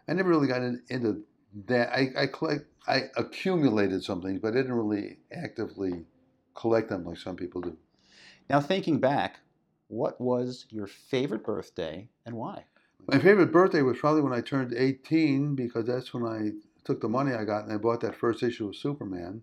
I 0.09 0.13
never 0.15 0.29
really 0.31 0.49
got 0.49 0.63
in, 0.63 0.83
into 0.89 1.25
that. 1.67 1.91
I 1.91 2.11
I 2.17 2.27
collect, 2.27 2.67
I 2.87 3.05
accumulated 3.17 4.05
some 4.05 4.21
things, 4.23 4.41
but 4.41 4.49
I 4.49 4.57
didn't 4.57 4.73
really 4.75 5.19
actively 5.33 6.05
collect 6.55 6.89
them 6.91 7.05
like 7.05 7.19
some 7.19 7.37
people 7.37 7.61
do. 7.61 7.77
Now 8.51 8.61
thinking 8.61 9.01
back, 9.01 9.41
what 9.89 10.21
was 10.21 10.67
your 10.69 10.87
favorite 10.87 11.45
birthday 11.45 12.09
and 12.27 12.37
why? 12.37 12.65
My 13.07 13.19
favorite 13.19 13.53
birthday 13.53 13.83
was 13.83 13.99
probably 13.99 14.23
when 14.23 14.33
I 14.33 14.41
turned 14.41 14.75
18 14.75 15.55
because 15.55 15.87
that's 15.87 16.15
when 16.15 16.25
I 16.25 16.53
took 16.85 17.01
the 17.01 17.09
money 17.09 17.35
I 17.35 17.45
got 17.45 17.65
and 17.65 17.73
I 17.73 17.77
bought 17.77 18.01
that 18.01 18.17
first 18.17 18.43
issue 18.43 18.69
of 18.69 18.77
Superman 18.77 19.43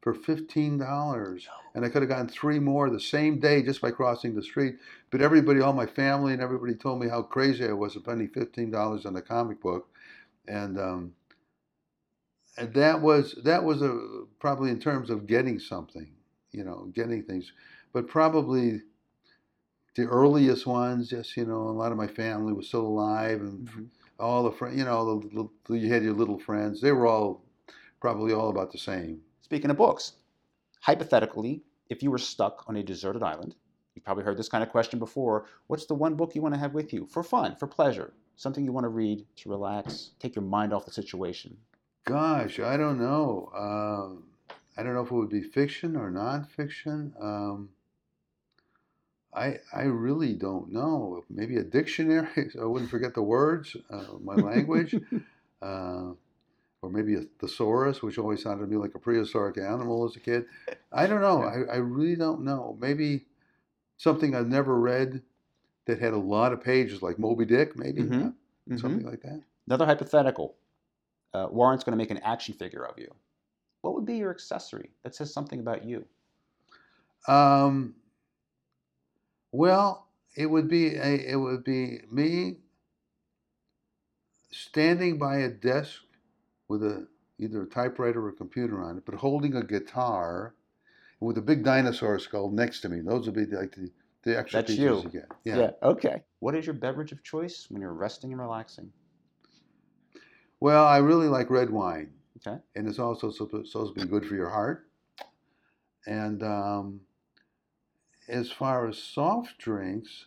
for 0.00 0.14
$15. 0.14 1.46
And 1.74 1.84
I 1.84 1.88
could 1.88 2.02
have 2.02 2.08
gotten 2.08 2.28
three 2.28 2.58
more 2.58 2.88
the 2.88 3.00
same 3.00 3.38
day 3.38 3.62
just 3.62 3.82
by 3.82 3.90
crossing 3.90 4.34
the 4.34 4.42
street. 4.42 4.76
But 5.10 5.20
everybody, 5.20 5.60
all 5.60 5.72
my 5.72 5.86
family 5.86 6.32
and 6.32 6.40
everybody 6.40 6.74
told 6.74 7.00
me 7.00 7.08
how 7.08 7.22
crazy 7.22 7.66
I 7.66 7.72
was 7.72 7.94
spending 7.94 8.28
$15 8.28 9.04
on 9.04 9.16
a 9.16 9.22
comic 9.22 9.60
book. 9.60 9.88
And, 10.48 10.78
um, 10.78 11.12
and 12.56 12.72
that 12.74 13.00
was 13.00 13.34
that 13.44 13.64
was 13.64 13.82
a 13.82 14.24
probably 14.38 14.70
in 14.70 14.80
terms 14.80 15.10
of 15.10 15.26
getting 15.26 15.58
something, 15.58 16.08
you 16.52 16.64
know, 16.64 16.90
getting 16.94 17.22
things, 17.22 17.52
but 17.92 18.08
probably 18.08 18.80
the 19.96 20.06
earliest 20.06 20.66
ones, 20.66 21.08
just 21.10 21.36
you 21.36 21.44
know, 21.44 21.62
a 21.62 21.76
lot 21.82 21.92
of 21.92 21.98
my 21.98 22.06
family 22.06 22.52
was 22.52 22.68
still 22.68 22.86
alive, 22.86 23.40
and 23.40 23.68
Mhm. 23.68 23.88
all 24.20 24.44
the 24.44 24.52
friends, 24.52 24.78
you 24.78 24.84
know, 24.84 25.04
the, 25.20 25.26
little 25.26 25.52
you 25.70 25.88
had 25.92 26.04
your 26.04 26.14
little 26.14 26.38
friends. 26.38 26.80
They 26.80 26.92
were 26.92 27.06
all 27.06 27.42
probably 28.00 28.32
all 28.32 28.50
about 28.50 28.72
the 28.72 28.78
same. 28.78 29.22
Speaking 29.42 29.70
of 29.70 29.76
books, 29.76 30.14
hypothetically, 30.80 31.64
if 31.88 32.02
you 32.02 32.10
were 32.10 32.18
stuck 32.18 32.64
on 32.68 32.76
a 32.76 32.82
deserted 32.82 33.22
island, 33.22 33.56
you've 33.94 34.04
probably 34.04 34.24
heard 34.24 34.36
this 34.36 34.48
kind 34.48 34.62
of 34.64 34.70
question 34.70 34.98
before. 34.98 35.46
What's 35.68 35.86
the 35.86 35.94
one 35.94 36.14
book 36.16 36.34
you 36.34 36.42
want 36.42 36.54
to 36.54 36.60
have 36.60 36.74
with 36.74 36.92
you 36.92 37.06
for 37.06 37.22
fun, 37.22 37.56
for 37.56 37.66
pleasure? 37.66 38.14
Something 38.36 38.64
you 38.64 38.72
want 38.72 38.84
to 38.84 38.90
read 38.90 39.26
to 39.36 39.48
relax, 39.50 40.12
take 40.18 40.34
your 40.36 40.44
mind 40.44 40.72
off 40.72 40.84
the 40.86 40.92
situation. 40.92 41.58
Gosh, 42.04 42.60
I 42.60 42.76
don't 42.76 42.98
know. 42.98 43.50
Um, 43.54 44.30
I 44.76 44.82
don't 44.82 44.94
know 44.94 45.02
if 45.02 45.10
it 45.10 45.14
would 45.14 45.30
be 45.30 45.42
fiction 45.42 45.96
or 45.96 46.10
nonfiction. 46.10 47.20
Um, 47.22 47.70
I 49.36 49.60
I 49.72 49.82
really 49.82 50.34
don't 50.34 50.72
know. 50.72 51.24
Maybe 51.30 51.56
a 51.58 51.64
dictionary, 51.64 52.50
so 52.52 52.62
I 52.62 52.66
wouldn't 52.66 52.90
forget 52.90 53.14
the 53.14 53.22
words, 53.22 53.76
uh, 53.90 54.14
my 54.20 54.36
language, 54.36 54.98
uh, 55.62 56.14
or 56.82 56.90
maybe 56.90 57.16
a 57.16 57.22
thesaurus, 57.22 58.02
which 58.02 58.18
always 58.18 58.42
sounded 58.42 58.64
to 58.66 58.70
me 58.70 58.76
like 58.78 58.94
a 58.94 59.00
prehistoric 59.00 59.58
animal 59.58 60.04
as 60.04 60.16
a 60.16 60.20
kid. 60.20 60.46
I 60.92 61.06
don't 61.06 61.22
know. 61.22 61.42
I, 61.44 61.74
I 61.74 61.76
really 61.78 62.16
don't 62.16 62.42
know. 62.42 62.76
Maybe 62.80 63.26
something 63.98 64.34
I've 64.34 64.48
never 64.48 64.78
read 64.80 65.22
that 65.86 66.00
had 66.00 66.14
a 66.14 66.18
lot 66.18 66.52
of 66.52 66.62
pages, 66.62 67.02
like 67.02 67.18
Moby 67.18 67.46
Dick, 67.46 67.76
maybe 67.76 68.12
Mhm. 68.12 68.20
uh, 68.20 68.30
Mhm. 68.68 68.76
something 68.76 69.06
like 69.06 69.22
that. 69.22 69.44
Another 69.66 69.86
hypothetical. 69.86 70.58
Uh, 71.34 71.48
Warren's 71.50 71.84
going 71.84 71.92
to 71.92 71.98
make 71.98 72.10
an 72.12 72.18
action 72.18 72.54
figure 72.54 72.86
of 72.86 72.98
you. 72.98 73.14
What 73.82 73.94
would 73.94 74.06
be 74.06 74.18
your 74.18 74.30
accessory 74.32 74.92
that 75.04 75.14
says 75.14 75.32
something 75.32 75.60
about 75.60 75.84
you? 75.84 76.08
Um, 77.28 77.96
well, 79.52 80.08
it 80.36 80.46
would 80.46 80.68
be 80.68 80.96
a, 80.96 81.32
it 81.32 81.36
would 81.36 81.64
be 81.64 82.00
me 82.10 82.58
standing 84.50 85.18
by 85.18 85.38
a 85.38 85.48
desk 85.48 86.02
with 86.68 86.82
a 86.82 87.06
either 87.38 87.62
a 87.62 87.66
typewriter 87.66 88.24
or 88.24 88.30
a 88.30 88.32
computer 88.32 88.82
on 88.82 88.96
it, 88.98 89.04
but 89.04 89.14
holding 89.14 89.54
a 89.54 89.62
guitar 89.62 90.54
with 91.20 91.38
a 91.38 91.42
big 91.42 91.64
dinosaur 91.64 92.18
skull 92.18 92.50
next 92.50 92.80
to 92.80 92.88
me. 92.88 93.00
Those 93.00 93.26
would 93.26 93.34
be 93.34 93.46
like 93.46 93.74
the, 93.74 93.90
the 94.22 94.38
extra 94.38 94.60
That's 94.60 94.72
features 94.72 95.04
you. 95.04 95.10
you 95.12 95.20
get. 95.20 95.28
Yeah. 95.44 95.70
Okay. 95.82 96.22
What 96.40 96.54
is 96.54 96.66
your 96.66 96.74
beverage 96.74 97.12
of 97.12 97.22
choice 97.22 97.66
when 97.70 97.80
you're 97.80 97.94
resting 97.94 98.32
and 98.32 98.40
relaxing? 98.40 98.90
Well, 100.60 100.84
I 100.84 100.98
really 100.98 101.28
like 101.28 101.50
red 101.50 101.70
wine. 101.70 102.10
Okay. 102.38 102.58
And 102.74 102.88
it's 102.88 102.98
also 102.98 103.30
supposed 103.30 103.68
supposed 103.70 103.94
to 103.94 104.04
be 104.04 104.10
good 104.10 104.26
for 104.26 104.34
your 104.34 104.50
heart. 104.50 104.88
And 106.06 106.42
um, 106.42 107.00
as 108.28 108.50
far 108.50 108.86
as 108.86 108.98
soft 108.98 109.58
drinks, 109.58 110.26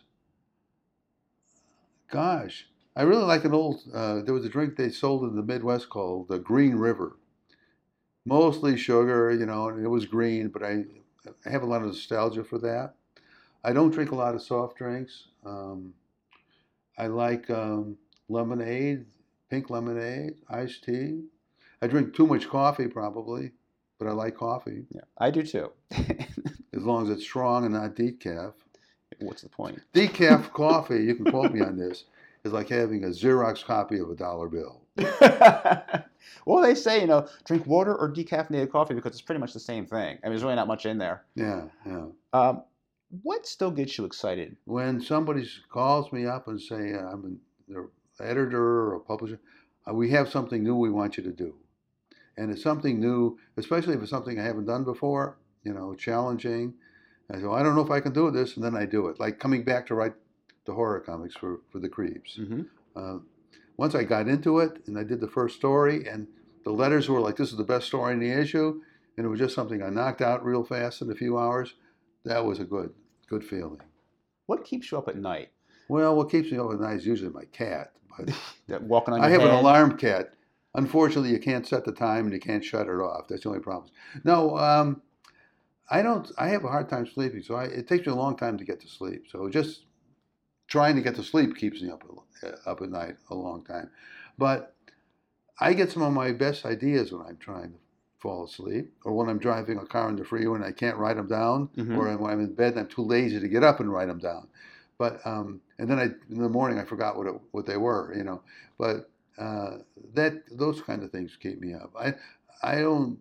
gosh, 2.08 2.68
I 2.96 3.02
really 3.02 3.24
like 3.24 3.44
an 3.44 3.54
old. 3.54 3.82
Uh, 3.92 4.22
there 4.22 4.34
was 4.34 4.44
a 4.44 4.48
drink 4.48 4.76
they 4.76 4.90
sold 4.90 5.24
in 5.24 5.36
the 5.36 5.42
Midwest 5.42 5.88
called 5.88 6.28
the 6.28 6.38
Green 6.38 6.76
River. 6.76 7.16
Mostly 8.24 8.76
sugar, 8.76 9.30
you 9.32 9.46
know, 9.46 9.68
and 9.68 9.84
it 9.84 9.88
was 9.88 10.06
green, 10.06 10.48
but 10.48 10.62
I, 10.62 10.84
I 11.46 11.50
have 11.50 11.62
a 11.62 11.66
lot 11.66 11.80
of 11.82 11.88
nostalgia 11.88 12.44
for 12.44 12.58
that. 12.58 12.94
I 13.64 13.72
don't 13.72 13.90
drink 13.90 14.10
a 14.12 14.16
lot 14.16 14.34
of 14.34 14.42
soft 14.42 14.76
drinks. 14.78 15.28
Um, 15.44 15.94
I 16.98 17.06
like 17.06 17.48
um, 17.50 17.96
lemonade, 18.28 19.06
pink 19.48 19.70
lemonade, 19.70 20.34
iced 20.48 20.84
tea. 20.84 21.24
I 21.82 21.86
drink 21.86 22.14
too 22.14 22.26
much 22.26 22.48
coffee 22.48 22.88
probably, 22.88 23.52
but 23.98 24.06
I 24.06 24.12
like 24.12 24.36
coffee 24.36 24.86
Yeah, 24.94 25.02
I 25.18 25.30
do 25.30 25.42
too. 25.42 25.72
as 26.80 26.86
long 26.86 27.04
as 27.04 27.10
it's 27.10 27.22
strong 27.22 27.64
and 27.64 27.74
not 27.74 27.94
decaf. 27.94 28.54
What's 29.18 29.42
the 29.42 29.48
point? 29.50 29.80
Decaf 29.92 30.50
coffee, 30.52 31.04
you 31.04 31.14
can 31.14 31.26
quote 31.26 31.52
me 31.52 31.60
on 31.60 31.76
this, 31.76 32.04
is 32.42 32.52
like 32.52 32.70
having 32.70 33.04
a 33.04 33.08
Xerox 33.08 33.62
copy 33.62 33.98
of 33.98 34.08
a 34.08 34.14
dollar 34.14 34.48
bill. 34.48 34.80
well, 36.46 36.62
they 36.62 36.74
say, 36.74 37.02
you 37.02 37.06
know, 37.06 37.28
drink 37.44 37.66
water 37.66 37.94
or 37.94 38.10
decaffeinated 38.10 38.70
coffee 38.70 38.94
because 38.94 39.12
it's 39.12 39.20
pretty 39.20 39.40
much 39.40 39.52
the 39.52 39.60
same 39.60 39.84
thing. 39.84 40.18
I 40.22 40.26
mean, 40.26 40.32
there's 40.32 40.42
really 40.42 40.54
not 40.54 40.68
much 40.68 40.86
in 40.86 40.96
there. 40.96 41.22
Yeah, 41.34 41.64
yeah. 41.84 42.06
Um, 42.32 42.62
what 43.22 43.46
still 43.46 43.70
gets 43.70 43.98
you 43.98 44.04
excited? 44.04 44.56
When 44.64 45.00
somebody 45.00 45.46
calls 45.70 46.10
me 46.12 46.26
up 46.26 46.48
and 46.48 46.60
say 46.60 46.94
uh, 46.94 47.08
I'm 47.08 47.40
an 47.68 47.88
editor 48.20 48.62
or 48.62 48.94
a 48.94 49.00
publisher, 49.00 49.38
uh, 49.86 49.92
we 49.92 50.10
have 50.10 50.30
something 50.30 50.62
new 50.62 50.76
we 50.76 50.90
want 50.90 51.18
you 51.18 51.24
to 51.24 51.32
do, 51.32 51.54
and 52.38 52.50
it's 52.50 52.62
something 52.62 53.00
new, 53.00 53.38
especially 53.56 53.94
if 53.94 54.00
it's 54.00 54.10
something 54.10 54.38
I 54.38 54.44
haven't 54.44 54.66
done 54.66 54.84
before. 54.84 55.36
You 55.64 55.74
know, 55.74 55.94
challenging. 55.94 56.74
I 57.32 57.38
go, 57.38 57.52
I 57.52 57.62
don't 57.62 57.76
know 57.76 57.84
if 57.84 57.90
I 57.90 58.00
can 58.00 58.12
do 58.12 58.30
this, 58.30 58.56
and 58.56 58.64
then 58.64 58.76
I 58.76 58.86
do 58.86 59.06
it. 59.08 59.20
Like 59.20 59.38
coming 59.38 59.62
back 59.62 59.86
to 59.86 59.94
write 59.94 60.14
the 60.66 60.74
horror 60.74 61.00
comics 61.00 61.36
for 61.36 61.60
for 61.70 61.78
the 61.78 61.88
Creeps. 61.88 62.38
Mm-hmm. 62.38 62.62
Uh, 62.96 63.18
once 63.76 63.94
I 63.94 64.04
got 64.04 64.28
into 64.28 64.58
it 64.58 64.82
and 64.86 64.98
I 64.98 65.04
did 65.04 65.20
the 65.20 65.28
first 65.28 65.56
story, 65.56 66.06
and 66.06 66.26
the 66.64 66.70
letters 66.70 67.08
were 67.08 67.20
like, 67.20 67.36
"This 67.36 67.50
is 67.50 67.56
the 67.56 67.64
best 67.64 67.86
story 67.86 68.12
in 68.12 68.20
the 68.20 68.30
issue," 68.30 68.80
and 69.16 69.26
it 69.26 69.28
was 69.28 69.38
just 69.38 69.54
something 69.54 69.82
I 69.82 69.90
knocked 69.90 70.22
out 70.22 70.44
real 70.44 70.64
fast 70.64 71.02
in 71.02 71.10
a 71.10 71.14
few 71.14 71.38
hours. 71.38 71.74
That 72.24 72.44
was 72.44 72.60
a 72.60 72.64
good, 72.64 72.92
good 73.28 73.44
feeling. 73.44 73.80
What 74.46 74.64
keeps 74.64 74.90
you 74.90 74.98
up 74.98 75.08
at 75.08 75.16
night? 75.16 75.50
Well, 75.88 76.14
what 76.14 76.30
keeps 76.30 76.52
me 76.52 76.58
up 76.58 76.72
at 76.72 76.80
night 76.80 76.96
is 76.96 77.06
usually 77.06 77.30
my 77.30 77.44
cat, 77.46 77.92
but 78.16 78.30
That 78.68 78.82
walking 78.82 79.14
on 79.14 79.20
I 79.20 79.28
have 79.28 79.42
an 79.42 79.50
alarm 79.50 79.96
cat. 79.96 80.34
Unfortunately, 80.74 81.30
you 81.30 81.40
can't 81.40 81.66
set 81.66 81.84
the 81.84 81.92
time 81.92 82.26
and 82.26 82.32
you 82.32 82.38
can't 82.38 82.64
shut 82.64 82.86
it 82.86 82.90
off. 82.90 83.26
That's 83.28 83.42
the 83.42 83.48
only 83.48 83.60
problem. 83.60 83.90
No, 84.22 84.56
um, 84.56 85.02
I 85.90 86.02
don't. 86.02 86.30
I 86.38 86.48
have 86.48 86.64
a 86.64 86.68
hard 86.68 86.88
time 86.88 87.06
sleeping, 87.06 87.42
so 87.42 87.54
I, 87.56 87.64
it 87.64 87.88
takes 87.88 88.06
me 88.06 88.12
a 88.12 88.16
long 88.16 88.36
time 88.36 88.56
to 88.58 88.64
get 88.64 88.80
to 88.80 88.88
sleep. 88.88 89.24
So 89.30 89.48
just 89.48 89.84
trying 90.68 90.94
to 90.96 91.02
get 91.02 91.16
to 91.16 91.22
sleep 91.24 91.56
keeps 91.56 91.82
me 91.82 91.90
up 91.90 92.04
uh, 92.44 92.70
up 92.70 92.80
at 92.80 92.90
night 92.90 93.16
a 93.30 93.34
long 93.34 93.64
time. 93.64 93.90
But 94.38 94.74
I 95.58 95.74
get 95.74 95.90
some 95.90 96.02
of 96.02 96.12
my 96.12 96.32
best 96.32 96.64
ideas 96.64 97.12
when 97.12 97.22
I'm 97.26 97.36
trying 97.38 97.72
to 97.72 97.78
fall 98.18 98.44
asleep, 98.44 98.92
or 99.04 99.14
when 99.14 99.28
I'm 99.28 99.38
driving 99.38 99.78
a 99.78 99.86
car 99.86 100.06
on 100.08 100.16
the 100.16 100.24
freeway 100.24 100.56
and 100.56 100.64
I 100.64 100.72
can't 100.72 100.96
write 100.96 101.16
them 101.16 101.26
down, 101.26 101.70
Mhm. 101.76 101.96
or 101.96 102.16
when 102.18 102.30
I'm 102.30 102.40
in 102.40 102.54
bed 102.54 102.72
and 102.72 102.80
I'm 102.80 102.86
too 102.88 103.02
lazy 103.02 103.40
to 103.40 103.48
get 103.48 103.64
up 103.64 103.80
and 103.80 103.90
write 103.92 104.08
them 104.08 104.18
down. 104.18 104.48
But 104.98 105.26
um, 105.26 105.60
and 105.78 105.88
then 105.88 105.98
I 105.98 106.04
in 106.30 106.40
the 106.42 106.48
morning 106.48 106.78
I 106.78 106.84
forgot 106.84 107.16
what 107.16 107.26
it, 107.26 107.34
what 107.50 107.66
they 107.66 107.78
were, 107.78 108.14
you 108.14 108.22
know. 108.22 108.42
But 108.78 109.10
uh, 109.38 109.78
that 110.14 110.42
those 110.56 110.82
kind 110.82 111.02
of 111.02 111.10
things 111.10 111.36
keep 111.36 111.60
me 111.60 111.72
up. 111.74 111.92
I 111.98 112.14
I 112.62 112.82
don't, 112.82 113.18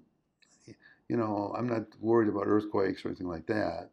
you 1.09 1.17
know, 1.17 1.53
I'm 1.57 1.67
not 1.67 1.85
worried 1.99 2.29
about 2.29 2.43
earthquakes 2.45 3.03
or 3.03 3.09
anything 3.09 3.27
like 3.27 3.47
that. 3.47 3.89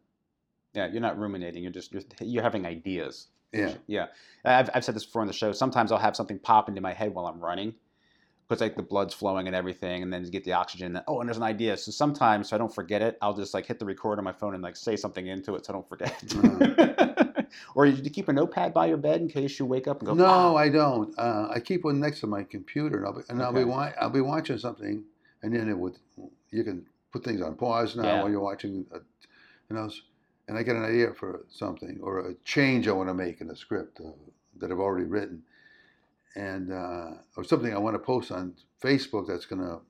Yeah, 0.73 0.87
you're 0.87 1.01
not 1.01 1.17
ruminating. 1.17 1.63
You're 1.63 1.71
just 1.71 1.91
you're, 1.91 2.03
you're 2.21 2.43
having 2.43 2.65
ideas. 2.65 3.27
Yeah. 3.51 3.73
Yeah. 3.87 4.07
I've, 4.45 4.69
I've 4.73 4.85
said 4.85 4.95
this 4.95 5.05
before 5.05 5.21
on 5.21 5.27
the 5.27 5.33
show. 5.33 5.51
Sometimes 5.51 5.91
I'll 5.91 5.97
have 5.97 6.15
something 6.15 6.37
pop 6.37 6.69
into 6.69 6.81
my 6.81 6.93
head 6.93 7.13
while 7.13 7.25
I'm 7.25 7.39
running 7.39 7.73
because 8.47 8.61
like 8.61 8.75
the 8.75 8.83
blood's 8.83 9.13
flowing 9.13 9.47
and 9.47 9.55
everything, 9.55 10.03
and 10.03 10.13
then 10.13 10.23
you 10.23 10.29
get 10.31 10.43
the 10.43 10.53
oxygen. 10.53 10.95
And, 10.95 11.03
oh, 11.07 11.19
and 11.19 11.27
there's 11.27 11.37
an 11.37 11.43
idea. 11.43 11.75
So 11.77 11.91
sometimes, 11.91 12.49
so 12.49 12.55
I 12.55 12.59
don't 12.59 12.73
forget 12.73 13.01
it, 13.01 13.17
I'll 13.21 13.35
just 13.35 13.53
like 13.53 13.65
hit 13.65 13.79
the 13.79 13.85
record 13.85 14.19
on 14.19 14.23
my 14.23 14.31
phone 14.31 14.53
and 14.53 14.63
like 14.63 14.75
say 14.75 14.95
something 14.95 15.27
into 15.27 15.55
it 15.55 15.65
so 15.65 15.73
I 15.73 15.75
don't 15.75 15.89
forget. 15.89 17.45
or 17.75 17.85
you, 17.85 18.01
you 18.03 18.09
keep 18.09 18.27
a 18.27 18.33
notepad 18.33 18.73
by 18.73 18.85
your 18.85 18.97
bed 18.97 19.21
in 19.21 19.27
case 19.27 19.57
you 19.59 19.65
wake 19.65 19.87
up 19.87 19.99
and 19.99 20.07
go. 20.07 20.13
No, 20.13 20.25
"Ah." 20.25 20.55
I 20.55 20.69
don't. 20.69 21.17
Uh, 21.17 21.47
I 21.49 21.59
keep 21.59 21.83
one 21.83 21.99
next 21.99 22.19
to 22.21 22.27
my 22.27 22.43
computer, 22.43 22.97
and 22.97 23.07
I'll 23.07 23.13
be, 23.13 23.21
and 23.29 23.41
I'll 23.41 23.53
be 23.53 23.63
wa- 23.63 23.91
I'll 23.99 24.09
be 24.09 24.21
watching 24.21 24.57
something, 24.57 25.03
and 25.41 25.55
then 25.55 25.67
it 25.69 25.77
would 25.77 25.97
you 26.51 26.63
can 26.63 26.85
put 27.17 27.25
things 27.25 27.41
on 27.41 27.55
pause 27.55 27.95
now 27.95 28.03
Yeah. 28.03 28.21
while 28.21 28.29
you're 28.29 28.39
watching, 28.39 28.85
a, 28.91 28.99
you 29.69 29.75
know, 29.75 29.89
and 30.47 30.57
I 30.57 30.63
get 30.63 30.75
an 30.75 30.85
idea 30.85 31.13
for 31.13 31.45
something 31.49 31.99
or 32.01 32.19
a 32.19 32.33
change 32.45 32.87
I 32.87 32.91
want 32.93 33.09
to 33.09 33.13
make 33.13 33.41
in 33.41 33.49
a 33.49 33.55
script 33.55 33.99
uh, 33.99 34.11
that 34.59 34.71
I've 34.71 34.79
already 34.79 35.05
written, 35.05 35.43
and 36.35 36.71
uh, 36.71 37.11
or 37.35 37.43
something 37.43 37.73
I 37.73 37.77
want 37.77 37.95
to 37.95 37.99
post 37.99 38.31
on 38.31 38.53
Facebook 38.81 39.27
that's 39.27 39.45
going 39.45 39.61
to 39.61 39.81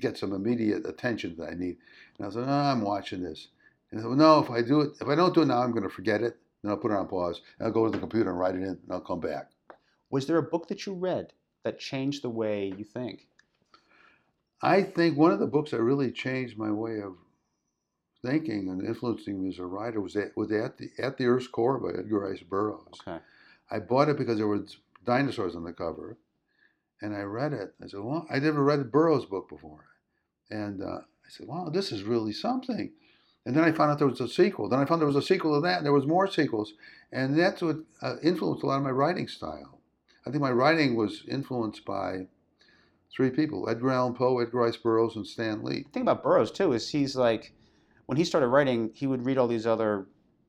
get 0.00 0.18
some 0.18 0.32
immediate 0.32 0.86
attention 0.86 1.36
that 1.38 1.50
I 1.50 1.54
need. 1.54 1.76
And 2.16 2.22
I 2.22 2.26
was 2.26 2.36
like, 2.36 2.48
oh, 2.48 2.50
I'm 2.50 2.82
watching 2.82 3.22
this. 3.22 3.48
And 3.90 4.00
I 4.00 4.02
said, 4.02 4.08
well, 4.08 4.18
no, 4.18 4.40
if 4.40 4.50
I 4.50 4.62
do 4.62 4.80
it, 4.80 4.92
if 5.00 5.08
I 5.08 5.14
don't 5.14 5.34
do 5.34 5.42
it 5.42 5.46
now, 5.46 5.62
I'm 5.62 5.70
going 5.70 5.84
to 5.84 5.88
forget 5.88 6.22
it. 6.22 6.36
Then 6.62 6.70
I'll 6.70 6.78
put 6.78 6.90
it 6.90 6.96
on 6.96 7.06
pause. 7.06 7.40
And 7.58 7.66
I'll 7.66 7.72
go 7.72 7.84
to 7.84 7.90
the 7.92 7.98
computer 7.98 8.30
and 8.30 8.38
write 8.38 8.54
it 8.54 8.62
in, 8.62 8.68
and 8.68 8.90
I'll 8.90 9.00
come 9.00 9.20
back. 9.20 9.50
Was 10.10 10.26
there 10.26 10.38
a 10.38 10.42
book 10.42 10.68
that 10.68 10.86
you 10.86 10.94
read 10.94 11.32
that 11.62 11.78
changed 11.78 12.22
the 12.22 12.30
way 12.30 12.72
you 12.76 12.84
think? 12.84 13.28
I 14.62 14.82
think 14.82 15.16
one 15.16 15.32
of 15.32 15.38
the 15.38 15.46
books 15.46 15.70
that 15.70 15.82
really 15.82 16.10
changed 16.10 16.56
my 16.56 16.70
way 16.70 17.00
of 17.00 17.16
thinking 18.22 18.68
and 18.68 18.82
influencing 18.82 19.42
me 19.42 19.50
as 19.50 19.58
a 19.58 19.66
writer 19.66 20.00
was 20.00 20.16
at, 20.16 20.36
was 20.36 20.50
at 20.50 20.78
the 20.78 20.90
at 20.98 21.18
the 21.18 21.26
Earth's 21.26 21.46
Core 21.46 21.78
by 21.78 21.98
Edgar 21.98 22.20
Rice 22.20 22.42
Burroughs. 22.42 23.00
Okay. 23.06 23.18
I 23.70 23.78
bought 23.78 24.08
it 24.08 24.16
because 24.16 24.38
there 24.38 24.46
were 24.46 24.64
dinosaurs 25.04 25.54
on 25.54 25.64
the 25.64 25.72
cover, 25.72 26.16
and 27.00 27.14
I 27.14 27.22
read 27.22 27.52
it. 27.52 27.74
I 27.82 27.88
said, 27.88 28.00
"Well, 28.00 28.26
I 28.30 28.38
never 28.38 28.62
read 28.62 28.90
Burroughs' 28.90 29.26
book 29.26 29.48
before," 29.48 29.86
and 30.50 30.82
uh, 30.82 31.00
I 31.00 31.28
said, 31.28 31.46
"Wow, 31.46 31.68
this 31.68 31.92
is 31.92 32.02
really 32.02 32.32
something." 32.32 32.92
And 33.44 33.54
then 33.54 33.62
I 33.62 33.70
found 33.70 33.92
out 33.92 33.98
there 33.98 34.08
was 34.08 34.20
a 34.20 34.28
sequel. 34.28 34.68
Then 34.68 34.80
I 34.80 34.84
found 34.84 35.00
there 35.00 35.06
was 35.06 35.14
a 35.14 35.22
sequel 35.22 35.54
to 35.54 35.60
that, 35.60 35.76
and 35.76 35.86
there 35.86 35.92
was 35.92 36.06
more 36.06 36.28
sequels, 36.28 36.74
and 37.12 37.38
that's 37.38 37.62
what 37.62 37.76
uh, 38.02 38.16
influenced 38.22 38.64
a 38.64 38.66
lot 38.66 38.78
of 38.78 38.82
my 38.82 38.90
writing 38.90 39.28
style. 39.28 39.78
I 40.26 40.30
think 40.30 40.42
my 40.42 40.50
writing 40.50 40.96
was 40.96 41.22
influenced 41.28 41.84
by 41.84 42.26
three 43.14 43.30
people: 43.30 43.68
Edgar 43.68 43.90
Allan 43.90 44.14
Poe, 44.14 44.38
Edgar 44.38 44.58
Rice 44.58 44.76
Burroughs, 44.76 45.16
and 45.16 45.26
Stan 45.26 45.62
Lee. 45.62 45.82
The 45.82 45.90
thing 45.90 46.02
about 46.02 46.22
Burroughs 46.22 46.50
too 46.50 46.72
is 46.72 46.88
he's 46.88 47.16
like, 47.16 47.52
when 48.06 48.18
he 48.18 48.24
started 48.24 48.48
writing, 48.48 48.90
he 48.94 49.06
would 49.06 49.24
read 49.24 49.38
all 49.38 49.48
these 49.48 49.66
other 49.66 50.06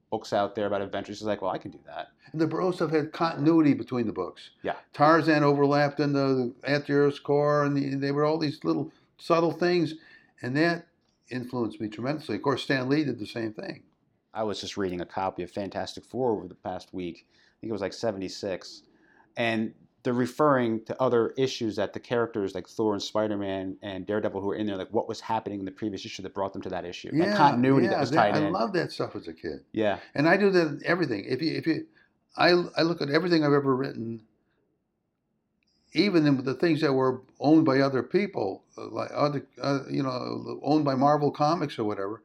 books 0.10 0.32
out 0.32 0.56
there 0.56 0.68
about 0.68 0.82
adventures. 0.82 1.20
He's 1.20 1.28
like, 1.28 1.42
well, 1.42 1.52
I 1.52 1.58
can 1.58 1.72
do 1.72 1.80
that. 1.86 2.10
And 2.32 2.40
the 2.40 2.48
Burroughs 2.48 2.76
stuff 2.76 2.92
had 2.92 3.12
continuity 3.12 3.74
between 3.74 4.08
the 4.08 4.14
books. 4.14 4.52
Yeah. 4.64 4.76
Tarzan 4.94 5.44
overlapped 5.44 6.00
in 6.00 6.14
the 6.14 6.54
At 6.64 6.88
the 6.88 6.94
Earth's 6.94 7.20
Core, 7.20 7.64
and 7.64 7.76
the, 7.76 7.96
they 7.96 8.12
were 8.12 8.26
all 8.26 8.38
these 8.38 8.64
little 8.64 8.92
subtle 9.18 9.52
things, 9.52 9.96
and 10.42 10.56
that 10.56 10.88
influenced 11.30 11.82
me 11.82 11.90
tremendously. 11.90 12.36
Of 12.36 12.42
course, 12.42 12.64
Stan 12.64 12.90
Lee 12.90 13.04
did 13.04 13.20
the 13.20 13.26
same 13.26 13.54
thing. 13.54 13.84
I 14.34 14.44
was 14.44 14.62
just 14.62 14.78
reading 14.78 15.02
a 15.02 15.06
copy 15.06 15.44
of 15.44 15.52
Fantastic 15.52 16.06
Four 16.06 16.32
over 16.32 16.48
the 16.48 16.56
past 16.56 16.94
week. 16.94 17.26
I 17.28 17.58
think 17.60 17.70
it 17.70 17.74
was 17.74 17.82
like 17.82 17.94
76. 17.94 18.84
And 19.36 19.74
they're 20.08 20.14
referring 20.14 20.86
to 20.86 20.96
other 21.02 21.34
issues 21.38 21.76
that 21.76 21.92
the 21.92 22.00
characters 22.00 22.56
like 22.56 22.66
Thor 22.66 22.94
and 22.94 23.04
Spider 23.04 23.36
Man 23.36 23.76
and 23.82 24.08
Daredevil 24.08 24.40
who 24.40 24.48
were 24.48 24.56
in 24.56 24.66
there, 24.66 24.78
like 24.78 24.88
what 24.94 25.06
was 25.06 25.20
happening 25.20 25.60
in 25.60 25.66
the 25.66 25.72
previous 25.72 26.06
issue 26.06 26.24
that 26.24 26.34
brought 26.34 26.54
them 26.54 26.62
to 26.62 26.70
that 26.70 26.86
issue. 26.86 27.10
Yeah, 27.12 27.26
that 27.26 27.36
continuity 27.36 27.88
yeah, 27.88 27.92
that 27.92 28.00
was 28.00 28.12
that- 28.12 28.32
tied 28.32 28.42
I 28.42 28.48
love 28.48 28.72
that 28.72 28.94
stuff 28.94 29.18
as 29.18 29.28
a 29.28 29.34
kid, 29.34 29.66
yeah. 29.74 30.00
and 30.16 30.26
I 30.30 30.38
do 30.38 30.50
that 30.50 30.82
everything. 30.86 31.26
If 31.28 31.42
you, 31.42 31.58
if 31.58 31.68
you, 31.68 31.88
I, 32.38 32.52
I 32.78 32.84
look 32.84 33.02
at 33.02 33.10
everything 33.10 33.44
I've 33.44 33.52
ever 33.52 33.76
written, 33.76 34.22
even 35.92 36.26
in 36.26 36.42
the 36.42 36.54
things 36.54 36.80
that 36.80 36.94
were 36.94 37.24
owned 37.42 37.66
by 37.66 37.82
other 37.82 38.02
people, 38.02 38.64
uh, 38.78 38.88
like 38.88 39.10
other, 39.14 39.46
uh, 39.62 39.80
you 39.90 40.04
know, 40.04 40.62
owned 40.64 40.86
by 40.86 40.96
Marvel 40.96 41.32
Comics 41.32 41.78
or 41.78 41.84
whatever, 41.84 42.24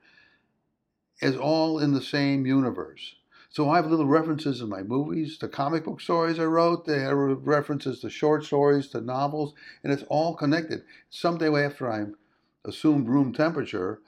is 1.20 1.36
all 1.36 1.80
in 1.80 1.94
the 1.94 2.02
same 2.02 2.46
universe. 2.46 3.16
So 3.52 3.68
I 3.68 3.76
have 3.76 3.86
little 3.90 4.06
references 4.06 4.62
in 4.62 4.70
my 4.70 4.82
movies 4.82 5.36
to 5.38 5.46
comic 5.46 5.84
book 5.84 6.00
stories 6.00 6.38
I 6.38 6.44
wrote. 6.44 6.86
They 6.86 7.00
have 7.00 7.14
references 7.14 8.00
to 8.00 8.08
short 8.08 8.44
stories, 8.44 8.88
to 8.88 9.02
novels, 9.02 9.52
and 9.84 9.92
it's 9.92 10.04
all 10.08 10.34
connected. 10.34 10.84
Someday 11.10 11.50
after 11.62 11.92
I'm 11.92 12.16
assumed 12.64 13.08
room 13.10 13.34
temperature, 13.34 14.00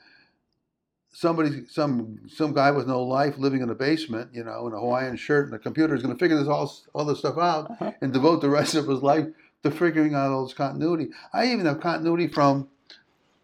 somebody, 1.13 1.67
some 1.69 2.21
some 2.27 2.55
guy 2.55 2.71
with 2.71 2.87
no 2.87 3.03
life 3.03 3.37
living 3.37 3.61
in 3.61 3.69
a 3.69 3.75
basement, 3.75 4.31
you 4.33 4.45
know, 4.45 4.67
in 4.67 4.73
a 4.73 4.79
Hawaiian 4.81 5.17
shirt 5.17 5.45
and 5.45 5.55
a 5.55 5.59
computer 5.59 5.95
is 5.95 6.03
going 6.03 6.15
to 6.15 6.19
figure 6.19 6.39
this 6.39 6.49
all 6.49 6.73
all 6.95 7.05
this 7.05 7.19
stuff 7.19 7.37
out 7.37 7.71
Uh-huh. 7.73 7.93
and 8.01 8.15
devote 8.15 8.41
the 8.41 8.49
rest 8.49 8.75
of 8.75 8.89
his 8.89 9.03
life 9.03 9.27
to 9.63 9.71
figuring 9.71 10.15
out 10.15 10.31
all 10.33 10.45
this 10.47 10.55
continuity. 10.55 11.09
I 11.35 11.53
even 11.53 11.67
have 11.67 11.81
continuity 11.81 12.29
from 12.29 12.69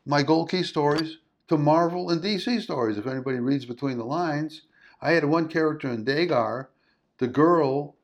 my 0.06 0.22
Gold 0.22 0.48
Key 0.50 0.62
stories 0.62 1.18
to 1.48 1.58
Marvel 1.58 2.08
and 2.08 2.22
DC 2.22 2.62
stories. 2.62 2.96
If 2.96 3.06
anybody 3.06 3.38
reads 3.38 3.66
between 3.66 3.98
the 3.98 4.04
lines, 4.04 4.62
I 5.02 5.12
had 5.12 5.24
one 5.24 5.48
character 5.48 5.88
in 5.88 6.04
Dagar, 6.04 6.70
the 7.18 7.26
girl, 7.26 7.96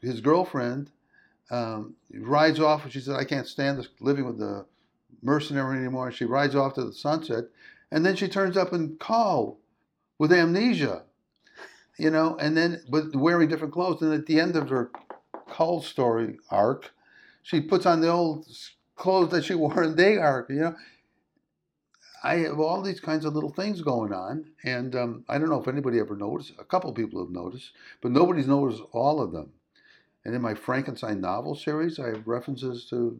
his 0.00 0.20
girlfriend, 0.20 0.90
um, 1.50 1.94
rides 2.14 2.60
off 2.60 2.84
and 2.84 2.92
she 2.92 3.00
said, 3.00 3.16
"I 3.16 3.24
can't 3.24 3.46
stand 3.46 3.78
this 3.78 3.88
living 4.00 4.24
with 4.24 4.38
the 4.38 4.66
mercenary 5.22 5.78
anymore." 5.78 6.06
And 6.06 6.14
she 6.14 6.24
rides 6.24 6.54
off 6.54 6.74
to 6.74 6.84
the 6.84 6.92
sunset, 6.92 7.44
and 7.90 8.04
then 8.04 8.16
she 8.16 8.28
turns 8.28 8.56
up 8.56 8.72
in 8.72 8.96
Kull 8.96 9.58
with 10.18 10.32
amnesia, 10.32 11.04
you 11.98 12.10
know, 12.10 12.36
and 12.38 12.56
then 12.56 12.82
but 12.88 13.14
wearing 13.14 13.48
different 13.48 13.72
clothes. 13.72 14.02
And 14.02 14.14
at 14.14 14.26
the 14.26 14.40
end 14.40 14.56
of 14.56 14.68
her 14.70 14.90
Kull 15.48 15.82
story 15.82 16.38
arc, 16.50 16.92
she 17.42 17.60
puts 17.60 17.86
on 17.86 18.00
the 18.00 18.08
old 18.08 18.46
clothes 18.96 19.30
that 19.30 19.44
she 19.44 19.54
wore 19.56 19.82
in 19.82 19.96
Dagar, 19.96 20.46
you 20.48 20.56
know. 20.56 20.76
I 22.22 22.36
have 22.36 22.60
all 22.60 22.82
these 22.82 23.00
kinds 23.00 23.24
of 23.24 23.34
little 23.34 23.50
things 23.52 23.80
going 23.82 24.12
on, 24.12 24.50
and 24.64 24.94
um, 24.94 25.24
I 25.28 25.38
don't 25.38 25.48
know 25.48 25.60
if 25.60 25.68
anybody 25.68 25.98
ever 25.98 26.16
noticed. 26.16 26.52
A 26.58 26.64
couple 26.64 26.92
people 26.92 27.20
have 27.24 27.32
noticed, 27.32 27.72
but 28.02 28.12
nobody's 28.12 28.46
noticed 28.46 28.82
all 28.92 29.20
of 29.22 29.32
them. 29.32 29.52
And 30.24 30.34
in 30.34 30.42
my 30.42 30.54
Frankenstein 30.54 31.20
novel 31.20 31.54
series, 31.54 31.98
I 31.98 32.08
have 32.08 32.26
references 32.28 32.84
to 32.90 33.18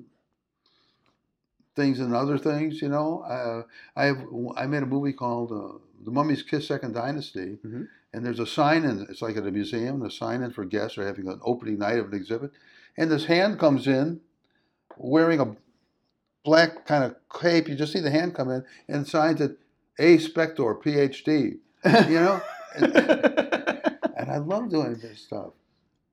things 1.74 1.98
and 2.00 2.14
other 2.14 2.36
things. 2.36 2.82
You 2.82 2.88
know, 2.88 3.20
uh, 3.22 3.62
I 3.96 4.04
have 4.06 4.26
I 4.56 4.66
made 4.66 4.82
a 4.82 4.86
movie 4.86 5.14
called 5.14 5.50
uh, 5.52 5.78
The 6.04 6.10
Mummy's 6.10 6.42
Kiss 6.42 6.68
Second 6.68 6.92
Dynasty, 6.92 7.58
Mhm. 7.64 7.88
and 8.12 8.26
there's 8.26 8.40
a 8.40 8.46
sign 8.46 8.84
in. 8.84 9.06
It's 9.08 9.22
like 9.22 9.36
at 9.36 9.46
a 9.46 9.50
museum, 9.50 10.02
a 10.02 10.10
sign 10.10 10.42
in 10.42 10.50
for 10.50 10.64
guests 10.64 10.98
or 10.98 11.06
having 11.06 11.26
an 11.28 11.40
opening 11.42 11.78
night 11.78 11.98
of 11.98 12.08
an 12.08 12.14
exhibit, 12.14 12.50
and 12.98 13.10
this 13.10 13.26
hand 13.26 13.58
comes 13.58 13.86
in, 13.86 14.20
wearing 14.98 15.40
a 15.40 15.56
black 16.44 16.86
kind 16.86 17.04
of 17.04 17.14
cape. 17.40 17.68
You 17.68 17.74
just 17.74 17.92
see 17.92 18.00
the 18.00 18.10
hand 18.10 18.34
come 18.34 18.50
in 18.50 18.64
and 18.88 19.06
signs 19.06 19.40
it 19.40 19.58
A. 19.98 20.18
Spektor, 20.18 20.82
PhD. 20.82 21.58
You 22.08 22.20
know, 22.20 22.40
and, 22.76 22.96
and 22.96 24.30
I 24.30 24.36
love 24.38 24.68
doing 24.70 24.94
this 24.94 25.22
stuff. 25.22 25.52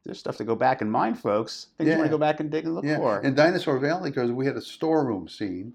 There's 0.06 0.20
stuff 0.20 0.38
to 0.38 0.46
go 0.46 0.56
back 0.56 0.82
and 0.82 0.90
mine, 0.90 1.16
folks. 1.16 1.68
Things 1.78 1.90
you 1.90 1.96
want 1.98 2.06
to 2.06 2.12
go 2.12 2.18
back 2.18 2.40
and 2.40 2.50
dig 2.50 2.64
and 2.64 2.76
look 2.76 2.86
Yeah, 2.86 2.98
for. 2.98 3.22
in 3.22 3.36
Dinosaur 3.36 3.78
Valley, 3.80 4.10
because 4.10 4.32
we 4.32 4.46
had 4.46 4.56
a 4.56 4.62
storeroom 4.62 5.28
scene 5.28 5.74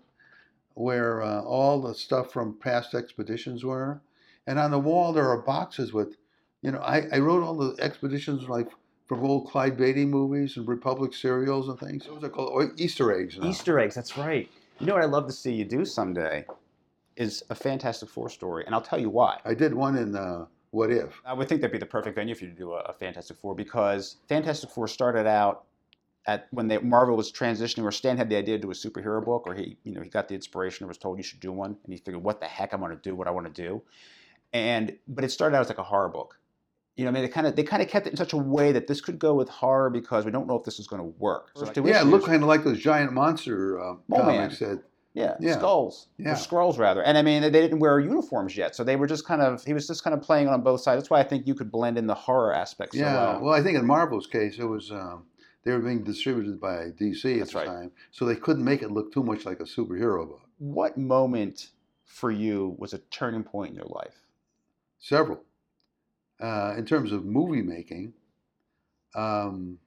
where 0.75 1.23
uh, 1.23 1.43
all 1.43 1.83
the 1.83 1.95
stuff 1.95 2.33
from 2.33 2.59
past 2.59 2.95
expeditions 2.95 3.63
were, 3.63 4.01
and 4.47 4.59
on 4.59 4.71
the 4.71 4.79
wall 4.79 5.13
there 5.13 5.29
are 5.29 5.43
boxes 5.43 5.93
with, 5.93 6.17
you 6.63 6.71
know, 6.71 6.79
I, 6.79 7.03
I 7.13 7.19
wrote 7.19 7.43
all 7.43 7.55
the 7.55 7.77
expeditions 7.83 8.49
like 8.49 8.69
from 9.17 9.31
old 9.31 9.47
Clyde 9.49 9.77
Beatty 9.77 10.07
movies 10.07 10.57
and 10.57 10.67
Republic 10.67 11.13
serials 11.13 11.69
and 11.69 11.79
things. 11.79 12.07
Those 12.07 12.25
are 12.25 12.31
called 12.31 12.81
Easter 12.81 13.13
eggs. 13.13 13.37
now. 13.37 13.47
Easter 13.47 13.79
eggs, 13.79 13.95
that's 13.95 14.17
right. 14.17 14.49
You 14.81 14.87
know 14.87 14.95
what 14.95 15.05
I'd 15.05 15.11
love 15.11 15.27
to 15.27 15.33
see 15.33 15.53
you 15.53 15.65
do 15.65 15.85
someday 15.85 16.47
is 17.17 17.45
a 17.51 17.55
Fantastic 17.55 18.09
Four 18.09 18.31
story, 18.31 18.65
and 18.65 18.75
I'll 18.75 18.81
tell 18.81 18.99
you 18.99 19.11
why. 19.11 19.39
I 19.45 19.53
did 19.53 19.75
one 19.75 19.97
in 19.99 20.17
uh, 20.17 20.47
What 20.71 20.91
If. 20.91 21.21
I 21.27 21.35
would 21.35 21.47
think 21.47 21.61
that'd 21.61 21.73
be 21.73 21.79
the 21.79 21.85
perfect 21.85 22.17
venue 22.17 22.35
for 22.35 22.45
you 22.45 22.51
to 22.51 22.57
do 22.57 22.73
a, 22.73 22.79
a 22.79 22.93
Fantastic 22.95 23.37
Four 23.37 23.55
because 23.55 24.17
Fantastic 24.29 24.71
Four 24.71 24.89
started 24.89 25.27
out 25.27 25.65
at 26.27 26.47
when 26.51 26.69
they, 26.69 26.79
Marvel 26.79 27.15
was 27.15 27.31
transitioning, 27.31 27.85
or 27.85 27.93
Stan 27.93 28.17
had 28.17 28.31
the 28.31 28.37
idea 28.37 28.57
to 28.57 28.63
do 28.63 28.71
a 28.71 28.75
superhero 28.75 29.23
book, 29.23 29.43
or 29.47 29.55
he, 29.55 29.77
you 29.85 29.93
know, 29.93 30.01
he 30.01 30.09
got 30.09 30.29
the 30.29 30.35
inspiration 30.35 30.85
or 30.85 30.89
was 30.89 30.97
told 30.97 31.19
you 31.19 31.23
should 31.23 31.41
do 31.41 31.53
one, 31.53 31.77
and 31.85 31.93
he 31.93 31.99
figured, 31.99 32.23
what 32.23 32.41
the 32.41 32.47
heck, 32.47 32.73
I'm 32.73 32.81
going 32.81 32.93
to 32.93 33.03
do 33.03 33.15
what 33.15 33.29
I 33.29 33.31
want 33.31 33.55
to 33.55 33.63
do, 33.63 33.83
and 34.55 34.97
but 35.07 35.23
it 35.23 35.31
started 35.31 35.55
out 35.57 35.61
as 35.61 35.69
like 35.69 35.79
a 35.79 35.83
horror 35.83 36.09
book. 36.09 36.39
You 36.97 37.05
know, 37.05 37.11
I 37.11 37.13
mean, 37.15 37.23
they 37.23 37.29
kind 37.29 37.47
of 37.47 37.57
they 37.57 37.63
kind 37.63 37.83
of 37.83 37.89
kept 37.89 38.07
it 38.07 38.11
in 38.11 38.17
such 38.17 38.33
a 38.35 38.37
way 38.37 38.71
that 38.73 38.87
this 38.87 39.01
could 39.01 39.19
go 39.19 39.35
with 39.35 39.49
horror 39.49 39.89
because 39.89 40.25
we 40.27 40.31
don't 40.31 40.47
know 40.47 40.57
if 40.57 40.65
this 40.65 40.79
is 40.79 40.87
going 40.87 41.01
to 41.01 41.09
work. 41.19 41.51
So 41.57 41.65
like 41.65 41.77
Yeah, 41.77 42.03
it 42.03 42.07
looked 42.07 42.27
kind 42.27 42.43
of 42.43 42.49
like 42.49 42.65
those 42.65 42.79
giant 42.79 43.13
monster 43.13 43.81
uh, 43.81 43.95
comics 44.15 44.59
that 44.59 44.83
Yeah, 45.15 45.37
Yeah. 45.41 45.59
skulls. 45.59 46.09
Yeah. 46.19 46.33
Or 46.33 46.37
scrolls, 46.37 46.79
rather. 46.79 47.03
And 47.03 47.17
I 47.17 47.23
mean, 47.23 47.41
they 47.43 47.51
didn't 47.51 47.79
wear 47.79 47.99
uniforms 47.99 48.57
yet, 48.57 48.75
so 48.77 48.85
they 48.85 48.97
were 48.97 49.07
just 49.07 49.27
kind 49.27 49.41
of, 49.43 49.63
he 49.65 49.73
was 49.73 49.87
just 49.87 50.05
kind 50.05 50.15
of 50.15 50.23
playing 50.23 50.49
on 50.49 50.63
both 50.63 50.81
sides. 50.83 51.03
That's 51.03 51.11
why 51.11 51.21
I 51.21 51.25
think 51.25 51.47
you 51.47 51.55
could 51.55 51.71
blend 51.71 51.97
in 51.99 52.07
the 52.07 52.15
horror 52.15 52.53
aspects 52.55 52.97
so 52.97 53.03
Yeah, 53.03 53.15
well. 53.15 53.41
well, 53.43 53.55
I 53.55 53.63
think 53.63 53.79
in 53.79 53.87
Marvel's 53.87 54.27
case, 54.27 54.59
it 54.59 54.65
was 54.65 54.91
um, 54.91 55.25
they 55.65 55.73
were 55.73 55.81
being 55.81 56.03
distributed 56.05 56.61
by 56.61 56.91
DC 56.99 57.25
at 57.35 57.39
That's 57.41 57.53
the 57.53 57.59
right. 57.59 57.67
time, 57.67 57.93
so 58.11 58.25
they 58.27 58.37
couldn't 58.37 58.65
make 58.65 58.83
it 58.83 58.91
look 58.91 59.13
too 59.13 59.23
much 59.23 59.45
like 59.47 59.61
a 59.61 59.65
superhero 59.65 60.27
book. 60.29 60.41
What 60.59 60.97
moment 60.99 61.71
for 62.05 62.31
you 62.31 62.75
was 62.79 62.93
a 62.93 62.99
turning 62.99 63.45
point 63.45 63.71
in 63.71 63.77
your 63.77 63.87
life? 63.87 64.21
Several. 64.99 65.43
Uh, 66.43 66.75
in 66.77 66.85
terms 66.85 67.13
of 67.13 67.25
movie 67.25 67.63
making, 67.63 68.13
um, 69.15 69.79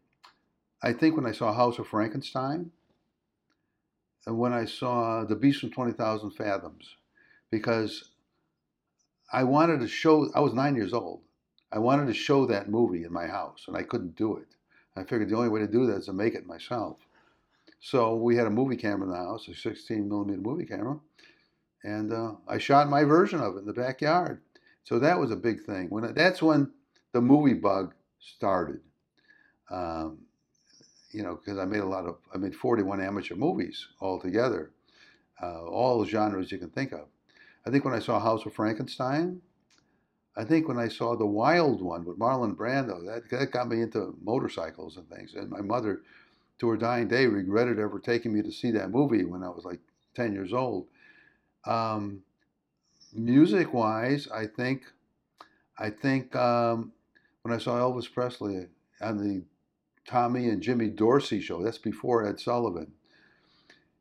I 0.82 0.94
think 0.94 1.18
when 1.18 1.26
I 1.26 1.34
saw 1.34 1.54
House 1.54 1.80
of 1.80 1.88
Frankenstein, 1.88 2.72
and 4.26 4.40
when 4.40 4.54
I 4.54 4.66
saw 4.66 5.26
The 5.26 5.36
Beast 5.36 5.60
from 5.60 5.72
Twenty 5.72 5.92
Thousand 5.92 6.32
Fathoms, 6.32 6.96
because 7.52 8.10
I 9.34 9.44
wanted 9.44 9.82
to 9.82 9.88
show. 9.88 10.30
I 10.34 10.40
was 10.40 10.54
nine 10.54 10.76
years 10.76 10.94
old. 10.94 11.22
I 11.72 11.80
wanted 11.80 12.08
to 12.08 12.14
show 12.14 12.46
that 12.46 12.70
movie 12.70 13.04
in 13.04 13.12
my 13.12 13.28
house, 13.28 13.66
and 13.68 13.76
I 13.76 13.84
couldn't 13.84 14.16
do 14.16 14.38
it. 14.38 14.48
I 14.96 15.04
figured 15.04 15.30
the 15.30 15.36
only 15.36 15.50
way 15.50 15.60
to 15.60 15.68
do 15.68 15.86
that 15.88 15.98
is 15.98 16.06
to 16.06 16.14
make 16.14 16.36
it 16.36 16.48
myself. 16.48 16.98
So 17.82 18.16
we 18.16 18.38
had 18.38 18.48
a 18.48 18.52
movie 18.52 18.78
camera 18.78 19.08
in 19.08 19.12
the 19.12 19.18
house, 19.18 19.48
a 19.50 19.54
16 19.54 20.08
millimeter 20.08 20.40
movie 20.40 20.66
camera, 20.66 20.98
and 21.84 22.14
uh, 22.14 22.34
I 22.48 22.58
shot 22.60 22.90
my 22.90 23.04
version 23.04 23.42
of 23.42 23.58
it 23.58 23.60
in 23.60 23.66
the 23.66 23.74
backyard. 23.74 24.42
So 24.86 25.00
that 25.00 25.20
was 25.20 25.32
a 25.32 25.36
big 25.36 25.64
thing. 25.64 25.88
When 25.90 26.14
that's 26.14 26.42
when 26.42 26.72
the 27.12 27.22
movie 27.22 27.54
bug 27.54 27.94
started. 28.20 28.80
Um, 29.70 30.20
you 31.12 31.24
know, 31.24 31.36
because 31.36 31.58
I 31.58 31.66
made 31.66 31.80
a 31.80 31.86
lot 31.86 32.06
of, 32.06 32.18
I 32.34 32.38
made 32.38 32.56
41 32.56 33.02
amateur 33.02 33.36
movies 33.36 33.88
altogether, 34.02 34.72
uh, 35.42 35.64
all 35.64 36.06
genres 36.06 36.52
you 36.52 36.58
can 36.58 36.70
think 36.70 36.92
of. 36.92 37.08
I 37.66 37.72
think 37.72 37.86
when 37.86 37.94
I 37.94 38.00
saw 38.00 38.20
House 38.20 38.46
of 38.46 38.54
Frankenstein, 38.54 39.42
I 40.38 40.44
think 40.44 40.68
when 40.68 40.78
I 40.78 40.90
saw 40.90 41.16
the 41.16 41.26
Wild 41.26 41.82
one 41.82 42.04
with 42.04 42.20
Marlon 42.20 42.56
Brando, 42.56 43.06
that, 43.06 43.30
that 43.32 43.52
got 43.52 43.70
me 43.70 43.82
into 43.82 44.16
motorcycles 44.22 44.98
and 44.98 45.10
things. 45.10 45.34
And 45.34 45.50
my 45.50 45.62
mother, 45.62 46.02
to 46.60 46.68
her 46.68 46.78
dying 46.78 47.08
day, 47.08 47.26
regretted 47.26 47.80
ever 47.80 48.00
taking 48.00 48.34
me 48.34 48.42
to 48.42 48.52
see 48.52 48.72
that 48.72 48.92
movie 48.92 49.24
when 49.24 49.42
I 49.42 49.50
was 49.50 49.64
like 49.64 49.80
10 50.16 50.34
years 50.34 50.52
old. 50.54 50.88
Um, 51.66 52.24
music 53.16 53.74
wise, 53.74 54.28
I 54.34 54.46
think, 54.46 54.84
I 55.78 55.90
think 55.90 56.36
um, 56.36 56.92
when 57.42 57.54
I 57.54 57.58
saw 57.58 57.78
Elvis 57.78 58.12
Presley 58.12 58.68
on 59.02 59.18
the 59.18 59.44
Tommy 60.06 60.50
and 60.50 60.62
Jimmy 60.62 60.88
Dorsey 60.88 61.42
show. 61.42 61.64
That's 61.64 61.78
before 61.78 62.26
Ed 62.26 62.40
Sullivan. 62.40 62.94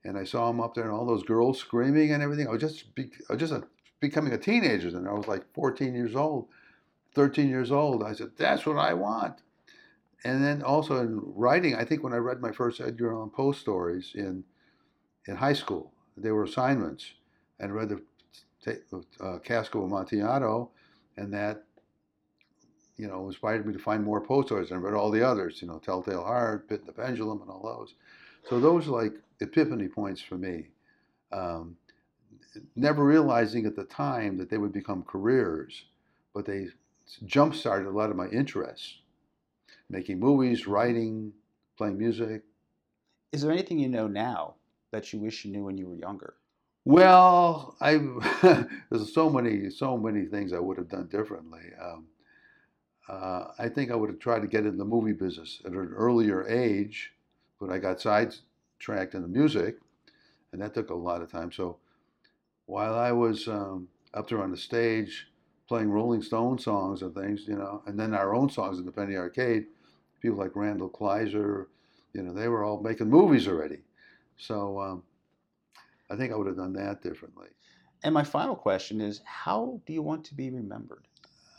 And 0.05 0.19
I 0.19 0.25
saw 0.25 0.51
him 0.51 0.61
up 0.61 0.75
there 0.75 0.85
and 0.85 0.93
all 0.93 1.07
those 1.07 1.23
girls 1.23 1.59
screaming 1.59 2.13
and 2.13 2.23
everything. 2.23 2.47
I 2.47 2.51
was 2.51 2.61
just, 2.61 2.95
be, 2.95 3.11
I 3.29 3.35
was 3.35 3.41
just 3.41 3.53
a, 3.53 3.65
becoming 4.01 4.35
a 4.35 4.39
teenager 4.39 4.91
then. 4.91 5.09
I 5.09 5.13
was 5.13 5.27
like 5.27 5.45
14 5.55 5.95
years 5.95 6.15
old, 6.15 6.49
13 7.15 7.49
years 7.49 7.73
old. 7.73 8.03
I 8.03 8.13
said, 8.13 8.33
that's 8.37 8.67
what 8.67 8.77
I 8.77 8.93
want. 8.93 9.41
And 10.25 10.45
then 10.45 10.63
also 10.63 11.01
in 11.01 11.21
writing, 11.25 11.75
I 11.75 11.85
think 11.85 12.03
when 12.03 12.13
I 12.13 12.19
read 12.19 12.41
my 12.41 12.53
first 12.53 12.81
Edgar 12.81 13.15
Allan 13.15 13.31
Poe 13.31 13.53
stories 13.53 14.13
in, 14.15 14.45
in 15.27 15.37
high 15.37 15.53
school, 15.55 15.93
they 16.17 16.31
were 16.31 16.45
assignments, 16.45 17.13
and 17.59 17.75
read 17.75 17.89
the 17.89 18.03
uh, 19.21 19.39
Cask 19.39 19.75
of 19.75 19.83
Amontillado, 19.83 20.71
and 21.17 21.33
that 21.33 21.65
you 22.97 23.09
know, 23.09 23.27
inspired 23.27 23.67
me 23.67 23.73
to 23.73 23.79
find 23.79 24.05
more 24.05 24.21
Poe 24.21 24.43
stories. 24.43 24.71
And 24.71 24.83
read 24.83 24.95
all 24.95 25.11
the 25.11 25.27
others, 25.27 25.61
you 25.61 25.69
know, 25.69 25.79
Telltale 25.79 26.23
Heart, 26.23 26.69
Pit 26.69 26.81
and 26.81 26.89
the 26.89 26.93
Pendulum, 26.93 27.41
and 27.43 27.51
all 27.51 27.63
those. 27.63 27.95
So 28.49 28.61
those 28.61 28.87
are 28.87 29.03
like 29.03 29.15
epiphany 29.41 29.89
points 29.89 30.21
for 30.21 30.37
me. 30.37 30.69
Um, 31.33 31.77
never 32.77 33.05
realizing 33.05 33.67
at 33.67 33.75
the 33.75 33.85
time 33.85 34.39
that 34.39 34.49
they 34.49 34.59
would 34.59 34.73
become 34.73 35.03
careers, 35.03 35.87
but 36.33 36.47
they 36.47 36.69
jump 37.27 37.55
started 37.55 37.89
a 37.89 37.91
lot 37.91 38.11
of 38.11 38.17
my 38.17 38.29
interests. 38.29 38.99
Making 39.91 40.21
movies, 40.21 40.67
writing, 40.67 41.33
playing 41.77 41.99
music. 41.99 42.43
Is 43.33 43.43
there 43.43 43.53
anything 43.53 43.79
you 43.79 43.89
know 43.89 44.07
now 44.07 44.55
that 44.93 45.13
you 45.13 45.19
wish 45.19 45.45
you 45.45 45.51
knew 45.51 45.65
when 45.65 45.77
you 45.77 45.89
were 45.89 45.97
younger? 45.97 46.35
Well, 46.85 47.77
I 47.81 47.97
there's 48.91 49.13
so 49.15 49.31
many 49.31 49.71
so 49.71 49.97
many 49.97 50.27
things 50.27 50.53
I 50.53 50.59
would 50.61 50.79
have 50.79 50.89
done 50.89 51.09
differently. 51.09 51.63
Um, 51.81 52.07
uh, 53.09 53.49
I 53.59 53.69
think 53.69 53.91
I 53.91 53.97
would 53.97 54.11
have 54.11 54.19
tried 54.19 54.41
to 54.43 54.49
get 54.49 54.67
in 54.67 54.79
the 54.79 54.85
movie 54.85 55.13
business 55.13 55.61
at 55.65 55.73
an 55.73 55.93
earlier 55.95 56.47
age, 56.49 57.13
but 57.61 57.71
I 57.71 57.79
got 57.79 58.01
sidetracked 58.01 59.15
in 59.15 59.23
the 59.23 59.29
music, 59.29 59.77
and 60.53 60.63
that 60.63 60.75
took 60.75 60.91
a 60.91 60.95
lot 60.95 61.23
of 61.23 61.31
time. 61.31 61.53
So 61.53 61.79
while 62.67 62.95
I 62.95 63.13
was 63.13 63.49
um, 63.49 63.89
up 64.15 64.29
there 64.29 64.43
on 64.43 64.51
the 64.51 64.57
stage 64.57 65.29
playing 65.69 65.91
Rolling 65.91 66.23
Stone 66.23 66.59
songs 66.59 67.03
and 67.03 67.15
things, 67.15 67.47
you 67.49 67.57
know, 67.57 67.83
and 67.87 67.99
then 67.99 68.15
our 68.15 68.35
own 68.35 68.51
songs 68.51 68.79
in 68.79 68.87
the 68.87 68.93
Penny 68.93 69.17
Arcade, 69.17 69.67
people 70.21 70.39
like 70.39 70.57
Randall 70.57 70.91
Kleiser, 70.91 71.69
you 72.13 72.23
know, 72.23 72.33
they 72.35 72.49
were 72.49 72.65
all 72.65 72.81
making 72.83 73.11
movies 73.11 73.49
already. 73.49 73.79
So 74.39 74.81
um, 74.81 75.03
I 76.11 76.17
think 76.17 76.33
I 76.33 76.37
would 76.37 76.47
have 76.47 76.57
done 76.57 76.73
that 76.75 77.03
differently. 77.03 77.49
And 78.03 78.13
my 78.13 78.25
final 78.25 78.55
question 78.55 79.01
is 79.01 79.23
how 79.25 79.81
do 79.87 79.93
you 79.93 80.03
want 80.03 80.25
to 80.27 80.35
be 80.35 80.51
remembered? 80.51 81.07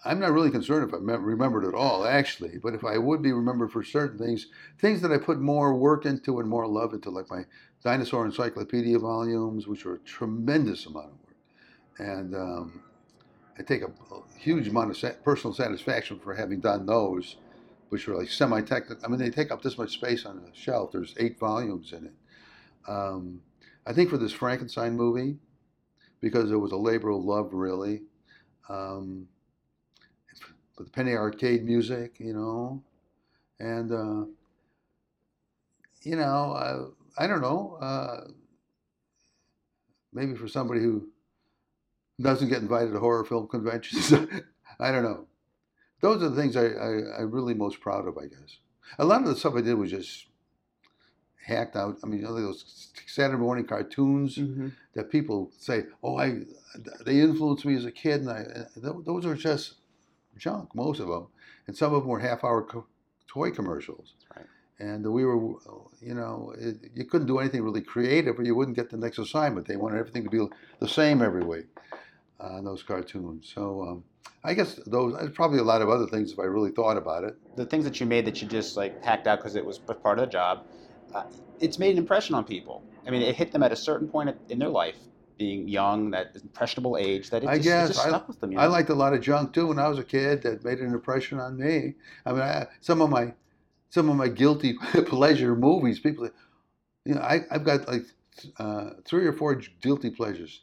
I'm 0.06 0.20
not 0.20 0.34
really 0.34 0.52
concerned 0.52 0.88
if 0.88 0.94
I'm 0.94 1.10
remembered 1.10 1.66
at 1.66 1.74
all, 1.74 2.06
actually. 2.06 2.60
But 2.62 2.76
if 2.76 2.86
I 2.86 3.00
would 3.00 3.24
be 3.24 3.32
remembered 3.32 3.72
for 3.72 3.84
certain 3.84 4.20
things, 4.20 4.48
things 4.78 5.02
that 5.02 5.12
I 5.12 5.18
put 5.18 5.40
more 5.40 5.74
work 5.74 6.06
into 6.06 6.40
and 6.40 6.48
more 6.48 6.68
love 6.68 6.94
into, 6.94 7.10
like 7.10 7.30
my 7.32 7.44
dinosaur 7.84 8.24
encyclopedia 8.26 9.00
volumes, 9.00 9.68
which 9.68 9.84
were 9.84 9.96
a 9.96 10.00
tremendous 10.00 10.86
amount 10.86 11.08
of 11.08 11.12
work, 11.14 11.36
and 11.98 12.36
um, 12.36 12.84
I 13.58 13.64
take 13.64 13.82
a, 13.82 13.88
a, 13.88 14.22
huge 14.38 14.68
amount 14.68 14.92
of 14.92 14.98
sa- 14.98 15.14
personal 15.24 15.56
satisfaction 15.56 16.20
for 16.20 16.36
having 16.36 16.60
done 16.60 16.86
those, 16.86 17.38
which 17.90 18.08
were 18.08 18.16
like 18.16 18.30
semi-technical. 18.30 19.04
I 19.04 19.08
mean, 19.08 19.20
they 19.20 19.32
take 19.32 19.50
up 19.50 19.64
this 19.64 19.78
much 19.78 19.94
space 19.94 20.26
on 20.26 20.38
a 20.38 20.56
shelf. 20.56 20.92
There's 20.92 21.16
eight 21.18 21.40
volumes 21.40 21.94
in 21.94 22.06
it. 22.06 22.14
Um, 22.88 23.42
I 23.86 23.94
think 23.94 24.10
for 24.10 24.18
this 24.18 24.34
Frankenstein 24.34 24.96
movie, 24.96 25.38
because 26.22 26.52
it 26.52 26.56
was 26.56 26.72
a 26.72 26.78
labor 26.78 27.10
of 27.10 27.24
love, 27.24 27.54
really. 27.54 28.02
Um, 28.68 29.28
the 30.78 30.86
penny 30.86 31.14
arcade 31.14 31.64
music, 31.64 32.16
you 32.20 32.34
know, 32.34 32.84
and 33.60 33.92
uh, 33.92 34.26
you 36.02 36.16
know, 36.16 36.52
uh, 36.52 36.86
I 37.18 37.28
don't 37.28 37.42
know, 37.42 37.78
uh, 37.82 38.28
maybe 40.14 40.36
for 40.36 40.48
somebody 40.48 40.82
who 40.82 41.08
doesn't 42.22 42.50
get 42.50 42.62
invited 42.62 42.92
to 42.92 43.00
horror 43.00 43.24
film 43.24 43.48
conventions, 43.48 44.14
I 44.80 44.92
don't 44.92 45.04
know. 45.04 45.28
Those 46.02 46.22
are 46.22 46.30
the 46.30 46.36
things 46.36 46.56
I, 46.56 46.66
I, 46.66 47.22
I'm 47.22 47.32
really 47.32 47.54
most 47.54 47.80
proud 47.80 48.08
of, 48.08 48.18
I 48.18 48.28
guess. 48.28 48.60
A 49.00 49.06
lot 49.06 49.22
of 49.22 49.28
the 49.28 49.36
stuff 49.36 49.56
I 49.56 49.62
did 49.62 49.76
was 49.76 49.92
just 49.92 50.28
hacked 51.46 51.76
out. 51.76 51.98
I 52.04 52.08
mean, 52.08 52.22
you 52.22 52.26
know, 52.26 52.34
those 52.34 52.90
Saturday 53.08 53.38
morning 53.38 53.66
cartoons 53.66 54.38
mm-hmm. 54.38 54.70
that 54.94 55.10
people 55.10 55.52
say, 55.58 55.84
"Oh, 56.04 56.18
I," 56.18 56.42
they 57.06 57.20
influenced 57.22 57.66
me 57.66 57.76
as 57.76 57.86
a 57.86 57.92
kid, 57.92 58.22
and 58.22 58.30
I, 58.30 58.46
those 58.76 59.26
are 59.26 59.36
just 59.36 59.76
junk, 60.38 60.74
most 60.76 61.00
of 61.00 61.08
them, 61.08 61.28
and 61.68 61.76
some 61.76 61.94
of 61.94 62.02
them 62.02 62.10
were 62.10 62.20
half-hour 62.20 62.64
co- 62.64 62.88
toy 63.28 63.52
commercials. 63.52 64.14
Right. 64.36 64.46
And 64.78 65.10
we 65.10 65.24
were, 65.24 65.38
you 66.02 66.14
know, 66.14 66.54
it, 66.58 66.92
you 66.94 67.06
couldn't 67.06 67.28
do 67.28 67.40
anything 67.40 67.64
really 67.64 67.82
creative, 67.82 68.38
or 68.38 68.44
you 68.44 68.56
wouldn't 68.56 68.76
get 68.76 68.90
the 68.90 68.98
next 68.98 69.20
assignment. 69.20 69.68
They 69.68 69.78
wanted 69.78 70.00
everything 70.00 70.26
to 70.26 70.30
be 70.30 70.46
the 70.80 70.88
same 70.88 71.22
every 71.22 71.44
week 71.46 71.68
uh, 72.40 72.62
those 72.62 72.84
cartoons. 72.84 73.52
So 73.54 73.82
um, 73.82 74.04
I 74.44 74.54
guess 74.54 74.80
those. 74.86 75.18
There's 75.18 75.32
probably 75.32 75.60
a 75.60 75.64
lot 75.64 75.82
of 75.82 75.90
other 75.90 76.08
things 76.08 76.32
if 76.32 76.40
I 76.40 76.44
really 76.44 76.72
thought 76.72 76.98
about 76.98 77.24
it. 77.24 77.36
The 77.56 77.66
things 77.66 77.84
that 77.86 78.00
you 78.00 78.06
made 78.06 78.26
that 78.26 78.42
you 78.42 78.48
just 78.48 78.78
like 78.78 79.04
hacked 79.04 79.28
out 79.28 79.40
because 79.40 79.56
it 79.56 79.66
was 79.66 79.80
part 79.80 80.20
of 80.20 80.26
the 80.26 80.32
job. 80.32 80.66
Uh, 81.16 81.24
it's 81.62 81.80
made 81.80 81.92
an 81.92 81.98
impression 81.98 82.36
on 82.36 82.44
people. 82.44 82.84
I 83.08 83.10
mean, 83.10 83.22
it 83.22 83.36
hit 83.36 83.52
them 83.52 83.64
at 83.64 83.72
a 83.72 83.76
certain 83.76 84.08
point 84.08 84.36
in 84.50 84.60
their 84.60 84.70
life 84.70 84.96
being 85.38 85.68
young, 85.68 86.12
that 86.12 86.36
impressionable 86.36 86.98
age, 86.98 87.30
that 87.30 87.44
it 87.44 87.48
I 87.48 87.56
just, 87.56 87.64
guess 87.64 87.90
it 87.90 87.94
just 87.94 88.08
stuck 88.08 88.24
I, 88.24 88.28
with 88.28 88.40
them. 88.42 88.52
You 88.52 88.58
know? 88.58 88.64
I 88.64 88.68
liked 88.68 88.90
a 88.90 88.96
lot 88.96 89.14
of 89.14 89.22
junk 89.22 89.54
too 89.54 89.68
when 89.68 89.80
I 89.80 89.88
was 89.88 89.98
a 89.98 90.04
kid. 90.04 90.44
That 90.44 90.64
made 90.66 90.80
an 90.80 90.94
impression 90.94 91.40
on 91.40 91.58
me. 91.58 91.96
I 92.26 92.32
mean, 92.32 92.42
I, 92.42 92.68
some 92.82 93.02
of 93.02 93.10
my 93.10 93.34
some 93.90 94.10
of 94.10 94.18
my 94.18 94.28
guilty 94.28 94.74
pleasure 95.06 95.56
movies. 95.56 96.00
People, 96.00 96.30
you 97.06 97.16
know, 97.16 97.22
I, 97.22 97.42
have 97.50 97.64
got 97.64 97.88
like 97.88 98.04
uh, 98.58 98.92
three 99.06 99.26
or 99.26 99.34
four 99.34 99.56
guilty 99.82 100.10
pleasures. 100.10 100.62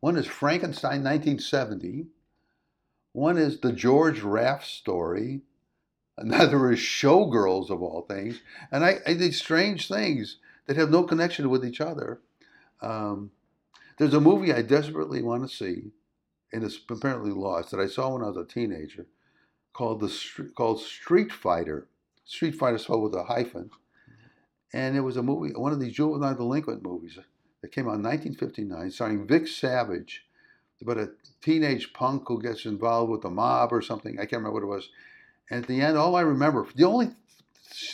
One 0.00 0.16
is 0.16 0.26
Frankenstein, 0.26 1.02
1970. 1.02 2.06
One 3.12 3.38
is 3.38 3.60
the 3.60 3.72
George 3.72 4.20
Raft 4.20 4.66
story. 4.66 5.40
Another 6.18 6.70
is 6.70 6.78
Showgirls 6.78 7.70
of 7.70 7.82
all 7.82 8.02
things, 8.02 8.40
and 8.70 8.84
I, 8.84 8.98
I 9.06 9.14
these 9.14 9.38
strange 9.40 9.88
things 9.88 10.38
that 10.66 10.76
have 10.76 10.90
no 10.90 11.02
connection 11.02 11.50
with 11.50 11.64
each 11.64 11.80
other. 11.80 12.20
Um, 12.80 13.32
there's 13.98 14.14
a 14.14 14.20
movie 14.20 14.52
I 14.52 14.62
desperately 14.62 15.22
want 15.22 15.48
to 15.48 15.54
see, 15.54 15.90
and 16.52 16.62
it's 16.62 16.78
apparently 16.88 17.32
lost 17.32 17.70
that 17.70 17.80
I 17.80 17.86
saw 17.86 18.12
when 18.12 18.22
I 18.22 18.28
was 18.28 18.36
a 18.36 18.44
teenager, 18.44 19.06
called 19.72 20.00
the 20.00 20.52
called 20.54 20.80
Street 20.80 21.32
Fighter. 21.32 21.88
Street 22.24 22.54
Fighter 22.54 22.78
spelled 22.78 23.02
with 23.02 23.14
a 23.14 23.24
hyphen, 23.24 23.70
and 24.72 24.96
it 24.96 25.00
was 25.00 25.16
a 25.16 25.22
movie, 25.22 25.52
one 25.54 25.72
of 25.72 25.80
these 25.80 25.94
juvenile 25.94 26.34
delinquent 26.34 26.82
movies 26.84 27.18
that 27.60 27.72
came 27.72 27.86
out 27.86 27.96
in 27.96 28.02
1959, 28.02 28.90
starring 28.92 29.26
Vic 29.26 29.48
Savage, 29.48 30.26
about 30.80 30.98
a 30.98 31.10
teenage 31.42 31.92
punk 31.92 32.24
who 32.28 32.40
gets 32.40 32.66
involved 32.66 33.10
with 33.10 33.22
the 33.22 33.30
mob 33.30 33.72
or 33.72 33.82
something. 33.82 34.14
I 34.18 34.26
can't 34.26 34.42
remember 34.42 34.52
what 34.52 34.62
it 34.62 34.66
was. 34.66 34.90
And 35.50 35.62
at 35.62 35.68
the 35.68 35.80
end, 35.80 35.96
all 35.96 36.16
I 36.16 36.22
remember, 36.22 36.66
the 36.74 36.84
only 36.84 37.10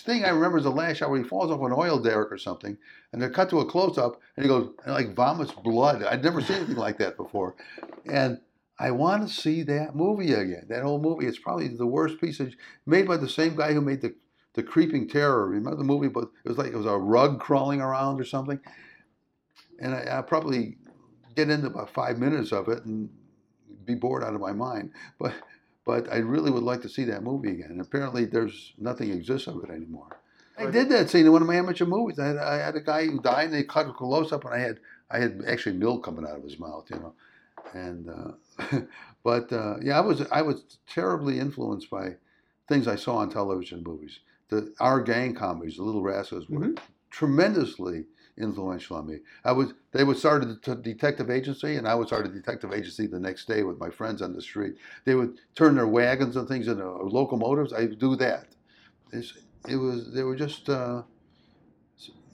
thing 0.05 0.25
I 0.25 0.31
remember 0.31 0.59
is 0.59 0.65
the 0.65 0.71
last 0.71 0.99
shot 0.99 1.11
where 1.11 1.23
he 1.23 1.29
falls 1.29 1.51
off 1.51 1.61
an 1.61 1.73
oil 1.73 1.99
derrick 1.99 2.31
or 2.31 2.39
something, 2.39 2.77
and 3.13 3.21
they're 3.21 3.31
cut 3.31 3.51
to 3.51 3.61
a 3.61 3.67
close 3.67 3.99
up, 3.99 4.21
and 4.37 4.45
he 4.45 4.49
goes 4.49 4.71
and 4.85 4.95
like 4.95 5.15
vomits 5.15 5.53
blood. 5.53 6.03
I'd 6.03 6.23
never 6.23 6.41
seen 6.41 6.57
anything 6.57 6.77
like 6.77 6.99
that 6.99 7.17
before, 7.17 7.57
and 8.07 8.41
I 8.79 8.91
want 8.93 9.27
to 9.27 9.35
see 9.35 9.63
that 9.65 9.95
movie 9.95 10.33
again. 10.33 10.67
That 10.69 10.83
whole 10.83 11.01
movie. 11.01 11.27
It's 11.27 11.39
probably 11.39 11.69
the 11.69 11.87
worst 11.87 12.21
piece 12.21 12.41
of 12.41 12.55
made 12.87 13.07
by 13.09 13.17
the 13.17 13.29
same 13.29 13.57
guy 13.57 13.73
who 13.73 13.81
made 13.81 14.01
the 14.01 14.15
the 14.55 14.63
Creeping 14.63 15.09
Terror. 15.09 15.47
Remember 15.47 15.77
the 15.77 15.85
movie? 15.85 16.09
But 16.09 16.31
it 16.45 16.49
was 16.49 16.59
like 16.59 16.73
it 16.73 16.77
was 16.77 16.87
a 16.87 16.97
rug 16.97 17.41
crawling 17.41 17.81
around 17.81 18.21
or 18.21 18.25
something, 18.25 18.61
and 19.81 19.95
I, 19.95 20.19
I 20.19 20.23
probably 20.23 20.77
get 21.37 21.51
into 21.51 21.69
about 21.69 21.93
five 21.93 22.19
minutes 22.19 22.53
of 22.53 22.69
it 22.69 22.85
and 22.85 23.09
be 23.85 23.95
bored 23.95 24.23
out 24.23 24.35
of 24.35 24.41
my 24.41 24.53
mind. 24.53 24.93
But 25.19 25.35
but 25.85 26.13
I 26.13 26.19
really 26.19 26.51
would 26.51 26.63
like 26.63 26.83
to 26.83 26.89
see 26.89 27.05
that 27.05 27.23
movie 27.23 27.51
again. 27.51 27.71
And 27.71 27.81
apparently, 27.81 28.25
there's 28.25 28.73
nothing 28.79 29.11
exists 29.11 29.49
of 29.49 29.63
it 29.65 29.71
anymore. 29.71 30.21
I 30.59 30.71
did 30.71 30.91
that 30.91 31.09
scene 31.09 31.25
in 31.25 31.33
one 31.33 31.41
of 31.41 31.49
my 31.49 31.57
amateur 31.57 31.87
movies. 31.87 32.19
I 32.19 32.27
had, 32.27 32.37
I 32.37 32.57
had 32.59 32.77
a 32.77 32.81
guy 32.81 33.07
who 33.07 33.21
died, 33.21 33.47
and 33.47 33.55
they 33.55 33.63
cut 33.63 33.89
a 33.89 33.93
close 33.93 34.31
up, 34.31 34.45
and 34.45 34.55
I 34.55 34.59
had 34.59 34.79
I 35.11 35.19
had 35.19 35.43
actually 35.47 35.77
milk 35.77 36.05
coming 36.05 36.25
out 36.25 36.37
of 36.37 36.45
his 36.45 36.59
mouth, 36.59 36.87
you 36.91 36.97
know. 36.97 37.15
And 37.73 38.09
uh, 38.09 38.81
but 39.25 39.53
uh, 39.53 39.77
yeah, 39.81 39.97
I 39.97 40.01
was 40.01 40.27
I 40.31 40.43
was 40.43 40.63
terribly 40.87 41.39
influenced 41.39 41.91
by 41.91 42.17
things 42.69 42.87
I 42.87 42.97
saw 42.97 43.17
on 43.17 43.31
television 43.31 43.83
movies. 43.83 44.21
The 44.49 44.73
our 44.81 45.01
gang 45.01 45.35
comedies, 45.35 45.77
The 45.77 45.83
Little 45.83 46.03
Rascals, 46.03 46.49
were 46.49 46.61
mm-hmm. 46.61 46.85
tremendously 47.11 48.05
influential 48.39 48.97
on 48.97 49.07
me. 49.07 49.19
I 49.45 49.53
was 49.53 49.75
they 49.93 50.05
would 50.05 50.19
start 50.19 50.45
a 50.45 50.75
detective 50.77 51.31
agency, 51.31 51.77
and 51.77 51.87
I 51.87 51.95
would 51.95 52.07
start 52.07 52.27
a 52.27 52.31
detective 52.31 52.73
agency 52.73 53.07
the 53.07 53.21
next 53.21 53.47
day 53.47 53.63
with 53.63 53.79
my 53.79 53.91
friends 53.91 54.23
on 54.23 54.33
the 54.33 54.43
street. 54.43 54.75
They 55.05 55.15
would 55.15 55.39
turn 55.55 55.75
their 55.75 55.87
wagons 55.87 56.37
and 56.37 56.49
things 56.49 56.69
into 56.69 56.87
locomotives. 56.89 57.73
I 57.73 57.87
do 57.87 58.17
that. 58.17 58.47
It's, 59.13 59.35
it 59.69 59.77
was 59.77 60.13
they 60.15 60.23
were 60.23 60.37
just 60.37 60.69
uh, 60.69 61.03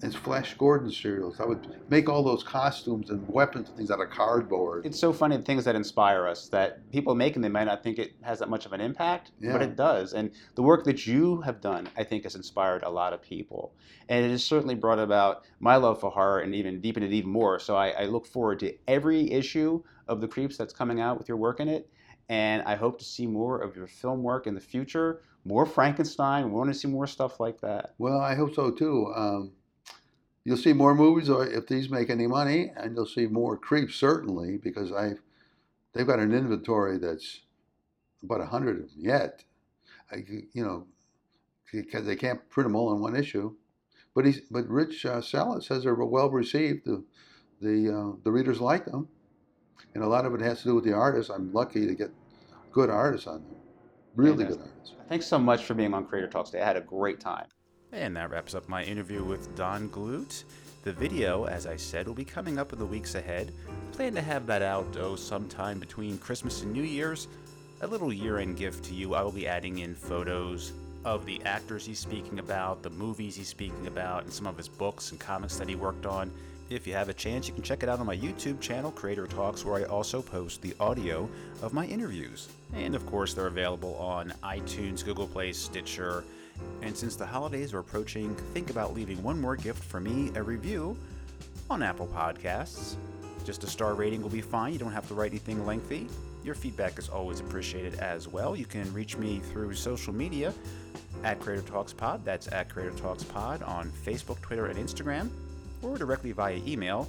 it's 0.03 0.15
Flash 0.15 0.55
Gordon 0.59 0.91
serials. 0.93 1.41
I 1.41 1.47
would 1.47 1.67
make 1.91 2.09
all 2.09 2.23
those 2.23 2.43
costumes 2.43 3.09
and 3.11 3.27
weapons 3.29 3.69
and 3.69 3.77
things 3.79 3.91
out 3.91 4.01
of 4.01 4.11
cardboard. 4.11 4.85
It's 4.85 4.99
so 4.99 5.13
funny 5.13 5.37
the 5.39 5.43
things 5.43 5.65
that 5.65 5.75
inspire 5.75 6.27
us 6.27 6.49
that 6.49 6.91
people 6.93 7.15
making 7.15 7.41
them 7.43 7.53
might 7.53 7.65
not 7.65 7.83
think 7.83 7.99
it 7.99 8.13
has 8.21 8.39
that 8.41 8.51
much 8.51 8.67
of 8.67 8.73
an 8.75 8.81
impact, 8.81 9.33
Yeah. 9.41 9.53
but 9.53 9.63
it 9.63 9.75
does. 9.75 10.13
And 10.13 10.31
the 10.55 10.63
work 10.63 10.85
that 10.85 11.07
you 11.07 11.41
have 11.41 11.61
done, 11.63 11.89
I 11.97 12.05
think, 12.05 12.25
has 12.25 12.35
inspired 12.35 12.83
a 12.83 12.91
lot 12.91 13.15
of 13.15 13.23
people. 13.23 13.73
And 14.11 14.25
it 14.25 14.31
has 14.31 14.45
certainly 14.45 14.75
brought 14.75 14.99
about 14.99 15.45
my 15.61 15.77
love 15.77 15.99
for 16.01 16.11
horror 16.11 16.41
and 16.41 16.55
even 16.55 16.81
deepened 16.81 17.07
it 17.07 17.13
even 17.15 17.31
more. 17.31 17.59
So 17.59 17.75
I, 17.77 17.89
I 17.91 18.05
look 18.05 18.27
forward 18.27 18.61
to 18.61 18.75
every 18.87 19.31
issue 19.33 19.83
of 20.09 20.21
The 20.21 20.29
Creeps 20.29 20.59
that's 20.59 20.75
coming 20.75 21.01
out 21.01 21.17
with 21.17 21.27
your 21.29 21.39
work 21.39 21.59
in 21.59 21.69
it. 21.69 21.89
And 22.29 22.63
I 22.63 22.75
hope 22.75 22.99
to 22.99 23.05
see 23.05 23.27
more 23.27 23.61
of 23.61 23.77
your 23.77 23.87
film 23.87 24.23
work 24.23 24.47
in 24.47 24.55
the 24.55 24.61
future, 24.61 25.23
more 25.45 25.65
Frankenstein. 25.65 26.45
We 26.47 26.51
want 26.51 26.73
to 26.73 26.79
see 26.79 26.89
more 26.89 27.07
stuff 27.07 27.41
like 27.41 27.61
that. 27.63 27.95
Well, 27.99 28.21
I 28.21 28.35
hope 28.35 28.55
so 28.55 28.71
too. 28.73 29.13
Um, 29.15 29.53
you'll 30.47 30.57
see 30.57 30.73
more 30.73 30.95
movies 30.95 31.29
if 31.29 31.67
these 31.67 31.91
make 31.91 32.09
any 32.09 32.29
money, 32.29 32.73
and 32.77 32.95
you'll 32.95 33.05
see 33.05 33.27
more 33.27 33.57
creeps 33.57 33.97
certainly 33.97 34.57
because 34.57 34.93
I, 34.93 35.15
they've 35.93 36.07
got 36.07 36.21
an 36.21 36.33
inventory 36.33 36.99
that's 36.99 37.41
about 38.23 38.41
a 38.41 38.47
hundred 38.47 38.77
of 38.81 38.91
them 38.93 38.97
yet. 38.97 39.43
I, 40.13 40.25
you 40.53 40.65
know, 40.65 40.87
because 41.73 42.07
they 42.07 42.15
can't 42.15 42.49
print 42.49 42.67
them 42.67 42.77
all 42.77 42.95
in 42.95 43.01
one 43.01 43.17
issue. 43.17 43.57
But 44.15 44.25
he's 44.25 44.41
but 44.49 44.69
Rich 44.69 45.05
uh, 45.05 45.21
Sella 45.21 45.61
says 45.61 45.83
they're 45.83 45.97
well 45.97 46.31
received. 46.31 46.87
The 46.87 47.03
the 47.61 47.93
uh, 47.93 48.17
the 48.23 48.31
readers 48.31 48.61
like 48.61 48.85
them, 48.85 49.09
and 49.95 50.05
a 50.05 50.07
lot 50.07 50.27
of 50.27 50.35
it 50.35 50.41
has 50.41 50.59
to 50.59 50.69
do 50.69 50.75
with 50.77 50.85
the 50.85 50.93
artists. 50.93 51.29
I'm 51.29 51.53
lucky 51.53 51.89
to 51.89 51.95
get 51.95 52.13
good 52.71 52.89
artists 52.89 53.27
on 53.27 53.43
them, 53.43 53.57
really 54.15 54.45
good 54.45 54.61
artists. 54.61 54.95
Thanks 55.09 55.27
so 55.27 55.41
much 55.41 55.65
for 55.65 55.75
being 55.75 55.93
on 55.93 56.07
Creator 56.07 56.29
Talks 56.29 56.51
today. 56.51 56.63
I 56.63 56.67
had 56.67 56.77
a 56.77 56.83
great 56.83 57.19
time. 57.19 57.47
And 57.93 58.17
that 58.17 58.31
wraps 58.31 58.55
up 58.55 58.69
my 58.69 58.83
interview 58.83 59.23
with 59.23 59.55
Don 59.57 59.89
Glut. 59.89 60.45
The 60.83 60.93
video, 60.93 61.45
as 61.45 61.67
I 61.67 61.77
said, 61.77 62.07
will 62.07 62.15
be 62.15 62.25
coming 62.25 62.59
up 62.59 62.73
in 62.73 62.79
the 62.79 62.87
weeks 62.87 63.15
ahead. 63.15 63.53
Plan 63.93 64.15
to 64.15 64.23
have 64.23 64.47
that 64.47 64.63
out, 64.63 64.97
oh, 64.99 65.17
sometime 65.17 65.79
between 65.79 66.19
Christmas 66.19 66.63
and 66.63 66.73
New 66.73 66.83
Year's. 66.83 67.29
A 67.81 67.87
little 67.87 68.13
year 68.13 68.39
end 68.39 68.57
gift 68.57 68.85
to 68.87 68.95
you. 68.95 69.15
I 69.15 69.23
will 69.23 69.33
be 69.33 69.47
adding 69.47 69.79
in 69.79 69.95
photos 69.95 70.73
of 71.05 71.25
the 71.27 71.41
actors 71.45 71.87
he's 71.87 71.99
speaking 71.99 72.39
about, 72.39 72.83
the 72.83 72.91
movies 72.91 73.37
he's 73.37 73.49
speaking 73.49 73.87
about, 73.87 74.25
and 74.25 74.33
some 74.33 74.47
of 74.47 74.57
his 74.57 74.69
books 74.69 75.13
and 75.13 75.21
comics 75.21 75.57
that 75.57 75.69
he 75.69 75.77
worked 75.77 76.07
on. 76.07 76.31
If 76.69 76.87
you 76.87 76.95
have 76.95 77.09
a 77.09 77.15
chance, 77.15 77.47
you 77.47 77.55
can 77.55 77.63
check 77.63 77.85
it 77.85 77.89
out 77.89 78.01
on 78.01 78.07
my 78.07 78.17
YouTube 78.17 78.61
channel, 78.61 78.91
Creator 78.91 79.29
Talks, 79.29 79.65
where 79.65 79.77
I 79.77 79.85
also 79.85 80.21
post 80.21 80.63
the 80.63 80.75
audio 80.81 81.29
of 81.63 81.73
my 81.73 81.87
interviews. 81.87 82.49
And 82.75 82.97
of 82.97 83.07
course, 83.07 83.35
they're 83.35 83.47
available 83.47 83.95
on 83.97 84.33
iTunes, 84.43 85.05
Google 85.05 85.29
Play, 85.29 85.53
Stitcher. 85.53 86.25
And 86.83 86.97
since 86.97 87.17
the 87.17 87.27
holidays 87.27 87.75
are 87.75 87.79
approaching, 87.79 88.35
think 88.55 88.71
about 88.71 88.95
leaving 88.95 89.23
one 89.23 89.41
more 89.41 89.57
gift 89.57 89.83
for 89.83 90.01
me 90.01 90.31
a 90.35 90.43
review 90.43 90.97
on 91.69 91.83
Apple 91.83 92.07
Podcasts. 92.07 92.97
Just 93.45 93.65
a 93.65 93.67
star 93.67 93.95
rating 93.95 94.23
will 94.23 94.29
be 94.29 94.41
fine. 94.41 94.73
You 94.73 94.79
don't 94.79 94.93
have 94.93 95.09
to 95.09 95.15
write 95.15 95.31
anything 95.31 95.65
lengthy. 95.67 96.09
Your 96.45 96.55
feedback 96.55 96.99
is 96.99 97.09
always 97.09 97.41
appreciated 97.41 97.95
as 97.97 98.29
well. 98.29 98.55
You 98.55 98.67
can 98.67 98.93
reach 98.93 99.17
me 99.17 99.41
through 99.41 99.75
social 99.75 100.13
media 100.13 100.53
at 101.25 101.41
Creator 101.41 101.63
Talks 101.63 101.93
Pod. 101.93 102.25
That's 102.25 102.47
at 102.53 102.69
Creator 102.69 102.93
Talks 102.93 103.25
Pod 103.25 103.63
on 103.63 103.91
Facebook, 104.05 104.41
Twitter, 104.41 104.67
and 104.67 104.79
Instagram, 104.79 105.29
or 105.83 105.99
directly 105.99 106.33
via 106.33 106.61
email, 106.67 107.09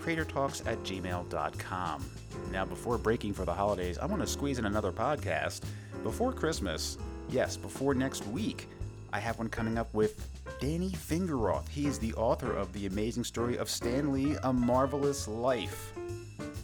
creatortalks 0.00 0.66
at 0.66 0.82
gmail.com. 0.82 2.04
Now, 2.50 2.64
before 2.64 2.98
breaking 2.98 3.34
for 3.34 3.44
the 3.44 3.54
holidays, 3.54 3.98
I 3.98 4.06
want 4.06 4.22
to 4.22 4.26
squeeze 4.26 4.58
in 4.58 4.64
another 4.66 4.92
podcast. 4.92 5.60
Before 6.02 6.32
Christmas, 6.32 6.98
yes, 7.32 7.56
before 7.56 7.94
next 7.94 8.26
week, 8.28 8.68
I 9.12 9.18
have 9.18 9.38
one 9.38 9.48
coming 9.48 9.78
up 9.78 9.92
with 9.94 10.28
Danny 10.60 10.90
Fingeroth. 10.90 11.68
He 11.68 11.86
is 11.86 11.98
the 11.98 12.12
author 12.14 12.52
of 12.52 12.72
The 12.72 12.86
Amazing 12.86 13.24
Story 13.24 13.56
of 13.56 13.70
Stan 13.70 14.12
Lee, 14.12 14.36
A 14.42 14.52
Marvelous 14.52 15.26
Life. 15.26 15.92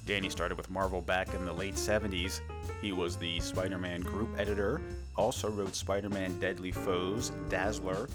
Danny 0.07 0.28
started 0.28 0.57
with 0.57 0.70
Marvel 0.70 1.01
back 1.01 1.35
in 1.35 1.45
the 1.45 1.53
late 1.53 1.74
70s. 1.74 2.40
He 2.81 2.93
was 2.93 3.16
the 3.16 3.40
Spider 3.40 3.78
Man 3.78 4.03
group 4.03 4.28
editor, 4.39 4.81
also 5.16 5.51
wrote 5.51 5.74
Spider 5.74 6.11
Man 6.11 6.39
Deadly 6.39 6.73
Foes, 6.73 7.32
Dazzler, 7.49 8.09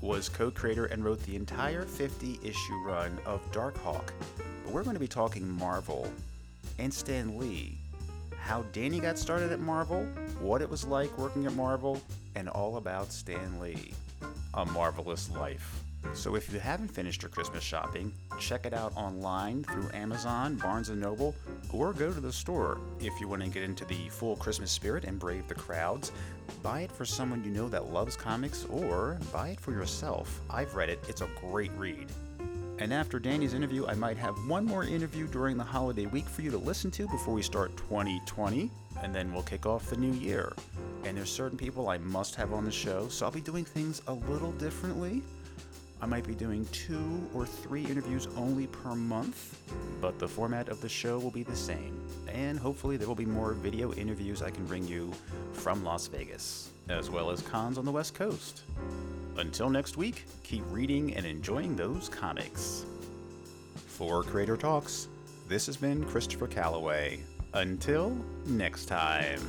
was 0.00 0.28
co 0.28 0.50
creator 0.50 0.86
and 0.86 1.04
wrote 1.04 1.22
the 1.24 1.36
entire 1.36 1.84
50 1.84 2.40
issue 2.42 2.82
run 2.84 3.18
of 3.24 3.40
Darkhawk. 3.52 4.10
But 4.64 4.72
we're 4.72 4.84
going 4.84 4.94
to 4.94 5.00
be 5.00 5.08
talking 5.08 5.48
Marvel 5.48 6.10
and 6.78 6.92
Stan 6.92 7.38
Lee. 7.38 7.78
How 8.46 8.62
Danny 8.72 9.00
got 9.00 9.18
started 9.18 9.50
at 9.50 9.58
Marvel, 9.58 10.04
what 10.38 10.62
it 10.62 10.70
was 10.70 10.86
like 10.86 11.18
working 11.18 11.46
at 11.46 11.54
Marvel, 11.54 12.00
and 12.36 12.48
all 12.48 12.76
about 12.76 13.10
Stan 13.10 13.58
Lee. 13.60 13.92
A 14.54 14.64
Marvelous 14.64 15.28
Life. 15.30 15.82
So 16.14 16.36
if 16.36 16.52
you 16.52 16.60
haven't 16.60 16.86
finished 16.86 17.22
your 17.22 17.28
Christmas 17.30 17.64
shopping, 17.64 18.12
check 18.38 18.64
it 18.64 18.72
out 18.72 18.96
online 18.96 19.64
through 19.64 19.90
Amazon, 19.92 20.54
Barnes 20.54 20.90
& 20.90 20.90
Noble, 20.90 21.34
or 21.72 21.92
go 21.92 22.12
to 22.12 22.20
the 22.20 22.32
store. 22.32 22.78
If 23.00 23.20
you 23.20 23.26
want 23.26 23.42
to 23.42 23.48
get 23.48 23.64
into 23.64 23.84
the 23.84 24.08
full 24.10 24.36
Christmas 24.36 24.70
spirit 24.70 25.02
and 25.02 25.18
brave 25.18 25.48
the 25.48 25.56
crowds, 25.56 26.12
buy 26.62 26.82
it 26.82 26.92
for 26.92 27.04
someone 27.04 27.42
you 27.42 27.50
know 27.50 27.68
that 27.68 27.92
loves 27.92 28.14
comics 28.14 28.64
or 28.66 29.18
buy 29.32 29.48
it 29.48 29.60
for 29.60 29.72
yourself. 29.72 30.40
I've 30.48 30.76
read 30.76 30.88
it. 30.88 31.04
It's 31.08 31.20
a 31.20 31.28
great 31.40 31.72
read. 31.72 32.12
And 32.78 32.92
after 32.92 33.18
Danny's 33.18 33.54
interview, 33.54 33.86
I 33.86 33.94
might 33.94 34.18
have 34.18 34.36
one 34.46 34.66
more 34.66 34.84
interview 34.84 35.26
during 35.26 35.56
the 35.56 35.64
holiday 35.64 36.04
week 36.06 36.26
for 36.26 36.42
you 36.42 36.50
to 36.50 36.58
listen 36.58 36.90
to 36.92 37.08
before 37.08 37.32
we 37.32 37.40
start 37.40 37.74
2020, 37.78 38.70
and 39.02 39.14
then 39.14 39.32
we'll 39.32 39.42
kick 39.42 39.64
off 39.64 39.88
the 39.88 39.96
new 39.96 40.12
year. 40.12 40.52
And 41.04 41.16
there's 41.16 41.30
certain 41.30 41.56
people 41.56 41.88
I 41.88 41.96
must 41.96 42.34
have 42.34 42.52
on 42.52 42.66
the 42.66 42.70
show, 42.70 43.08
so 43.08 43.24
I'll 43.24 43.32
be 43.32 43.40
doing 43.40 43.64
things 43.64 44.02
a 44.08 44.12
little 44.12 44.52
differently. 44.52 45.22
I 46.02 46.06
might 46.06 46.26
be 46.26 46.34
doing 46.34 46.66
two 46.66 47.26
or 47.32 47.46
three 47.46 47.82
interviews 47.86 48.28
only 48.36 48.66
per 48.66 48.94
month, 48.94 49.58
but 50.02 50.18
the 50.18 50.28
format 50.28 50.68
of 50.68 50.82
the 50.82 50.88
show 50.88 51.18
will 51.18 51.30
be 51.30 51.42
the 51.42 51.56
same. 51.56 51.98
And 52.28 52.58
hopefully, 52.58 52.98
there 52.98 53.08
will 53.08 53.14
be 53.14 53.24
more 53.24 53.54
video 53.54 53.94
interviews 53.94 54.42
I 54.42 54.50
can 54.50 54.66
bring 54.66 54.86
you 54.86 55.10
from 55.54 55.82
Las 55.82 56.08
Vegas, 56.08 56.68
as 56.90 57.08
well 57.08 57.30
as 57.30 57.40
cons 57.40 57.78
on 57.78 57.86
the 57.86 57.92
West 57.92 58.14
Coast. 58.14 58.64
Until 59.38 59.68
next 59.68 59.96
week, 59.96 60.24
keep 60.42 60.62
reading 60.70 61.14
and 61.14 61.26
enjoying 61.26 61.76
those 61.76 62.08
comics. 62.08 62.86
For 63.86 64.22
Creator 64.22 64.56
Talks, 64.56 65.08
this 65.48 65.66
has 65.66 65.76
been 65.76 66.04
Christopher 66.04 66.46
Calloway. 66.46 67.20
Until 67.52 68.16
next 68.46 68.86
time. 68.86 69.40